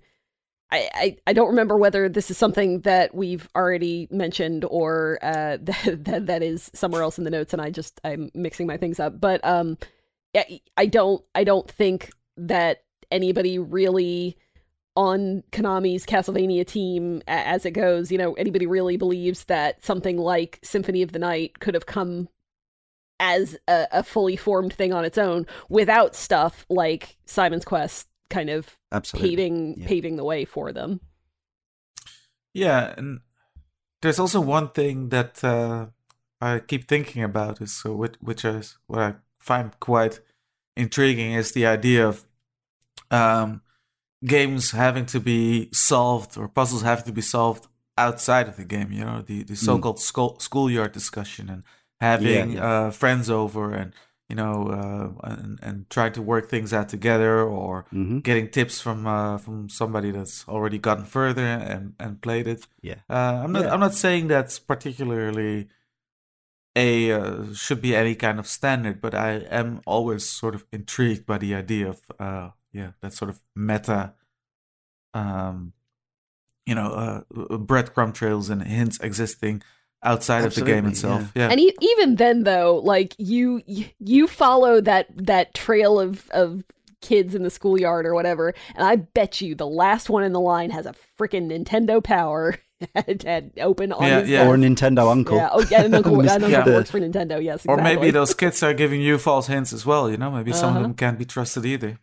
I, 0.73 0.89
I, 0.94 1.16
I 1.27 1.32
don't 1.32 1.48
remember 1.48 1.77
whether 1.77 2.09
this 2.09 2.31
is 2.31 2.39
something 2.39 2.82
that 2.82 3.12
we've 3.12 3.48
already 3.57 4.07
mentioned 4.09 4.65
or 4.65 5.19
uh, 5.20 5.57
that, 5.61 6.05
that 6.05 6.27
that 6.27 6.43
is 6.44 6.70
somewhere 6.73 7.02
else 7.02 7.19
in 7.19 7.24
the 7.24 7.31
notes, 7.31 7.52
and 7.52 7.61
I 7.61 7.70
just 7.70 8.01
I'm 8.05 8.31
mixing 8.35 8.69
my 8.69 8.77
things 8.77 9.01
up. 9.01 9.20
But 9.20 9.44
um, 9.44 9.78
I, 10.32 10.61
I 10.77 10.86
don't 10.86 11.24
I 11.35 11.43
don't 11.43 11.69
think 11.69 12.12
that 12.36 12.85
anybody 13.11 13.59
really 13.59 14.39
on 15.01 15.43
Konami's 15.51 16.05
Castlevania 16.05 16.66
team, 16.66 17.22
as 17.27 17.64
it 17.64 17.70
goes, 17.70 18.12
you 18.12 18.18
know, 18.18 18.35
anybody 18.35 18.66
really 18.66 18.98
believes 18.98 19.44
that 19.44 19.82
something 19.82 20.18
like 20.18 20.59
Symphony 20.62 21.01
of 21.01 21.12
the 21.12 21.18
Night 21.18 21.59
could 21.59 21.72
have 21.72 21.86
come 21.86 22.28
as 23.18 23.56
a, 23.66 23.86
a 23.93 24.02
fully 24.02 24.36
formed 24.36 24.74
thing 24.74 24.93
on 24.93 25.06
its 25.06 25.16
own 25.16 25.47
without 25.70 26.14
stuff 26.14 26.66
like 26.68 27.16
Simon's 27.24 27.64
Quest 27.64 28.09
kind 28.28 28.51
of 28.51 28.77
Absolutely. 28.93 29.31
paving 29.31 29.74
Yeah. 29.78 29.89
paving 29.89 30.16
the 30.16 30.24
way 30.24 30.44
for 30.44 30.70
them. 30.70 31.01
Yeah, 32.52 32.93
and 32.98 33.20
there's 34.02 34.18
also 34.18 34.40
one 34.40 34.68
thing 34.68 35.09
that 35.09 35.43
uh, 35.43 35.86
I 36.43 36.59
keep 36.59 36.89
thinking 36.89 37.22
about 37.22 37.62
is 37.62 37.72
so 37.74 37.94
which, 37.94 38.16
which 38.20 38.44
is 38.44 38.77
what 38.86 39.01
I 39.01 39.14
find 39.39 39.78
quite 39.81 40.20
intriguing 40.77 41.32
is 41.32 41.52
the 41.52 41.64
idea 41.66 42.06
of 42.06 42.27
um, 43.10 43.62
games 44.25 44.73
having 44.73 45.07
to 45.07 45.21
be 45.21 45.69
solved 45.73 46.37
or 46.37 46.49
puzzles 46.49 46.83
having 46.83 47.05
to 47.05 47.13
be 47.13 47.23
solved 47.23 47.67
outside 47.97 48.49
of 48.49 48.57
the 48.57 48.65
game. 48.65 48.93
You 48.93 49.05
know, 49.05 49.23
the 49.23 49.43
the 49.43 49.57
so-called 49.57 50.01
school, 50.01 50.39
schoolyard 50.39 50.93
discussion 50.93 51.49
and 51.49 51.63
having 52.01 52.53
yeah. 52.53 52.65
Uh, 52.65 52.91
friends 52.91 53.29
over 53.31 53.73
and 53.73 53.93
you 54.29 54.37
know 54.37 54.69
uh, 54.69 55.31
and, 55.31 55.59
and 55.63 55.91
trying 55.91 56.13
to 56.13 56.23
work 56.23 56.49
things 56.49 56.73
out 56.73 56.89
together 56.89 57.43
or 57.43 57.85
hmm 57.91 58.19
getting 58.21 58.49
tips 58.49 58.81
from 58.81 59.07
uh, 59.07 59.39
from 59.39 59.69
somebody 59.69 60.11
that's 60.11 60.47
already 60.49 60.79
gotten 60.79 61.05
further 61.05 61.45
and, 61.45 61.95
and 61.99 62.21
played 62.23 62.47
it. 62.47 62.67
Yeah. 62.83 62.97
Uh, 63.09 63.43
I'm 63.45 63.53
not 63.53 63.65
Yeah. 63.65 63.73
I'm 63.73 63.81
not 63.81 63.95
saying 63.95 64.29
that's 64.29 64.59
particularly 64.59 65.69
a 66.77 67.13
uh, 67.13 67.53
should 67.55 67.83
be 67.83 67.97
any 67.97 68.15
kind 68.15 68.39
of 68.39 68.47
standard, 68.47 69.01
but 69.01 69.15
I 69.15 69.31
am 69.51 69.81
always 69.87 70.29
sort 70.29 70.55
of 70.55 70.65
intrigued 70.73 71.27
by 71.27 71.39
the 71.39 71.55
idea 71.55 71.89
of 71.89 72.01
uh, 72.19 72.51
yeah 72.73 72.93
that 73.01 73.13
sort 73.13 73.29
of 73.31 73.41
meta, 73.57 74.15
um, 75.15 75.73
you 76.67 76.75
know, 76.75 76.93
uh, 76.93 77.21
breadcrumb 77.59 78.15
trails 78.15 78.51
and 78.51 78.63
hints 78.63 78.99
existing 79.01 79.63
outside 80.03 80.45
Absolutely, 80.45 80.73
of 80.73 80.77
the 80.77 80.83
game 80.83 80.91
itself. 80.93 81.33
Yeah, 81.35 81.49
And 81.51 81.61
e- 81.61 81.75
even 81.81 82.17
then, 82.17 82.45
though, 82.45 82.81
like 82.85 83.15
you 83.19 83.63
you 83.67 84.27
follow 84.29 84.81
that 84.83 85.07
that 85.17 85.55
trail 85.55 85.99
of 86.01 86.29
of 86.31 86.65
kids 87.03 87.35
in 87.35 87.43
the 87.43 87.51
schoolyard 87.51 88.07
or 88.07 88.15
whatever, 88.15 88.55
and 88.75 88.87
I 88.87 88.97
bet 88.97 89.41
you 89.41 89.55
the 89.55 89.67
last 89.67 90.09
one 90.11 90.23
in 90.23 90.33
the 90.33 90.41
line 90.41 90.71
has 90.71 90.87
a 90.87 90.95
freaking 91.19 91.51
Nintendo 91.51 92.03
Power 92.05 92.57
had, 92.95 93.23
had 93.25 93.53
open 93.59 93.91
on 93.93 94.07
Yeah, 94.07 94.21
his 94.21 94.29
yeah. 94.31 94.47
Or 94.47 94.55
a. 94.55 94.59
Nintendo 94.59 95.11
uncle. 95.11 95.37
Yeah, 95.37 95.49
oh 95.53 95.65
yeah, 95.71 95.83
an 95.83 95.95
uncle, 95.95 96.21
an 96.21 96.29
uncle 96.29 96.51
Yeah. 96.51 96.65
works 96.67 96.91
for 96.91 97.01
Nintendo. 97.01 97.43
Yes, 97.43 97.65
or 97.67 97.77
maybe 97.79 98.11
those 98.11 98.33
kids 98.35 98.63
are 98.63 98.75
giving 98.75 99.01
you 99.01 99.19
false 99.19 99.49
hints 99.49 99.73
as 99.73 99.85
well. 99.85 100.11
You 100.11 100.17
know, 100.19 100.31
maybe 100.31 100.53
some 100.53 100.71
of 100.71 100.75
Uh-huh. 100.77 100.83
them 100.83 100.95
can't 100.95 101.19
be 101.19 101.25
trusted 101.25 101.67
either. 101.67 101.99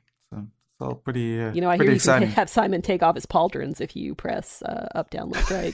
So 0.79 0.85
it's 0.85 0.89
all 0.93 0.95
pretty, 0.95 1.41
uh, 1.41 1.53
You 1.53 1.61
know, 1.61 1.69
I 1.69 1.73
hear 1.73 1.77
pretty 1.79 1.91
you 1.93 1.95
exciting. 1.95 2.27
can 2.29 2.35
have 2.35 2.49
Simon 2.49 2.81
take 2.81 3.01
off 3.03 3.15
his 3.15 3.25
pauldrons 3.25 3.81
if 3.81 3.95
you 3.95 4.13
press 4.13 4.61
uh, 4.63 4.87
up, 4.93 5.09
down, 5.09 5.29
left, 5.29 5.49
right, 5.49 5.73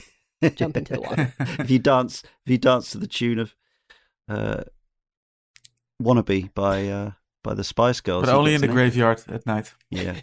jump 0.54 0.76
into 0.76 0.94
the 0.94 1.00
water. 1.02 1.34
if 1.40 1.70
you 1.70 1.78
dance, 1.78 2.22
if 2.46 2.50
you 2.50 2.58
dance 2.58 2.90
to 2.92 2.98
the 2.98 3.06
tune 3.06 3.38
of 3.38 3.54
uh, 4.28 4.64
"Wannabe" 6.02 6.52
by 6.54 6.88
uh, 6.88 7.10
by 7.42 7.54
the 7.54 7.64
Spice 7.64 8.00
Girls, 8.00 8.24
but 8.24 8.34
only 8.34 8.54
in 8.54 8.60
the 8.60 8.66
some- 8.66 8.74
graveyard 8.74 9.22
at 9.28 9.46
night. 9.46 9.72
Yeah, 9.90 10.20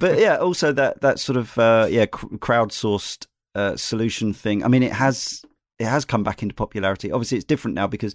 but 0.00 0.18
yeah, 0.18 0.36
also 0.36 0.72
that 0.72 1.00
that 1.02 1.20
sort 1.20 1.36
of 1.36 1.56
uh, 1.58 1.86
yeah 1.90 2.06
cr- 2.06 2.36
crowdsourced 2.36 3.26
uh, 3.54 3.76
solution 3.76 4.32
thing. 4.32 4.64
I 4.64 4.68
mean, 4.68 4.82
it 4.82 4.92
has 4.92 5.44
it 5.78 5.86
has 5.86 6.04
come 6.04 6.22
back 6.24 6.42
into 6.42 6.54
popularity. 6.54 7.12
Obviously, 7.12 7.36
it's 7.38 7.44
different 7.44 7.74
now 7.74 7.86
because 7.86 8.14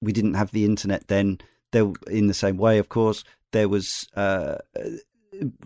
we 0.00 0.12
didn't 0.12 0.34
have 0.34 0.50
the 0.52 0.64
internet 0.64 1.08
then. 1.08 1.38
There, 1.70 1.92
in 2.10 2.28
the 2.28 2.34
same 2.34 2.56
way, 2.56 2.78
of 2.78 2.88
course, 2.88 3.24
there 3.52 3.68
was 3.68 4.06
uh, 4.14 4.56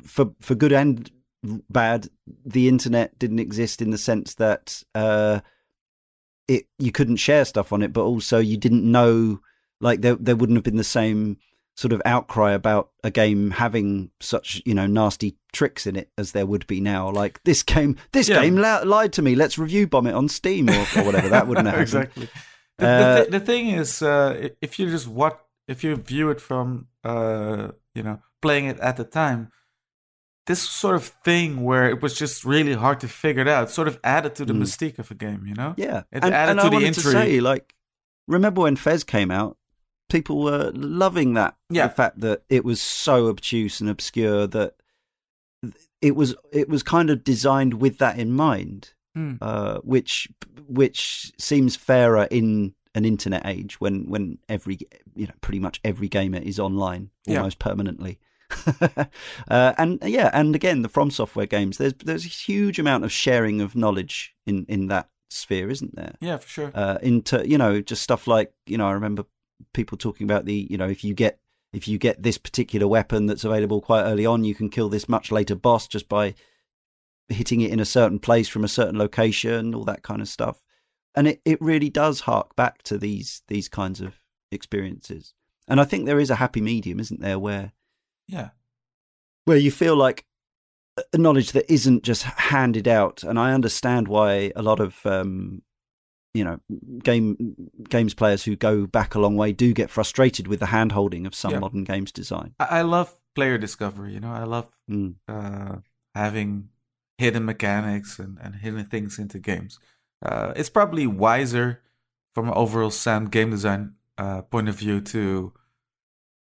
for 0.04 0.32
for 0.40 0.54
good 0.54 0.72
and 0.72 1.10
bad. 1.70 2.08
The 2.44 2.68
internet 2.68 3.18
didn't 3.18 3.40
exist 3.40 3.82
in 3.82 3.90
the 3.90 3.98
sense 3.98 4.34
that 4.34 4.82
uh, 4.94 5.40
it 6.48 6.66
you 6.78 6.92
couldn't 6.92 7.16
share 7.16 7.44
stuff 7.44 7.72
on 7.72 7.82
it, 7.82 7.92
but 7.92 8.02
also 8.04 8.38
you 8.38 8.56
didn't 8.56 8.84
know 8.90 9.40
like 9.80 10.00
there 10.00 10.16
there 10.16 10.36
wouldn't 10.36 10.56
have 10.56 10.64
been 10.64 10.76
the 10.76 10.84
same 10.84 11.36
sort 11.74 11.92
of 11.94 12.02
outcry 12.04 12.52
about 12.52 12.90
a 13.02 13.10
game 13.10 13.50
having 13.50 14.10
such 14.20 14.60
you 14.66 14.74
know 14.74 14.86
nasty 14.86 15.36
tricks 15.54 15.86
in 15.86 15.96
it 15.96 16.10
as 16.18 16.32
there 16.32 16.46
would 16.46 16.66
be 16.66 16.80
now. 16.80 17.10
Like 17.10 17.42
this 17.44 17.62
game, 17.62 17.96
this 18.12 18.28
Yeah. 18.28 18.42
game 18.42 18.56
li- 18.56 18.84
lied 18.84 19.12
to 19.14 19.22
me. 19.22 19.34
Let's 19.34 19.58
review 19.58 19.86
bomb 19.86 20.06
it 20.06 20.14
on 20.14 20.28
Steam 20.28 20.68
or, 20.68 20.86
or 20.96 21.04
whatever. 21.04 21.28
That 21.30 21.46
wouldn't 21.48 21.66
have 21.66 21.76
happened. 21.88 22.02
exactly. 22.12 22.28
The, 22.78 22.86
Uh, 22.86 22.98
the, 23.14 23.20
th- 23.20 23.30
the 23.30 23.40
thing 23.40 23.68
is, 23.70 24.02
uh, 24.02 24.48
if 24.60 24.78
you 24.78 24.90
just 24.90 25.08
what 25.08 25.44
if 25.68 25.82
you 25.82 25.96
view 25.96 26.28
it 26.30 26.40
from 26.40 26.88
uh, 27.04 27.68
you 27.94 28.02
know 28.02 28.20
playing 28.40 28.66
it 28.66 28.78
at 28.80 28.96
the 28.96 29.04
time, 29.04 29.50
this 30.46 30.60
sort 30.60 30.96
of 30.96 31.04
thing 31.24 31.62
where 31.62 31.88
it 31.88 32.02
was 32.02 32.14
just 32.18 32.44
really 32.44 32.74
hard 32.74 32.98
to 33.00 33.08
figure 33.08 33.42
it 33.42 33.48
out, 33.48 33.70
sort 33.70 33.86
of 33.88 33.98
added 34.02 34.34
to 34.36 34.44
the 34.44 34.52
Mm. 34.52 34.62
mystique 34.62 34.98
of 34.98 35.10
a 35.10 35.14
game. 35.14 35.46
You 35.46 35.54
know? 35.54 35.74
Yeah, 35.76 36.02
It 36.10 36.24
and, 36.24 36.34
added 36.34 36.50
and 36.52 36.60
to 36.60 36.66
I 36.66 36.68
the 36.68 36.74
wanted 36.76 36.94
to 36.94 37.00
intrigue. 37.00 37.12
say, 37.12 37.40
like, 37.40 37.74
remember 38.26 38.62
when 38.62 38.76
Fez 38.76 39.04
came 39.04 39.30
out? 39.30 39.56
People 40.08 40.42
were 40.42 40.70
loving 40.74 41.34
that. 41.34 41.56
Yeah. 41.70 41.86
the 41.86 41.94
fact 41.94 42.20
that 42.20 42.42
it 42.50 42.64
was 42.64 42.80
so 42.82 43.28
obtuse 43.28 43.80
and 43.80 43.88
obscure 43.88 44.46
that 44.48 44.74
it 46.00 46.16
was 46.16 46.34
it 46.52 46.68
was 46.68 46.82
kind 46.82 47.08
of 47.10 47.22
designed 47.24 47.74
with 47.74 47.98
that 47.98 48.18
in 48.18 48.32
mind, 48.32 48.92
Hmm. 49.14 49.34
uh, 49.40 49.78
which 49.84 50.28
which 50.66 51.32
seems 51.38 51.76
fairer 51.76 52.24
in 52.30 52.74
an 52.94 53.04
internet 53.04 53.46
age 53.46 53.80
when 53.80 54.08
when 54.10 54.38
every 54.48 54.78
you 55.14 55.26
know 55.26 55.34
pretty 55.40 55.58
much 55.60 55.80
every 55.84 56.08
gamer 56.08 56.38
is 56.38 56.58
online 56.60 57.10
Yeah. 57.26 57.38
almost 57.38 57.58
permanently. 57.58 58.18
uh, 59.48 59.72
and 59.78 59.98
yeah, 60.04 60.30
and 60.32 60.54
again, 60.54 60.82
the 60.82 60.88
From 60.88 61.10
Software 61.10 61.46
games. 61.46 61.78
There's 61.78 61.94
there's 61.94 62.24
a 62.26 62.28
huge 62.28 62.78
amount 62.78 63.04
of 63.04 63.12
sharing 63.12 63.60
of 63.60 63.74
knowledge 63.74 64.34
in 64.46 64.66
in 64.68 64.88
that 64.88 65.08
sphere, 65.30 65.70
isn't 65.70 65.96
there? 65.96 66.14
Yeah, 66.20 66.36
for 66.38 66.48
sure. 66.48 66.70
Uh, 66.74 66.98
into 67.02 67.48
you 67.48 67.58
know 67.58 67.80
just 67.80 68.02
stuff 68.02 68.26
like 68.26 68.52
you 68.66 68.76
know 68.76 68.86
I 68.88 68.92
remember 68.92 69.24
people 69.72 69.96
talking 69.96 70.24
about 70.24 70.44
the 70.44 70.66
you 70.68 70.76
know 70.76 70.88
if 70.88 71.02
you 71.04 71.14
get 71.14 71.38
if 71.72 71.88
you 71.88 71.96
get 71.98 72.22
this 72.22 72.36
particular 72.36 72.86
weapon 72.86 73.24
that's 73.26 73.44
available 73.44 73.80
quite 73.80 74.02
early 74.02 74.26
on, 74.26 74.44
you 74.44 74.54
can 74.54 74.68
kill 74.68 74.90
this 74.90 75.08
much 75.08 75.32
later 75.32 75.54
boss 75.54 75.88
just 75.88 76.08
by 76.08 76.34
hitting 77.28 77.62
it 77.62 77.70
in 77.70 77.80
a 77.80 77.84
certain 77.86 78.18
place 78.18 78.48
from 78.48 78.64
a 78.64 78.68
certain 78.68 78.98
location, 78.98 79.74
all 79.74 79.84
that 79.84 80.02
kind 80.02 80.20
of 80.20 80.28
stuff. 80.28 80.62
And 81.14 81.28
it, 81.28 81.40
it 81.44 81.60
really 81.60 81.90
does 81.90 82.20
hark 82.20 82.56
back 82.56 82.82
to 82.84 82.96
these 82.98 83.42
these 83.48 83.68
kinds 83.68 84.00
of 84.00 84.14
experiences. 84.50 85.34
And 85.68 85.80
I 85.80 85.84
think 85.84 86.06
there 86.06 86.20
is 86.20 86.30
a 86.30 86.34
happy 86.36 86.60
medium, 86.60 87.00
isn't 87.00 87.20
there, 87.20 87.38
where 87.38 87.72
yeah. 88.28 88.50
where 89.44 89.56
you 89.58 89.70
feel 89.70 89.96
like 89.96 90.24
a 91.12 91.18
knowledge 91.18 91.52
that 91.52 91.70
isn't 91.72 92.02
just 92.02 92.22
handed 92.22 92.86
out. 92.88 93.22
And 93.22 93.38
I 93.38 93.52
understand 93.52 94.08
why 94.08 94.52
a 94.56 94.62
lot 94.62 94.80
of 94.80 95.04
um, 95.06 95.62
you 96.34 96.44
know 96.44 96.60
game 97.02 97.56
games 97.88 98.14
players 98.14 98.42
who 98.44 98.56
go 98.56 98.86
back 98.86 99.14
a 99.14 99.20
long 99.20 99.36
way 99.36 99.52
do 99.52 99.72
get 99.74 99.90
frustrated 99.90 100.46
with 100.48 100.60
the 100.60 100.66
hand 100.66 100.92
holding 100.92 101.26
of 101.26 101.34
some 101.34 101.52
Yeah. 101.52 101.58
modern 101.60 101.84
games 101.84 102.12
design. 102.12 102.54
I, 102.58 102.78
I 102.78 102.82
love 102.82 103.14
player 103.34 103.58
discovery. 103.58 104.14
You 104.14 104.20
know, 104.20 104.32
I 104.32 104.44
love 104.44 104.70
Mm. 104.90 105.14
uh, 105.28 105.76
having 106.14 106.68
hidden 107.18 107.44
mechanics 107.44 108.18
and, 108.18 108.36
and 108.42 108.56
hidden 108.56 108.84
things 108.86 109.18
into 109.18 109.38
games. 109.38 109.78
Uh, 110.22 110.52
it's 110.54 110.70
probably 110.70 111.06
wiser 111.06 111.82
from 112.34 112.48
an 112.48 112.54
overall 112.54 112.90
sound 112.90 113.32
game 113.32 113.50
design 113.50 113.94
uh, 114.18 114.42
point 114.42 114.68
of 114.68 114.76
view 114.76 115.00
to, 115.00 115.52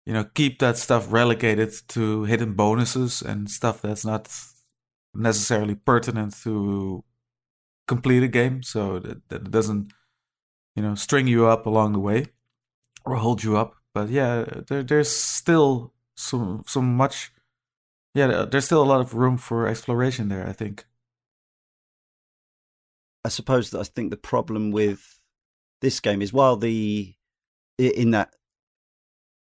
you 0.05 0.13
know, 0.13 0.23
keep 0.23 0.59
that 0.59 0.77
stuff 0.77 1.11
relegated 1.11 1.73
to 1.87 2.23
hidden 2.25 2.53
bonuses 2.53 3.21
and 3.21 3.49
stuff 3.49 3.81
that's 3.81 4.05
not 4.05 4.29
necessarily 5.13 5.75
pertinent 5.75 6.35
to 6.43 7.03
complete 7.87 8.23
a 8.23 8.27
game, 8.27 8.61
so 8.61 8.99
that, 8.99 9.27
that 9.29 9.41
it 9.41 9.51
doesn't, 9.51 9.93
you 10.75 10.83
know, 10.83 10.95
string 10.95 11.27
you 11.27 11.47
up 11.47 11.65
along 11.65 11.93
the 11.93 11.99
way 11.99 12.25
or 13.05 13.15
hold 13.15 13.43
you 13.43 13.57
up. 13.57 13.75
But 13.93 14.09
yeah, 14.09 14.45
there, 14.67 14.83
there's 14.83 15.09
still 15.09 15.93
some 16.15 16.63
some 16.67 16.95
much 16.95 17.31
yeah, 18.13 18.45
there's 18.49 18.65
still 18.65 18.83
a 18.83 18.85
lot 18.85 19.01
of 19.01 19.13
room 19.13 19.37
for 19.37 19.67
exploration 19.67 20.29
there. 20.29 20.47
I 20.47 20.53
think. 20.53 20.85
I 23.29 23.31
suppose 23.31 23.69
that 23.69 23.79
I 23.79 23.83
think 23.83 24.09
the 24.09 24.17
problem 24.17 24.71
with 24.71 25.21
this 25.81 25.99
game 25.99 26.23
is 26.23 26.33
while 26.33 26.55
the 26.55 27.13
in 27.77 28.09
that 28.09 28.33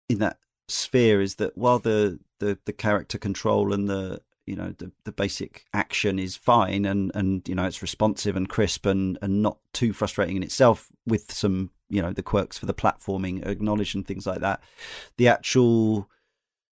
in 0.08 0.20
that 0.20 0.38
sphere 0.66 1.20
is 1.20 1.34
that 1.34 1.58
while 1.58 1.78
the 1.78 2.18
the, 2.40 2.58
the 2.64 2.72
character 2.72 3.18
control 3.18 3.74
and 3.74 3.86
the 3.86 4.22
you 4.46 4.56
know 4.56 4.74
the, 4.78 4.90
the 5.04 5.12
basic 5.12 5.66
action 5.74 6.18
is 6.18 6.36
fine 6.36 6.86
and 6.86 7.12
and 7.14 7.46
you 7.46 7.54
know 7.54 7.66
it's 7.66 7.82
responsive 7.82 8.34
and 8.34 8.48
crisp 8.48 8.86
and 8.86 9.18
and 9.20 9.42
not 9.42 9.58
too 9.74 9.92
frustrating 9.92 10.36
in 10.36 10.42
itself 10.42 10.88
with 11.06 11.30
some 11.30 11.70
you 11.90 12.00
know 12.00 12.14
the 12.14 12.22
quirks 12.22 12.56
for 12.56 12.64
the 12.64 12.72
platforming 12.72 13.46
acknowledged 13.46 13.94
and 13.94 14.06
things 14.06 14.26
like 14.26 14.40
that 14.40 14.62
the 15.18 15.28
actual 15.28 16.08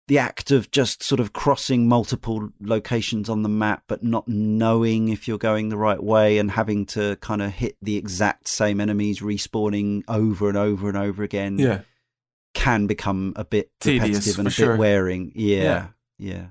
the 0.09 0.17
act 0.17 0.49
of 0.51 0.69
just 0.71 1.03
sort 1.03 1.19
of 1.19 1.33
crossing 1.33 1.87
multiple 1.87 2.49
locations 2.59 3.29
on 3.29 3.43
the 3.43 3.49
map 3.49 3.83
but 3.87 4.03
not 4.03 4.27
knowing 4.27 5.09
if 5.09 5.27
you're 5.27 5.37
going 5.37 5.69
the 5.69 5.77
right 5.77 6.03
way 6.03 6.39
and 6.39 6.49
having 6.51 6.85
to 6.87 7.15
kind 7.17 7.41
of 7.41 7.51
hit 7.51 7.77
the 7.81 7.95
exact 7.95 8.47
same 8.47 8.81
enemies 8.81 9.21
respawning 9.21 10.03
over 10.07 10.49
and 10.49 10.57
over 10.57 10.89
and 10.89 10.97
over 10.97 11.21
again 11.23 11.59
Yeah, 11.59 11.81
can 12.55 12.87
become 12.87 13.33
a 13.35 13.45
bit 13.45 13.69
Tedious, 13.79 14.03
repetitive 14.07 14.39
and 14.39 14.47
a 14.47 14.51
sure. 14.51 14.71
bit 14.73 14.79
wearing. 14.79 15.31
Yeah, 15.35 15.61
Yeah. 15.63 15.87
yeah. 16.17 16.45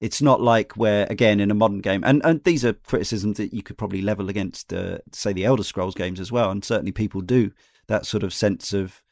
It's 0.00 0.20
not 0.20 0.40
like 0.42 0.72
where 0.76 1.06
again 1.08 1.38
in 1.38 1.52
a 1.52 1.54
modern 1.54 1.78
game, 1.78 2.02
and 2.04 2.20
and 2.26 2.42
these 2.42 2.64
are 2.64 2.72
criticisms 2.74 3.36
that 3.38 3.54
you 3.54 3.62
could 3.62 3.78
probably 3.78 4.02
level 4.02 4.28
against, 4.28 4.72
uh, 4.72 4.98
say, 5.12 5.32
the 5.32 5.44
Elder 5.44 5.62
Scrolls 5.62 5.94
games 5.94 6.18
as 6.20 6.32
well, 6.32 6.50
and 6.50 6.62
certainly 6.64 6.90
people 6.92 7.20
do 7.20 7.52
that 7.86 8.04
sort 8.04 8.24
of 8.24 8.34
sense 8.34 8.72
of 8.74 9.03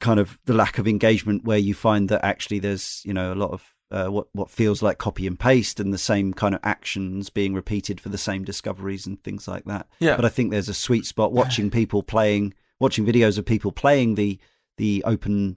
kind 0.00 0.20
of 0.20 0.38
the 0.44 0.54
lack 0.54 0.78
of 0.78 0.86
engagement 0.86 1.44
where 1.44 1.58
you 1.58 1.74
find 1.74 2.08
that 2.08 2.24
actually 2.24 2.58
there's 2.58 3.02
you 3.04 3.14
know 3.14 3.32
a 3.32 3.34
lot 3.34 3.50
of 3.50 3.76
uh, 3.90 4.06
what 4.06 4.26
what 4.32 4.50
feels 4.50 4.82
like 4.82 4.98
copy 4.98 5.26
and 5.26 5.38
paste 5.38 5.78
and 5.78 5.92
the 5.92 5.98
same 5.98 6.34
kind 6.34 6.54
of 6.54 6.60
actions 6.64 7.30
being 7.30 7.54
repeated 7.54 8.00
for 8.00 8.08
the 8.08 8.18
same 8.18 8.44
discoveries 8.44 9.06
and 9.06 9.22
things 9.22 9.46
like 9.46 9.64
that. 9.64 9.86
Yeah, 10.00 10.16
but 10.16 10.24
I 10.24 10.28
think 10.28 10.50
there's 10.50 10.68
a 10.68 10.74
sweet 10.74 11.06
spot 11.06 11.32
watching 11.32 11.70
people 11.70 12.02
playing, 12.02 12.54
watching 12.80 13.06
videos 13.06 13.38
of 13.38 13.46
people 13.46 13.72
playing 13.72 14.16
the 14.16 14.38
the 14.76 15.02
open 15.06 15.56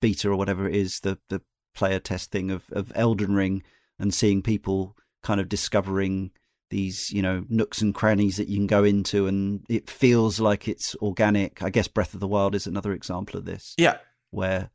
beta 0.00 0.30
or 0.30 0.36
whatever 0.36 0.68
it 0.68 0.74
is, 0.74 1.00
the 1.00 1.18
the 1.28 1.42
player 1.74 1.98
test 1.98 2.30
thing 2.30 2.50
of 2.50 2.64
of 2.72 2.90
Elden 2.94 3.34
Ring, 3.34 3.62
and 3.98 4.14
seeing 4.14 4.42
people 4.42 4.96
kind 5.22 5.40
of 5.40 5.48
discovering 5.48 6.30
these 6.70 7.10
you 7.10 7.22
know 7.22 7.44
nooks 7.48 7.80
and 7.80 7.94
crannies 7.94 8.36
that 8.36 8.48
you 8.48 8.56
can 8.56 8.66
go 8.66 8.84
into, 8.84 9.26
and 9.26 9.64
it 9.68 9.88
feels 9.88 10.40
like 10.40 10.68
it's 10.68 10.94
organic. 10.96 11.62
I 11.62 11.70
guess 11.70 11.88
Breath 11.88 12.14
of 12.14 12.20
the 12.20 12.28
Wild 12.28 12.54
is 12.54 12.66
another 12.66 12.92
example 12.92 13.38
of 13.38 13.44
this, 13.44 13.74
yeah, 13.78 13.98
where 14.30 14.70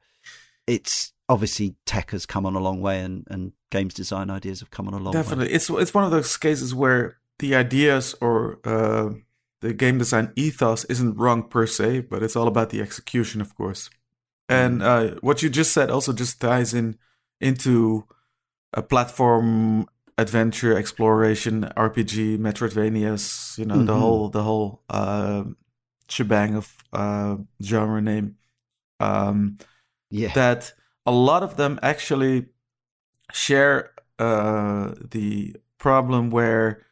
it's 0.67 1.13
obviously 1.29 1.75
tech 1.85 2.11
has 2.11 2.25
come 2.25 2.45
on 2.45 2.55
a 2.55 2.59
long 2.59 2.81
way, 2.81 2.99
and 2.99 3.25
and 3.29 3.53
games 3.71 3.93
design 3.93 4.29
ideas 4.29 4.59
have 4.59 4.71
come 4.71 4.87
on 4.87 4.93
a 4.93 4.97
long 4.97 5.13
way. 5.13 5.21
definitely. 5.21 5.51
It's 5.51 5.69
it's 5.69 5.93
one 5.93 6.03
of 6.03 6.11
those 6.11 6.35
cases 6.37 6.73
where 6.73 7.17
the 7.39 7.55
ideas 7.55 8.15
or 8.21 8.59
uh, 8.63 9.09
the 9.61 9.73
game 9.73 9.97
design 9.97 10.31
ethos 10.35 10.85
isn't 10.85 11.17
wrong 11.17 11.43
per 11.43 11.65
se, 11.65 12.01
but 12.01 12.23
it's 12.23 12.35
all 12.35 12.47
about 12.47 12.69
the 12.69 12.81
execution, 12.81 13.41
of 13.41 13.55
course. 13.55 13.89
And 14.49 14.83
uh, 14.83 15.15
what 15.21 15.41
you 15.41 15.49
just 15.49 15.73
said 15.73 15.89
also 15.89 16.13
just 16.13 16.39
ties 16.39 16.73
in 16.73 16.97
into 17.39 18.05
a 18.73 18.81
platform 18.81 19.87
adventure 20.17 20.77
exploration 20.77 21.65
RPG 21.75 22.37
Metroidvanias. 22.37 23.57
You 23.57 23.65
know 23.65 23.83
the 23.83 23.93
Mhm. 23.93 23.99
whole 23.99 24.29
the 24.29 24.43
whole 24.43 24.83
uh, 24.89 25.43
shebang 26.09 26.55
of 26.55 26.67
uh, 26.93 27.37
genre 27.61 28.01
name. 28.01 28.37
Um, 28.99 29.57
Yeah. 30.09 30.33
that 30.33 30.73
a 31.05 31.11
lot 31.11 31.43
of 31.43 31.55
them 31.57 31.79
actually 31.81 32.47
share 33.31 33.91
uh, 34.19 34.93
the 35.11 35.55
problem 35.79 36.29
where, 36.29 36.85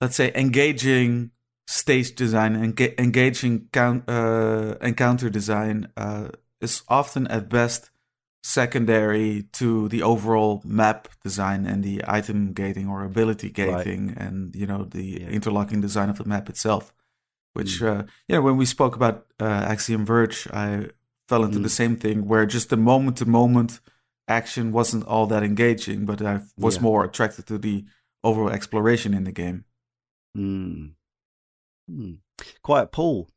let's 0.00 0.16
say, 0.16 0.30
engaging 0.34 1.30
stage 1.66 2.14
design 2.14 2.54
and 2.54 2.76
enga- 2.76 2.98
engaging 3.00 3.68
count, 3.72 4.08
uh, 4.08 4.76
encounter 4.80 5.28
design 5.30 5.88
uh, 5.96 6.28
is 6.60 6.82
often 6.88 7.26
at 7.28 7.48
best 7.48 7.90
secondary 8.46 9.42
to 9.60 9.88
the 9.88 10.02
overall 10.02 10.62
map 10.64 11.08
design 11.24 11.66
and 11.66 11.82
the 11.82 11.96
item 12.18 12.52
gating 12.52 12.86
or 12.88 13.02
ability 13.04 13.48
Right. 13.48 13.56
gating 13.84 14.02
and 14.24 14.54
you 14.60 14.66
know 14.70 14.84
the 14.84 15.04
Yeah. 15.20 15.28
interlocking 15.38 15.80
design 15.80 16.08
of 16.10 16.18
the 16.18 16.24
map 16.34 16.48
itself 16.48 16.84
which 17.56 17.82
uh, 17.82 18.02
you 18.28 18.34
know 18.36 18.42
when 18.48 18.56
we 18.56 18.66
spoke 18.76 18.94
about 19.00 19.16
uh, 19.40 19.62
axiom 19.72 20.04
verge 20.06 20.38
i 20.52 20.66
fell 21.28 21.42
into 21.44 21.58
the 21.58 21.68
Mm. 21.74 21.80
same 21.82 21.96
thing 22.04 22.18
where 22.30 22.46
just 22.56 22.68
the 22.70 22.76
moment 22.92 23.16
to 23.18 23.26
moment 23.40 23.80
action 24.28 24.64
wasn't 24.78 25.04
all 25.12 25.26
that 25.28 25.42
engaging 25.42 26.06
but 26.06 26.18
i 26.22 26.34
was 26.66 26.76
Yeah. 26.76 26.82
more 26.88 27.00
attracted 27.08 27.44
to 27.46 27.58
the 27.66 27.76
overall 28.22 28.50
exploration 28.58 29.12
in 29.18 29.24
the 29.24 29.32
game 29.42 29.58
Mm. 30.36 30.92
Hmm. 31.88 32.14
Quiet 32.62 32.92
Paul 32.92 33.28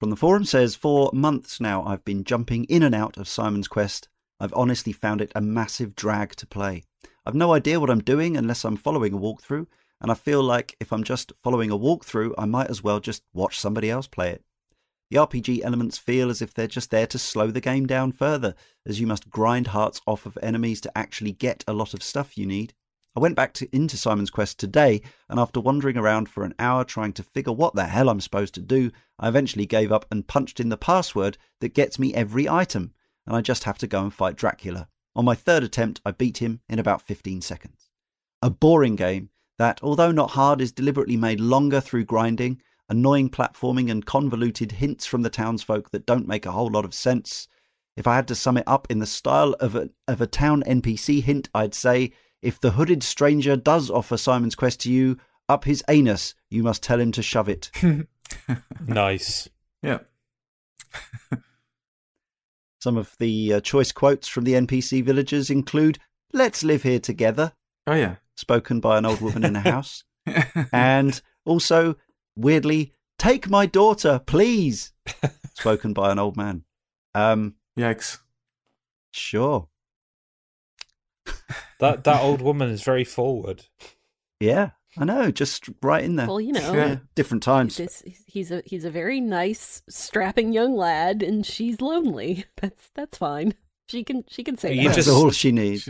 from 0.00 0.10
the 0.10 0.16
forum 0.16 0.44
says 0.44 0.74
For 0.74 1.10
months 1.12 1.60
now, 1.60 1.84
I've 1.90 2.04
been 2.04 2.24
jumping 2.24 2.64
in 2.64 2.82
and 2.82 2.94
out 3.02 3.16
of 3.20 3.28
Simon's 3.28 3.68
Quest. 3.68 4.08
I've 4.40 4.54
honestly 4.54 4.92
found 4.92 5.20
it 5.20 5.32
a 5.34 5.40
massive 5.40 5.94
drag 5.94 6.34
to 6.36 6.46
play. 6.46 6.82
I've 7.24 7.34
no 7.34 7.52
idea 7.52 7.80
what 7.80 7.90
I'm 7.90 8.02
doing 8.02 8.36
unless 8.36 8.64
I'm 8.64 8.76
following 8.76 9.14
a 9.14 9.18
walkthrough, 9.18 9.66
and 10.00 10.10
I 10.10 10.14
feel 10.14 10.42
like 10.42 10.76
if 10.80 10.92
I'm 10.92 11.04
just 11.04 11.32
following 11.42 11.70
a 11.70 11.78
walkthrough, 11.78 12.34
I 12.36 12.44
might 12.44 12.68
as 12.68 12.82
well 12.82 13.00
just 13.00 13.22
watch 13.32 13.58
somebody 13.58 13.90
else 13.90 14.06
play 14.06 14.30
it. 14.30 14.44
The 15.10 15.18
RPG 15.18 15.62
elements 15.62 15.96
feel 15.96 16.30
as 16.30 16.42
if 16.42 16.52
they're 16.52 16.66
just 16.66 16.90
there 16.90 17.06
to 17.06 17.18
slow 17.18 17.50
the 17.50 17.60
game 17.60 17.86
down 17.86 18.12
further, 18.12 18.54
as 18.84 19.00
you 19.00 19.06
must 19.06 19.30
grind 19.30 19.68
hearts 19.68 20.00
off 20.06 20.26
of 20.26 20.38
enemies 20.42 20.80
to 20.82 20.98
actually 20.98 21.32
get 21.32 21.62
a 21.68 21.72
lot 21.72 21.94
of 21.94 22.02
stuff 22.02 22.36
you 22.36 22.46
need. 22.46 22.74
I 23.16 23.20
went 23.20 23.36
back 23.36 23.52
to, 23.54 23.68
into 23.74 23.96
Simon's 23.96 24.30
Quest 24.30 24.58
today, 24.58 25.00
and 25.28 25.38
after 25.38 25.60
wandering 25.60 25.96
around 25.96 26.28
for 26.28 26.42
an 26.42 26.54
hour 26.58 26.82
trying 26.82 27.12
to 27.12 27.22
figure 27.22 27.52
what 27.52 27.74
the 27.74 27.86
hell 27.86 28.08
I'm 28.08 28.20
supposed 28.20 28.54
to 28.54 28.60
do, 28.60 28.90
I 29.18 29.28
eventually 29.28 29.66
gave 29.66 29.92
up 29.92 30.04
and 30.10 30.26
punched 30.26 30.58
in 30.58 30.68
the 30.68 30.76
password 30.76 31.38
that 31.60 31.74
gets 31.74 31.98
me 31.98 32.12
every 32.12 32.48
item, 32.48 32.92
and 33.26 33.36
I 33.36 33.40
just 33.40 33.64
have 33.64 33.78
to 33.78 33.86
go 33.86 34.02
and 34.02 34.12
fight 34.12 34.36
Dracula. 34.36 34.88
On 35.16 35.24
my 35.24 35.34
third 35.34 35.62
attempt, 35.62 36.00
I 36.04 36.10
beat 36.10 36.38
him 36.38 36.60
in 36.68 36.78
about 36.78 37.02
15 37.02 37.40
seconds. 37.40 37.90
A 38.42 38.50
boring 38.50 38.96
game 38.96 39.30
that, 39.58 39.80
although 39.82 40.12
not 40.12 40.30
hard, 40.30 40.60
is 40.60 40.72
deliberately 40.72 41.16
made 41.16 41.40
longer 41.40 41.80
through 41.80 42.04
grinding, 42.04 42.60
annoying 42.88 43.30
platforming, 43.30 43.90
and 43.90 44.04
convoluted 44.04 44.72
hints 44.72 45.06
from 45.06 45.22
the 45.22 45.30
townsfolk 45.30 45.90
that 45.90 46.06
don't 46.06 46.28
make 46.28 46.44
a 46.44 46.52
whole 46.52 46.70
lot 46.70 46.84
of 46.84 46.94
sense. 46.94 47.48
If 47.96 48.06
I 48.06 48.16
had 48.16 48.28
to 48.28 48.34
sum 48.34 48.56
it 48.56 48.64
up 48.66 48.88
in 48.90 48.98
the 48.98 49.06
style 49.06 49.54
of 49.60 49.76
a, 49.76 49.90
of 50.08 50.20
a 50.20 50.26
town 50.26 50.64
NPC 50.66 51.22
hint, 51.22 51.48
I'd 51.54 51.74
say 51.74 52.12
if 52.42 52.60
the 52.60 52.72
hooded 52.72 53.02
stranger 53.02 53.56
does 53.56 53.88
offer 53.90 54.16
Simon's 54.16 54.56
Quest 54.56 54.80
to 54.80 54.92
you, 54.92 55.16
up 55.48 55.64
his 55.64 55.84
anus, 55.88 56.34
you 56.50 56.62
must 56.62 56.82
tell 56.82 57.00
him 57.00 57.12
to 57.12 57.22
shove 57.22 57.48
it. 57.48 57.70
Nice. 58.86 59.48
yeah 59.82 59.98
Some 62.84 62.98
of 62.98 63.16
the 63.18 63.54
uh, 63.54 63.60
choice 63.60 63.92
quotes 63.92 64.28
from 64.28 64.44
the 64.44 64.52
NPC 64.52 65.02
villagers 65.02 65.48
include 65.48 65.98
Let's 66.34 66.62
live 66.62 66.82
here 66.82 67.00
together, 67.00 67.54
oh 67.86 67.94
yeah 67.94 68.16
spoken 68.36 68.78
by 68.80 68.98
an 68.98 69.06
old 69.06 69.22
woman 69.22 69.42
in 69.42 69.56
a 69.56 69.60
house. 69.72 70.04
and 70.70 71.22
also, 71.46 71.96
weirdly, 72.36 72.92
Take 73.18 73.48
my 73.48 73.64
daughter, 73.64 74.20
please, 74.26 74.92
spoken 75.54 75.94
by 75.94 76.12
an 76.12 76.18
old 76.18 76.36
man. 76.36 76.64
Um, 77.14 77.54
yikes 77.78 78.18
sure. 79.12 79.68
That 81.80 82.04
that 82.04 82.20
old 82.20 82.42
woman 82.42 82.68
is 82.68 82.82
very 82.82 83.04
forward. 83.04 83.64
Yeah, 84.40 84.72
I 84.98 85.04
know, 85.04 85.30
just 85.30 85.68
right 85.82 86.04
in 86.04 86.16
there. 86.16 86.26
Well, 86.26 86.40
you 86.40 86.52
know, 86.52 86.72
Yeah. 86.72 86.96
Different 87.14 87.42
times. 87.42 87.76
this, 87.76 88.02
he's 88.26 88.50
a 88.50 88.62
he's 88.64 88.84
a 88.84 88.90
very 88.90 89.20
nice, 89.20 89.82
strapping 89.88 90.52
young 90.52 90.76
lad, 90.76 91.22
and 91.22 91.44
she's 91.44 91.80
lonely. 91.80 92.44
That's 92.60 92.90
that's 92.94 93.18
fine. 93.18 93.54
She 93.88 94.04
can 94.04 94.24
she 94.28 94.42
can 94.44 94.56
say 94.56 94.72
You 94.74 94.82
that. 94.88 94.94
That's 94.96 95.06
just- 95.06 95.10
all 95.10 95.30
she 95.30 95.52
needs. 95.52 95.88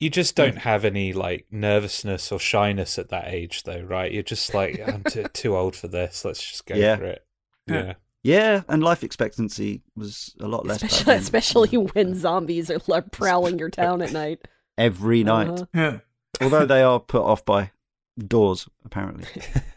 You 0.00 0.10
just 0.10 0.34
don't 0.34 0.58
have 0.58 0.84
any 0.84 1.12
like 1.12 1.46
nervousness 1.52 2.32
or 2.32 2.40
shyness 2.40 2.98
at 2.98 3.10
that 3.10 3.28
age, 3.28 3.62
though, 3.62 3.82
right? 3.82 4.10
You're 4.10 4.24
just 4.24 4.52
like, 4.52 4.80
I'm 4.84 5.04
too, 5.04 5.22
too 5.32 5.56
old 5.56 5.76
for 5.76 5.86
this. 5.86 6.24
Let's 6.24 6.42
just 6.42 6.66
go 6.66 6.74
Yeah. 6.74 6.96
for 6.96 7.04
it. 7.04 7.24
Yeah. 7.68 7.74
Yeah. 7.84 7.92
Yeah, 8.24 8.62
and 8.68 8.82
life 8.84 9.02
expectancy 9.04 9.82
was 9.96 10.34
a 10.40 10.46
lot 10.48 10.64
less. 10.66 10.80
back 10.80 10.90
especially 10.90 11.12
then. 11.12 11.22
especially 11.22 11.76
when 11.78 12.14
zombies 12.16 12.70
are 12.70 13.02
prowling 13.02 13.58
your 13.60 13.68
town 13.70 14.00
at 14.02 14.12
night. 14.12 14.46
every 14.78 15.22
night. 15.24 15.48
Uh-huh. 15.50 15.66
yeah 15.74 15.98
Although 16.40 16.66
they 16.66 16.82
are 16.82 16.98
put 17.00 17.22
off 17.22 17.44
by 17.44 17.70
doors, 18.18 18.68
apparently. 18.84 19.26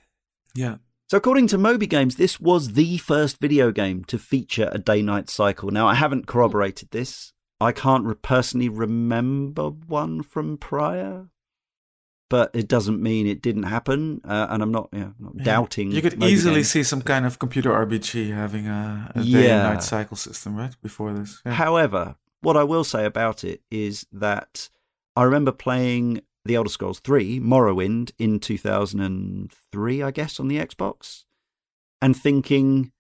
yeah 0.56 0.78
So, 1.10 1.18
according 1.18 1.48
to 1.48 1.58
Moby 1.58 1.88
Games, 1.88 2.16
this 2.16 2.40
was 2.40 2.74
the 2.74 2.98
first 2.98 3.40
video 3.40 3.72
game 3.72 4.04
to 4.06 4.18
feature 4.18 4.70
a 4.72 4.80
day 4.80 5.02
night 5.02 5.30
cycle. 5.30 5.70
Now, 5.72 5.88
I 5.88 5.96
haven't 5.96 6.28
corroborated 6.28 6.90
this. 6.92 7.34
I 7.62 7.72
can't 7.72 8.06
re- 8.06 8.16
personally 8.16 8.70
remember 8.70 9.70
one 9.70 10.22
from 10.24 10.58
prior, 10.58 11.28
but 12.30 12.50
it 12.54 12.68
doesn't 12.68 13.02
mean 13.02 13.28
it 13.28 13.42
didn't 13.42 13.64
happen. 13.64 14.20
Uh, 14.26 14.48
and 14.50 14.62
I'm 14.64 14.72
not, 14.72 14.90
yeah, 14.92 15.12
not 15.20 15.34
Yeah. 15.38 15.44
doubting. 15.44 15.92
you 15.92 16.02
could 16.02 16.18
Moby 16.20 16.32
easily 16.34 16.56
Games. 16.56 16.72
see 16.72 16.84
some 16.84 17.02
kind 17.02 17.26
of 17.26 17.38
computer 17.40 17.70
rpg 17.70 18.34
having 18.34 18.68
a, 18.68 19.12
a 19.16 19.20
day 19.22 19.48
Yeah. 19.48 19.66
and 19.68 19.74
night 19.76 19.84
cycle 19.84 20.18
system 20.18 20.56
right 20.56 20.76
before 20.82 21.14
this 21.14 21.42
yeah. 21.46 21.54
However, 21.54 22.16
what 22.42 22.58
I 22.58 22.64
will 22.64 22.84
say 22.84 23.06
about 23.06 23.44
it 23.44 23.62
is 23.72 24.06
that 24.12 24.70
I 25.16 25.24
remember 25.24 25.52
playing 25.52 26.22
The 26.46 26.56
Elder 26.56 26.70
Scrolls 26.70 27.00
3, 27.00 27.40
Morrowind, 27.40 28.12
in 28.20 28.40
2003, 28.40 30.04
I 30.04 30.12
guess, 30.12 30.40
on 30.40 30.48
the 30.48 30.58
Xbox, 30.58 31.24
and 32.02 32.16
thinking, 32.16 32.92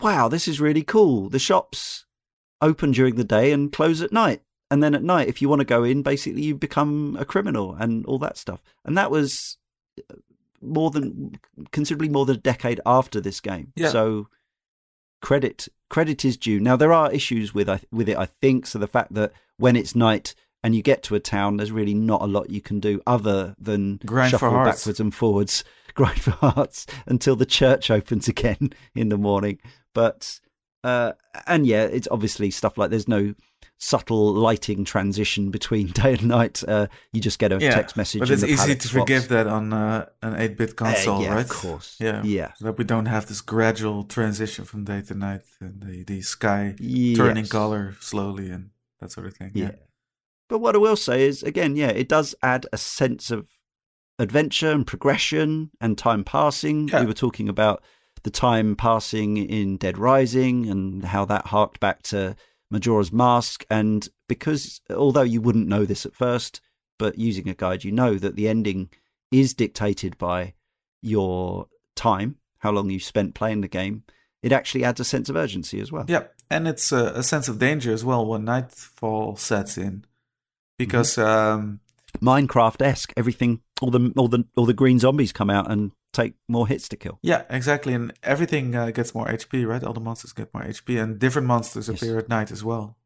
wow, 0.00 0.28
this 0.28 0.48
is 0.48 0.60
really 0.60 0.82
cool. 0.82 1.28
The 1.28 1.38
shops 1.38 2.06
open 2.62 2.92
during 2.92 3.16
the 3.16 3.24
day 3.24 3.52
and 3.52 3.72
close 3.72 4.00
at 4.00 4.12
night. 4.12 4.40
And 4.70 4.82
then 4.82 4.94
at 4.94 5.02
night, 5.02 5.28
if 5.28 5.42
you 5.42 5.50
want 5.50 5.60
to 5.60 5.66
go 5.66 5.84
in, 5.84 6.02
basically 6.02 6.42
you 6.42 6.54
become 6.54 7.14
a 7.20 7.26
criminal 7.26 7.74
and 7.74 8.06
all 8.06 8.18
that 8.20 8.38
stuff. 8.38 8.62
And 8.86 8.96
that 8.96 9.10
was 9.10 9.58
uh, 9.98 10.14
more 10.62 10.90
than 10.90 11.38
considerably 11.72 12.08
more 12.08 12.24
than 12.24 12.36
a 12.36 12.40
decade 12.40 12.80
after 12.86 13.20
this 13.20 13.40
game. 13.40 13.72
Yeah. 13.76 13.90
So 13.90 14.28
credit 15.20 15.68
credit 15.90 16.24
is 16.24 16.38
due. 16.38 16.58
Now 16.58 16.76
there 16.76 16.92
are 16.92 17.12
issues 17.12 17.52
with 17.52 17.68
with 17.90 18.08
it, 18.08 18.16
I 18.16 18.24
think. 18.24 18.66
So 18.66 18.78
the 18.78 18.86
fact 18.86 19.12
that 19.12 19.32
when 19.58 19.76
it's 19.76 19.94
night 19.94 20.34
and 20.64 20.74
you 20.74 20.82
get 20.82 21.02
to 21.04 21.14
a 21.14 21.20
town, 21.20 21.56
there's 21.56 21.72
really 21.72 21.94
not 21.94 22.22
a 22.22 22.26
lot 22.26 22.50
you 22.50 22.60
can 22.60 22.80
do 22.80 23.00
other 23.06 23.54
than 23.58 23.98
Grind 24.06 24.30
shuffle 24.30 24.50
backwards 24.50 25.00
and 25.00 25.14
forwards, 25.14 25.64
grind 25.94 26.20
for 26.20 26.30
hearts 26.32 26.86
until 27.06 27.36
the 27.36 27.46
church 27.46 27.90
opens 27.98 28.28
again 28.28 28.70
in 28.94 29.08
the 29.08 29.18
morning. 29.18 29.58
But 29.94 30.40
uh, 30.84 31.12
and 31.46 31.66
yeah, 31.66 31.84
it's 31.84 32.08
obviously 32.10 32.50
stuff 32.50 32.76
like 32.78 32.90
there's 32.90 33.06
no 33.08 33.34
subtle 33.78 34.32
lighting 34.32 34.84
transition 34.84 35.50
between 35.50 35.86
day 35.92 36.12
and 36.12 36.28
night. 36.28 36.62
Uh, 36.66 36.86
you 37.12 37.20
just 37.20 37.38
get 37.40 37.52
a 37.52 37.58
Yeah, 37.58 37.70
text 37.74 37.96
message. 37.96 38.20
but 38.20 38.30
it's 38.30 38.44
easy 38.44 38.74
to 38.76 38.88
swaps. 38.88 39.02
forgive 39.02 39.28
that 39.28 39.46
on 39.48 39.72
uh, 39.72 40.06
an 40.22 40.34
8-bit 40.34 40.70
Uh, 40.70 40.74
console 40.74 41.22
yeah, 41.22 41.34
right 41.34 41.44
of 41.44 41.48
course. 41.50 41.96
yeah 42.00 42.22
yeah. 42.22 42.52
so 42.54 42.66
that 42.66 42.78
we 42.78 42.84
don't 42.84 43.06
have 43.06 43.26
this 43.26 43.40
gradual 43.40 44.04
transition 44.04 44.64
from 44.64 44.84
day 44.84 45.02
to 45.02 45.14
night 45.14 45.42
and 45.60 45.82
the, 45.82 46.04
the 46.04 46.20
sky 46.22 46.74
Yes. 46.78 47.16
turning 47.16 47.46
color 47.46 47.96
slowly 48.00 48.50
and 48.50 48.70
that 49.00 49.10
sort 49.10 49.26
of 49.26 49.34
thing 49.34 49.50
Yeah. 49.54 49.64
yeah 49.66 49.72
But 50.52 50.58
what 50.58 50.74
I 50.74 50.78
will 50.80 50.96
say 50.96 51.26
is, 51.26 51.42
again, 51.42 51.76
yeah, 51.76 51.88
it 51.88 52.10
does 52.10 52.34
add 52.42 52.66
a 52.74 52.76
sense 52.76 53.30
of 53.30 53.48
adventure 54.18 54.70
and 54.70 54.86
progression 54.86 55.70
and 55.80 55.96
time 55.96 56.24
passing. 56.24 56.88
Yeah. 56.88 57.00
We 57.00 57.06
were 57.06 57.14
talking 57.14 57.48
about 57.48 57.82
the 58.22 58.30
time 58.30 58.76
passing 58.76 59.38
in 59.38 59.78
Dead 59.78 59.96
Rising 59.96 60.68
and 60.68 61.02
how 61.02 61.24
that 61.24 61.46
harked 61.46 61.80
back 61.80 62.02
to 62.02 62.36
Majora's 62.70 63.10
Mask. 63.10 63.64
And 63.70 64.06
because, 64.28 64.82
although 64.90 65.22
you 65.22 65.40
wouldn't 65.40 65.68
know 65.68 65.86
this 65.86 66.04
at 66.04 66.14
first, 66.14 66.60
but 66.98 67.18
using 67.18 67.48
a 67.48 67.54
guide, 67.54 67.82
you 67.82 67.90
know 67.90 68.16
that 68.16 68.36
the 68.36 68.46
ending 68.46 68.90
is 69.30 69.54
dictated 69.54 70.18
by 70.18 70.52
your 71.00 71.66
time, 71.96 72.36
how 72.58 72.72
long 72.72 72.90
you 72.90 73.00
spent 73.00 73.34
playing 73.34 73.62
the 73.62 73.68
game. 73.68 74.02
It 74.42 74.52
actually 74.52 74.84
adds 74.84 75.00
a 75.00 75.04
sense 75.04 75.30
of 75.30 75.36
urgency 75.36 75.80
as 75.80 75.90
well. 75.90 76.04
Yeah, 76.08 76.24
and 76.50 76.68
it's 76.68 76.92
a, 76.92 77.06
a 77.14 77.22
sense 77.22 77.48
of 77.48 77.58
danger 77.58 77.90
as 77.90 78.04
well 78.04 78.26
when 78.26 78.44
nightfall 78.44 79.36
sets 79.36 79.78
in, 79.78 80.04
because 80.86 81.16
Mm-hmm. 81.16 81.60
um, 81.60 81.80
Minecraft 82.20 82.82
esque. 82.82 83.12
Everything, 83.16 83.60
all 83.80 83.90
the 83.90 84.12
all 84.16 84.28
the 84.28 84.44
all 84.56 84.66
the 84.66 84.74
green 84.74 84.98
zombies 84.98 85.32
come 85.32 85.48
out 85.50 85.70
and 85.70 85.92
take 86.12 86.34
more 86.48 86.68
hits 86.68 86.88
to 86.90 86.96
kill. 86.96 87.18
Yeah, 87.22 87.42
exactly. 87.48 87.94
And 87.94 88.12
everything 88.22 88.74
uh, 88.76 88.90
gets 88.90 89.14
more 89.14 89.26
HP, 89.26 89.66
right? 89.66 89.82
All 89.82 89.94
the 89.94 90.00
monsters 90.00 90.32
get 90.32 90.52
more 90.52 90.62
HP, 90.62 91.02
and 91.02 91.18
different 91.18 91.48
monsters 91.48 91.88
Yes. 91.88 92.02
appear 92.02 92.18
at 92.18 92.28
night 92.28 92.50
as 92.52 92.62
well. 92.62 92.96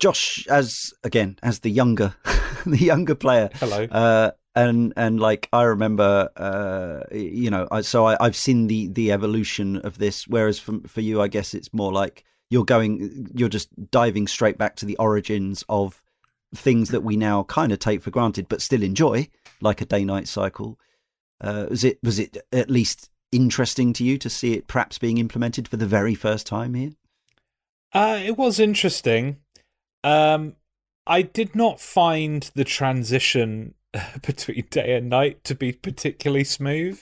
Josh, 0.00 0.46
as 0.48 0.92
again 1.04 1.38
as 1.42 1.60
the 1.60 1.70
younger, 1.70 2.14
the 2.66 2.78
younger 2.78 3.14
player, 3.14 3.50
Hello. 3.54 3.84
uh, 3.84 4.30
and 4.56 4.92
and 4.96 5.20
like 5.20 5.48
I 5.52 5.62
remember, 5.62 6.30
uh, 6.36 7.14
you 7.14 7.50
know, 7.50 7.68
I, 7.70 7.82
so 7.82 8.06
I, 8.06 8.16
I've 8.18 8.36
seen 8.36 8.66
the 8.66 8.88
the 8.88 9.12
evolution 9.12 9.76
of 9.76 9.98
this. 9.98 10.26
Whereas 10.26 10.58
for 10.58 10.80
for 10.86 11.00
you, 11.02 11.20
I 11.20 11.28
guess 11.28 11.54
it's 11.54 11.72
more 11.72 11.92
like 11.92 12.24
you're 12.48 12.64
going, 12.64 13.28
you're 13.34 13.48
just 13.48 13.68
diving 13.92 14.26
straight 14.26 14.58
back 14.58 14.74
to 14.76 14.86
the 14.86 14.96
origins 14.96 15.64
of 15.68 16.02
things 16.54 16.90
that 16.90 17.02
we 17.02 17.16
now 17.16 17.44
kind 17.44 17.72
of 17.72 17.78
take 17.78 18.02
for 18.02 18.10
granted, 18.10 18.48
but 18.48 18.62
still 18.62 18.82
enjoy, 18.82 19.28
like 19.60 19.80
a 19.80 19.86
day 19.86 20.04
night 20.04 20.28
cycle. 20.28 20.78
Uh, 21.40 21.66
was 21.70 21.84
it 21.84 21.98
was 22.02 22.18
it 22.18 22.36
at 22.52 22.70
least 22.70 23.10
interesting 23.32 23.92
to 23.94 24.04
you 24.04 24.18
to 24.18 24.28
see 24.28 24.54
it 24.54 24.66
perhaps 24.66 24.98
being 24.98 25.18
implemented 25.18 25.68
for 25.68 25.76
the 25.76 25.86
very 25.86 26.14
first 26.14 26.46
time 26.46 26.74
here? 26.74 26.90
Uh, 27.92 28.20
it 28.22 28.36
was 28.36 28.60
interesting. 28.60 29.38
Um, 30.04 30.56
I 31.06 31.22
did 31.22 31.54
not 31.54 31.80
find 31.80 32.50
the 32.54 32.64
transition 32.64 33.74
between 34.26 34.66
day 34.70 34.94
and 34.96 35.08
night 35.08 35.42
to 35.44 35.54
be 35.54 35.72
particularly 35.72 36.44
smooth. 36.44 37.00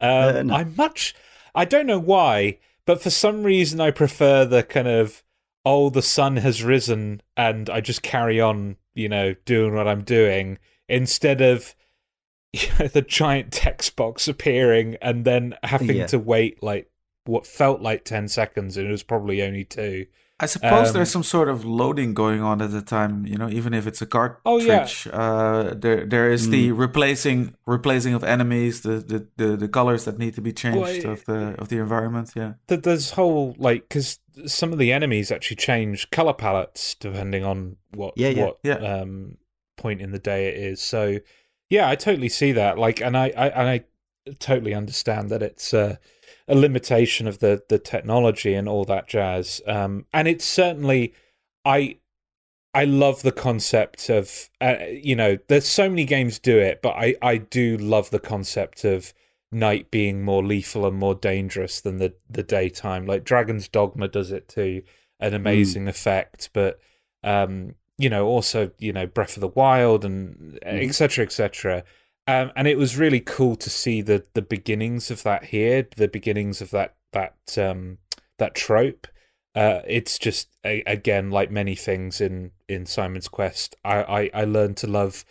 Um, 0.00 0.10
Uh, 0.10 0.42
no. 0.42 0.54
I'm 0.54 0.74
much. 0.76 1.14
I 1.54 1.64
don't 1.64 1.86
know 1.86 1.98
why, 1.98 2.58
but 2.86 3.02
for 3.02 3.10
some 3.10 3.42
reason 3.42 3.80
I 3.80 3.90
prefer 3.90 4.44
the 4.44 4.62
kind 4.62 4.88
of 4.88 5.22
oh 5.64 5.90
the 5.90 6.00
sun 6.02 6.36
has 6.36 6.62
risen 6.62 7.20
and 7.36 7.68
I 7.68 7.80
just 7.80 8.02
carry 8.02 8.40
on, 8.40 8.76
you 8.94 9.08
know, 9.08 9.34
doing 9.44 9.74
what 9.74 9.88
I'm 9.88 10.02
doing 10.02 10.58
instead 10.88 11.40
of 11.40 11.74
you 12.52 12.68
know, 12.78 12.88
the 12.88 13.02
giant 13.02 13.52
text 13.52 13.94
box 13.96 14.26
appearing 14.26 14.96
and 15.00 15.24
then 15.24 15.54
having 15.62 15.96
Yeah. 15.98 16.06
to 16.08 16.18
wait 16.18 16.62
like 16.62 16.90
what 17.24 17.46
felt 17.46 17.80
like 17.80 18.04
ten 18.04 18.26
seconds 18.28 18.76
and 18.76 18.88
it 18.88 18.90
was 18.90 19.02
probably 19.02 19.42
only 19.42 19.64
two. 19.64 20.06
I 20.42 20.46
suppose 20.46 20.88
Um, 20.88 20.94
there's 20.94 21.10
some 21.10 21.22
sort 21.22 21.48
of 21.48 21.64
loading 21.64 22.14
going 22.14 22.40
on 22.40 22.62
at 22.62 22.70
the 22.70 22.80
time, 22.82 23.26
you 23.26 23.36
know, 23.36 23.48
even 23.50 23.74
if 23.74 23.86
it's 23.86 24.00
a 24.00 24.06
cartridge. 24.06 24.40
Oh, 24.46 24.58
yeah. 24.58 24.88
Uh, 25.12 25.74
there 25.74 26.06
there 26.06 26.30
is 26.32 26.48
the 26.48 26.72
replacing 26.72 27.54
replacing 27.66 28.14
of 28.14 28.24
enemies, 28.24 28.80
the, 28.80 28.94
the, 29.00 29.26
the, 29.36 29.56
the 29.56 29.68
colors 29.68 30.04
that 30.06 30.18
need 30.18 30.34
to 30.34 30.40
be 30.40 30.52
changed 30.52 31.04
Well, 31.04 31.12
of 31.12 31.24
the 31.26 31.40
of 31.60 31.68
the 31.68 31.76
environment. 31.78 32.32
Yeah. 32.34 32.54
Th- 32.68 32.80
There's 32.80 33.10
whole 33.10 33.54
like 33.58 33.82
because 33.88 34.18
some 34.46 34.72
of 34.72 34.78
the 34.78 34.92
enemies 34.92 35.30
actually 35.30 35.56
change 35.56 36.08
color 36.10 36.32
palettes 36.32 36.94
depending 36.94 37.44
on 37.44 37.76
what 37.94 38.14
Yeah, 38.16 38.28
yeah. 38.30 38.44
what 38.44 38.58
Yeah. 38.62 38.76
um 39.02 39.36
point 39.76 40.00
in 40.00 40.10
the 40.12 40.18
day 40.18 40.48
it 40.48 40.56
is. 40.56 40.80
So 40.80 41.18
yeah, 41.68 41.88
I 41.88 41.94
totally 41.96 42.28
see 42.30 42.52
that. 42.52 42.78
Like, 42.78 43.00
and 43.00 43.16
I, 43.16 43.26
I 43.36 43.48
and 43.48 43.68
I 43.68 43.84
totally 44.38 44.74
understand 44.74 45.30
that 45.30 45.42
it's 45.42 45.72
uh, 45.72 45.96
a 46.50 46.54
limitation 46.54 47.26
of 47.26 47.38
the 47.38 47.62
the 47.68 47.78
technology 47.78 48.54
and 48.54 48.68
all 48.68 48.84
that 48.84 49.08
jazz. 49.08 49.62
Um, 49.66 50.06
and 50.12 50.28
it's 50.28 50.44
certainly 50.44 51.14
I 51.64 51.98
I 52.74 52.84
love 52.84 53.22
the 53.22 53.32
concept 53.32 54.10
of 54.10 54.50
uh, 54.60 54.76
you 54.90 55.16
know 55.16 55.38
there's 55.48 55.66
so 55.66 55.88
many 55.88 56.04
games 56.04 56.38
do 56.38 56.58
it, 56.58 56.82
but 56.82 56.90
I 56.96 57.14
I 57.22 57.38
do 57.38 57.76
love 57.76 58.10
the 58.10 58.20
concept 58.20 58.84
of 58.84 59.14
night 59.52 59.90
being 59.90 60.22
more 60.22 60.44
lethal 60.44 60.86
and 60.86 60.96
more 60.96 61.14
dangerous 61.14 61.80
than 61.80 61.98
the 61.98 62.14
the 62.28 62.42
daytime. 62.42 63.06
Like 63.06 63.24
Dragon's 63.24 63.68
Dogma 63.68 64.08
does 64.08 64.32
it 64.32 64.48
to 64.50 64.82
an 65.20 65.34
amazing 65.34 65.86
effect, 65.88 66.50
but 66.52 66.80
um, 67.22 67.74
you 67.96 68.10
know 68.10 68.26
also 68.26 68.72
you 68.78 68.92
know 68.92 69.06
Breath 69.06 69.36
of 69.36 69.40
the 69.40 69.48
Wild 69.48 70.04
and 70.04 70.58
etc 70.64 70.92
cetera, 70.92 71.24
etc. 71.24 71.54
Cetera. 71.54 71.84
Um, 72.30 72.52
and 72.54 72.68
it 72.68 72.78
was 72.78 72.96
really 72.96 73.18
cool 73.18 73.56
to 73.56 73.68
see 73.68 74.02
the 74.02 74.24
the 74.34 74.42
beginnings 74.42 75.10
of 75.10 75.24
that 75.24 75.46
here, 75.46 75.88
the 75.96 76.06
beginnings 76.06 76.60
of 76.60 76.70
that 76.70 76.94
that 77.12 77.58
um, 77.58 77.98
that 78.38 78.54
trope. 78.54 79.08
Uh, 79.56 79.80
it's 79.84 80.16
just 80.16 80.46
a, 80.64 80.82
again 80.82 81.32
like 81.32 81.50
many 81.50 81.74
things 81.74 82.20
in 82.20 82.52
in 82.68 82.86
Simon's 82.86 83.26
Quest. 83.26 83.74
I 83.84 84.02
I, 84.02 84.42
I 84.42 84.44
learned 84.44 84.76
to 84.76 84.86
love 84.86 85.24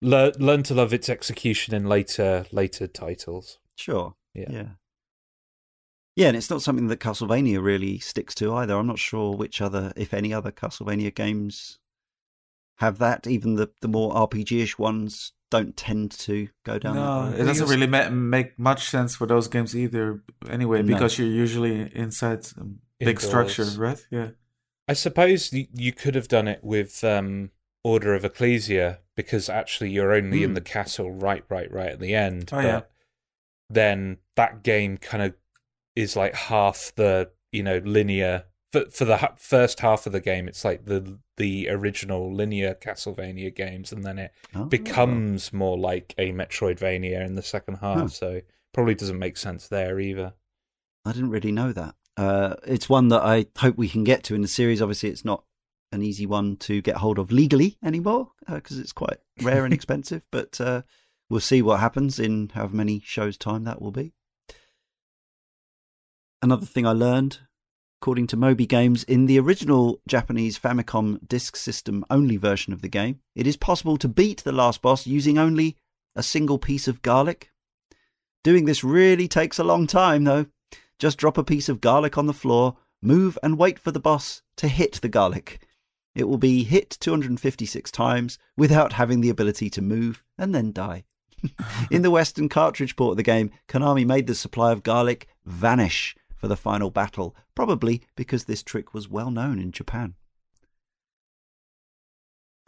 learn 0.00 0.34
learn 0.38 0.62
to 0.64 0.74
love 0.74 0.94
its 0.94 1.08
execution 1.08 1.74
in 1.74 1.86
later 1.86 2.46
later 2.52 2.86
titles. 2.86 3.58
Sure. 3.74 4.14
Yeah. 4.32 4.50
Yeah. 4.50 4.68
Yeah, 6.14 6.28
and 6.28 6.36
it's 6.36 6.48
not 6.48 6.62
something 6.62 6.86
that 6.86 7.00
Castlevania 7.00 7.60
really 7.62 7.98
sticks 7.98 8.36
to 8.36 8.54
either. 8.54 8.76
I'm 8.76 8.86
not 8.86 9.00
sure 9.00 9.36
which 9.36 9.60
other, 9.60 9.92
if 9.96 10.14
any 10.14 10.32
other 10.32 10.50
Castlevania 10.50 11.14
games 11.14 11.78
have 12.76 12.96
that. 12.98 13.26
Even 13.26 13.56
the, 13.56 13.70
the 13.82 13.88
more 13.88 14.14
RPG-ish 14.14 14.78
ones 14.78 15.32
don't 15.50 15.76
tend 15.76 16.10
to 16.10 16.48
go 16.64 16.78
down 16.78 16.96
No, 16.96 17.22
road. 17.30 17.40
it 17.40 17.44
doesn't 17.44 17.68
really 17.68 17.86
ma- 17.86 18.10
make 18.10 18.58
much 18.58 18.88
sense 18.90 19.14
for 19.14 19.26
those 19.26 19.46
games 19.48 19.76
either. 19.76 20.22
Anyway, 20.48 20.82
No. 20.82 20.94
because 20.94 21.18
you're 21.18 21.28
usually 21.28 21.94
inside 21.94 22.46
a 22.58 22.64
big 22.98 23.22
Indoors. 23.22 23.24
structure, 23.24 23.64
right? 23.80 24.04
Yeah. 24.10 24.28
I 24.88 24.92
suppose 24.94 25.52
you, 25.52 25.66
you 25.72 25.92
could 25.92 26.14
have 26.14 26.28
done 26.28 26.48
it 26.48 26.62
with 26.64 27.02
um, 27.04 27.50
Order 27.84 28.14
of 28.14 28.24
Ecclesia 28.24 29.00
because 29.16 29.48
actually 29.48 29.90
you're 29.90 30.12
only 30.12 30.42
in 30.42 30.50
Hmm. 30.50 30.54
the 30.54 30.60
castle 30.60 31.10
right, 31.12 31.44
right, 31.48 31.70
right 31.72 31.90
at 31.90 32.00
the 32.00 32.14
end. 32.14 32.50
Oh, 32.52 32.56
but 32.56 32.64
yeah. 32.64 32.80
then 33.70 34.18
that 34.36 34.62
game 34.62 34.96
kind 34.96 35.22
of 35.22 35.34
is 35.94 36.16
like 36.16 36.34
half 36.34 36.92
the 36.96 37.30
you 37.52 37.62
know 37.62 37.78
linear 37.78 38.44
for 38.72 38.84
for 38.90 39.04
the 39.04 39.18
hu- 39.18 39.26
first 39.38 39.80
half 39.80 40.06
of 40.06 40.12
the 40.12 40.20
game. 40.20 40.46
It's 40.48 40.64
like 40.64 40.84
the 40.84 41.18
the 41.36 41.68
original 41.68 42.32
linear 42.34 42.74
Castlevania 42.74 43.54
games, 43.54 43.92
and 43.92 44.04
then 44.04 44.18
it 44.18 44.32
Oh. 44.54 44.64
becomes 44.64 45.52
more 45.52 45.78
like 45.78 46.14
a 46.18 46.32
Metroidvania 46.32 47.24
in 47.24 47.34
the 47.34 47.42
second 47.42 47.76
half. 47.76 47.98
Huh. 47.98 48.08
So 48.08 48.40
probably 48.72 48.94
doesn't 48.94 49.18
make 49.18 49.36
sense 49.36 49.68
there 49.68 49.98
either. 50.00 50.34
I 51.04 51.12
didn't 51.12 51.30
really 51.30 51.52
know 51.52 51.72
that. 51.72 51.94
Uh, 52.16 52.54
it's 52.66 52.88
one 52.88 53.08
that 53.08 53.22
I 53.22 53.46
hope 53.58 53.76
we 53.76 53.88
can 53.88 54.02
get 54.04 54.22
to 54.24 54.34
in 54.34 54.40
the 54.42 54.48
series. 54.48 54.80
Obviously, 54.80 55.10
it's 55.10 55.24
not 55.24 55.44
an 55.92 56.02
easy 56.02 56.26
one 56.26 56.56
to 56.56 56.80
get 56.82 56.96
hold 56.96 57.18
of 57.18 57.30
legally 57.30 57.78
anymore 57.84 58.32
because 58.48 58.78
it's 58.78 58.92
quite 58.92 59.18
rare 59.42 59.64
and 59.64 59.72
expensive. 59.74 60.26
But 60.32 60.60
uh, 60.60 60.82
we'll 61.28 61.40
see 61.40 61.60
what 61.62 61.80
happens 61.80 62.18
in 62.18 62.50
however 62.54 62.74
many 62.76 63.00
shows' 63.04 63.36
time 63.36 63.64
that 63.64 63.80
will 63.82 63.92
be. 63.92 64.14
Another 66.42 66.66
thing 66.66 66.86
I 66.86 66.92
learned, 66.92 67.40
according 68.00 68.26
to 68.28 68.36
Moby 68.36 68.66
Games, 68.66 69.04
in 69.04 69.26
the 69.26 69.38
original 69.40 70.00
Japanese 70.06 70.58
Famicom 70.58 71.18
disk 71.26 71.56
system 71.56 72.04
only 72.10 72.36
version 72.36 72.72
of 72.72 72.82
the 72.82 72.88
game, 72.88 73.20
it 73.34 73.46
is 73.46 73.56
possible 73.56 73.96
to 73.96 74.08
beat 74.08 74.44
the 74.44 74.52
last 74.52 74.82
boss 74.82 75.06
using 75.06 75.38
only 75.38 75.76
a 76.14 76.22
single 76.22 76.58
piece 76.58 76.86
of 76.86 77.02
garlic. 77.02 77.50
Doing 78.44 78.64
this 78.64 78.84
really 78.84 79.28
takes 79.28 79.58
a 79.58 79.64
long 79.64 79.86
time, 79.86 80.24
though. 80.24 80.46
Just 80.98 81.18
drop 81.18 81.38
a 81.38 81.44
piece 81.44 81.68
of 81.68 81.80
garlic 81.80 82.16
on 82.16 82.26
the 82.26 82.32
floor, 82.32 82.76
move 83.02 83.38
and 83.42 83.58
wait 83.58 83.78
for 83.78 83.90
the 83.90 84.00
boss 84.00 84.42
to 84.56 84.68
hit 84.68 85.00
the 85.02 85.08
garlic. 85.08 85.66
It 86.14 86.28
will 86.28 86.38
be 86.38 86.64
hit 86.64 86.90
256 87.00 87.90
times 87.90 88.38
without 88.56 88.94
having 88.94 89.20
the 89.20 89.30
ability 89.30 89.68
to 89.70 89.82
move 89.82 90.22
and 90.38 90.54
then 90.54 90.72
die. 90.72 91.04
In 91.90 92.02
the 92.02 92.10
Western 92.10 92.48
cartridge 92.48 92.96
port 92.96 93.12
of 93.12 93.16
the 93.18 93.22
game, 93.22 93.50
Konami 93.68 94.06
made 94.06 94.26
the 94.26 94.34
supply 94.34 94.72
of 94.72 94.82
garlic 94.82 95.28
vanish 95.44 96.16
for 96.36 96.48
the 96.48 96.56
final 96.56 96.90
battle, 96.90 97.34
probably 97.54 98.02
because 98.16 98.44
this 98.44 98.62
trick 98.62 98.94
was 98.94 99.08
well 99.08 99.30
known 99.30 99.58
in 99.58 99.72
Japan. 99.72 100.14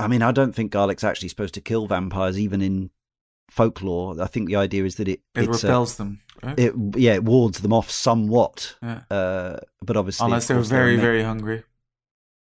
I 0.01 0.07
mean, 0.07 0.23
I 0.23 0.33
don't 0.33 0.55
think 0.55 0.71
garlic's 0.73 1.05
actually 1.05 1.29
supposed 1.29 1.55
to 1.55 1.61
kill 1.61 1.87
vampires, 1.87 2.39
even 2.39 2.63
in 2.63 2.91
folklore. 3.51 4.21
I 4.21 4.27
think 4.27 4.47
the 4.49 4.57
idea 4.57 4.85
is 4.85 4.97
that 4.97 5.09
it 5.09 5.21
It 5.35 5.49
a- 5.49 5.51
repels 5.51 5.97
them, 5.97 6.21
right? 6.43 6.59
it 6.59 6.73
yeah 6.97 7.15
it 7.15 7.25
wards 7.25 7.61
them 7.61 7.73
off 7.73 7.91
somewhat 7.91 8.77
yeah. 8.83 9.03
uh 9.11 9.57
but 9.83 9.97
obviously 9.97 10.25
Unless 10.27 10.47
they're 10.49 10.57
course, 10.59 10.69
there 10.69 10.81
are 10.83 10.85
very, 10.85 10.97
very 10.97 11.23
hungry. 11.23 11.65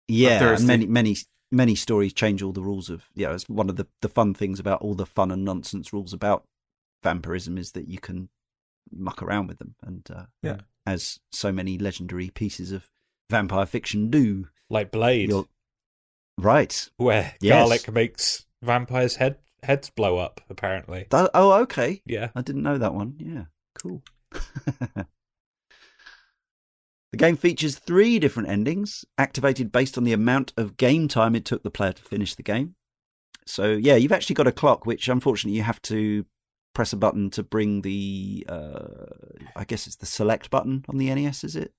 yeah 0.08 0.58
many 0.62 0.88
many 0.88 1.16
many 1.52 1.76
stories 1.76 2.14
change 2.14 2.42
all 2.42 2.52
the 2.54 2.62
rules 2.64 2.90
of 2.90 3.04
yeah 3.14 3.34
it's 3.34 3.48
one 3.50 3.70
of 3.70 3.76
the 3.76 3.86
the 4.02 4.10
fun 4.10 4.34
things 4.34 4.60
about 4.60 4.82
all 4.82 4.96
the 4.96 5.06
fun 5.06 5.32
and 5.32 5.44
nonsense 5.46 5.92
rules 5.94 6.14
about 6.14 6.46
vampirism 7.04 7.58
is 7.58 7.74
that 7.74 7.88
you 7.88 8.00
can 8.00 8.30
muck 8.92 9.22
around 9.22 9.48
with 9.48 9.60
them 9.60 9.76
and 9.84 10.08
uh 10.16 10.26
Yeah. 10.42 10.58
As 10.86 11.20
so 11.32 11.52
many 11.52 11.78
legendary 11.78 12.30
pieces 12.30 12.72
of 12.72 12.90
vampire 13.30 13.66
fiction 13.66 14.10
do 14.10 14.48
Like 14.70 14.92
Blade, 14.92 15.30
You're- 15.30 15.48
right 16.38 16.90
where 16.98 17.36
Yes. 17.42 17.54
garlic 17.54 17.92
makes 17.92 18.46
vampires' 18.62 19.16
head 19.16 19.38
heads 19.64 19.90
blow 19.90 20.18
up. 20.18 20.42
Apparently, 20.50 21.08
That- 21.10 21.32
oh 21.34 21.52
okay 21.64 22.02
yeah. 22.06 22.30
I 22.36 22.42
didn't 22.42 22.64
know 22.64 22.78
that 22.78 22.94
one. 22.94 23.16
Yeah, 23.20 23.46
cool. 23.82 24.04
the 27.12 27.18
game 27.18 27.38
features 27.38 27.78
three 27.80 28.20
different 28.20 28.50
endings, 28.50 29.06
activated 29.18 29.72
based 29.72 29.98
on 29.98 30.04
the 30.04 30.14
amount 30.14 30.54
of 30.58 30.78
game 30.78 31.08
time 31.08 31.36
it 31.36 31.46
took 31.46 31.64
the 31.64 31.72
player 31.72 31.94
to 31.94 32.02
finish 32.04 32.36
the 32.36 32.44
game. 32.44 32.76
So, 33.48 33.72
yeah, 33.74 33.96
you've 33.96 34.12
actually 34.12 34.34
got 34.36 34.48
a 34.48 34.52
clock, 34.52 34.86
which 34.86 35.08
unfortunately 35.08 35.56
you 35.58 35.64
have 35.64 35.82
to 35.84 36.26
press 36.76 36.94
a 36.94 36.98
button 36.98 37.32
to 37.32 37.42
bring 37.42 37.82
the, 37.82 38.46
uh, 38.48 39.08
I 39.56 39.64
guess 39.64 39.88
it's 39.88 39.96
the 39.96 40.06
select 40.06 40.52
button 40.52 40.86
on 40.88 40.98
the 40.98 41.14
NES, 41.14 41.44
is 41.44 41.56
it? 41.56 41.74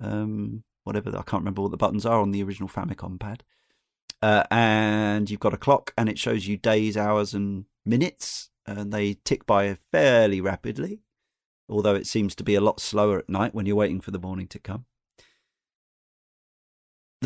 Um, 0.00 0.64
whatever, 0.82 1.10
I 1.10 1.22
can't 1.22 1.42
remember 1.42 1.62
what 1.62 1.70
the 1.70 1.76
buttons 1.76 2.04
are 2.04 2.20
on 2.20 2.32
the 2.32 2.42
original 2.42 2.68
Famicom 2.68 3.20
pad. 3.20 3.44
Uh, 4.20 4.42
and 4.50 5.30
you've 5.30 5.38
got 5.38 5.54
a 5.54 5.58
clock, 5.58 5.94
and 5.96 6.08
it 6.08 6.18
shows 6.18 6.48
you 6.48 6.56
days, 6.56 6.96
hours, 6.96 7.34
and 7.34 7.66
minutes 7.84 8.50
and 8.66 8.92
they 8.92 9.14
tick 9.24 9.46
by 9.46 9.74
fairly 9.74 10.40
rapidly, 10.40 11.00
although 11.68 11.94
it 11.94 12.06
seems 12.06 12.34
to 12.34 12.44
be 12.44 12.54
a 12.54 12.60
lot 12.60 12.80
slower 12.80 13.18
at 13.18 13.28
night 13.28 13.54
when 13.54 13.66
you're 13.66 13.76
waiting 13.76 14.00
for 14.00 14.10
the 14.10 14.18
morning 14.18 14.48
to 14.48 14.58
come. 14.58 14.86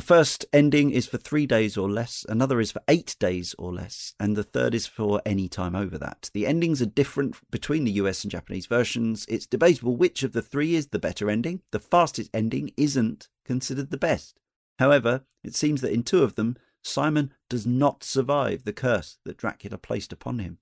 The 0.01 0.07
first 0.07 0.47
ending 0.51 0.93
is 0.93 1.07
for 1.07 1.19
three 1.19 1.45
days 1.45 1.77
or 1.77 1.87
less, 1.87 2.25
another 2.27 2.59
is 2.59 2.73
for 2.73 2.81
eight 2.89 3.17
days 3.21 3.55
or 3.59 3.71
less, 3.71 4.15
and 4.19 4.35
the 4.35 4.43
third 4.43 4.75
is 4.75 4.87
for 4.87 5.21
any 5.27 5.47
time 5.47 5.77
over 5.77 5.99
that. 5.99 6.31
The 6.33 6.47
endings 6.47 6.81
are 6.81 6.87
different 6.87 7.37
between 7.51 7.85
the 7.85 7.93
US 7.93 8.25
and 8.25 8.31
Japanese 8.31 8.65
versions. 8.65 9.27
It's 9.29 9.45
debatable 9.45 9.97
which 9.97 10.23
of 10.23 10.33
the 10.33 10.41
three 10.41 10.75
is 10.75 10.87
the 10.87 10.99
better 10.99 11.29
ending. 11.29 11.61
The 11.71 11.81
fastest 11.81 12.31
ending 12.33 12.73
isn't 12.79 13.29
considered 13.45 13.91
the 13.91 13.99
best. 13.99 14.41
However, 14.79 15.27
it 15.45 15.55
seems 15.55 15.83
that 15.83 15.93
in 15.93 16.03
two 16.03 16.23
of 16.23 16.35
them, 16.35 16.57
Simon 16.83 17.35
does 17.51 17.67
not 17.67 18.03
survive 18.03 18.65
the 18.65 18.73
curse 18.73 19.19
that 19.27 19.37
Dracula 19.37 19.77
placed 19.77 20.15
upon 20.15 20.39
him. 20.39 20.61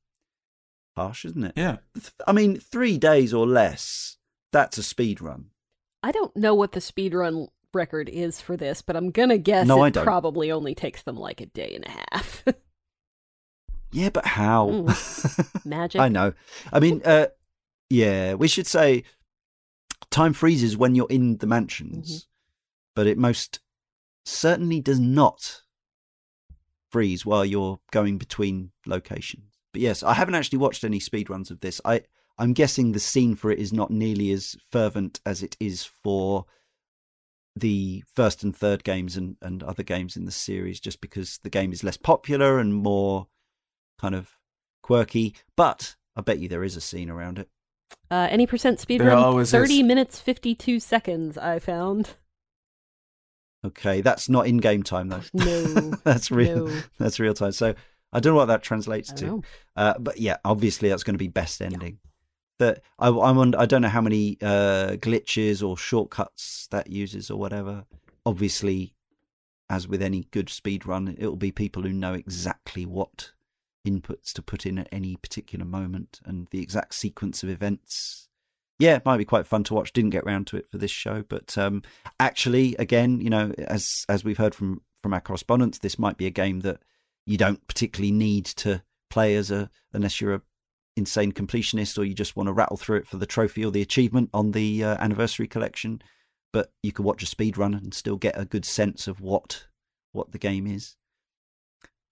Harsh, 0.96 1.24
isn't 1.24 1.44
it? 1.44 1.52
Yeah. 1.54 1.76
I 2.26 2.32
mean, 2.32 2.58
three 2.58 2.98
days 2.98 3.32
or 3.32 3.46
less, 3.46 4.16
that's 4.52 4.78
a 4.78 4.82
speed 4.82 5.20
run. 5.20 5.50
I 6.02 6.10
don't 6.10 6.36
know 6.36 6.56
what 6.56 6.72
the 6.72 6.80
speed 6.80 7.14
run 7.14 7.46
record 7.74 8.08
is 8.08 8.40
for 8.40 8.56
this, 8.56 8.82
but 8.82 8.96
I'm 8.96 9.10
gonna 9.10 9.38
guess 9.38 9.66
No, 9.66 9.84
it 9.84 9.94
probably 9.94 10.50
only 10.50 10.74
takes 10.74 11.02
them 11.02 11.16
like 11.16 11.40
a 11.40 11.46
day 11.46 11.74
and 11.74 11.86
a 11.86 11.90
half. 11.90 12.44
Yeah, 13.90 14.10
but 14.10 14.26
how? 14.26 14.68
Mm. 14.68 15.64
Magic. 15.64 16.00
I 16.00 16.08
know. 16.08 16.34
I 16.72 16.80
mean, 16.80 17.00
uh, 17.04 17.28
yeah, 17.88 18.34
we 18.34 18.48
should 18.48 18.66
say 18.66 19.04
time 20.10 20.32
freezes 20.32 20.76
when 20.76 20.94
you're 20.94 21.06
in 21.08 21.38
the 21.38 21.46
mansions, 21.46 22.28
but 22.94 23.06
it 23.06 23.16
most 23.16 23.60
certainly 24.24 24.80
does 24.80 25.00
not 25.00 25.62
freeze 26.90 27.24
while 27.24 27.44
you're 27.44 27.80
going 27.90 28.18
between 28.18 28.70
locations. 28.86 29.58
But 29.72 29.80
yes, 29.80 30.02
I 30.02 30.14
haven't 30.14 30.34
actually 30.34 30.58
watched 30.58 30.84
any 30.84 30.98
speedruns 30.98 31.50
of 31.50 31.60
this. 31.60 31.80
I 31.84 32.02
I'm 32.38 32.52
guessing 32.52 32.92
the 32.92 33.00
scene 33.00 33.34
for 33.34 33.50
it 33.50 33.58
is 33.58 33.72
not 33.72 33.90
nearly 33.90 34.30
as 34.32 34.56
fervent 34.70 35.20
as 35.26 35.42
it 35.42 35.56
is 35.60 35.84
for 35.84 36.46
the 37.58 38.02
first 38.14 38.42
and 38.42 38.54
third 38.54 38.84
games 38.84 39.16
and, 39.16 39.36
and 39.42 39.62
other 39.62 39.82
games 39.82 40.16
in 40.16 40.24
the 40.24 40.30
series, 40.32 40.80
just 40.80 41.00
because 41.00 41.38
the 41.42 41.50
game 41.50 41.72
is 41.72 41.84
less 41.84 41.96
popular 41.96 42.58
and 42.58 42.74
more 42.74 43.26
kind 44.00 44.14
of 44.14 44.30
quirky. 44.82 45.34
But 45.56 45.96
I 46.16 46.20
bet 46.20 46.38
you 46.38 46.48
there 46.48 46.64
is 46.64 46.76
a 46.76 46.80
scene 46.80 47.10
around 47.10 47.38
it. 47.38 47.48
Uh, 48.10 48.28
any 48.30 48.46
percent 48.46 48.80
speed 48.80 49.00
There 49.00 49.08
run? 49.08 49.44
Thirty 49.44 49.80
is. 49.80 49.82
minutes 49.82 50.20
fifty-two 50.20 50.80
seconds. 50.80 51.38
I 51.38 51.58
found. 51.58 52.10
Okay, 53.64 54.00
that's 54.02 54.28
not 54.28 54.46
in 54.46 54.58
game 54.58 54.82
time 54.82 55.08
though. 55.08 55.22
No. 55.32 55.64
that's 56.04 56.30
real. 56.30 56.68
no. 56.68 56.80
That's 56.98 57.18
real 57.18 57.34
time. 57.34 57.52
So 57.52 57.74
I 58.12 58.20
don't 58.20 58.32
know 58.32 58.36
what 58.38 58.46
that 58.46 58.62
translates 58.62 59.12
to. 59.14 59.42
Uh, 59.76 59.94
but 59.98 60.18
yeah, 60.18 60.36
obviously 60.44 60.88
that's 60.88 61.02
going 61.02 61.14
to 61.14 61.18
be 61.18 61.28
best 61.28 61.60
ending. 61.60 61.98
But 62.58 62.82
I, 62.98 63.08
I'm 63.08 63.38
on, 63.38 63.54
I 63.54 63.66
don't 63.66 63.82
know 63.82 63.88
how 63.88 64.00
many 64.00 64.36
uh, 64.42 64.96
glitches 64.96 65.66
or 65.66 65.76
shortcuts 65.76 66.66
that 66.70 66.90
uses 66.90 67.30
or 67.30 67.38
whatever. 67.38 67.84
Obviously, 68.26 68.94
as 69.70 69.86
with 69.86 70.02
any 70.02 70.24
good 70.30 70.48
speed 70.48 70.86
run, 70.86 71.14
it 71.18 71.26
will 71.26 71.36
be 71.36 71.52
people 71.52 71.82
who 71.82 71.92
know 71.92 72.14
exactly 72.14 72.84
what 72.84 73.32
inputs 73.86 74.32
to 74.32 74.42
put 74.42 74.66
in 74.66 74.78
at 74.78 74.88
any 74.90 75.16
particular 75.16 75.64
moment 75.64 76.20
and 76.24 76.48
the 76.50 76.60
exact 76.60 76.94
sequence 76.94 77.42
of 77.42 77.48
events. 77.48 78.28
Yeah, 78.78 78.96
it 78.96 79.04
might 79.04 79.16
be 79.16 79.24
quite 79.24 79.46
fun 79.46 79.64
to 79.64 79.74
watch. 79.74 79.92
Didn't 79.92 80.10
get 80.10 80.26
round 80.26 80.46
to 80.48 80.56
it 80.56 80.68
for 80.68 80.78
this 80.78 80.90
show, 80.90 81.24
but 81.28 81.58
um, 81.58 81.82
actually, 82.20 82.76
again, 82.76 83.20
you 83.20 83.30
know, 83.30 83.52
as 83.58 84.04
as 84.08 84.24
we've 84.24 84.38
heard 84.38 84.54
from 84.54 84.82
from 85.02 85.14
our 85.14 85.20
correspondents, 85.20 85.78
this 85.78 85.98
might 85.98 86.16
be 86.16 86.26
a 86.26 86.30
game 86.30 86.60
that 86.60 86.80
you 87.26 87.36
don't 87.36 87.66
particularly 87.66 88.12
need 88.12 88.46
to 88.46 88.82
play 89.10 89.34
as 89.34 89.50
a 89.50 89.68
unless 89.92 90.20
you're 90.20 90.34
a 90.34 90.42
insane 90.98 91.32
completionist 91.32 91.98
or 91.98 92.04
you 92.04 92.14
just 92.14 92.36
want 92.36 92.48
to 92.48 92.52
rattle 92.52 92.76
through 92.76 92.98
it 92.98 93.06
for 93.06 93.16
the 93.16 93.26
trophy 93.26 93.64
or 93.64 93.70
the 93.70 93.82
achievement 93.82 94.28
on 94.34 94.50
the 94.52 94.84
uh, 94.84 94.96
anniversary 94.98 95.46
collection 95.46 96.02
but 96.52 96.72
you 96.82 96.92
could 96.92 97.04
watch 97.04 97.22
a 97.22 97.26
speed 97.26 97.58
run 97.58 97.74
and 97.74 97.94
still 97.94 98.16
get 98.16 98.38
a 98.38 98.44
good 98.44 98.64
sense 98.64 99.06
of 99.06 99.20
what 99.20 99.66
what 100.12 100.32
the 100.32 100.38
game 100.38 100.66
is. 100.66 100.96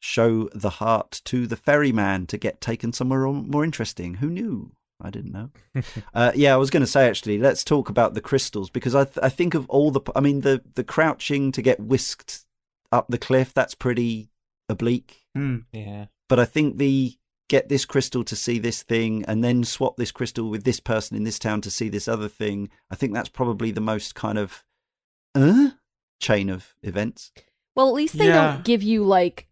Show 0.01 0.49
the 0.55 0.71
heart 0.71 1.23
to 1.25 1.47
the 1.47 1.57
ferryman 1.57 2.27
to 2.27 2.37
get 2.37 2.61
taken 2.61 2.93
somewhere 2.93 3.27
more 3.27 3.65
interesting. 3.65 4.15
Who 4.15 4.29
knew? 4.29 4.73
I 5.01 5.11
didn't 5.11 5.33
know. 5.33 5.51
Uh, 6.15 6.33
yeah 6.35 6.55
i 6.55 6.57
was 6.57 6.71
going 6.71 6.81
to 6.83 6.87
say 6.87 7.07
actually 7.07 7.39
let's 7.39 7.63
talk 7.63 7.91
about 7.91 8.15
the 8.15 8.21
crystals 8.23 8.71
because 8.71 8.95
I, 8.95 9.05
th- 9.05 9.19
I 9.23 9.29
think 9.29 9.53
of 9.53 9.69
all 9.69 9.91
the 9.91 10.01
i 10.15 10.21
mean 10.21 10.41
the 10.41 10.63
the 10.75 10.85
crouching 10.85 11.53
to 11.53 11.61
get 11.61 11.79
whisked 11.79 12.47
up 12.91 13.07
the 13.09 13.19
cliff 13.19 13.53
that's 13.53 13.75
pretty 13.75 14.31
oblique. 14.71 15.27
Hmm. 15.35 15.59
Yeah. 15.73 16.07
but 16.29 16.41
I 16.41 16.47
think 16.47 16.79
the 16.79 17.15
get 17.49 17.69
this 17.69 17.85
crystal 17.85 18.25
to 18.25 18.35
see 18.37 18.59
this 18.59 18.83
thing 18.83 19.25
and 19.27 19.43
then 19.45 19.63
swap 19.65 19.97
this 19.97 20.11
crystal 20.13 20.51
with 20.51 20.65
this 20.65 20.81
person 20.81 21.17
in 21.17 21.25
this 21.25 21.39
town 21.39 21.61
to 21.63 21.71
see 21.71 21.89
this 21.89 22.09
other 22.09 22.29
thing. 22.29 22.69
I 22.91 22.97
think 22.97 23.15
that's 23.15 23.29
probably 23.29 23.71
the 23.71 23.81
most 23.81 24.15
kind 24.15 24.37
of 24.39 24.65
uh, 25.35 25.71
chain 26.21 26.51
of 26.51 26.75
events. 26.83 27.31
Well, 27.75 27.89
at 27.89 27.95
least 27.95 28.17
they 28.19 28.29
Yeah. 28.29 28.53
don't 28.55 28.65
give 28.65 28.83
you 28.83 29.05
like 29.05 29.47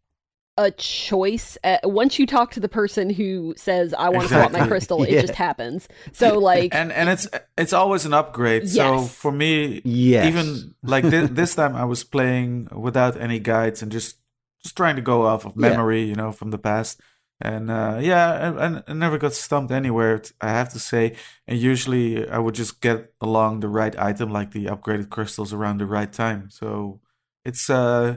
a 0.56 0.70
choice. 0.70 1.58
Uh, 1.64 1.78
once 1.84 2.18
you 2.18 2.26
talk 2.26 2.52
to 2.52 2.60
the 2.60 2.68
person 2.68 3.10
who 3.10 3.54
says, 3.56 3.92
"I 3.92 4.08
want 4.08 4.28
to 4.28 4.34
swap 4.34 4.52
my 4.52 4.66
crystal," 4.66 5.00
Yeah. 5.08 5.18
it 5.18 5.20
just 5.22 5.34
happens. 5.34 5.88
So, 6.12 6.38
like, 6.38 6.74
and 6.74 6.92
and 6.92 7.08
it's 7.08 7.26
it's 7.58 7.72
always 7.72 8.06
an 8.06 8.14
upgrade. 8.14 8.68
So 8.68 9.00
for 9.02 9.32
me, 9.32 9.82
Yes. 9.84 10.26
even 10.28 10.74
like 10.82 11.04
thi- 11.04 11.26
this 11.26 11.54
time, 11.56 11.74
I 11.74 11.84
was 11.84 12.04
playing 12.04 12.68
without 12.72 13.20
any 13.20 13.40
guides 13.40 13.82
and 13.82 13.90
just 13.92 14.16
just 14.62 14.76
trying 14.76 14.96
to 14.96 15.02
go 15.02 15.26
off 15.26 15.44
of 15.44 15.52
Yeah. 15.56 15.70
memory, 15.70 16.02
you 16.04 16.14
know, 16.14 16.30
from 16.32 16.50
the 16.50 16.58
past. 16.58 17.00
And 17.44 17.70
uh, 17.70 17.98
yeah, 18.00 18.56
and 18.58 18.84
I 18.88 18.92
never 18.94 19.18
got 19.18 19.34
stumped 19.34 19.72
anywhere. 19.72 20.22
I 20.40 20.48
have 20.50 20.70
to 20.72 20.78
say. 20.78 21.16
And 21.46 21.58
usually, 21.58 22.28
I 22.28 22.38
would 22.38 22.54
just 22.54 22.80
get 22.80 23.12
along 23.20 23.60
the 23.60 23.68
right 23.68 23.96
item, 23.98 24.30
like 24.32 24.52
the 24.52 24.66
upgraded 24.66 25.10
crystals, 25.10 25.52
around 25.52 25.78
the 25.78 25.86
right 25.86 26.12
time. 26.12 26.50
So 26.50 27.00
it's 27.44 27.68
uh, 27.70 28.16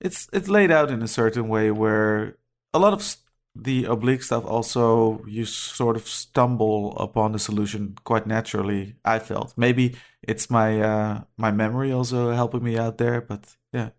it's 0.00 0.28
it's 0.32 0.48
laid 0.48 0.70
out 0.70 0.90
in 0.90 1.02
a 1.02 1.08
certain 1.08 1.48
way 1.48 1.70
where 1.70 2.38
a 2.74 2.78
lot 2.78 2.92
of 2.92 3.00
s- 3.00 3.18
the 3.54 3.84
oblique 3.86 4.22
stuff 4.22 4.44
also 4.44 5.24
you 5.26 5.44
sort 5.44 5.96
of 5.96 6.06
stumble 6.06 6.96
upon 6.98 7.32
the 7.32 7.38
solution 7.40 7.96
quite 8.04 8.26
naturally 8.26 8.94
i 9.04 9.18
felt 9.18 9.52
maybe 9.56 9.96
it's 10.22 10.48
my 10.50 10.80
uh 10.80 11.20
my 11.36 11.50
memory 11.50 11.90
also 11.90 12.30
helping 12.32 12.62
me 12.62 12.78
out 12.78 12.98
there 12.98 13.20
but 13.20 13.56
yeah 13.72 13.90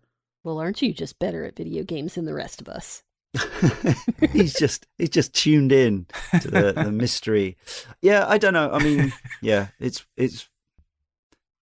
well, 0.42 0.58
aren't 0.58 0.82
you 0.82 0.92
just 0.92 1.18
better 1.18 1.44
at 1.44 1.56
video 1.56 1.82
games 1.84 2.14
than 2.14 2.24
the 2.24 2.34
rest 2.34 2.60
of 2.60 2.68
us? 2.68 3.02
he's 4.32 4.54
just 4.54 4.86
he's 4.98 5.10
just 5.10 5.32
tuned 5.34 5.72
in 5.72 6.06
to 6.40 6.50
the, 6.50 6.72
the 6.72 6.90
mystery. 6.92 7.56
Yeah, 8.02 8.26
I 8.28 8.38
don't 8.38 8.54
know. 8.54 8.70
I 8.72 8.82
mean, 8.82 9.12
yeah, 9.40 9.68
it's 9.78 10.04
it's 10.16 10.48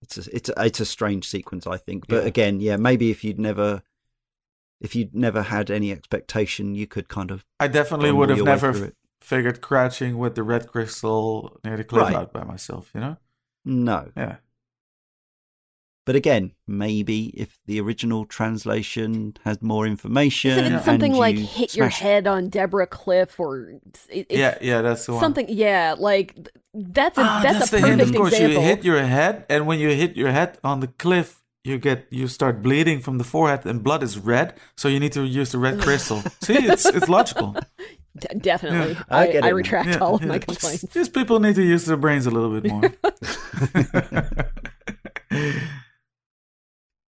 it's 0.02 0.18
a, 0.28 0.36
it's 0.36 0.50
a, 0.50 0.64
it's 0.66 0.80
a 0.80 0.86
strange 0.86 1.28
sequence, 1.28 1.66
I 1.66 1.78
think. 1.78 2.08
But 2.08 2.22
Yeah. 2.24 2.28
again, 2.28 2.60
yeah, 2.60 2.78
maybe 2.78 3.10
if 3.12 3.24
you'd 3.24 3.40
never 3.40 3.82
if 4.82 4.96
you'd 4.96 5.16
never 5.16 5.42
had 5.42 5.72
any 5.72 5.92
expectation, 5.92 6.76
you 6.76 6.86
could 6.86 7.08
kind 7.08 7.32
of 7.32 7.46
i 7.60 7.68
definitely 7.68 8.12
would 8.12 8.30
have 8.30 8.44
never 8.44 8.72
through 8.74 8.84
f- 8.84 8.88
it. 8.90 8.96
figured 9.22 9.62
crouching 9.62 10.18
with 10.18 10.36
the 10.36 10.44
red 10.44 10.68
crystal 10.68 11.58
near 11.64 11.78
the 11.78 11.84
cliff 11.84 12.04
Right. 12.04 12.16
out 12.16 12.34
by 12.34 12.44
myself 12.44 12.92
you 12.94 13.00
know 13.02 13.18
No. 13.64 14.12
yeah 14.16 14.36
But 16.06 16.16
again, 16.16 16.52
maybe 16.68 17.30
if 17.36 17.58
the 17.66 17.82
original 17.82 18.26
translation 18.26 19.34
had 19.44 19.62
more 19.64 19.88
information, 19.88 20.52
Isn't 20.52 20.66
it 20.66 20.72
and 20.74 20.86
something 20.86 21.14
like 21.14 21.36
you 21.36 21.46
hit 21.46 21.76
your 21.76 21.90
head 21.90 22.28
on 22.28 22.50
Deborah 22.50 22.86
Cliff 22.86 23.40
or 23.40 23.70
it, 24.10 24.28
it's 24.30 24.32
yeah 24.40 24.58
yeah 24.62 24.82
that's 24.84 25.06
the 25.08 25.14
one 25.14 25.22
something? 25.22 25.48
Yeah, 25.50 25.96
like 25.98 26.36
that's 26.76 27.18
a 27.18 27.22
Ah, 27.24 27.40
that's, 27.42 27.74
a 27.74 27.78
the 27.78 27.88
hint. 27.88 28.00
perfect 28.00 28.10
Of 28.10 28.16
course, 28.16 28.34
example. 28.34 28.54
you 28.62 28.68
hit 28.68 28.84
your 28.86 29.02
head, 29.02 29.46
and 29.50 29.66
when 29.66 29.80
you 29.80 29.90
hit 29.90 30.16
your 30.16 30.30
head 30.32 30.60
on 30.64 30.80
the 30.82 30.88
cliff, 30.88 31.42
you 31.64 31.80
get 31.80 32.06
you 32.12 32.28
start 32.28 32.62
bleeding 32.62 33.00
from 33.02 33.18
the 33.18 33.24
forehead, 33.24 33.66
and 33.66 33.82
blood 33.84 34.04
is 34.04 34.20
red. 34.20 34.54
So 34.78 34.88
you 34.88 35.00
need 35.00 35.14
to 35.14 35.24
use 35.24 35.52
the 35.54 35.58
red 35.58 35.80
crystal. 35.82 36.22
See, 36.44 36.54
it's 36.54 36.86
it's 36.86 37.10
logical. 37.10 37.56
D- 38.18 38.28
definitely, 38.40 38.94
Yeah, 38.94 39.04
I 39.10 39.24
I, 39.28 39.32
get 39.32 39.44
I 39.44 39.50
retract 39.50 39.90
Yeah, 39.90 39.98
all 39.98 40.16
of 40.16 40.22
yeah. 40.22 40.28
my 40.28 40.38
Just- 40.38 40.48
complaints. 40.48 40.86
Just 40.94 41.14
people 41.14 41.40
need 41.42 41.56
to 41.56 41.64
use 41.64 41.84
their 41.86 41.98
brains 41.98 42.26
a 42.28 42.32
little 42.32 42.52
bit 42.62 42.72
more. 42.72 42.94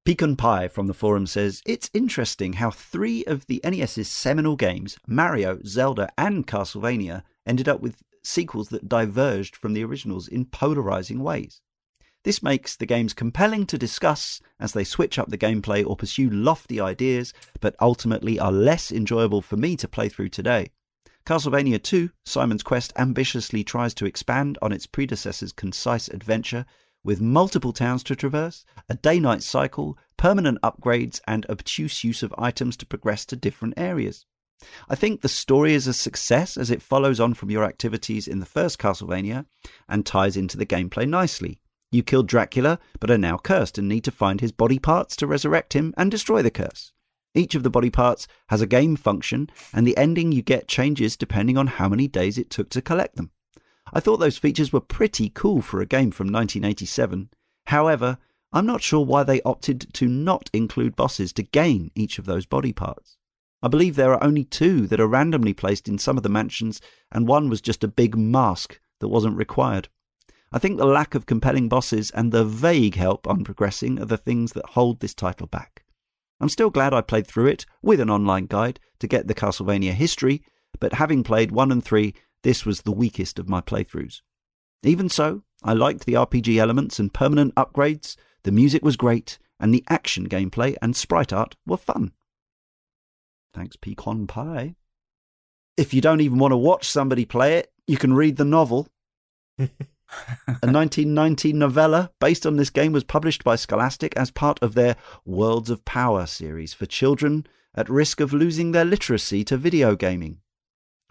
Pecan 0.08 0.38
Pie 0.38 0.70
from 0.70 0.88
the 0.88 0.94
forum 0.94 1.28
says 1.28 1.62
it's 1.66 1.90
interesting 1.94 2.54
how 2.54 2.72
three 2.72 3.26
of 3.26 3.46
the 3.48 3.60
NES's 3.62 4.08
seminal 4.08 4.56
games, 4.56 4.98
Mario, 5.06 5.60
Zelda, 5.66 6.10
and 6.18 6.48
Castlevania, 6.48 7.24
ended 7.46 7.68
up 7.68 7.82
with 7.82 8.02
sequels 8.24 8.70
that 8.70 8.88
diverged 8.88 9.54
from 9.54 9.74
the 9.74 9.84
originals 9.84 10.30
in 10.30 10.46
polarizing 10.46 11.22
ways. 11.22 11.60
This 12.24 12.42
makes 12.42 12.78
the 12.78 12.86
games 12.86 13.14
compelling 13.14 13.66
to 13.66 13.78
discuss 13.78 14.40
as 14.62 14.72
they 14.72 14.86
switch 14.86 15.20
up 15.20 15.28
the 15.28 15.38
gameplay 15.38 15.86
or 15.86 15.98
pursue 15.98 16.30
lofty 16.30 16.80
ideas, 16.80 17.34
but 17.60 17.76
ultimately 17.82 18.40
are 18.40 18.50
less 18.50 18.94
enjoyable 18.94 19.42
for 19.42 19.58
me 19.58 19.76
to 19.76 19.90
play 19.90 20.08
through 20.08 20.30
today. 20.30 20.70
Castlevania 21.26 21.84
2, 21.84 22.12
Simon's 22.26 22.64
Quest 22.64 22.94
ambitiously 22.96 23.62
tries 23.62 23.94
to 23.96 24.06
expand 24.06 24.58
on 24.62 24.72
its 24.72 24.88
predecessor's 24.88 25.52
concise 25.52 26.08
adventure 26.08 26.66
with 27.04 27.22
multiple 27.22 27.74
towns 27.74 28.04
to 28.04 28.16
traverse, 28.16 28.66
a 28.90 28.96
day 28.96 29.20
night 29.20 29.44
cycle, 29.44 29.98
permanent 30.18 30.60
upgrades, 30.62 31.22
and 31.28 31.46
obtuse 31.50 32.04
use 32.04 32.24
of 32.24 32.34
items 32.38 32.76
to 32.78 32.86
progress 32.86 33.26
to 33.26 33.36
different 33.36 33.76
areas. 33.78 34.26
I 34.90 34.96
think 34.96 35.22
the 35.22 35.30
story 35.30 35.74
is 35.74 35.88
a 35.88 35.94
success 35.94 36.58
as 36.58 36.72
it 36.72 36.82
follows 36.82 37.20
on 37.20 37.34
from 37.36 37.52
your 37.52 37.64
activities 37.64 38.28
in 38.28 38.40
the 38.40 38.46
first 38.46 38.80
Castlevania 38.80 39.46
and 39.88 40.06
ties 40.06 40.36
into 40.36 40.58
the 40.58 40.66
gameplay 40.66 41.08
nicely. 41.08 41.60
You 41.92 42.04
killed 42.04 42.28
Dracula, 42.28 42.80
but 43.00 43.12
are 43.12 43.18
now 43.18 43.38
cursed 43.38 43.78
and 43.78 43.88
need 43.88 44.04
to 44.04 44.12
find 44.12 44.42
his 44.42 44.52
body 44.52 44.80
parts 44.80 45.16
to 45.18 45.28
resurrect 45.28 45.74
him 45.74 45.94
and 45.96 46.12
destroy 46.12 46.42
the 46.42 46.52
curse. 46.52 46.92
Each 47.34 47.56
of 47.56 47.64
the 47.64 47.70
body 47.70 47.90
parts 47.90 48.28
has 48.50 48.62
a 48.62 48.68
game 48.68 48.96
function, 48.96 49.50
and 49.72 49.86
the 49.86 49.96
ending 49.96 50.32
you 50.32 50.42
get 50.42 50.68
changes 50.68 51.16
depending 51.16 51.58
on 51.58 51.68
how 51.68 51.88
many 51.88 52.08
days 52.08 52.38
it 52.38 52.50
took 52.50 52.70
to 52.72 52.82
collect 52.82 53.16
them. 53.16 53.32
I 53.94 54.00
thought 54.00 54.18
those 54.18 54.38
features 54.38 54.74
were 54.74 54.82
pretty 54.82 55.30
cool 55.30 55.62
for 55.62 55.82
a 55.82 55.86
game 55.86 56.12
from 56.12 56.28
1987. 56.28 57.30
However, 57.68 58.18
I'm 58.54 58.66
not 58.66 58.82
sure 58.82 59.06
why 59.06 59.24
they 59.24 59.42
opted 59.42 59.94
to 59.94 60.08
not 60.08 60.50
include 60.54 60.96
bosses 60.96 61.34
to 61.34 61.44
gain 61.44 61.92
each 61.96 62.18
of 62.18 62.26
those 62.26 62.46
body 62.46 62.74
parts. 62.74 63.18
I 63.62 63.68
believe 63.68 63.96
there 63.96 64.14
are 64.14 64.24
only 64.24 64.44
two 64.44 64.88
that 64.88 65.00
are 65.00 65.08
randomly 65.08 65.54
placed 65.54 65.88
in 65.88 65.98
some 65.98 66.16
of 66.16 66.24
the 66.24 66.30
mansions, 66.30 66.80
and 67.12 67.28
one 67.28 67.50
was 67.50 67.60
just 67.60 67.84
a 67.84 67.88
big 67.88 68.16
mask 68.16 68.80
that 69.00 69.08
wasn't 69.08 69.36
required. 69.36 69.90
I 70.52 70.60
think 70.60 70.78
the 70.78 70.86
lack 70.86 71.16
of 71.16 71.26
compelling 71.26 71.68
bosses 71.68 72.12
and 72.12 72.32
the 72.32 72.46
vague 72.46 72.96
help 72.96 73.28
on 73.28 73.44
progressing 73.44 74.00
are 74.00 74.06
the 74.06 74.18
things 74.18 74.54
that 74.54 74.66
hold 74.68 75.00
this 75.00 75.14
title 75.14 75.48
back. 75.48 75.84
I'm 76.40 76.50
still 76.50 76.70
glad 76.70 76.94
I 76.94 77.02
played 77.02 77.28
through 77.28 77.48
it 77.48 77.66
with 77.82 78.00
an 78.00 78.10
online 78.10 78.46
guide 78.46 78.80
to 79.00 79.08
get 79.08 79.28
the 79.28 79.34
Castlevania 79.34 79.92
history, 79.92 80.44
but 80.80 80.94
having 80.94 81.24
played 81.24 81.52
1 81.52 81.72
and 81.72 81.84
3, 81.84 82.14
this 82.44 82.66
was 82.66 82.82
the 82.82 82.92
weakest 82.92 83.40
of 83.40 83.50
my 83.50 83.62
playthroughs. 83.62 84.22
Even 84.84 85.10
so, 85.10 85.44
I 85.64 85.74
liked 85.74 86.06
the 86.06 86.14
RPG 86.14 86.58
elements 86.58 87.00
and 87.00 87.14
permanent 87.14 87.56
upgrades, 87.56 88.16
the 88.44 88.52
music 88.52 88.84
was 88.84 88.96
great, 88.96 89.40
and 89.60 89.74
the 89.74 89.84
action 89.90 90.30
gameplay 90.30 90.76
and 90.82 90.96
sprite 90.96 91.34
art 91.34 91.56
were 91.66 91.78
fun. 91.78 92.12
Thanks, 93.54 93.76
Pecan 93.76 94.28
Pie. 94.28 94.76
If 95.76 95.94
you 95.94 96.02
don't 96.02 96.22
even 96.22 96.38
want 96.40 96.52
to 96.52 96.58
watch 96.58 96.88
somebody 96.88 97.26
play 97.26 97.56
it, 97.56 97.72
you 97.88 97.98
can 97.98 98.14
read 98.14 98.38
the 98.38 98.46
novel. 98.46 98.88
a 99.60 99.68
1990 100.48 101.54
novella 101.54 102.12
based 102.20 102.46
on 102.46 102.56
this 102.56 102.70
game 102.70 102.92
was 102.92 103.04
published 103.04 103.44
by 103.44 103.56
Scholastic 103.56 104.16
as 104.16 104.32
part 104.32 104.62
of 104.62 104.76
their 104.76 104.96
Worlds 105.26 105.70
of 105.70 105.86
Power 105.86 106.26
series 106.26 106.74
for 106.74 106.86
children 106.86 107.46
at 107.76 107.90
risk 107.90 108.20
of 108.20 108.34
losing 108.34 108.72
their 108.72 108.86
literacy 108.86 109.44
to 109.46 109.58
video 109.58 109.96
gaming. 109.96 110.40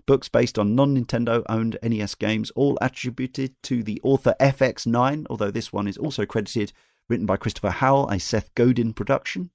Books 0.07 0.29
based 0.29 0.59
on 0.59 0.75
non 0.75 0.97
Nintendo 0.97 1.43
owned 1.49 1.79
NES 1.83 2.15
games, 2.15 2.51
all 2.53 2.79
attributed 2.81 3.55
to 3.65 3.83
the 3.83 4.01
author 4.05 4.35
F.X. 4.39 4.87
Nine, 4.87 5.27
although 5.29 5.51
this 5.51 5.73
one 5.73 5.89
is 5.89 5.99
also 5.99 6.25
credited, 6.25 6.73
written 7.09 7.27
by 7.27 7.37
Christopher 7.37 7.71
Howell, 7.71 8.09
a 8.09 8.19
Seth 8.19 8.55
Godin 8.55 8.93
production. 8.93 9.51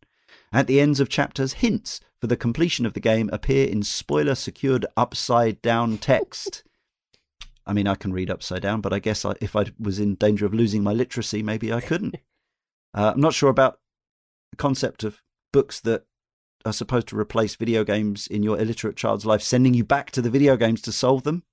At 0.51 0.67
the 0.67 0.81
ends 0.81 0.99
of 0.99 1.09
chapters, 1.09 1.53
hints 1.53 2.01
for 2.19 2.27
the 2.27 2.37
completion 2.37 2.85
of 2.85 2.93
the 2.93 2.99
game 2.99 3.29
appear 3.31 3.67
in 3.67 3.83
spoiler 3.83 4.35
secured 4.35 4.85
upside 4.97 5.61
down 5.61 5.97
text. 5.97 6.63
I 7.65 7.73
mean, 7.73 7.87
I 7.87 7.95
can 7.95 8.11
read 8.11 8.29
upside 8.29 8.61
down, 8.61 8.81
but 8.81 8.91
I 8.91 8.99
guess 8.99 9.23
I, 9.23 9.33
if 9.39 9.55
I 9.55 9.65
was 9.79 9.99
in 9.99 10.15
danger 10.15 10.45
of 10.45 10.53
losing 10.53 10.83
my 10.83 10.93
literacy, 10.93 11.41
maybe 11.43 11.71
I 11.71 11.79
couldn't. 11.79 12.15
Uh, 12.93 13.13
I'm 13.13 13.21
not 13.21 13.33
sure 13.33 13.49
about 13.49 13.79
the 14.49 14.57
concept 14.57 15.03
of 15.03 15.21
books 15.53 15.79
that 15.81 16.05
are 16.65 16.73
supposed 16.73 17.07
to 17.09 17.17
replace 17.17 17.55
video 17.55 17.83
games 17.83 18.27
in 18.27 18.43
your 18.43 18.59
illiterate 18.59 18.95
child's 18.95 19.25
life, 19.25 19.41
sending 19.41 19.73
you 19.73 19.83
back 19.83 20.11
to 20.11 20.21
the 20.21 20.29
video 20.29 20.55
games 20.57 20.81
to 20.83 20.91
solve 20.91 21.23
them. 21.23 21.43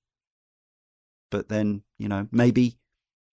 But 1.30 1.48
then, 1.48 1.82
you 1.98 2.09
know, 2.09 2.28
maybe 2.30 2.78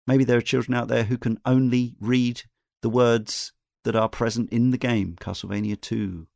maybe 0.07 0.25
there 0.25 0.39
are 0.39 0.43
children 0.43 0.75
out 0.75 0.89
there 0.89 1.05
who 1.05 1.19
can 1.19 1.39
only 1.45 1.97
read 2.01 2.43
the 2.83 2.91
words 2.91 3.53
that 3.85 3.97
are 3.97 4.09
present 4.09 4.51
in 4.51 4.71
the 4.71 4.79
game, 4.79 5.17
Castlevania 5.21 5.81
2. 5.81 6.27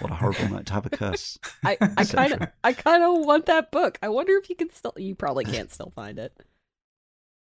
What 0.00 0.12
a 0.12 0.14
horrible 0.14 0.48
night 0.48 0.66
to 0.66 0.72
have 0.74 0.86
a 0.86 0.90
curse. 0.90 1.38
I 1.64 1.76
kind 1.76 2.34
of 2.34 2.48
I 2.62 2.72
kind 2.72 3.02
of 3.02 3.24
want 3.24 3.46
that 3.46 3.72
book. 3.72 3.98
I 4.02 4.08
wonder 4.08 4.36
if 4.36 4.48
you 4.48 4.56
can 4.56 4.70
still 4.70 4.94
you 4.96 5.14
probably 5.14 5.44
can't 5.44 5.70
still 5.70 5.92
find 5.94 6.18
it. 6.18 6.32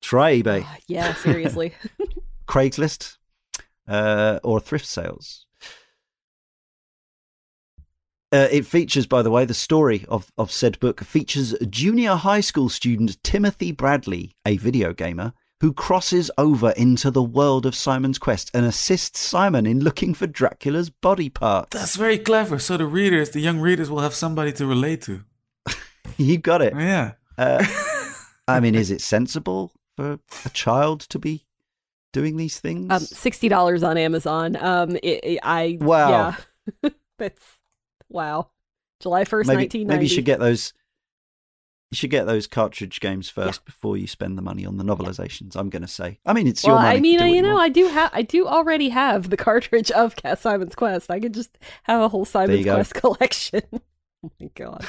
Try 0.00 0.42
eBay. 0.42 0.64
Uh, 0.64 0.76
yeah, 0.88 1.14
seriously. 1.14 1.74
Craigslist 2.48 3.18
uh, 3.86 4.40
or 4.42 4.60
thrift 4.60 4.86
sales. 4.86 5.46
Uh, 8.32 8.48
it 8.50 8.64
features, 8.64 9.06
by 9.06 9.20
the 9.20 9.30
way, 9.30 9.44
the 9.44 9.52
story 9.52 10.06
of, 10.08 10.32
of 10.38 10.50
said 10.50 10.80
book 10.80 11.02
features 11.02 11.54
junior 11.68 12.14
high 12.14 12.40
school 12.40 12.70
student 12.70 13.22
Timothy 13.22 13.72
Bradley, 13.72 14.34
a 14.46 14.56
video 14.56 14.94
gamer, 14.94 15.34
who 15.60 15.72
crosses 15.72 16.30
over 16.38 16.70
into 16.70 17.10
the 17.10 17.22
world 17.22 17.66
of 17.66 17.74
Simon's 17.74 18.18
Quest 18.18 18.50
and 18.54 18.64
assists 18.64 19.20
Simon 19.20 19.66
in 19.66 19.80
looking 19.80 20.14
for 20.14 20.26
Dracula's 20.26 20.88
body 20.88 21.28
parts. 21.28 21.76
That's 21.76 21.94
very 21.94 22.18
clever. 22.18 22.58
So 22.58 22.78
the 22.78 22.86
readers, 22.86 23.30
the 23.30 23.40
young 23.40 23.60
readers, 23.60 23.90
will 23.90 24.00
have 24.00 24.14
somebody 24.14 24.52
to 24.54 24.66
relate 24.66 25.02
to. 25.02 25.24
you 26.16 26.38
got 26.38 26.62
it. 26.62 26.74
Yeah. 26.74 27.12
Uh, 27.36 27.64
I 28.48 28.60
mean, 28.60 28.74
is 28.74 28.90
it 28.90 29.02
sensible 29.02 29.72
for 29.96 30.18
a 30.44 30.50
child 30.50 31.02
to 31.10 31.18
be 31.18 31.46
doing 32.12 32.38
these 32.38 32.58
things? 32.58 32.90
Um, 32.90 33.00
sixty 33.00 33.48
dollars 33.48 33.82
on 33.82 33.96
Amazon. 33.96 34.56
Um, 34.56 34.96
it, 34.96 35.20
it, 35.22 35.38
I 35.42 35.78
wow. 35.80 36.34
Yeah. 36.82 36.90
That's 37.18 37.61
wow. 38.12 38.50
July 39.00 39.24
first, 39.24 39.48
nineteen 39.48 39.86
ninety. 39.86 39.96
Maybe 39.96 40.08
you 40.08 40.14
should 40.14 40.24
get 40.24 40.38
those 40.38 40.72
you 41.92 41.96
should 41.96 42.10
get 42.10 42.24
those 42.24 42.46
cartridge 42.46 43.00
games 43.00 43.28
first 43.28 43.60
yeah. 43.60 43.66
before 43.66 43.98
you 43.98 44.06
spend 44.06 44.38
the 44.38 44.42
money 44.42 44.64
on 44.64 44.78
the 44.78 44.84
novelizations. 44.84 45.54
Yeah. 45.54 45.60
I'm 45.60 45.68
going 45.68 45.82
to 45.82 45.88
say. 45.88 46.18
I 46.24 46.32
mean, 46.32 46.46
it's 46.46 46.64
well, 46.64 46.76
your 46.76 46.82
money. 46.82 46.96
I 46.96 47.00
mean, 47.00 47.20
you, 47.20 47.36
you 47.36 47.42
know, 47.42 47.58
I 47.58 47.68
do 47.68 47.86
have, 47.86 48.10
I 48.14 48.22
do 48.22 48.46
already 48.46 48.88
have 48.88 49.28
the 49.28 49.36
cartridge 49.48 49.90
of 49.90 50.14
Simon's 50.38 50.74
Quest. 50.74 51.10
I 51.10 51.20
could 51.20 51.34
just 51.34 51.58
have 51.82 52.00
a 52.00 52.08
whole 52.08 52.24
Simon's 52.24 52.64
Quest 52.64 52.94
collection. 52.94 53.62
oh 54.24 54.32
my 54.40 54.50
god! 54.54 54.86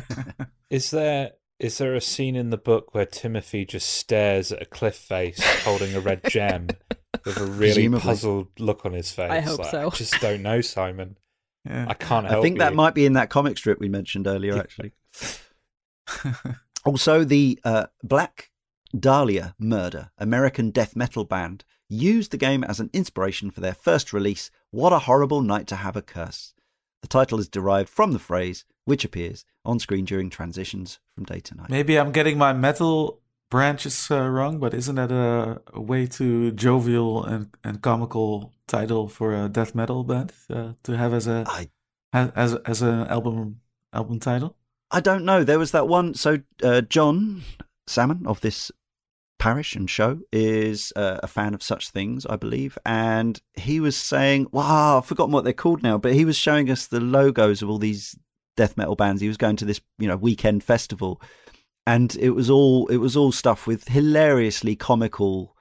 is 0.70 0.90
there 0.90 1.32
is 1.60 1.76
there 1.76 1.94
a 1.94 2.00
scene 2.00 2.34
in 2.34 2.48
the 2.48 2.56
book 2.56 2.94
where 2.94 3.04
Timothy 3.04 3.66
just 3.66 3.90
stares 3.90 4.50
at 4.50 4.62
a 4.62 4.66
cliff 4.66 4.96
face 4.96 5.42
holding 5.64 5.94
a 5.94 6.00
red 6.00 6.22
gem 6.28 6.68
with 7.26 7.36
a 7.36 7.44
really 7.44 7.74
Presumably. 7.74 8.00
puzzled 8.00 8.48
look 8.58 8.86
on 8.86 8.94
his 8.94 9.10
face? 9.10 9.30
I 9.30 9.40
hope 9.40 9.58
like, 9.58 9.70
so. 9.70 9.88
I 9.88 9.90
just 9.90 10.18
don't 10.20 10.42
know, 10.42 10.62
Simon. 10.62 11.18
Yeah. 11.64 11.86
I 11.88 11.94
can't 11.94 12.26
help. 12.26 12.38
I 12.38 12.42
think 12.42 12.56
you. 12.56 12.60
that 12.60 12.74
might 12.74 12.94
be 12.94 13.06
in 13.06 13.14
that 13.14 13.30
comic 13.30 13.58
strip 13.58 13.78
we 13.78 13.88
mentioned 13.88 14.26
earlier, 14.26 14.56
actually. 14.56 14.92
also, 16.84 17.24
the 17.24 17.58
uh, 17.64 17.86
Black 18.02 18.50
Dahlia 18.98 19.54
Murder, 19.58 20.10
American 20.18 20.70
death 20.70 20.96
metal 20.96 21.24
band, 21.24 21.64
used 21.88 22.30
the 22.30 22.36
game 22.36 22.64
as 22.64 22.80
an 22.80 22.90
inspiration 22.92 23.50
for 23.50 23.60
their 23.60 23.74
first 23.74 24.12
release, 24.12 24.50
What 24.70 24.92
a 24.92 24.98
Horrible 25.00 25.42
Night 25.42 25.66
to 25.68 25.76
Have 25.76 25.96
a 25.96 26.02
Curse. 26.02 26.54
The 27.02 27.08
title 27.08 27.38
is 27.38 27.48
derived 27.48 27.88
from 27.88 28.12
the 28.12 28.18
phrase 28.18 28.64
which 28.84 29.04
appears 29.04 29.44
on 29.64 29.78
screen 29.78 30.06
during 30.06 30.30
transitions 30.30 30.98
from 31.14 31.24
day 31.24 31.40
to 31.40 31.54
night. 31.54 31.68
Maybe 31.68 31.98
I'm 31.98 32.10
getting 32.10 32.38
my 32.38 32.54
metal 32.54 33.20
branches 33.50 34.10
uh, 34.10 34.28
wrong, 34.28 34.58
but 34.58 34.74
isn't 34.74 34.96
that 34.96 35.12
a, 35.12 35.60
a, 35.72 35.80
way 35.80 36.06
too 36.06 36.52
jovial 36.52 37.24
and, 37.24 37.48
and 37.64 37.82
comical 37.82 38.52
title 38.66 39.08
for 39.08 39.34
a 39.34 39.48
death 39.48 39.74
metal 39.74 40.04
band 40.04 40.32
uh, 40.50 40.72
to 40.82 40.96
have 40.96 41.14
as 41.14 41.26
a 41.26 41.44
I, 41.46 41.68
as 42.12 42.54
as 42.54 42.82
an 42.82 43.06
album 43.06 43.60
album 43.92 44.20
title? 44.20 44.56
I 44.90 45.00
don't 45.00 45.24
know. 45.24 45.44
There 45.44 45.58
was 45.58 45.72
that 45.72 45.88
one. 45.88 46.14
So 46.14 46.38
uh, 46.62 46.82
John 46.82 47.42
Salmon 47.86 48.26
of 48.26 48.40
this 48.40 48.70
parish 49.38 49.76
and 49.76 49.88
show 49.88 50.20
is 50.32 50.92
uh, 50.96 51.20
a 51.22 51.28
fan 51.28 51.54
of 51.54 51.62
such 51.62 51.90
things, 51.90 52.26
I 52.26 52.36
believe, 52.36 52.76
and 52.84 53.40
he 53.54 53.80
was 53.80 53.96
saying, 53.96 54.48
"Wow, 54.52 54.98
I've 54.98 55.06
forgotten 55.06 55.32
what 55.32 55.44
they're 55.44 55.52
called 55.52 55.82
now," 55.82 55.98
but 55.98 56.14
he 56.14 56.24
was 56.24 56.36
showing 56.36 56.70
us 56.70 56.86
the 56.86 57.00
logos 57.00 57.62
of 57.62 57.70
all 57.70 57.78
these 57.78 58.16
death 58.56 58.76
metal 58.76 58.96
bands. 58.96 59.20
He 59.20 59.28
was 59.28 59.36
going 59.36 59.56
to 59.56 59.64
this, 59.64 59.80
you 59.98 60.08
know, 60.08 60.16
weekend 60.16 60.64
festival, 60.64 61.22
and 61.88 62.14
it 62.20 62.30
was 62.30 62.50
all 62.50 62.86
it 62.88 62.98
was 62.98 63.16
all 63.16 63.32
stuff 63.32 63.66
with 63.66 63.88
hilariously 63.88 64.76
comical, 64.76 65.56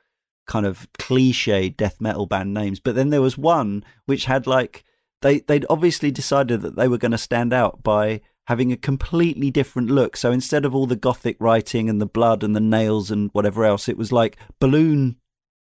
kind 0.45 0.65
of 0.65 0.85
cliche 0.99 1.69
death 1.69 2.01
metal 2.01 2.25
band 2.25 2.53
names. 2.53 2.81
But 2.81 2.95
then 2.95 3.11
there 3.11 3.21
was 3.21 3.37
one 3.37 3.85
which 4.07 4.25
had 4.25 4.45
like 4.45 4.83
they 5.21 5.39
they'd 5.39 5.65
obviously 5.69 6.11
decided 6.11 6.61
that 6.63 6.75
they 6.75 6.89
were 6.89 6.97
going 6.97 7.13
to 7.13 7.17
stand 7.17 7.53
out 7.53 7.81
by 7.81 8.19
having 8.47 8.73
a 8.73 8.77
completely 8.77 9.49
different 9.49 9.89
look. 9.89 10.17
So 10.17 10.33
instead 10.33 10.65
of 10.65 10.75
all 10.75 10.85
the 10.85 10.97
gothic 10.97 11.37
writing 11.39 11.89
and 11.89 12.01
the 12.01 12.05
blood 12.05 12.43
and 12.43 12.53
the 12.53 12.59
nails 12.59 13.09
and 13.09 13.29
whatever 13.31 13.63
else, 13.63 13.87
it 13.87 13.97
was 13.97 14.11
like 14.11 14.35
balloon 14.59 15.15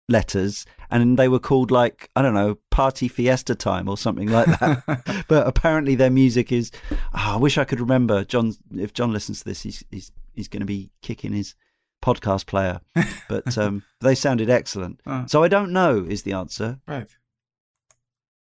letters 0.09 0.65
and 0.89 1.17
they 1.17 1.27
were 1.27 1.39
called 1.39 1.69
like 1.69 2.09
I 2.15 2.23
don't 2.23 2.33
know 2.33 2.57
party 2.71 3.07
fiesta 3.07 3.53
time 3.53 3.87
or 3.87 3.99
something 3.99 4.31
like 4.31 4.47
that. 4.47 5.25
but 5.27 5.45
apparently 5.45 5.93
their 5.93 6.09
music 6.09 6.51
is 6.51 6.71
oh, 7.13 7.35
I 7.35 7.37
wish 7.37 7.59
I 7.59 7.65
could 7.65 7.79
remember 7.79 8.23
John 8.23 8.55
if 8.75 8.93
John 8.93 9.13
listens 9.13 9.39
to 9.39 9.45
this 9.45 9.61
he's 9.61 9.83
he's 9.91 10.11
he's 10.35 10.47
going 10.47 10.61
to 10.61 10.65
be 10.65 10.91
kicking 11.01 11.33
his 11.33 11.55
podcast 12.03 12.45
player. 12.45 12.81
But 13.27 13.57
um, 13.57 13.81
they 14.01 14.13
sounded 14.13 14.51
excellent. 14.51 15.01
Oh. 15.07 15.25
So 15.27 15.41
I 15.41 15.47
don't 15.47 15.73
know 15.73 16.05
is 16.07 16.21
the 16.21 16.33
answer. 16.33 16.79
Right. 16.87 17.07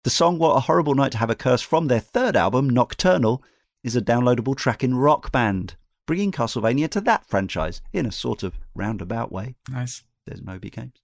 The 0.03 0.11
song 0.11 0.39
What 0.39 0.57
a 0.57 0.61
Horrible 0.61 0.95
Night 0.95 1.12
to 1.12 1.19
Have 1.19 1.31
a 1.31 1.35
Curse 1.35 1.62
from 1.62 1.89
their 1.89 2.01
third 2.01 2.37
album 2.37 2.69
Nocturnal 2.69 3.43
is 3.83 3.97
a 3.97 4.03
downloadable 4.03 4.55
track 4.55 4.85
in 4.85 4.95
Rock 4.95 5.33
Band, 5.33 5.77
bringing 6.07 6.33
Castlevania 6.33 6.91
to 6.91 7.01
that 7.01 7.25
franchise 7.25 7.81
in 7.95 8.05
a 8.05 8.12
sort 8.12 8.43
of 8.43 8.59
roundabout 8.75 9.33
way. 9.33 9.57
Nice. 9.71 10.05
There's 10.27 10.43
Moby 10.43 10.69
Games. 10.69 11.01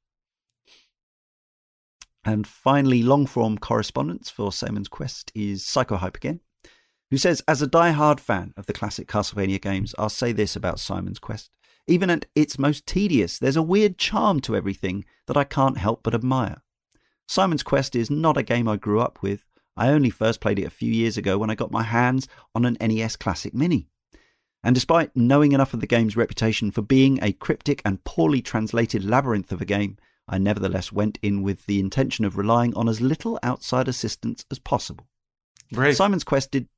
And 2.23 2.47
finally, 2.47 3.03
long 3.03 3.27
form 3.27 3.57
correspondence 3.57 4.29
for 4.29 4.53
Simon's 4.53 4.89
Quest 4.89 5.33
is 5.35 5.65
Psycho 5.65 5.97
Hype 5.97 6.19
again. 6.19 6.41
Who 7.11 7.17
says, 7.17 7.43
As 7.47 7.61
a 7.61 7.67
die-hard 7.67 8.21
fan 8.21 8.55
of 8.57 8.67
the 8.67 8.73
classic 8.73 9.09
Castlevania 9.09 9.61
games, 9.61 9.95
I'll 9.99 10.09
say 10.09 10.33
this 10.33 10.57
about 10.57 10.81
Simon's 10.81 11.19
Quest. 11.19 11.51
Even 11.87 12.11
at 12.11 12.27
its 12.35 12.59
most 12.59 12.87
tedious, 12.87 13.39
there's 13.39 13.57
a 13.57 13.63
weird 13.63 13.99
charm 13.99 14.41
to 14.41 14.55
everything 14.55 15.05
that 15.27 15.37
I 15.37 15.45
can't 15.45 15.79
help 15.79 16.03
but 16.03 16.15
admire. 16.15 16.63
Simon's 17.27 17.63
Quest 17.63 17.97
is 17.97 18.11
not 18.11 18.37
a 18.37 18.43
game 18.43 18.69
I 18.69 18.77
grew 18.77 19.01
up 19.01 19.23
with. 19.23 19.45
I 19.77 19.89
only 19.89 20.11
first 20.11 20.41
played 20.41 20.59
it 20.59 20.67
a 20.67 20.71
few 20.71 20.93
years 20.93 21.17
ago 21.17 21.39
when 21.39 21.51
I 21.51 21.55
got 21.55 21.71
my 21.71 21.83
hands 21.83 22.29
on 22.55 22.65
an 22.65 22.77
NES 22.81 23.17
Classic 23.17 23.55
Mini. 23.55 23.89
And 24.63 24.75
despite 24.75 25.17
knowing 25.17 25.53
enough 25.53 25.73
of 25.73 25.81
the 25.81 25.87
game's 25.87 26.17
reputation 26.17 26.71
for 26.71 26.83
being 26.83 27.19
a 27.23 27.33
cryptic 27.33 27.81
and 27.85 28.05
poorly 28.05 28.43
translated 28.43 29.05
labyrinth 29.05 29.53
of 29.53 29.61
a 29.61 29.65
game, 29.65 29.97
I 30.29 30.39
nevertheless 30.39 30.93
went 30.93 31.19
in 31.23 31.43
with 31.43 31.67
the 31.67 31.81
intention 31.81 32.25
of 32.25 32.37
relying 32.37 32.75
on 32.75 32.89
as 32.89 33.01
little 33.01 33.39
outside 33.43 33.89
assistance 33.89 34.45
as 34.51 34.59
possible. 34.59 35.09
Brave. 35.73 35.97
Simon's 35.97 36.25
Quest 36.25 36.51
did 36.51 36.69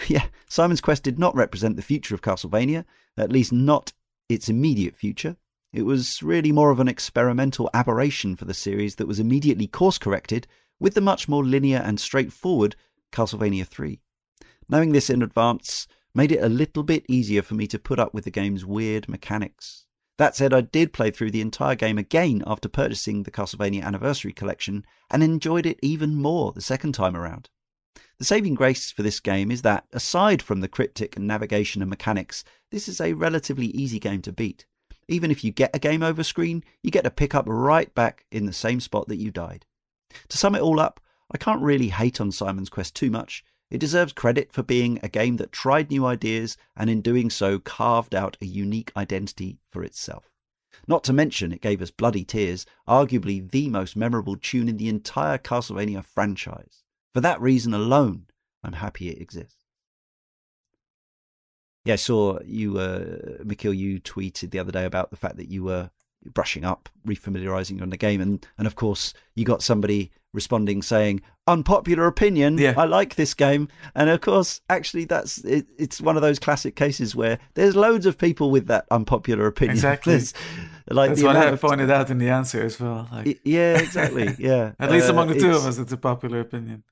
yeah, 0.08 0.26
Simon's 0.48 0.80
Quest 0.80 1.02
did 1.02 1.18
not 1.18 1.34
represent 1.34 1.76
the 1.76 1.82
future 1.82 2.14
of 2.14 2.22
Castlevania, 2.22 2.84
at 3.16 3.32
least 3.32 3.52
not 3.52 3.92
its 4.28 4.48
immediate 4.48 4.94
future. 4.94 5.36
It 5.72 5.82
was 5.82 6.22
really 6.22 6.52
more 6.52 6.70
of 6.70 6.80
an 6.80 6.88
experimental 6.88 7.70
aberration 7.72 8.34
for 8.36 8.44
the 8.44 8.54
series 8.54 8.96
that 8.96 9.06
was 9.06 9.20
immediately 9.20 9.66
course 9.66 9.98
corrected 9.98 10.46
with 10.80 10.94
the 10.94 11.00
much 11.00 11.28
more 11.28 11.44
linear 11.44 11.78
and 11.78 12.00
straightforward 12.00 12.74
Castlevania 13.12 13.66
3. 13.66 14.00
Knowing 14.68 14.92
this 14.92 15.10
in 15.10 15.22
advance 15.22 15.86
made 16.14 16.32
it 16.32 16.42
a 16.42 16.48
little 16.48 16.82
bit 16.82 17.04
easier 17.08 17.42
for 17.42 17.54
me 17.54 17.66
to 17.68 17.78
put 17.78 18.00
up 18.00 18.12
with 18.12 18.24
the 18.24 18.30
game's 18.30 18.64
weird 18.64 19.08
mechanics. 19.08 19.86
That 20.18 20.36
said, 20.36 20.52
I 20.52 20.60
did 20.60 20.92
play 20.92 21.10
through 21.10 21.30
the 21.30 21.40
entire 21.40 21.74
game 21.74 21.98
again 21.98 22.42
after 22.46 22.68
purchasing 22.68 23.22
the 23.22 23.30
Castlevania 23.30 23.82
Anniversary 23.82 24.32
Collection 24.32 24.84
and 25.10 25.22
enjoyed 25.22 25.66
it 25.66 25.78
even 25.82 26.16
more 26.16 26.52
the 26.52 26.60
second 26.60 26.92
time 26.92 27.16
around. 27.16 27.48
The 28.18 28.24
saving 28.24 28.54
grace 28.54 28.90
for 28.90 29.02
this 29.02 29.18
game 29.18 29.50
is 29.50 29.62
that, 29.62 29.86
aside 29.92 30.42
from 30.42 30.60
the 30.60 30.68
cryptic 30.68 31.18
navigation 31.18 31.82
and 31.82 31.88
mechanics, 31.88 32.44
this 32.70 32.86
is 32.86 33.00
a 33.00 33.14
relatively 33.14 33.66
easy 33.68 33.98
game 33.98 34.22
to 34.22 34.32
beat. 34.32 34.66
Even 35.08 35.30
if 35.30 35.42
you 35.42 35.50
get 35.50 35.74
a 35.74 35.78
game 35.78 36.02
over 36.02 36.22
screen, 36.22 36.62
you 36.82 36.90
get 36.90 37.04
to 37.04 37.10
pick 37.10 37.34
up 37.34 37.46
right 37.48 37.92
back 37.94 38.26
in 38.30 38.46
the 38.46 38.52
same 38.52 38.78
spot 38.78 39.08
that 39.08 39.16
you 39.16 39.30
died. 39.30 39.66
To 40.28 40.38
sum 40.38 40.54
it 40.54 40.60
all 40.62 40.78
up, 40.78 41.00
I 41.32 41.38
can't 41.38 41.62
really 41.62 41.88
hate 41.88 42.20
on 42.20 42.30
Simon's 42.30 42.68
Quest 42.68 42.94
too 42.94 43.10
much. 43.10 43.44
It 43.70 43.78
deserves 43.78 44.12
credit 44.12 44.52
for 44.52 44.62
being 44.62 44.98
a 45.02 45.08
game 45.08 45.36
that 45.38 45.52
tried 45.52 45.90
new 45.90 46.04
ideas 46.04 46.56
and 46.76 46.90
in 46.90 47.00
doing 47.00 47.30
so 47.30 47.58
carved 47.58 48.14
out 48.14 48.36
a 48.40 48.46
unique 48.46 48.92
identity 48.96 49.60
for 49.70 49.82
itself. 49.82 50.30
Not 50.86 51.04
to 51.04 51.12
mention, 51.12 51.52
it 51.52 51.60
gave 51.60 51.80
us 51.80 51.90
Bloody 51.90 52.24
Tears, 52.24 52.66
arguably 52.88 53.48
the 53.48 53.68
most 53.68 53.96
memorable 53.96 54.36
tune 54.36 54.68
in 54.68 54.76
the 54.76 54.88
entire 54.88 55.38
Castlevania 55.38 56.04
franchise. 56.04 56.82
For 57.12 57.20
that 57.20 57.40
reason 57.40 57.74
alone, 57.74 58.26
I'm 58.62 58.74
happy 58.74 59.08
it 59.08 59.20
exists. 59.20 59.56
Yeah, 61.84 61.94
I 61.94 61.96
saw 61.96 62.38
you, 62.44 62.78
uh, 62.78 63.42
Michiel, 63.42 63.76
you 63.76 64.00
tweeted 64.00 64.50
the 64.50 64.58
other 64.58 64.72
day 64.72 64.84
about 64.84 65.10
the 65.10 65.16
fact 65.16 65.36
that 65.38 65.48
you 65.48 65.64
were 65.64 65.90
brushing 66.34 66.64
up, 66.64 66.88
refamiliarizing 67.06 67.80
on 67.80 67.90
the 67.90 67.96
game, 67.96 68.20
and 68.20 68.46
and 68.58 68.66
of 68.66 68.74
course 68.74 69.14
you 69.34 69.44
got 69.44 69.62
somebody 69.62 70.10
responding 70.32 70.82
saying 70.82 71.22
unpopular 71.46 72.06
opinion. 72.06 72.58
Yeah. 72.58 72.74
I 72.76 72.84
like 72.84 73.14
this 73.14 73.32
game, 73.32 73.68
and 73.94 74.10
of 74.10 74.20
course, 74.20 74.60
actually, 74.68 75.06
that's 75.06 75.38
it, 75.38 75.66
it's 75.78 76.00
one 76.00 76.16
of 76.16 76.22
those 76.22 76.38
classic 76.38 76.76
cases 76.76 77.16
where 77.16 77.38
there's 77.54 77.74
loads 77.74 78.04
of 78.04 78.18
people 78.18 78.50
with 78.50 78.66
that 78.66 78.86
unpopular 78.90 79.46
opinion. 79.46 79.76
Exactly. 79.76 80.12
There's, 80.12 80.34
like 80.90 81.10
That's 81.10 81.22
what 81.22 81.36
I 81.36 81.56
pointed 81.56 81.90
out 81.90 82.10
in 82.10 82.18
the 82.18 82.28
answer 82.28 82.62
as 82.62 82.78
well. 82.80 83.08
Like, 83.12 83.40
Yeah, 83.44 83.78
exactly. 83.78 84.34
Yeah, 84.38 84.72
at 84.78 84.90
least 84.90 85.08
Uh, 85.08 85.12
among 85.12 85.28
the 85.28 85.38
two 85.38 85.50
of 85.50 85.64
us, 85.64 85.78
it's 85.78 85.92
a 85.92 85.96
popular 85.96 86.40
opinion. 86.40 86.82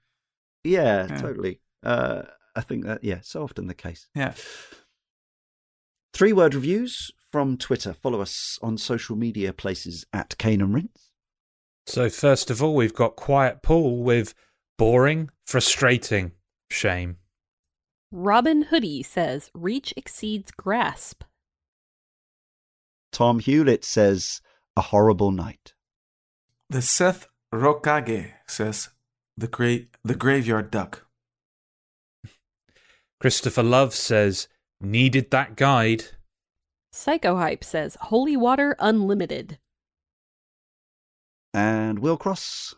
Yeah, 0.68 1.06
Yeah. 1.08 1.16
totally. 1.18 1.60
Uh, 1.82 2.22
I 2.56 2.60
think 2.60 2.84
that 2.84 3.02
yeah, 3.04 3.20
so 3.22 3.42
often 3.42 3.66
the 3.66 3.74
case. 3.74 4.08
Yeah. 4.14 4.34
Three 6.12 6.32
word 6.32 6.54
reviews 6.54 7.10
from 7.30 7.56
Twitter. 7.56 7.92
Follow 7.92 8.20
us 8.20 8.58
on 8.62 8.78
social 8.78 9.14
media 9.16 9.52
places 9.52 10.04
at 10.12 10.36
Cane 10.38 10.60
and 10.60 10.74
Rinse. 10.74 11.12
So 11.86 12.10
first 12.10 12.50
of 12.50 12.62
all, 12.62 12.74
we've 12.74 12.94
got 12.94 13.16
Quiet 13.16 13.62
Paul 13.62 14.02
with 14.02 14.34
boring, 14.76 15.30
frustrating, 15.46 16.32
shame. 16.70 17.18
Robin 18.10 18.62
Hoodie 18.62 19.02
says 19.02 19.50
reach 19.54 19.92
exceeds 19.96 20.50
grasp. 20.50 21.22
Tom 23.12 23.38
Hewlett 23.40 23.84
says 23.84 24.40
a 24.76 24.80
horrible 24.82 25.30
night. 25.30 25.74
The 26.70 26.82
Seth 26.82 27.26
Rokage 27.54 28.32
says 28.46 28.90
the 29.38 29.48
great 29.48 29.96
the 30.04 30.16
graveyard 30.16 30.70
duck. 30.70 31.06
Christopher 33.20 33.62
Love 33.62 33.94
says 33.94 34.48
needed 34.80 35.30
that 35.30 35.56
guide. 35.56 36.04
Psycho 36.92 37.36
Hype 37.36 37.62
says 37.62 37.96
holy 38.00 38.36
water 38.36 38.74
unlimited. 38.78 39.58
And 41.54 42.00
Will 42.00 42.16
Cross 42.16 42.74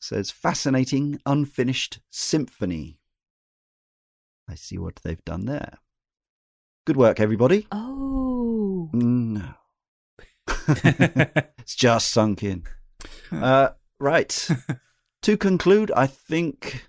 says 0.00 0.30
fascinating 0.30 1.20
unfinished 1.24 2.00
symphony. 2.10 2.98
I 4.48 4.54
see 4.54 4.78
what 4.78 4.96
they've 5.02 5.24
done 5.24 5.46
there. 5.46 5.78
Good 6.86 6.96
work, 6.96 7.20
everybody. 7.20 7.66
Oh. 7.70 8.90
No. 8.92 9.54
it's 10.48 11.74
just 11.74 12.10
sunk 12.10 12.42
in. 12.42 12.64
Uh, 13.32 13.70
right. 13.98 14.48
To 15.22 15.36
conclude, 15.36 15.90
I 15.96 16.06
think 16.06 16.88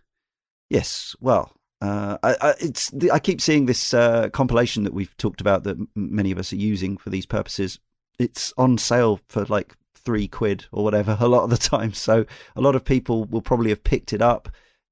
yes. 0.69 1.15
Well, 1.19 1.51
uh, 1.81 2.17
I, 2.23 2.35
I, 2.41 2.53
it's 2.59 2.91
I 3.11 3.19
keep 3.19 3.41
seeing 3.41 3.65
this 3.65 3.93
uh, 3.93 4.29
compilation 4.29 4.83
that 4.83 4.93
we've 4.93 5.15
talked 5.17 5.41
about 5.41 5.63
that 5.63 5.77
m- 5.77 5.89
many 5.95 6.31
of 6.31 6.37
us 6.37 6.53
are 6.53 6.57
using 6.57 6.97
for 6.97 7.09
these 7.09 7.25
purposes. 7.25 7.79
It's 8.19 8.53
on 8.57 8.77
sale 8.77 9.19
for 9.27 9.45
like 9.45 9.75
three 9.95 10.27
quid 10.27 10.65
or 10.71 10.83
whatever 10.83 11.17
a 11.21 11.27
lot 11.27 11.43
of 11.43 11.49
the 11.49 11.57
time. 11.57 11.93
So 11.93 12.25
a 12.55 12.61
lot 12.61 12.75
of 12.75 12.85
people 12.85 13.25
will 13.25 13.41
probably 13.41 13.69
have 13.69 13.83
picked 13.83 14.13
it 14.13 14.21
up, 14.21 14.49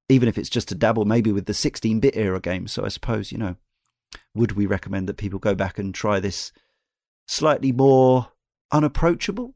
even 0.09 0.27
if 0.27 0.37
it's 0.37 0.49
just 0.49 0.67
to 0.69 0.75
dabble 0.75 1.05
maybe 1.05 1.31
with 1.31 1.45
the 1.45 1.53
16-bit 1.53 2.15
era 2.15 2.39
games. 2.39 2.71
So 2.71 2.83
I 2.85 2.89
suppose 2.89 3.31
you 3.31 3.37
know, 3.37 3.55
would 4.33 4.53
we 4.53 4.65
recommend 4.65 5.07
that 5.07 5.17
people 5.17 5.39
go 5.39 5.55
back 5.55 5.79
and 5.79 5.93
try 5.93 6.19
this 6.19 6.51
slightly 7.27 7.71
more 7.71 8.31
unapproachable? 8.71 9.55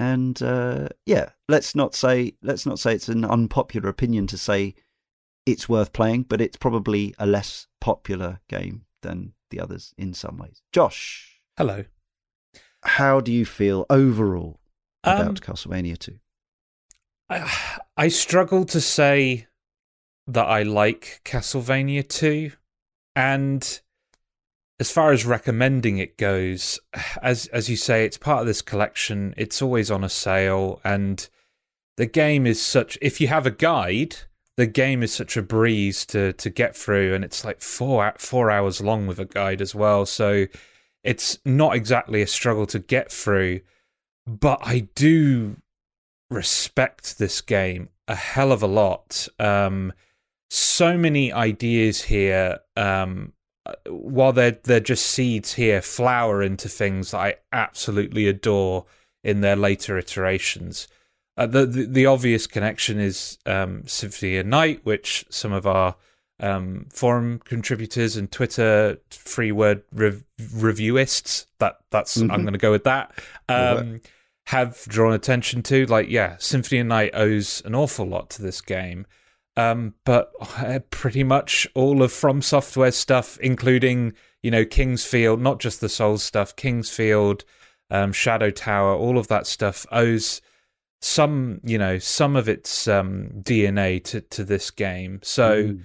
And 0.00 0.40
uh, 0.42 0.88
yeah, 1.04 1.30
let's 1.46 1.74
not 1.74 1.94
say 1.94 2.32
let's 2.42 2.64
not 2.64 2.78
say 2.78 2.94
it's 2.94 3.10
an 3.10 3.22
unpopular 3.22 3.90
opinion 3.90 4.26
to 4.28 4.38
say 4.38 4.74
it's 5.44 5.68
worth 5.68 5.92
playing, 5.92 6.22
but 6.22 6.40
it's 6.40 6.56
probably 6.56 7.14
a 7.18 7.26
less 7.26 7.66
popular 7.82 8.40
game 8.48 8.86
than 9.02 9.34
the 9.50 9.60
others 9.60 9.92
in 9.98 10.14
some 10.14 10.38
ways. 10.38 10.62
Josh, 10.72 11.40
Hello. 11.58 11.84
how 12.82 13.20
do 13.20 13.30
you 13.30 13.44
feel 13.44 13.84
overall 13.90 14.58
about 15.04 15.26
Um, 15.28 15.34
Castlevania 15.36 15.98
2? 15.98 16.18
I, 17.28 17.78
I 17.96 18.08
struggle 18.08 18.64
to 18.66 18.80
say 18.80 19.48
that 20.26 20.46
I 20.46 20.62
like 20.62 21.20
Castlevania 21.26 22.08
2 22.08 22.52
and 23.16 23.80
as 24.80 24.90
far 24.90 25.12
as 25.12 25.24
recommending 25.24 25.98
it 25.98 26.16
goes 26.16 26.80
as 27.22 27.46
as 27.48 27.70
you 27.70 27.76
say 27.76 28.04
it's 28.04 28.18
part 28.18 28.40
of 28.40 28.46
this 28.46 28.62
collection 28.62 29.32
it's 29.36 29.62
always 29.62 29.90
on 29.90 30.02
a 30.02 30.08
sale 30.08 30.80
and 30.82 31.28
the 31.96 32.06
game 32.06 32.46
is 32.46 32.60
such 32.60 32.98
if 33.00 33.20
you 33.20 33.28
have 33.28 33.46
a 33.46 33.50
guide 33.50 34.16
the 34.56 34.66
game 34.66 35.02
is 35.02 35.12
such 35.12 35.36
a 35.36 35.42
breeze 35.42 36.04
to 36.04 36.32
to 36.32 36.50
get 36.50 36.76
through 36.76 37.14
and 37.14 37.24
it's 37.24 37.44
like 37.44 37.60
4 37.60 38.14
4 38.18 38.50
hours 38.50 38.80
long 38.80 39.06
with 39.06 39.20
a 39.20 39.24
guide 39.24 39.60
as 39.60 39.74
well 39.74 40.04
so 40.04 40.46
it's 41.04 41.38
not 41.44 41.76
exactly 41.76 42.20
a 42.20 42.26
struggle 42.26 42.66
to 42.66 42.78
get 42.80 43.12
through 43.12 43.60
but 44.26 44.58
I 44.62 44.88
do 44.94 45.56
respect 46.30 47.18
this 47.18 47.40
game 47.40 47.90
a 48.10 48.14
hell 48.16 48.50
of 48.50 48.62
a 48.62 48.66
lot. 48.66 49.28
Um, 49.38 49.92
so 50.50 50.98
many 50.98 51.32
ideas 51.32 52.02
here. 52.02 52.58
Um, 52.76 53.32
while 53.88 54.32
they're 54.32 54.58
they're 54.64 54.80
just 54.80 55.06
seeds 55.06 55.54
here, 55.54 55.80
flower 55.82 56.42
into 56.42 56.68
things 56.68 57.10
that 57.10 57.18
I 57.18 57.34
absolutely 57.52 58.26
adore 58.28 58.86
in 59.24 59.40
their 59.40 59.56
later 59.56 59.98
iterations. 59.98 60.88
Uh, 61.36 61.46
the, 61.46 61.64
the 61.66 61.84
the 61.86 62.06
obvious 62.06 62.46
connection 62.46 62.98
is 62.98 63.38
um, 63.46 63.86
Symphony 63.86 64.36
of 64.38 64.46
Night, 64.46 64.80
which 64.84 65.24
some 65.30 65.52
of 65.52 65.66
our 65.66 65.96
um, 66.40 66.86
forum 66.92 67.40
contributors 67.44 68.16
and 68.16 68.30
Twitter 68.32 68.98
free 69.10 69.52
word 69.52 69.82
rev- 69.92 70.24
reviewists 70.40 71.46
that 71.58 71.76
that's 71.90 72.16
I'm 72.16 72.28
Mhm. 72.28 72.42
going 72.42 72.52
to 72.52 72.58
go 72.58 72.70
with 72.70 72.84
that. 72.84 73.12
Um, 73.48 74.00
have 74.46 74.82
drawn 74.88 75.12
attention 75.12 75.62
to. 75.64 75.86
Like, 75.86 76.08
yeah, 76.08 76.36
Symphony 76.38 76.80
of 76.80 76.86
Night 76.88 77.10
owes 77.14 77.62
an 77.64 77.74
awful 77.74 78.06
lot 78.06 78.30
to 78.30 78.42
this 78.42 78.60
game. 78.60 79.06
Um, 79.56 79.94
but 80.04 80.32
uh, 80.58 80.78
pretty 80.90 81.24
much 81.24 81.66
all 81.74 82.02
of 82.02 82.12
From 82.12 82.40
Software 82.40 82.92
stuff, 82.92 83.38
including 83.40 84.14
you 84.42 84.50
know 84.50 84.64
King's 84.64 85.04
Field, 85.04 85.40
not 85.40 85.60
just 85.60 85.80
the 85.80 85.88
Souls 85.88 86.22
stuff, 86.22 86.56
King's 86.56 86.90
Field, 86.90 87.44
um, 87.90 88.12
Shadow 88.12 88.50
Tower, 88.50 88.94
all 88.94 89.18
of 89.18 89.28
that 89.28 89.46
stuff 89.46 89.86
owes 89.90 90.40
some 91.02 91.60
you 91.64 91.78
know 91.78 91.98
some 91.98 92.36
of 92.36 92.48
its 92.48 92.86
um, 92.86 93.30
DNA 93.42 94.02
to 94.04 94.20
to 94.20 94.44
this 94.44 94.70
game. 94.70 95.20
So 95.22 95.64
Mm. 95.64 95.82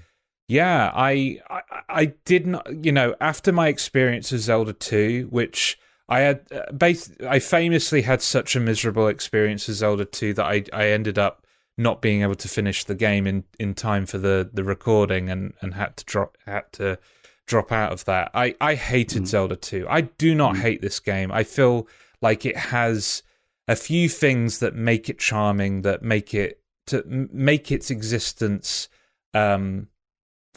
Yeah, 0.48 0.92
I, 0.94 1.40
I, 1.50 1.62
I 1.90 2.06
did 2.24 2.46
not. 2.46 2.68
You 2.86 2.92
know, 2.92 3.16
after 3.20 3.52
my 3.52 3.68
experience 3.68 4.32
of 4.32 4.40
Zelda 4.40 4.74
Two, 4.74 5.28
which 5.32 5.80
I 6.08 6.20
had, 6.20 6.42
uh, 6.52 6.72
bas- 6.72 7.12
I 7.28 7.40
famously 7.40 8.04
had 8.04 8.22
such 8.22 8.56
a 8.56 8.60
miserable 8.60 9.08
experience 9.08 9.68
with 9.68 9.78
Zelda 9.78 10.06
Two 10.06 10.34
that 10.36 10.46
I, 10.46 10.64
I 10.72 10.90
ended 10.90 11.18
up 11.18 11.45
not 11.78 12.02
being 12.02 12.22
able 12.22 12.36
to 12.36 12.48
finish 12.48 12.84
the 12.84 12.96
game 12.96 13.28
in, 13.28 13.44
in 13.60 13.74
time 13.74 14.06
for 14.06 14.18
the, 14.18 14.50
the 14.54 14.64
recording 14.64 15.30
and, 15.30 15.54
and 15.62 15.74
had 15.74 15.98
to 15.98 16.06
drop 16.06 16.38
had 16.46 16.72
to 16.74 16.98
drop 17.46 17.72
out 17.72 17.92
of 17.92 18.06
that. 18.06 18.32
I, 18.34 18.56
I 18.60 18.76
hated 18.76 19.24
mm. 19.24 19.28
Zelda 19.28 19.56
2. 19.56 19.86
I 19.90 20.02
do 20.02 20.34
not 20.34 20.56
mm. 20.56 20.60
hate 20.60 20.82
this 20.82 21.00
game. 21.00 21.32
I 21.32 21.44
feel 21.44 21.88
like 22.22 22.46
it 22.46 22.58
has 22.58 23.24
a 23.68 23.76
few 23.76 24.10
things 24.10 24.60
that 24.60 24.76
make 24.76 25.10
it 25.10 25.20
charming, 25.20 25.82
that 25.82 26.02
make 26.02 26.34
it 26.34 26.62
to 26.88 27.04
make 27.06 27.72
its 27.72 27.90
existence 27.90 28.90
um, 29.34 29.88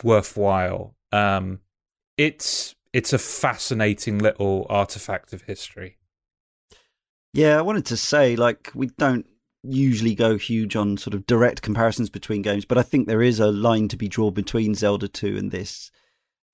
worthwhile. 0.03 0.95
Um, 1.13 1.61
it's 2.17 2.75
it's 2.93 3.13
a 3.13 3.19
fascinating 3.19 4.19
little 4.19 4.67
artifact 4.69 5.33
of 5.33 5.43
history. 5.43 5.97
Yeah, 7.33 7.59
I 7.59 7.63
wanted 7.63 7.87
to 7.87 7.97
say 7.97 8.37
like 8.37 8.71
we 8.75 8.87
don't 8.87 9.27
usually 9.69 10.15
go 10.15 10.37
huge 10.37 10.77
on 10.77 10.97
sort 10.97 11.15
of 11.15 11.27
direct 11.27 11.63
comparisons 11.63 12.11
between 12.11 12.43
games, 12.43 12.65
but 12.65 12.79
I 12.79 12.83
think 12.83 13.07
there 13.07 13.23
is 13.23 13.41
a 13.41 13.51
line 13.51 13.89
to 13.89 13.97
be 13.97 14.09
drawn 14.09 14.33
between 14.33 14.75
Zelda 14.75 15.09
2 15.09 15.37
and 15.37 15.51
this. 15.51 15.91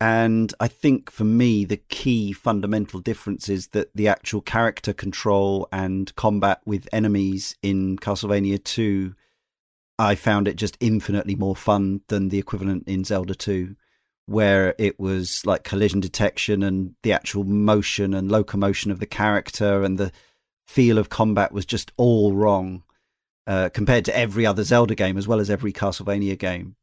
And 0.01 0.53
I 0.61 0.69
think 0.69 1.11
for 1.11 1.25
me, 1.25 1.65
the 1.65 1.77
key 1.77 2.33
fundamental 2.33 3.01
difference 3.01 3.49
is 3.49 3.69
that 3.69 3.95
the 3.95 4.09
actual 4.09 4.41
character 4.41 4.93
control 4.93 5.69
and 5.73 6.15
combat 6.17 6.61
with 6.67 6.89
enemies 6.93 7.57
in 7.63 7.97
Castlevania 7.99 8.63
2, 8.63 9.15
I 9.99 10.15
found 10.15 10.49
it 10.49 10.57
just 10.57 10.77
infinitely 10.81 11.37
more 11.37 11.57
fun 11.57 12.03
than 12.09 12.29
the 12.29 12.39
equivalent 12.39 12.89
in 12.89 13.05
Zelda 13.05 13.35
2, 13.35 13.77
where 14.27 14.75
it 14.79 14.99
was 14.99 15.47
like 15.47 15.65
collision 15.65 16.01
detection 16.01 16.63
and 16.63 16.95
the 17.03 17.13
actual 17.13 17.45
motion 17.45 18.15
and 18.15 18.31
locomotion 18.31 18.91
of 18.91 18.99
the 18.99 19.07
character 19.07 19.83
and 19.83 19.97
the 19.97 20.13
feel 20.67 20.99
of 20.99 21.09
combat 21.09 21.53
was 21.53 21.67
just 21.67 21.93
all 21.97 22.35
wrong 22.35 22.83
uh, 23.47 23.69
compared 23.73 24.05
to 24.07 24.17
every 24.17 24.47
other 24.47 24.65
Zelda 24.65 24.95
game 24.95 25.17
as 25.17 25.29
well 25.29 25.41
as 25.41 25.51
every 25.51 25.73
Castlevania 25.73 26.39
game. 26.39 26.77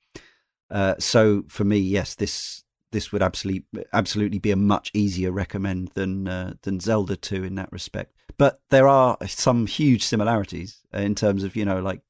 Uh, 0.70 0.96
so 1.00 1.44
for 1.48 1.64
me, 1.64 1.78
yes, 1.78 2.16
this 2.16 2.64
this 2.92 3.12
would 3.12 3.24
absolutely 3.24 3.66
absolutely 3.94 4.40
be 4.40 4.52
a 4.52 4.56
much 4.56 4.92
easier 4.94 5.32
recommend 5.32 5.90
than 5.90 6.28
uh, 6.28 6.54
than 6.62 6.80
Zelda 6.80 7.16
2 7.16 7.44
in 7.44 7.56
that 7.56 7.72
respect. 7.72 8.16
But 8.38 8.62
there 8.70 8.88
are 8.88 9.18
some 9.28 9.66
huge 9.66 10.04
similarities 10.04 10.80
in 10.94 11.16
terms 11.16 11.44
of 11.44 11.56
you 11.56 11.66
know 11.66 11.80
like 11.80 12.02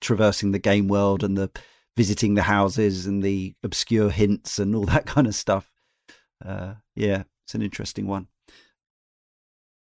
traversing 0.00 0.52
the 0.52 0.58
game 0.58 0.88
world 0.88 1.24
and 1.24 1.36
the 1.36 1.50
visiting 1.96 2.34
the 2.34 2.42
houses 2.42 3.06
and 3.06 3.22
the 3.22 3.54
obscure 3.64 4.10
hints 4.10 4.60
and 4.60 4.74
all 4.74 4.84
that 4.86 5.06
kind 5.06 5.26
of 5.26 5.34
stuff. 5.34 5.70
Uh, 6.44 6.74
yeah, 6.94 7.24
it's 7.44 7.54
an 7.54 7.62
interesting 7.62 8.06
one 8.06 8.28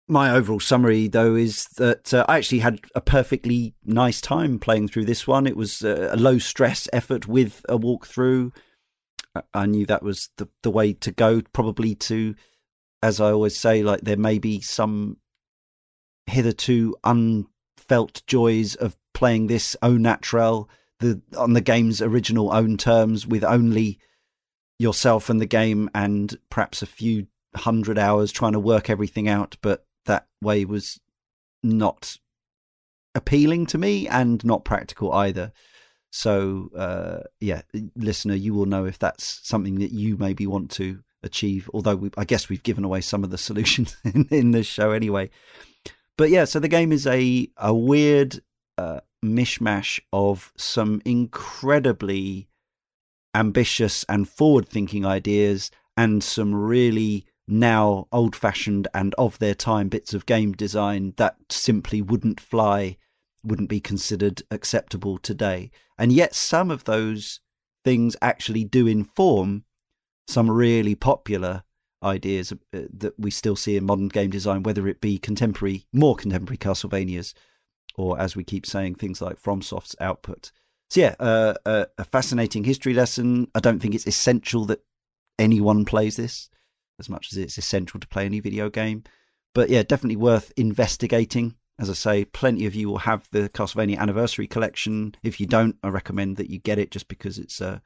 my 0.08 0.32
overall 0.32 0.60
summary, 0.60 1.08
though, 1.08 1.36
is 1.36 1.66
that 1.78 2.14
uh, 2.14 2.26
I 2.28 2.38
actually 2.38 2.60
had 2.60 2.82
a 2.94 3.02
perfectly 3.02 3.74
nice 3.86 4.20
time 4.20 4.60
playing 4.60 4.90
through 4.90 5.06
this 5.06 5.26
one. 5.26 5.48
It 5.48 5.56
was 5.56 5.82
a 5.82 6.16
low 6.18 6.40
stress 6.40 6.90
effort 6.92 7.28
with 7.28 7.66
a 7.70 7.78
walkthrough. 7.78 8.52
I 9.54 9.66
knew 9.66 9.86
that 9.86 10.04
was 10.04 10.30
the 10.38 10.48
the 10.62 10.72
way 10.72 10.94
to 10.94 11.12
go. 11.12 11.42
Probably 11.54 11.96
to, 11.96 12.36
as 13.02 13.22
I 13.22 13.32
always 13.32 13.58
say, 13.58 13.82
like 13.82 14.02
there 14.02 14.18
may 14.18 14.40
be 14.40 14.62
some 14.62 15.18
hitherto 16.26 16.96
unfelt 17.04 18.24
joys 18.28 18.76
of 18.76 18.96
playing 19.14 19.48
this 19.48 19.76
au 19.82 19.94
naturel, 19.94 20.70
the 21.00 21.22
on 21.38 21.54
the 21.54 21.62
game's 21.62 22.02
original 22.02 22.54
own 22.54 22.78
terms, 22.78 23.26
with 23.26 23.44
only 23.44 24.00
yourself 24.80 25.30
and 25.30 25.40
the 25.40 25.46
game, 25.46 25.90
and 25.96 26.38
perhaps 26.50 26.82
a 26.82 26.88
few 26.88 27.28
hundred 27.56 27.98
hours 27.98 28.32
trying 28.32 28.54
to 28.54 28.60
work 28.60 28.90
everything 28.90 29.30
out. 29.30 29.56
But 29.62 29.86
way 30.44 30.66
was 30.66 31.00
not 31.64 32.18
appealing 33.16 33.66
to 33.68 33.78
me 33.78 34.08
and 34.08 34.44
not 34.44 34.66
practical 34.66 35.12
either. 35.14 35.52
So, 36.12 36.70
uh, 36.78 37.22
yeah, 37.40 37.64
listener, 37.96 38.36
you 38.36 38.54
will 38.54 38.68
know 38.68 38.86
if 38.86 39.00
that's 39.00 39.40
something 39.44 39.80
that 39.80 39.92
you 39.92 40.18
maybe 40.18 40.46
want 40.46 40.70
to 40.72 41.00
achieve. 41.24 41.70
Although 41.74 41.96
we, 41.96 42.12
I 42.18 42.26
guess 42.26 42.50
we've 42.50 42.64
given 42.64 42.84
away 42.84 43.02
some 43.02 43.24
of 43.24 43.32
the 43.32 43.38
solutions 43.50 43.98
in, 44.04 44.28
in, 44.30 44.52
this 44.52 44.68
show 44.68 44.92
anyway. 44.92 45.32
But 46.18 46.30
yeah, 46.30 46.46
so 46.46 46.60
the 46.60 46.68
game 46.68 46.92
is 46.92 47.08
a 47.08 47.50
a 47.58 47.74
weird 47.74 48.40
uh, 48.78 49.00
mishmash 49.26 50.00
of 50.12 50.54
some 50.56 51.02
incredibly 51.06 52.48
ambitious 53.34 54.06
and 54.08 54.30
forward 54.30 54.68
thinking 54.68 55.06
ideas 55.06 55.72
and 55.98 56.24
some 56.24 56.54
really 56.54 57.26
now 57.54 58.08
old 58.12 58.36
fashioned 58.36 58.88
and 58.94 59.14
of 59.16 59.40
their 59.40 59.56
time 59.56 59.90
bits 59.90 60.14
of 60.14 60.26
game 60.26 60.52
design 60.54 61.14
that 61.18 61.36
simply 61.50 62.02
wouldn't 62.02 62.40
fly, 62.40 62.98
wouldn't 63.44 63.70
be 63.70 63.80
considered 63.80 64.42
acceptable 64.52 65.18
today. 65.18 65.72
And 65.98 66.12
yet, 66.12 66.34
some 66.34 66.72
of 66.72 66.84
those 66.86 67.40
things 67.86 68.16
actually 68.22 68.64
do 68.64 68.88
inform 68.88 69.66
some 70.28 70.50
really 70.50 70.96
popular 70.96 71.64
ideas 72.02 72.52
uh, 72.52 72.82
that 72.94 73.14
we 73.18 73.30
still 73.32 73.56
see 73.56 73.78
in 73.78 73.86
modern 73.86 74.08
game 74.08 74.30
design, 74.30 74.64
whether 74.64 74.88
it 74.88 75.02
be 75.02 75.18
contemporary, 75.18 75.86
more 75.94 76.16
contemporary 76.16 76.58
Castlevanias, 76.58 77.34
or 77.96 78.20
as 78.20 78.36
we 78.36 78.44
keep 78.44 78.66
saying, 78.66 78.96
things 78.96 79.22
like 79.22 79.42
FromSoft's 79.42 79.96
output. 80.02 80.52
So, 80.90 81.02
yeah, 81.02 81.16
uh, 81.20 81.54
a, 81.66 81.88
a 81.98 82.04
fascinating 82.04 82.64
history 82.64 82.94
lesson. 82.94 83.48
I 83.56 83.60
don't 83.60 83.80
think 83.80 83.96
it's 83.96 84.08
essential 84.08 84.66
that 84.66 84.84
anyone 85.40 85.86
plays 85.86 86.16
this 86.16 86.50
as 87.04 87.10
much 87.10 87.32
as 87.32 87.38
it's 87.38 87.58
essential 87.58 88.00
to 88.00 88.08
play 88.08 88.26
any 88.26 88.40
video 88.40 88.70
game. 88.70 89.04
But 89.54 89.70
yeah, 89.70 89.84
definitely 89.84 90.16
worth 90.16 90.52
investigating. 90.58 91.56
As 91.80 91.90
I 91.90 91.94
say, 91.94 92.26
plenty 92.26 92.66
of 92.66 92.76
you 92.76 92.88
will 92.88 93.00
have 93.00 93.28
the 93.32 93.50
Castlevania 93.50 93.98
Anniversary 93.98 94.48
Collection. 94.48 95.16
If 95.22 95.40
you 95.40 95.48
don't, 95.48 95.76
I 95.84 95.90
recommend 95.90 96.38
that 96.38 96.50
you 96.50 96.60
get 96.60 96.80
it 96.80 96.92
just 96.92 97.08
because 97.08 97.38
it's 97.38 97.62
a, 97.62 97.82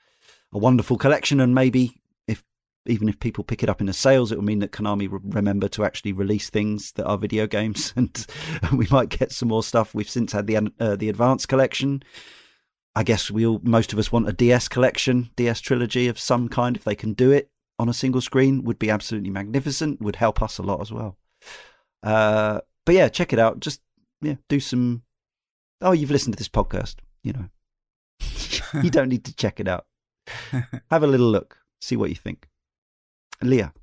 a 0.53 0.57
wonderful 0.57 0.97
collection. 0.97 1.39
And 1.39 1.55
maybe 1.55 1.99
if 2.27 2.43
even 2.85 3.09
if 3.09 3.19
people 3.19 3.43
pick 3.43 3.63
it 3.63 3.69
up 3.69 3.81
in 3.81 3.87
the 3.87 3.93
sales, 3.93 4.31
it 4.31 4.35
will 4.35 4.43
mean 4.43 4.59
that 4.59 4.71
Konami 4.71 5.09
remember 5.11 5.67
to 5.69 5.83
actually 5.83 6.11
release 6.11 6.49
things 6.49 6.91
that 6.93 7.05
are 7.05 7.17
video 7.17 7.47
games, 7.47 7.93
and 7.95 8.27
we 8.73 8.87
might 8.91 9.09
get 9.09 9.31
some 9.31 9.49
more 9.49 9.63
stuff. 9.63 9.95
We've 9.95 10.09
since 10.09 10.31
had 10.31 10.47
the 10.47 10.71
uh, 10.79 10.95
the 10.95 11.09
Advanced 11.09 11.47
Collection. 11.47 12.03
I 12.95 13.03
guess 13.03 13.29
we 13.29 13.45
all, 13.45 13.61
most 13.63 13.93
of 13.93 13.99
us 13.99 14.11
want 14.11 14.27
a 14.27 14.33
DS 14.33 14.67
collection, 14.67 15.29
DS 15.35 15.61
trilogy 15.61 16.07
of 16.07 16.17
some 16.17 16.49
kind 16.49 16.75
if 16.75 16.83
they 16.83 16.95
can 16.95 17.13
do 17.13 17.31
it 17.31 17.51
on 17.79 17.89
a 17.89 17.93
single 17.93 18.21
screen 18.21 18.63
would 18.63 18.79
be 18.79 18.89
absolutely 18.89 19.29
magnificent. 19.29 20.01
Would 20.01 20.15
help 20.15 20.41
us 20.41 20.57
a 20.57 20.63
lot 20.63 20.81
as 20.81 20.91
well. 20.91 21.17
Uh, 22.03 22.61
but 22.85 22.95
yeah, 22.95 23.09
check 23.09 23.33
it 23.33 23.39
out. 23.39 23.59
Just 23.59 23.81
yeah, 24.21 24.35
do 24.47 24.59
some. 24.59 25.03
Oh, 25.81 25.91
you've 25.91 26.11
listened 26.11 26.33
to 26.33 26.37
this 26.37 26.49
podcast. 26.49 26.95
You 27.23 27.33
know, 27.33 27.49
you 28.81 28.89
don't 28.89 29.09
need 29.09 29.25
to 29.25 29.35
check 29.35 29.59
it 29.59 29.67
out. 29.67 29.85
Have 30.89 31.03
a 31.03 31.07
little 31.07 31.29
look. 31.29 31.57
See 31.81 31.95
what 31.95 32.09
you 32.09 32.15
think. 32.15 32.47
Leah. 33.41 33.73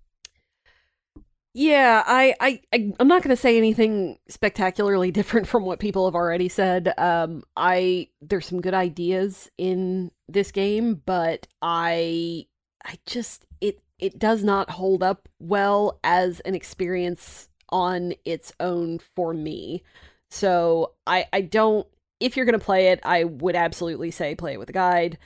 Yeah, 1.57 2.03
I, 2.05 2.35
I, 2.41 2.61
I 2.73 2.93
am 2.99 3.07
not 3.07 3.23
going 3.23 3.35
to 3.35 3.41
say 3.41 3.57
anything 3.57 4.19
spectacularly 4.29 5.13
different 5.13 5.47
from 5.47 5.65
what 5.65 5.79
people 5.79 6.05
have 6.07 6.17
already 6.17 6.49
said. 6.49 6.93
Um, 6.99 7.45
I 7.57 8.09
there's 8.21 8.47
some 8.47 8.61
good 8.61 8.75
ideas 8.75 9.49
in 9.57 10.11
this 10.29 10.51
game, 10.51 11.01
but 11.07 11.47
I, 11.63 12.47
I 12.85 12.99
just 13.07 13.47
it 13.61 13.79
it 13.99 14.19
does 14.19 14.43
not 14.43 14.71
hold 14.71 15.03
up 15.03 15.29
well 15.39 15.99
as 16.03 16.41
an 16.41 16.55
experience 16.55 17.49
on 17.69 18.15
its 18.25 18.53
own 18.61 18.99
for 19.15 19.33
me. 19.33 19.83
So 20.31 20.95
I 21.07 21.27
I 21.33 21.43
don't 21.43 21.87
if 22.21 22.37
you're 22.37 22.47
gonna 22.47 22.59
play 22.59 22.89
it, 22.89 23.01
I 23.05 23.25
would 23.25 23.57
absolutely 23.57 24.11
say 24.11 24.35
play 24.35 24.55
it 24.55 24.59
with 24.59 24.71
a 24.71 24.73
guide. 24.73 25.19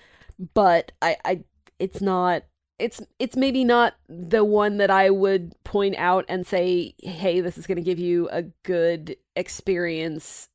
But 0.54 0.92
I, 1.02 1.16
I 1.24 1.44
it's 1.78 2.00
not 2.00 2.42
it's 2.78 3.00
it's 3.18 3.36
maybe 3.36 3.64
not 3.64 3.94
the 4.08 4.44
one 4.44 4.78
that 4.78 4.90
I 4.90 5.10
would 5.10 5.54
point 5.64 5.96
out 5.96 6.24
and 6.28 6.46
say, 6.46 6.94
hey, 7.02 7.40
this 7.40 7.58
is 7.58 7.66
gonna 7.66 7.80
give 7.80 7.98
you 7.98 8.28
a 8.30 8.42
good 8.64 9.16
experience 9.36 10.48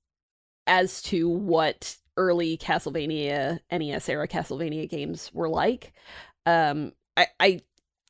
as 0.68 1.02
to 1.03 1.27
what 1.27 1.98
early 2.15 2.57
Castlevania 2.57 3.60
NES 3.72 4.07
era 4.07 4.27
Castlevania 4.27 4.90
games 4.90 5.31
were 5.34 5.49
like. 5.49 5.94
Um 6.45 6.94
I, 7.15 7.27
I 7.40 7.61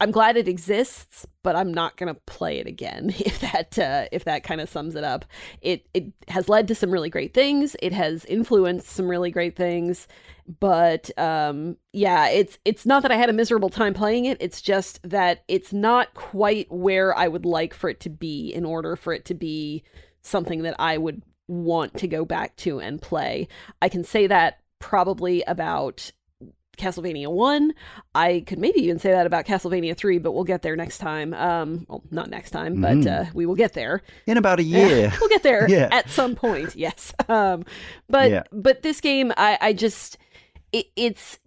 I'm 0.03 0.11
glad 0.11 0.35
it 0.35 0.49
exists, 0.49 1.25
but 1.43 1.55
I'm 1.55 1.73
not 1.73 1.95
gonna 1.95 2.17
play 2.25 2.59
it 2.59 2.67
again. 2.67 3.13
If 3.23 3.39
that 3.39 3.79
uh, 3.79 4.07
if 4.11 4.25
that 4.25 4.43
kind 4.43 4.59
of 4.59 4.67
sums 4.67 4.95
it 4.95 5.05
up, 5.05 5.23
it 5.61 5.87
it 5.93 6.11
has 6.27 6.49
led 6.49 6.67
to 6.67 6.75
some 6.75 6.91
really 6.91 7.09
great 7.09 7.33
things. 7.33 7.77
It 7.81 7.93
has 7.93 8.25
influenced 8.25 8.89
some 8.89 9.07
really 9.07 9.31
great 9.31 9.55
things, 9.55 10.09
but 10.59 11.09
um, 11.17 11.77
yeah, 11.93 12.27
it's 12.27 12.57
it's 12.65 12.85
not 12.85 13.01
that 13.03 13.13
I 13.13 13.15
had 13.15 13.29
a 13.29 13.33
miserable 13.33 13.69
time 13.69 13.93
playing 13.93 14.25
it. 14.25 14.37
It's 14.41 14.61
just 14.61 14.99
that 15.09 15.45
it's 15.47 15.71
not 15.71 16.13
quite 16.15 16.69
where 16.69 17.17
I 17.17 17.29
would 17.29 17.45
like 17.45 17.73
for 17.73 17.89
it 17.89 18.01
to 18.01 18.09
be 18.09 18.49
in 18.53 18.65
order 18.65 18.97
for 18.97 19.13
it 19.13 19.23
to 19.25 19.33
be 19.33 19.83
something 20.21 20.63
that 20.63 20.75
I 20.79 20.97
would 20.97 21.23
want 21.47 21.97
to 21.99 22.09
go 22.09 22.25
back 22.25 22.57
to 22.57 22.81
and 22.81 23.01
play. 23.01 23.47
I 23.81 23.87
can 23.87 24.03
say 24.03 24.27
that 24.27 24.59
probably 24.79 25.43
about 25.43 26.11
Castlevania 26.77 27.27
1. 27.31 27.73
I 28.15 28.43
could 28.47 28.59
maybe 28.59 28.79
even 28.81 28.99
say 28.99 29.11
that 29.11 29.25
about 29.25 29.45
Castlevania 29.45 29.95
3, 29.95 30.17
but 30.19 30.31
we'll 30.31 30.43
get 30.43 30.61
there 30.61 30.75
next 30.75 30.97
time. 30.97 31.33
Um, 31.33 31.85
well, 31.87 32.03
not 32.11 32.29
next 32.29 32.51
time, 32.51 32.81
but 32.81 32.97
Mhm. 32.97 33.27
uh, 33.27 33.31
we 33.33 33.45
will 33.45 33.55
get 33.55 33.73
there. 33.73 34.01
In 34.25 34.37
about 34.37 34.59
a 34.59 34.63
year. 34.75 35.11
we'll 35.19 35.29
get 35.29 35.43
there 35.43 35.65
Yeah. 35.69 35.89
at 35.91 36.09
some 36.09 36.35
point. 36.35 36.75
Yes. 36.75 37.13
Um, 37.29 37.63
but 38.09 38.31
Yeah. 38.31 38.43
but 38.51 38.81
this 38.81 39.01
game, 39.01 39.31
I, 39.37 39.57
I 39.61 39.73
just 39.73 40.17
it, 40.71 40.87
it's 40.95 41.39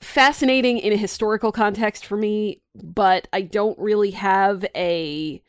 fascinating 0.00 0.78
in 0.78 0.92
a 0.92 0.96
historical 0.96 1.52
context 1.52 2.04
for 2.04 2.16
me, 2.16 2.60
but 2.74 3.28
I 3.32 3.42
don't 3.42 3.78
really 3.78 4.10
have 4.10 4.64
a 4.74 5.40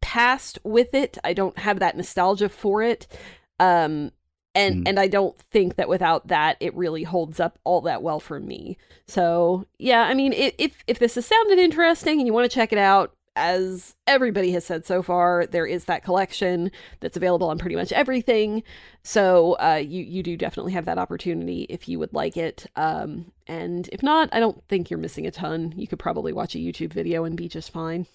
past 0.00 0.58
with 0.64 0.94
it. 0.94 1.18
I 1.22 1.34
don't 1.34 1.58
have 1.58 1.80
that 1.80 1.96
nostalgia 1.96 2.48
for 2.48 2.82
it. 2.82 3.06
Um, 3.58 4.12
and 4.54 4.84
Mm. 4.84 4.88
and 4.88 5.00
I 5.00 5.06
don't 5.08 5.38
think 5.52 5.76
that 5.76 5.88
without 5.88 6.28
that 6.28 6.56
it 6.60 6.74
really 6.74 7.04
holds 7.04 7.38
up 7.40 7.58
all 7.64 7.80
that 7.82 8.02
well 8.02 8.20
for 8.20 8.40
me. 8.40 8.76
So 9.06 9.66
yeah, 9.78 10.02
I 10.02 10.14
mean, 10.14 10.32
if 10.32 10.82
if 10.86 10.98
this 10.98 11.14
has 11.14 11.26
sounded 11.26 11.58
interesting 11.58 12.18
and 12.18 12.26
you 12.26 12.32
want 12.32 12.50
to 12.50 12.54
check 12.54 12.72
it 12.72 12.78
out, 12.78 13.14
as 13.36 13.94
everybody 14.08 14.50
has 14.50 14.64
said 14.64 14.84
so 14.84 15.02
far, 15.02 15.46
there 15.46 15.64
is 15.66 15.84
that 15.84 16.02
collection 16.02 16.70
that's 16.98 17.16
available 17.16 17.48
on 17.48 17.58
pretty 17.58 17.76
much 17.76 17.92
everything. 17.92 18.62
So 19.04 19.52
uh, 19.60 19.76
you 19.82 20.02
you 20.02 20.22
do 20.22 20.36
definitely 20.36 20.72
have 20.72 20.84
that 20.86 20.98
opportunity 20.98 21.62
if 21.68 21.88
you 21.88 21.98
would 22.00 22.12
like 22.12 22.36
it. 22.36 22.66
Um, 22.74 23.32
and 23.46 23.88
if 23.92 24.02
not, 24.02 24.28
I 24.32 24.40
don't 24.40 24.62
think 24.68 24.90
you're 24.90 24.98
missing 24.98 25.26
a 25.26 25.30
ton. 25.30 25.72
You 25.76 25.86
could 25.86 26.00
probably 26.00 26.32
watch 26.32 26.54
a 26.56 26.58
YouTube 26.58 26.92
video 26.92 27.24
and 27.24 27.36
be 27.36 27.48
just 27.48 27.70
fine. 27.70 28.06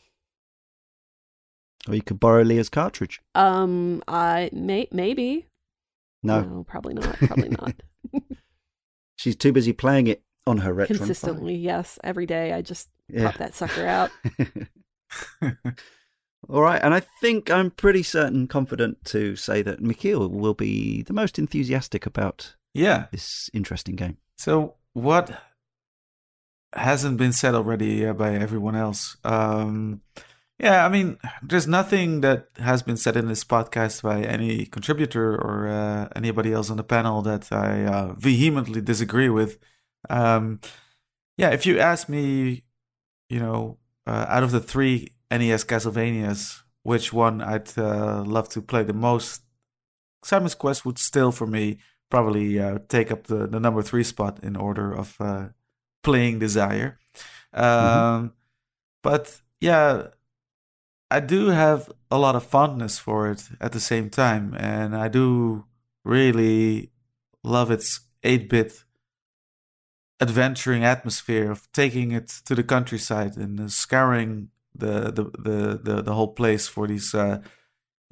Or 1.87 1.95
you 1.95 2.01
could 2.01 2.19
borrow 2.19 2.41
Leah's 2.43 2.69
cartridge. 2.69 3.21
Um, 3.35 4.03
I 4.07 4.49
may 4.51 4.87
maybe 4.91 5.45
No, 6.25 6.65
probably 6.67 6.93
not. 6.93 7.17
Probably 7.17 7.49
not. 7.49 7.75
she's 9.15 9.35
too 9.35 9.51
busy 9.51 9.73
playing 9.73 10.07
it 10.07 10.23
on 10.47 10.59
her 10.59 10.73
retro. 10.73 10.97
Consistently, 10.97 11.55
yes. 11.55 11.99
Every 12.03 12.25
day, 12.25 12.53
I 12.53 12.61
just 12.61 12.89
Yeah. 13.07 13.31
pop 13.31 13.39
that 13.39 13.55
sucker 13.55 13.85
out. 13.85 14.11
All 16.47 16.61
right, 16.61 16.81
and 16.83 16.93
I 16.93 17.01
think 17.21 17.49
I'm 17.49 17.71
pretty 17.71 18.03
certain, 18.03 18.47
confident 18.47 19.03
to 19.05 19.35
say 19.35 19.63
that 19.63 19.81
Michiel 19.81 20.29
will 20.29 20.53
be 20.53 21.01
the 21.01 21.13
most 21.13 21.39
enthusiastic 21.39 22.05
about 22.05 22.55
yeah. 22.73 23.07
this 23.11 23.49
interesting 23.53 23.95
game. 23.95 24.17
So 24.37 24.75
what 24.93 25.41
hasn't 26.73 27.17
been 27.17 27.33
said 27.33 27.55
already 27.55 28.05
uh, 28.05 28.13
by 28.13 28.35
everyone 28.35 28.75
else? 28.75 29.17
Um, 29.23 30.01
yeah, 30.59 30.85
I 30.85 30.89
mean, 30.89 31.17
there's 31.43 31.67
nothing 31.67 32.21
that 32.21 32.49
has 32.57 32.81
been 32.81 32.97
said 32.97 33.17
in 33.17 33.27
this 33.27 33.43
podcast 33.43 34.01
by 34.01 34.21
any 34.21 34.65
contributor 34.65 35.35
or 35.35 35.67
uh, 35.67 36.09
anybody 36.15 36.53
else 36.53 36.69
on 36.69 36.77
the 36.77 36.83
panel 36.83 37.21
that 37.23 37.51
I 37.51 37.85
uh, 37.85 38.13
vehemently 38.17 38.81
disagree 38.81 39.29
with. 39.29 39.59
Um, 40.09 40.61
yeah, 41.37 41.49
if 41.49 41.65
you 41.65 41.79
ask 41.79 42.07
me, 42.07 42.63
you 43.29 43.39
know, 43.39 43.79
uh, 44.07 44.25
out 44.29 44.43
of 44.43 44.51
the 44.51 44.61
three 44.61 45.11
NES 45.29 45.65
Castlevanias, 45.65 46.61
which 46.83 47.11
one 47.11 47.41
I'd 47.41 47.77
uh, 47.77 48.23
love 48.23 48.47
to 48.49 48.61
play 48.61 48.83
the 48.83 48.93
most, 48.93 49.41
Simon's 50.23 50.55
Quest 50.55 50.85
would 50.85 50.97
still, 50.99 51.31
for 51.31 51.47
me, 51.47 51.79
probably 52.09 52.59
uh, 52.59 52.79
take 52.87 53.11
up 53.11 53.27
the, 53.27 53.47
the 53.47 53.59
number 53.59 53.81
three 53.81 54.03
spot 54.03 54.39
in 54.43 54.55
order 54.55 54.93
of 54.93 55.15
uh, 55.19 55.49
playing 56.03 56.39
desire. 56.39 56.99
Um, 57.53 58.33
But 59.03 59.41
yeah, 59.61 60.07
I 61.11 61.19
do 61.19 61.47
have 61.47 61.91
a 62.09 62.17
lot 62.17 62.35
of 62.35 62.45
fondness 62.45 62.97
for 62.99 63.29
it 63.29 63.49
at 63.61 63.71
the 63.71 63.79
same 63.79 64.09
time, 64.09 64.55
and 64.57 64.95
I 64.95 65.07
do 65.07 65.65
really 66.03 66.91
love 67.43 67.71
its 67.71 68.01
8 68.23 68.49
bit 68.49 68.83
adventuring 70.19 70.83
atmosphere 70.83 71.51
of 71.51 71.71
taking 71.73 72.11
it 72.11 72.27
to 72.45 72.55
the 72.55 72.63
countryside 72.63 73.37
and 73.37 73.71
scouring 73.71 74.49
the, 74.73 75.11
the, 75.11 75.23
the, 75.37 75.79
the, 75.83 76.01
the 76.01 76.13
whole 76.13 76.33
place 76.33 76.67
for 76.67 76.87
these 76.87 77.13
uh, 77.13 77.39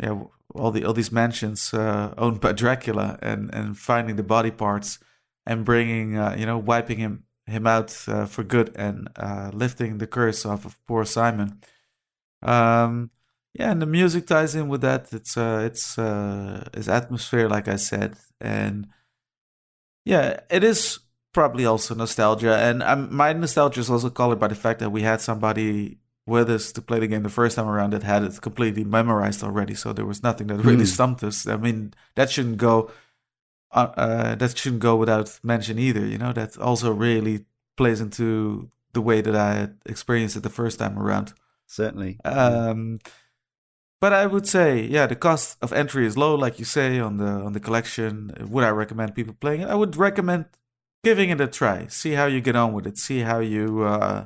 yeah 0.02 0.24
all 0.56 0.72
the 0.72 0.86
all 0.86 0.94
these 0.94 1.12
mansions 1.12 1.74
uh, 1.74 2.14
owned 2.18 2.40
by 2.40 2.52
Dracula 2.52 3.18
and 3.22 3.54
and 3.54 3.78
finding 3.78 4.16
the 4.16 4.24
body 4.24 4.52
parts 4.52 5.00
and 5.46 5.66
bringing 5.66 6.18
uh, 6.18 6.36
you 6.38 6.46
know 6.46 6.58
wiping 6.58 7.00
him 7.00 7.24
him 7.46 7.68
out 7.68 7.98
uh, 8.08 8.26
for 8.26 8.44
good 8.44 8.72
and 8.76 9.10
uh, 9.16 9.50
lifting 9.54 9.98
the 9.98 10.08
curse 10.08 10.46
off 10.46 10.66
of 10.66 10.80
poor 10.86 11.06
Simon. 11.06 11.60
Um, 12.44 13.10
yeah, 13.54 13.72
and 13.72 13.82
the 13.82 13.86
music 13.86 14.28
ties 14.28 14.56
in 14.56 14.68
with 14.68 14.82
that. 14.82 15.14
It's 15.14 15.38
uh, 15.38 15.62
it's 15.66 15.98
uh, 15.98 16.68
it's 16.74 16.88
atmosphere, 16.88 17.48
like 17.48 17.68
I 17.68 17.76
said, 17.78 18.16
and 18.42 18.88
yeah, 20.06 20.40
it 20.50 20.64
is 20.64 21.00
probably 21.34 21.66
also 21.66 21.96
nostalgia. 21.96 22.56
And 22.58 22.84
um, 22.84 23.16
my 23.16 23.34
nostalgia 23.34 23.80
is 23.80 23.90
also 23.90 24.10
colored 24.10 24.40
by 24.40 24.48
the 24.48 24.56
fact 24.56 24.80
that 24.80 24.92
we 24.92 25.02
had 25.02 25.22
somebody 25.22 25.98
with 26.26 26.50
us 26.50 26.72
to 26.72 26.82
play 26.82 27.00
the 27.00 27.08
game 27.08 27.24
the 27.24 27.30
first 27.30 27.56
time 27.56 27.68
around 27.68 27.92
that 27.94 28.04
had 28.04 28.24
it 28.24 28.40
completely 28.42 28.84
memorized 28.84 29.44
already. 29.44 29.76
So 29.76 29.94
there 29.94 30.06
was 30.06 30.24
nothing 30.24 30.48
that 30.48 30.58
really 30.64 30.86
Hmm. 30.86 30.96
stumped 30.96 31.24
us. 31.24 31.48
I 31.48 31.58
mean, 31.58 31.94
that 32.16 32.30
shouldn't 32.32 32.58
go. 32.58 32.92
Uh, 33.72 33.92
uh, 33.98 34.36
that 34.36 34.56
shouldn't 34.58 34.82
go 34.82 34.96
without 34.96 35.40
mention 35.44 35.80
either. 35.80 36.06
You 36.06 36.18
know, 36.18 36.34
that 36.34 36.58
also 36.58 36.92
really 36.94 37.46
plays 37.76 38.00
into 38.02 38.70
the 38.94 39.02
way 39.02 39.22
that 39.22 39.36
I 39.36 39.70
experienced 39.90 40.36
it 40.38 40.44
the 40.44 40.50
first 40.50 40.78
time 40.80 40.98
around. 41.00 41.34
Certainly. 41.74 42.20
Um, 42.24 43.00
but 44.00 44.14
I 44.14 44.28
would 44.28 44.48
say, 44.48 44.84
yeah, 44.84 45.08
the 45.08 45.16
cost 45.16 45.58
of 45.62 45.74
entry 45.74 46.06
is 46.06 46.16
low, 46.18 46.36
like 46.36 46.60
you 46.60 46.66
say 46.66 47.00
on 47.00 47.18
the 47.18 47.26
on 47.26 47.54
the 47.54 47.60
collection. 47.60 48.32
Would 48.40 48.64
I 48.64 48.70
recommend 48.70 49.16
people 49.16 49.34
playing 49.34 49.62
it? 49.62 49.70
I 49.70 49.76
would 49.76 49.96
recommend 49.96 50.46
giving 51.04 51.32
it 51.32 51.42
a 51.42 51.48
try. 51.48 51.88
See 51.88 52.12
how 52.12 52.28
you 52.28 52.42
get 52.42 52.56
on 52.56 52.74
with 52.74 52.86
it. 52.86 52.98
See 53.00 53.22
how 53.22 53.40
you 53.40 53.84
uh, 53.84 54.26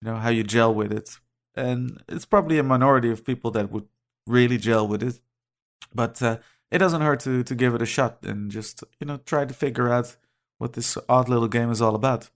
you 0.00 0.10
know 0.10 0.16
how 0.16 0.30
you 0.30 0.42
gel 0.42 0.74
with 0.74 0.90
it. 0.92 1.18
And 1.54 2.02
it's 2.08 2.24
probably 2.24 2.58
a 2.58 2.62
minority 2.62 3.10
of 3.10 3.26
people 3.26 3.50
that 3.50 3.70
would 3.70 3.86
really 4.26 4.56
gel 4.56 4.88
with 4.88 5.02
it. 5.02 5.20
But 5.94 6.22
uh, 6.22 6.38
it 6.70 6.78
doesn't 6.78 7.02
hurt 7.02 7.20
to 7.20 7.42
to 7.42 7.54
give 7.54 7.74
it 7.74 7.82
a 7.82 7.86
shot 7.86 8.18
and 8.22 8.50
just 8.50 8.82
you 9.00 9.06
know 9.06 9.18
try 9.26 9.44
to 9.44 9.52
figure 9.52 9.92
out 9.92 10.16
what 10.56 10.72
this 10.72 10.96
odd 11.10 11.28
little 11.28 11.48
game 11.48 11.70
is 11.70 11.82
all 11.82 11.94
about. 11.94 12.30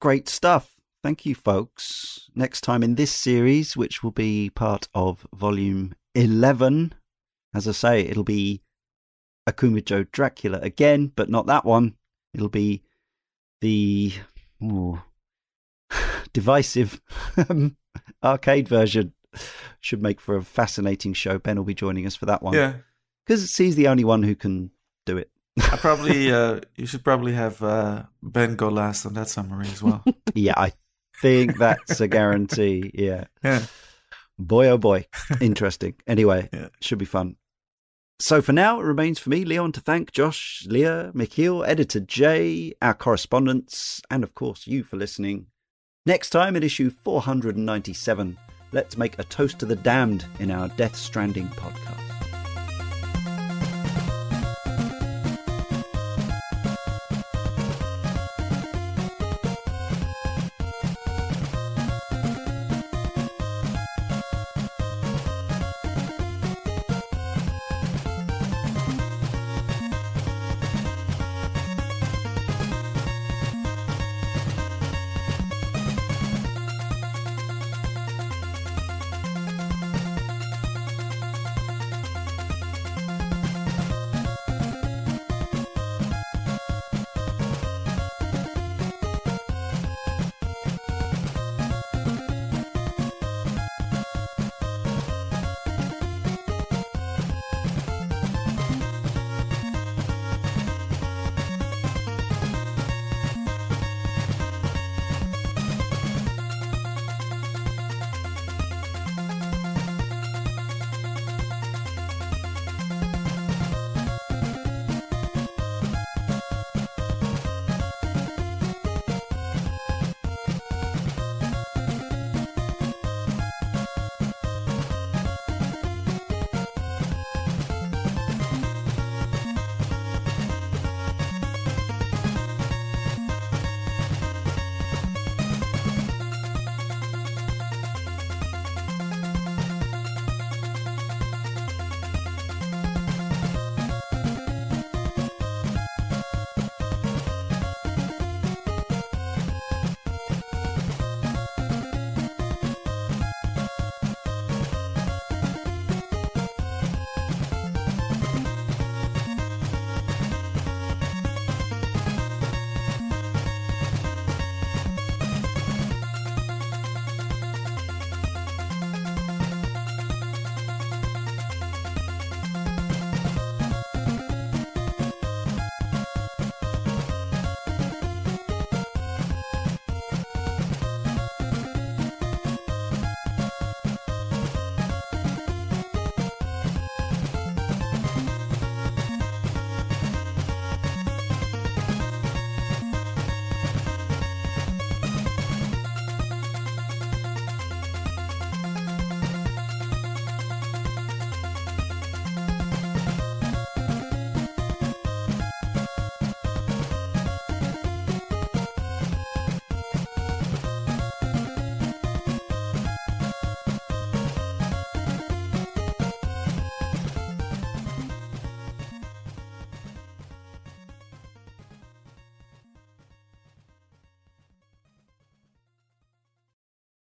Great 0.00 0.28
stuff. 0.28 0.73
Thank 1.04 1.26
you, 1.26 1.34
folks. 1.34 2.30
Next 2.34 2.62
time 2.62 2.82
in 2.82 2.94
this 2.94 3.12
series, 3.12 3.76
which 3.76 4.02
will 4.02 4.10
be 4.10 4.48
part 4.48 4.88
of 4.94 5.26
volume 5.34 5.94
11, 6.14 6.94
as 7.54 7.68
I 7.68 7.72
say, 7.72 8.00
it'll 8.00 8.24
be 8.24 8.62
Akumajo 9.46 10.10
Dracula 10.10 10.60
again, 10.60 11.12
but 11.14 11.28
not 11.28 11.44
that 11.44 11.66
one. 11.66 11.96
It'll 12.32 12.48
be 12.48 12.84
the 13.60 14.14
ooh, 14.62 15.02
divisive 16.32 17.02
um, 17.36 17.76
arcade 18.22 18.66
version. 18.66 19.12
Should 19.80 20.02
make 20.02 20.22
for 20.22 20.36
a 20.36 20.42
fascinating 20.42 21.12
show. 21.12 21.38
Ben 21.38 21.58
will 21.58 21.64
be 21.64 21.74
joining 21.74 22.06
us 22.06 22.16
for 22.16 22.24
that 22.24 22.42
one. 22.42 22.54
Yeah. 22.54 22.76
Because 23.26 23.54
he's 23.54 23.76
the 23.76 23.88
only 23.88 24.04
one 24.04 24.22
who 24.22 24.34
can 24.34 24.70
do 25.04 25.18
it. 25.18 25.30
I 25.60 25.76
probably 25.76 26.32
uh, 26.32 26.60
you 26.76 26.86
should 26.86 27.04
probably 27.04 27.34
have 27.34 27.62
uh, 27.62 28.04
Ben 28.22 28.56
go 28.56 28.68
last 28.70 29.04
on 29.04 29.12
that 29.14 29.28
summary 29.28 29.66
as 29.66 29.82
well. 29.82 30.02
yeah, 30.34 30.54
I 30.56 30.72
think 31.20 31.58
that's 31.58 32.00
a 32.00 32.08
guarantee. 32.08 32.90
Yeah. 32.94 33.24
yeah. 33.42 33.64
Boy, 34.38 34.68
oh 34.68 34.78
boy. 34.78 35.06
Interesting. 35.40 35.94
Anyway, 36.06 36.48
Yeah. 36.52 36.68
should 36.80 36.98
be 36.98 37.04
fun. 37.04 37.36
So 38.20 38.40
for 38.40 38.52
now, 38.52 38.80
it 38.80 38.84
remains 38.84 39.18
for 39.18 39.30
me, 39.30 39.44
Leon, 39.44 39.72
to 39.72 39.80
thank 39.80 40.12
Josh, 40.12 40.64
Leah, 40.68 41.10
Michiel, 41.14 41.66
editor 41.66 42.00
Jay, 42.00 42.72
our 42.80 42.94
correspondents, 42.94 44.00
and 44.10 44.22
of 44.22 44.34
course 44.34 44.66
you 44.66 44.84
for 44.84 44.96
listening. 44.96 45.46
Next 46.06 46.30
time 46.30 46.54
at 46.54 46.62
issue 46.62 46.90
497, 46.90 48.38
let's 48.72 48.96
make 48.96 49.18
a 49.18 49.24
toast 49.24 49.58
to 49.60 49.66
the 49.66 49.76
damned 49.76 50.26
in 50.38 50.50
our 50.50 50.68
Death 50.68 50.94
Stranding 50.96 51.48
podcast. 51.48 52.03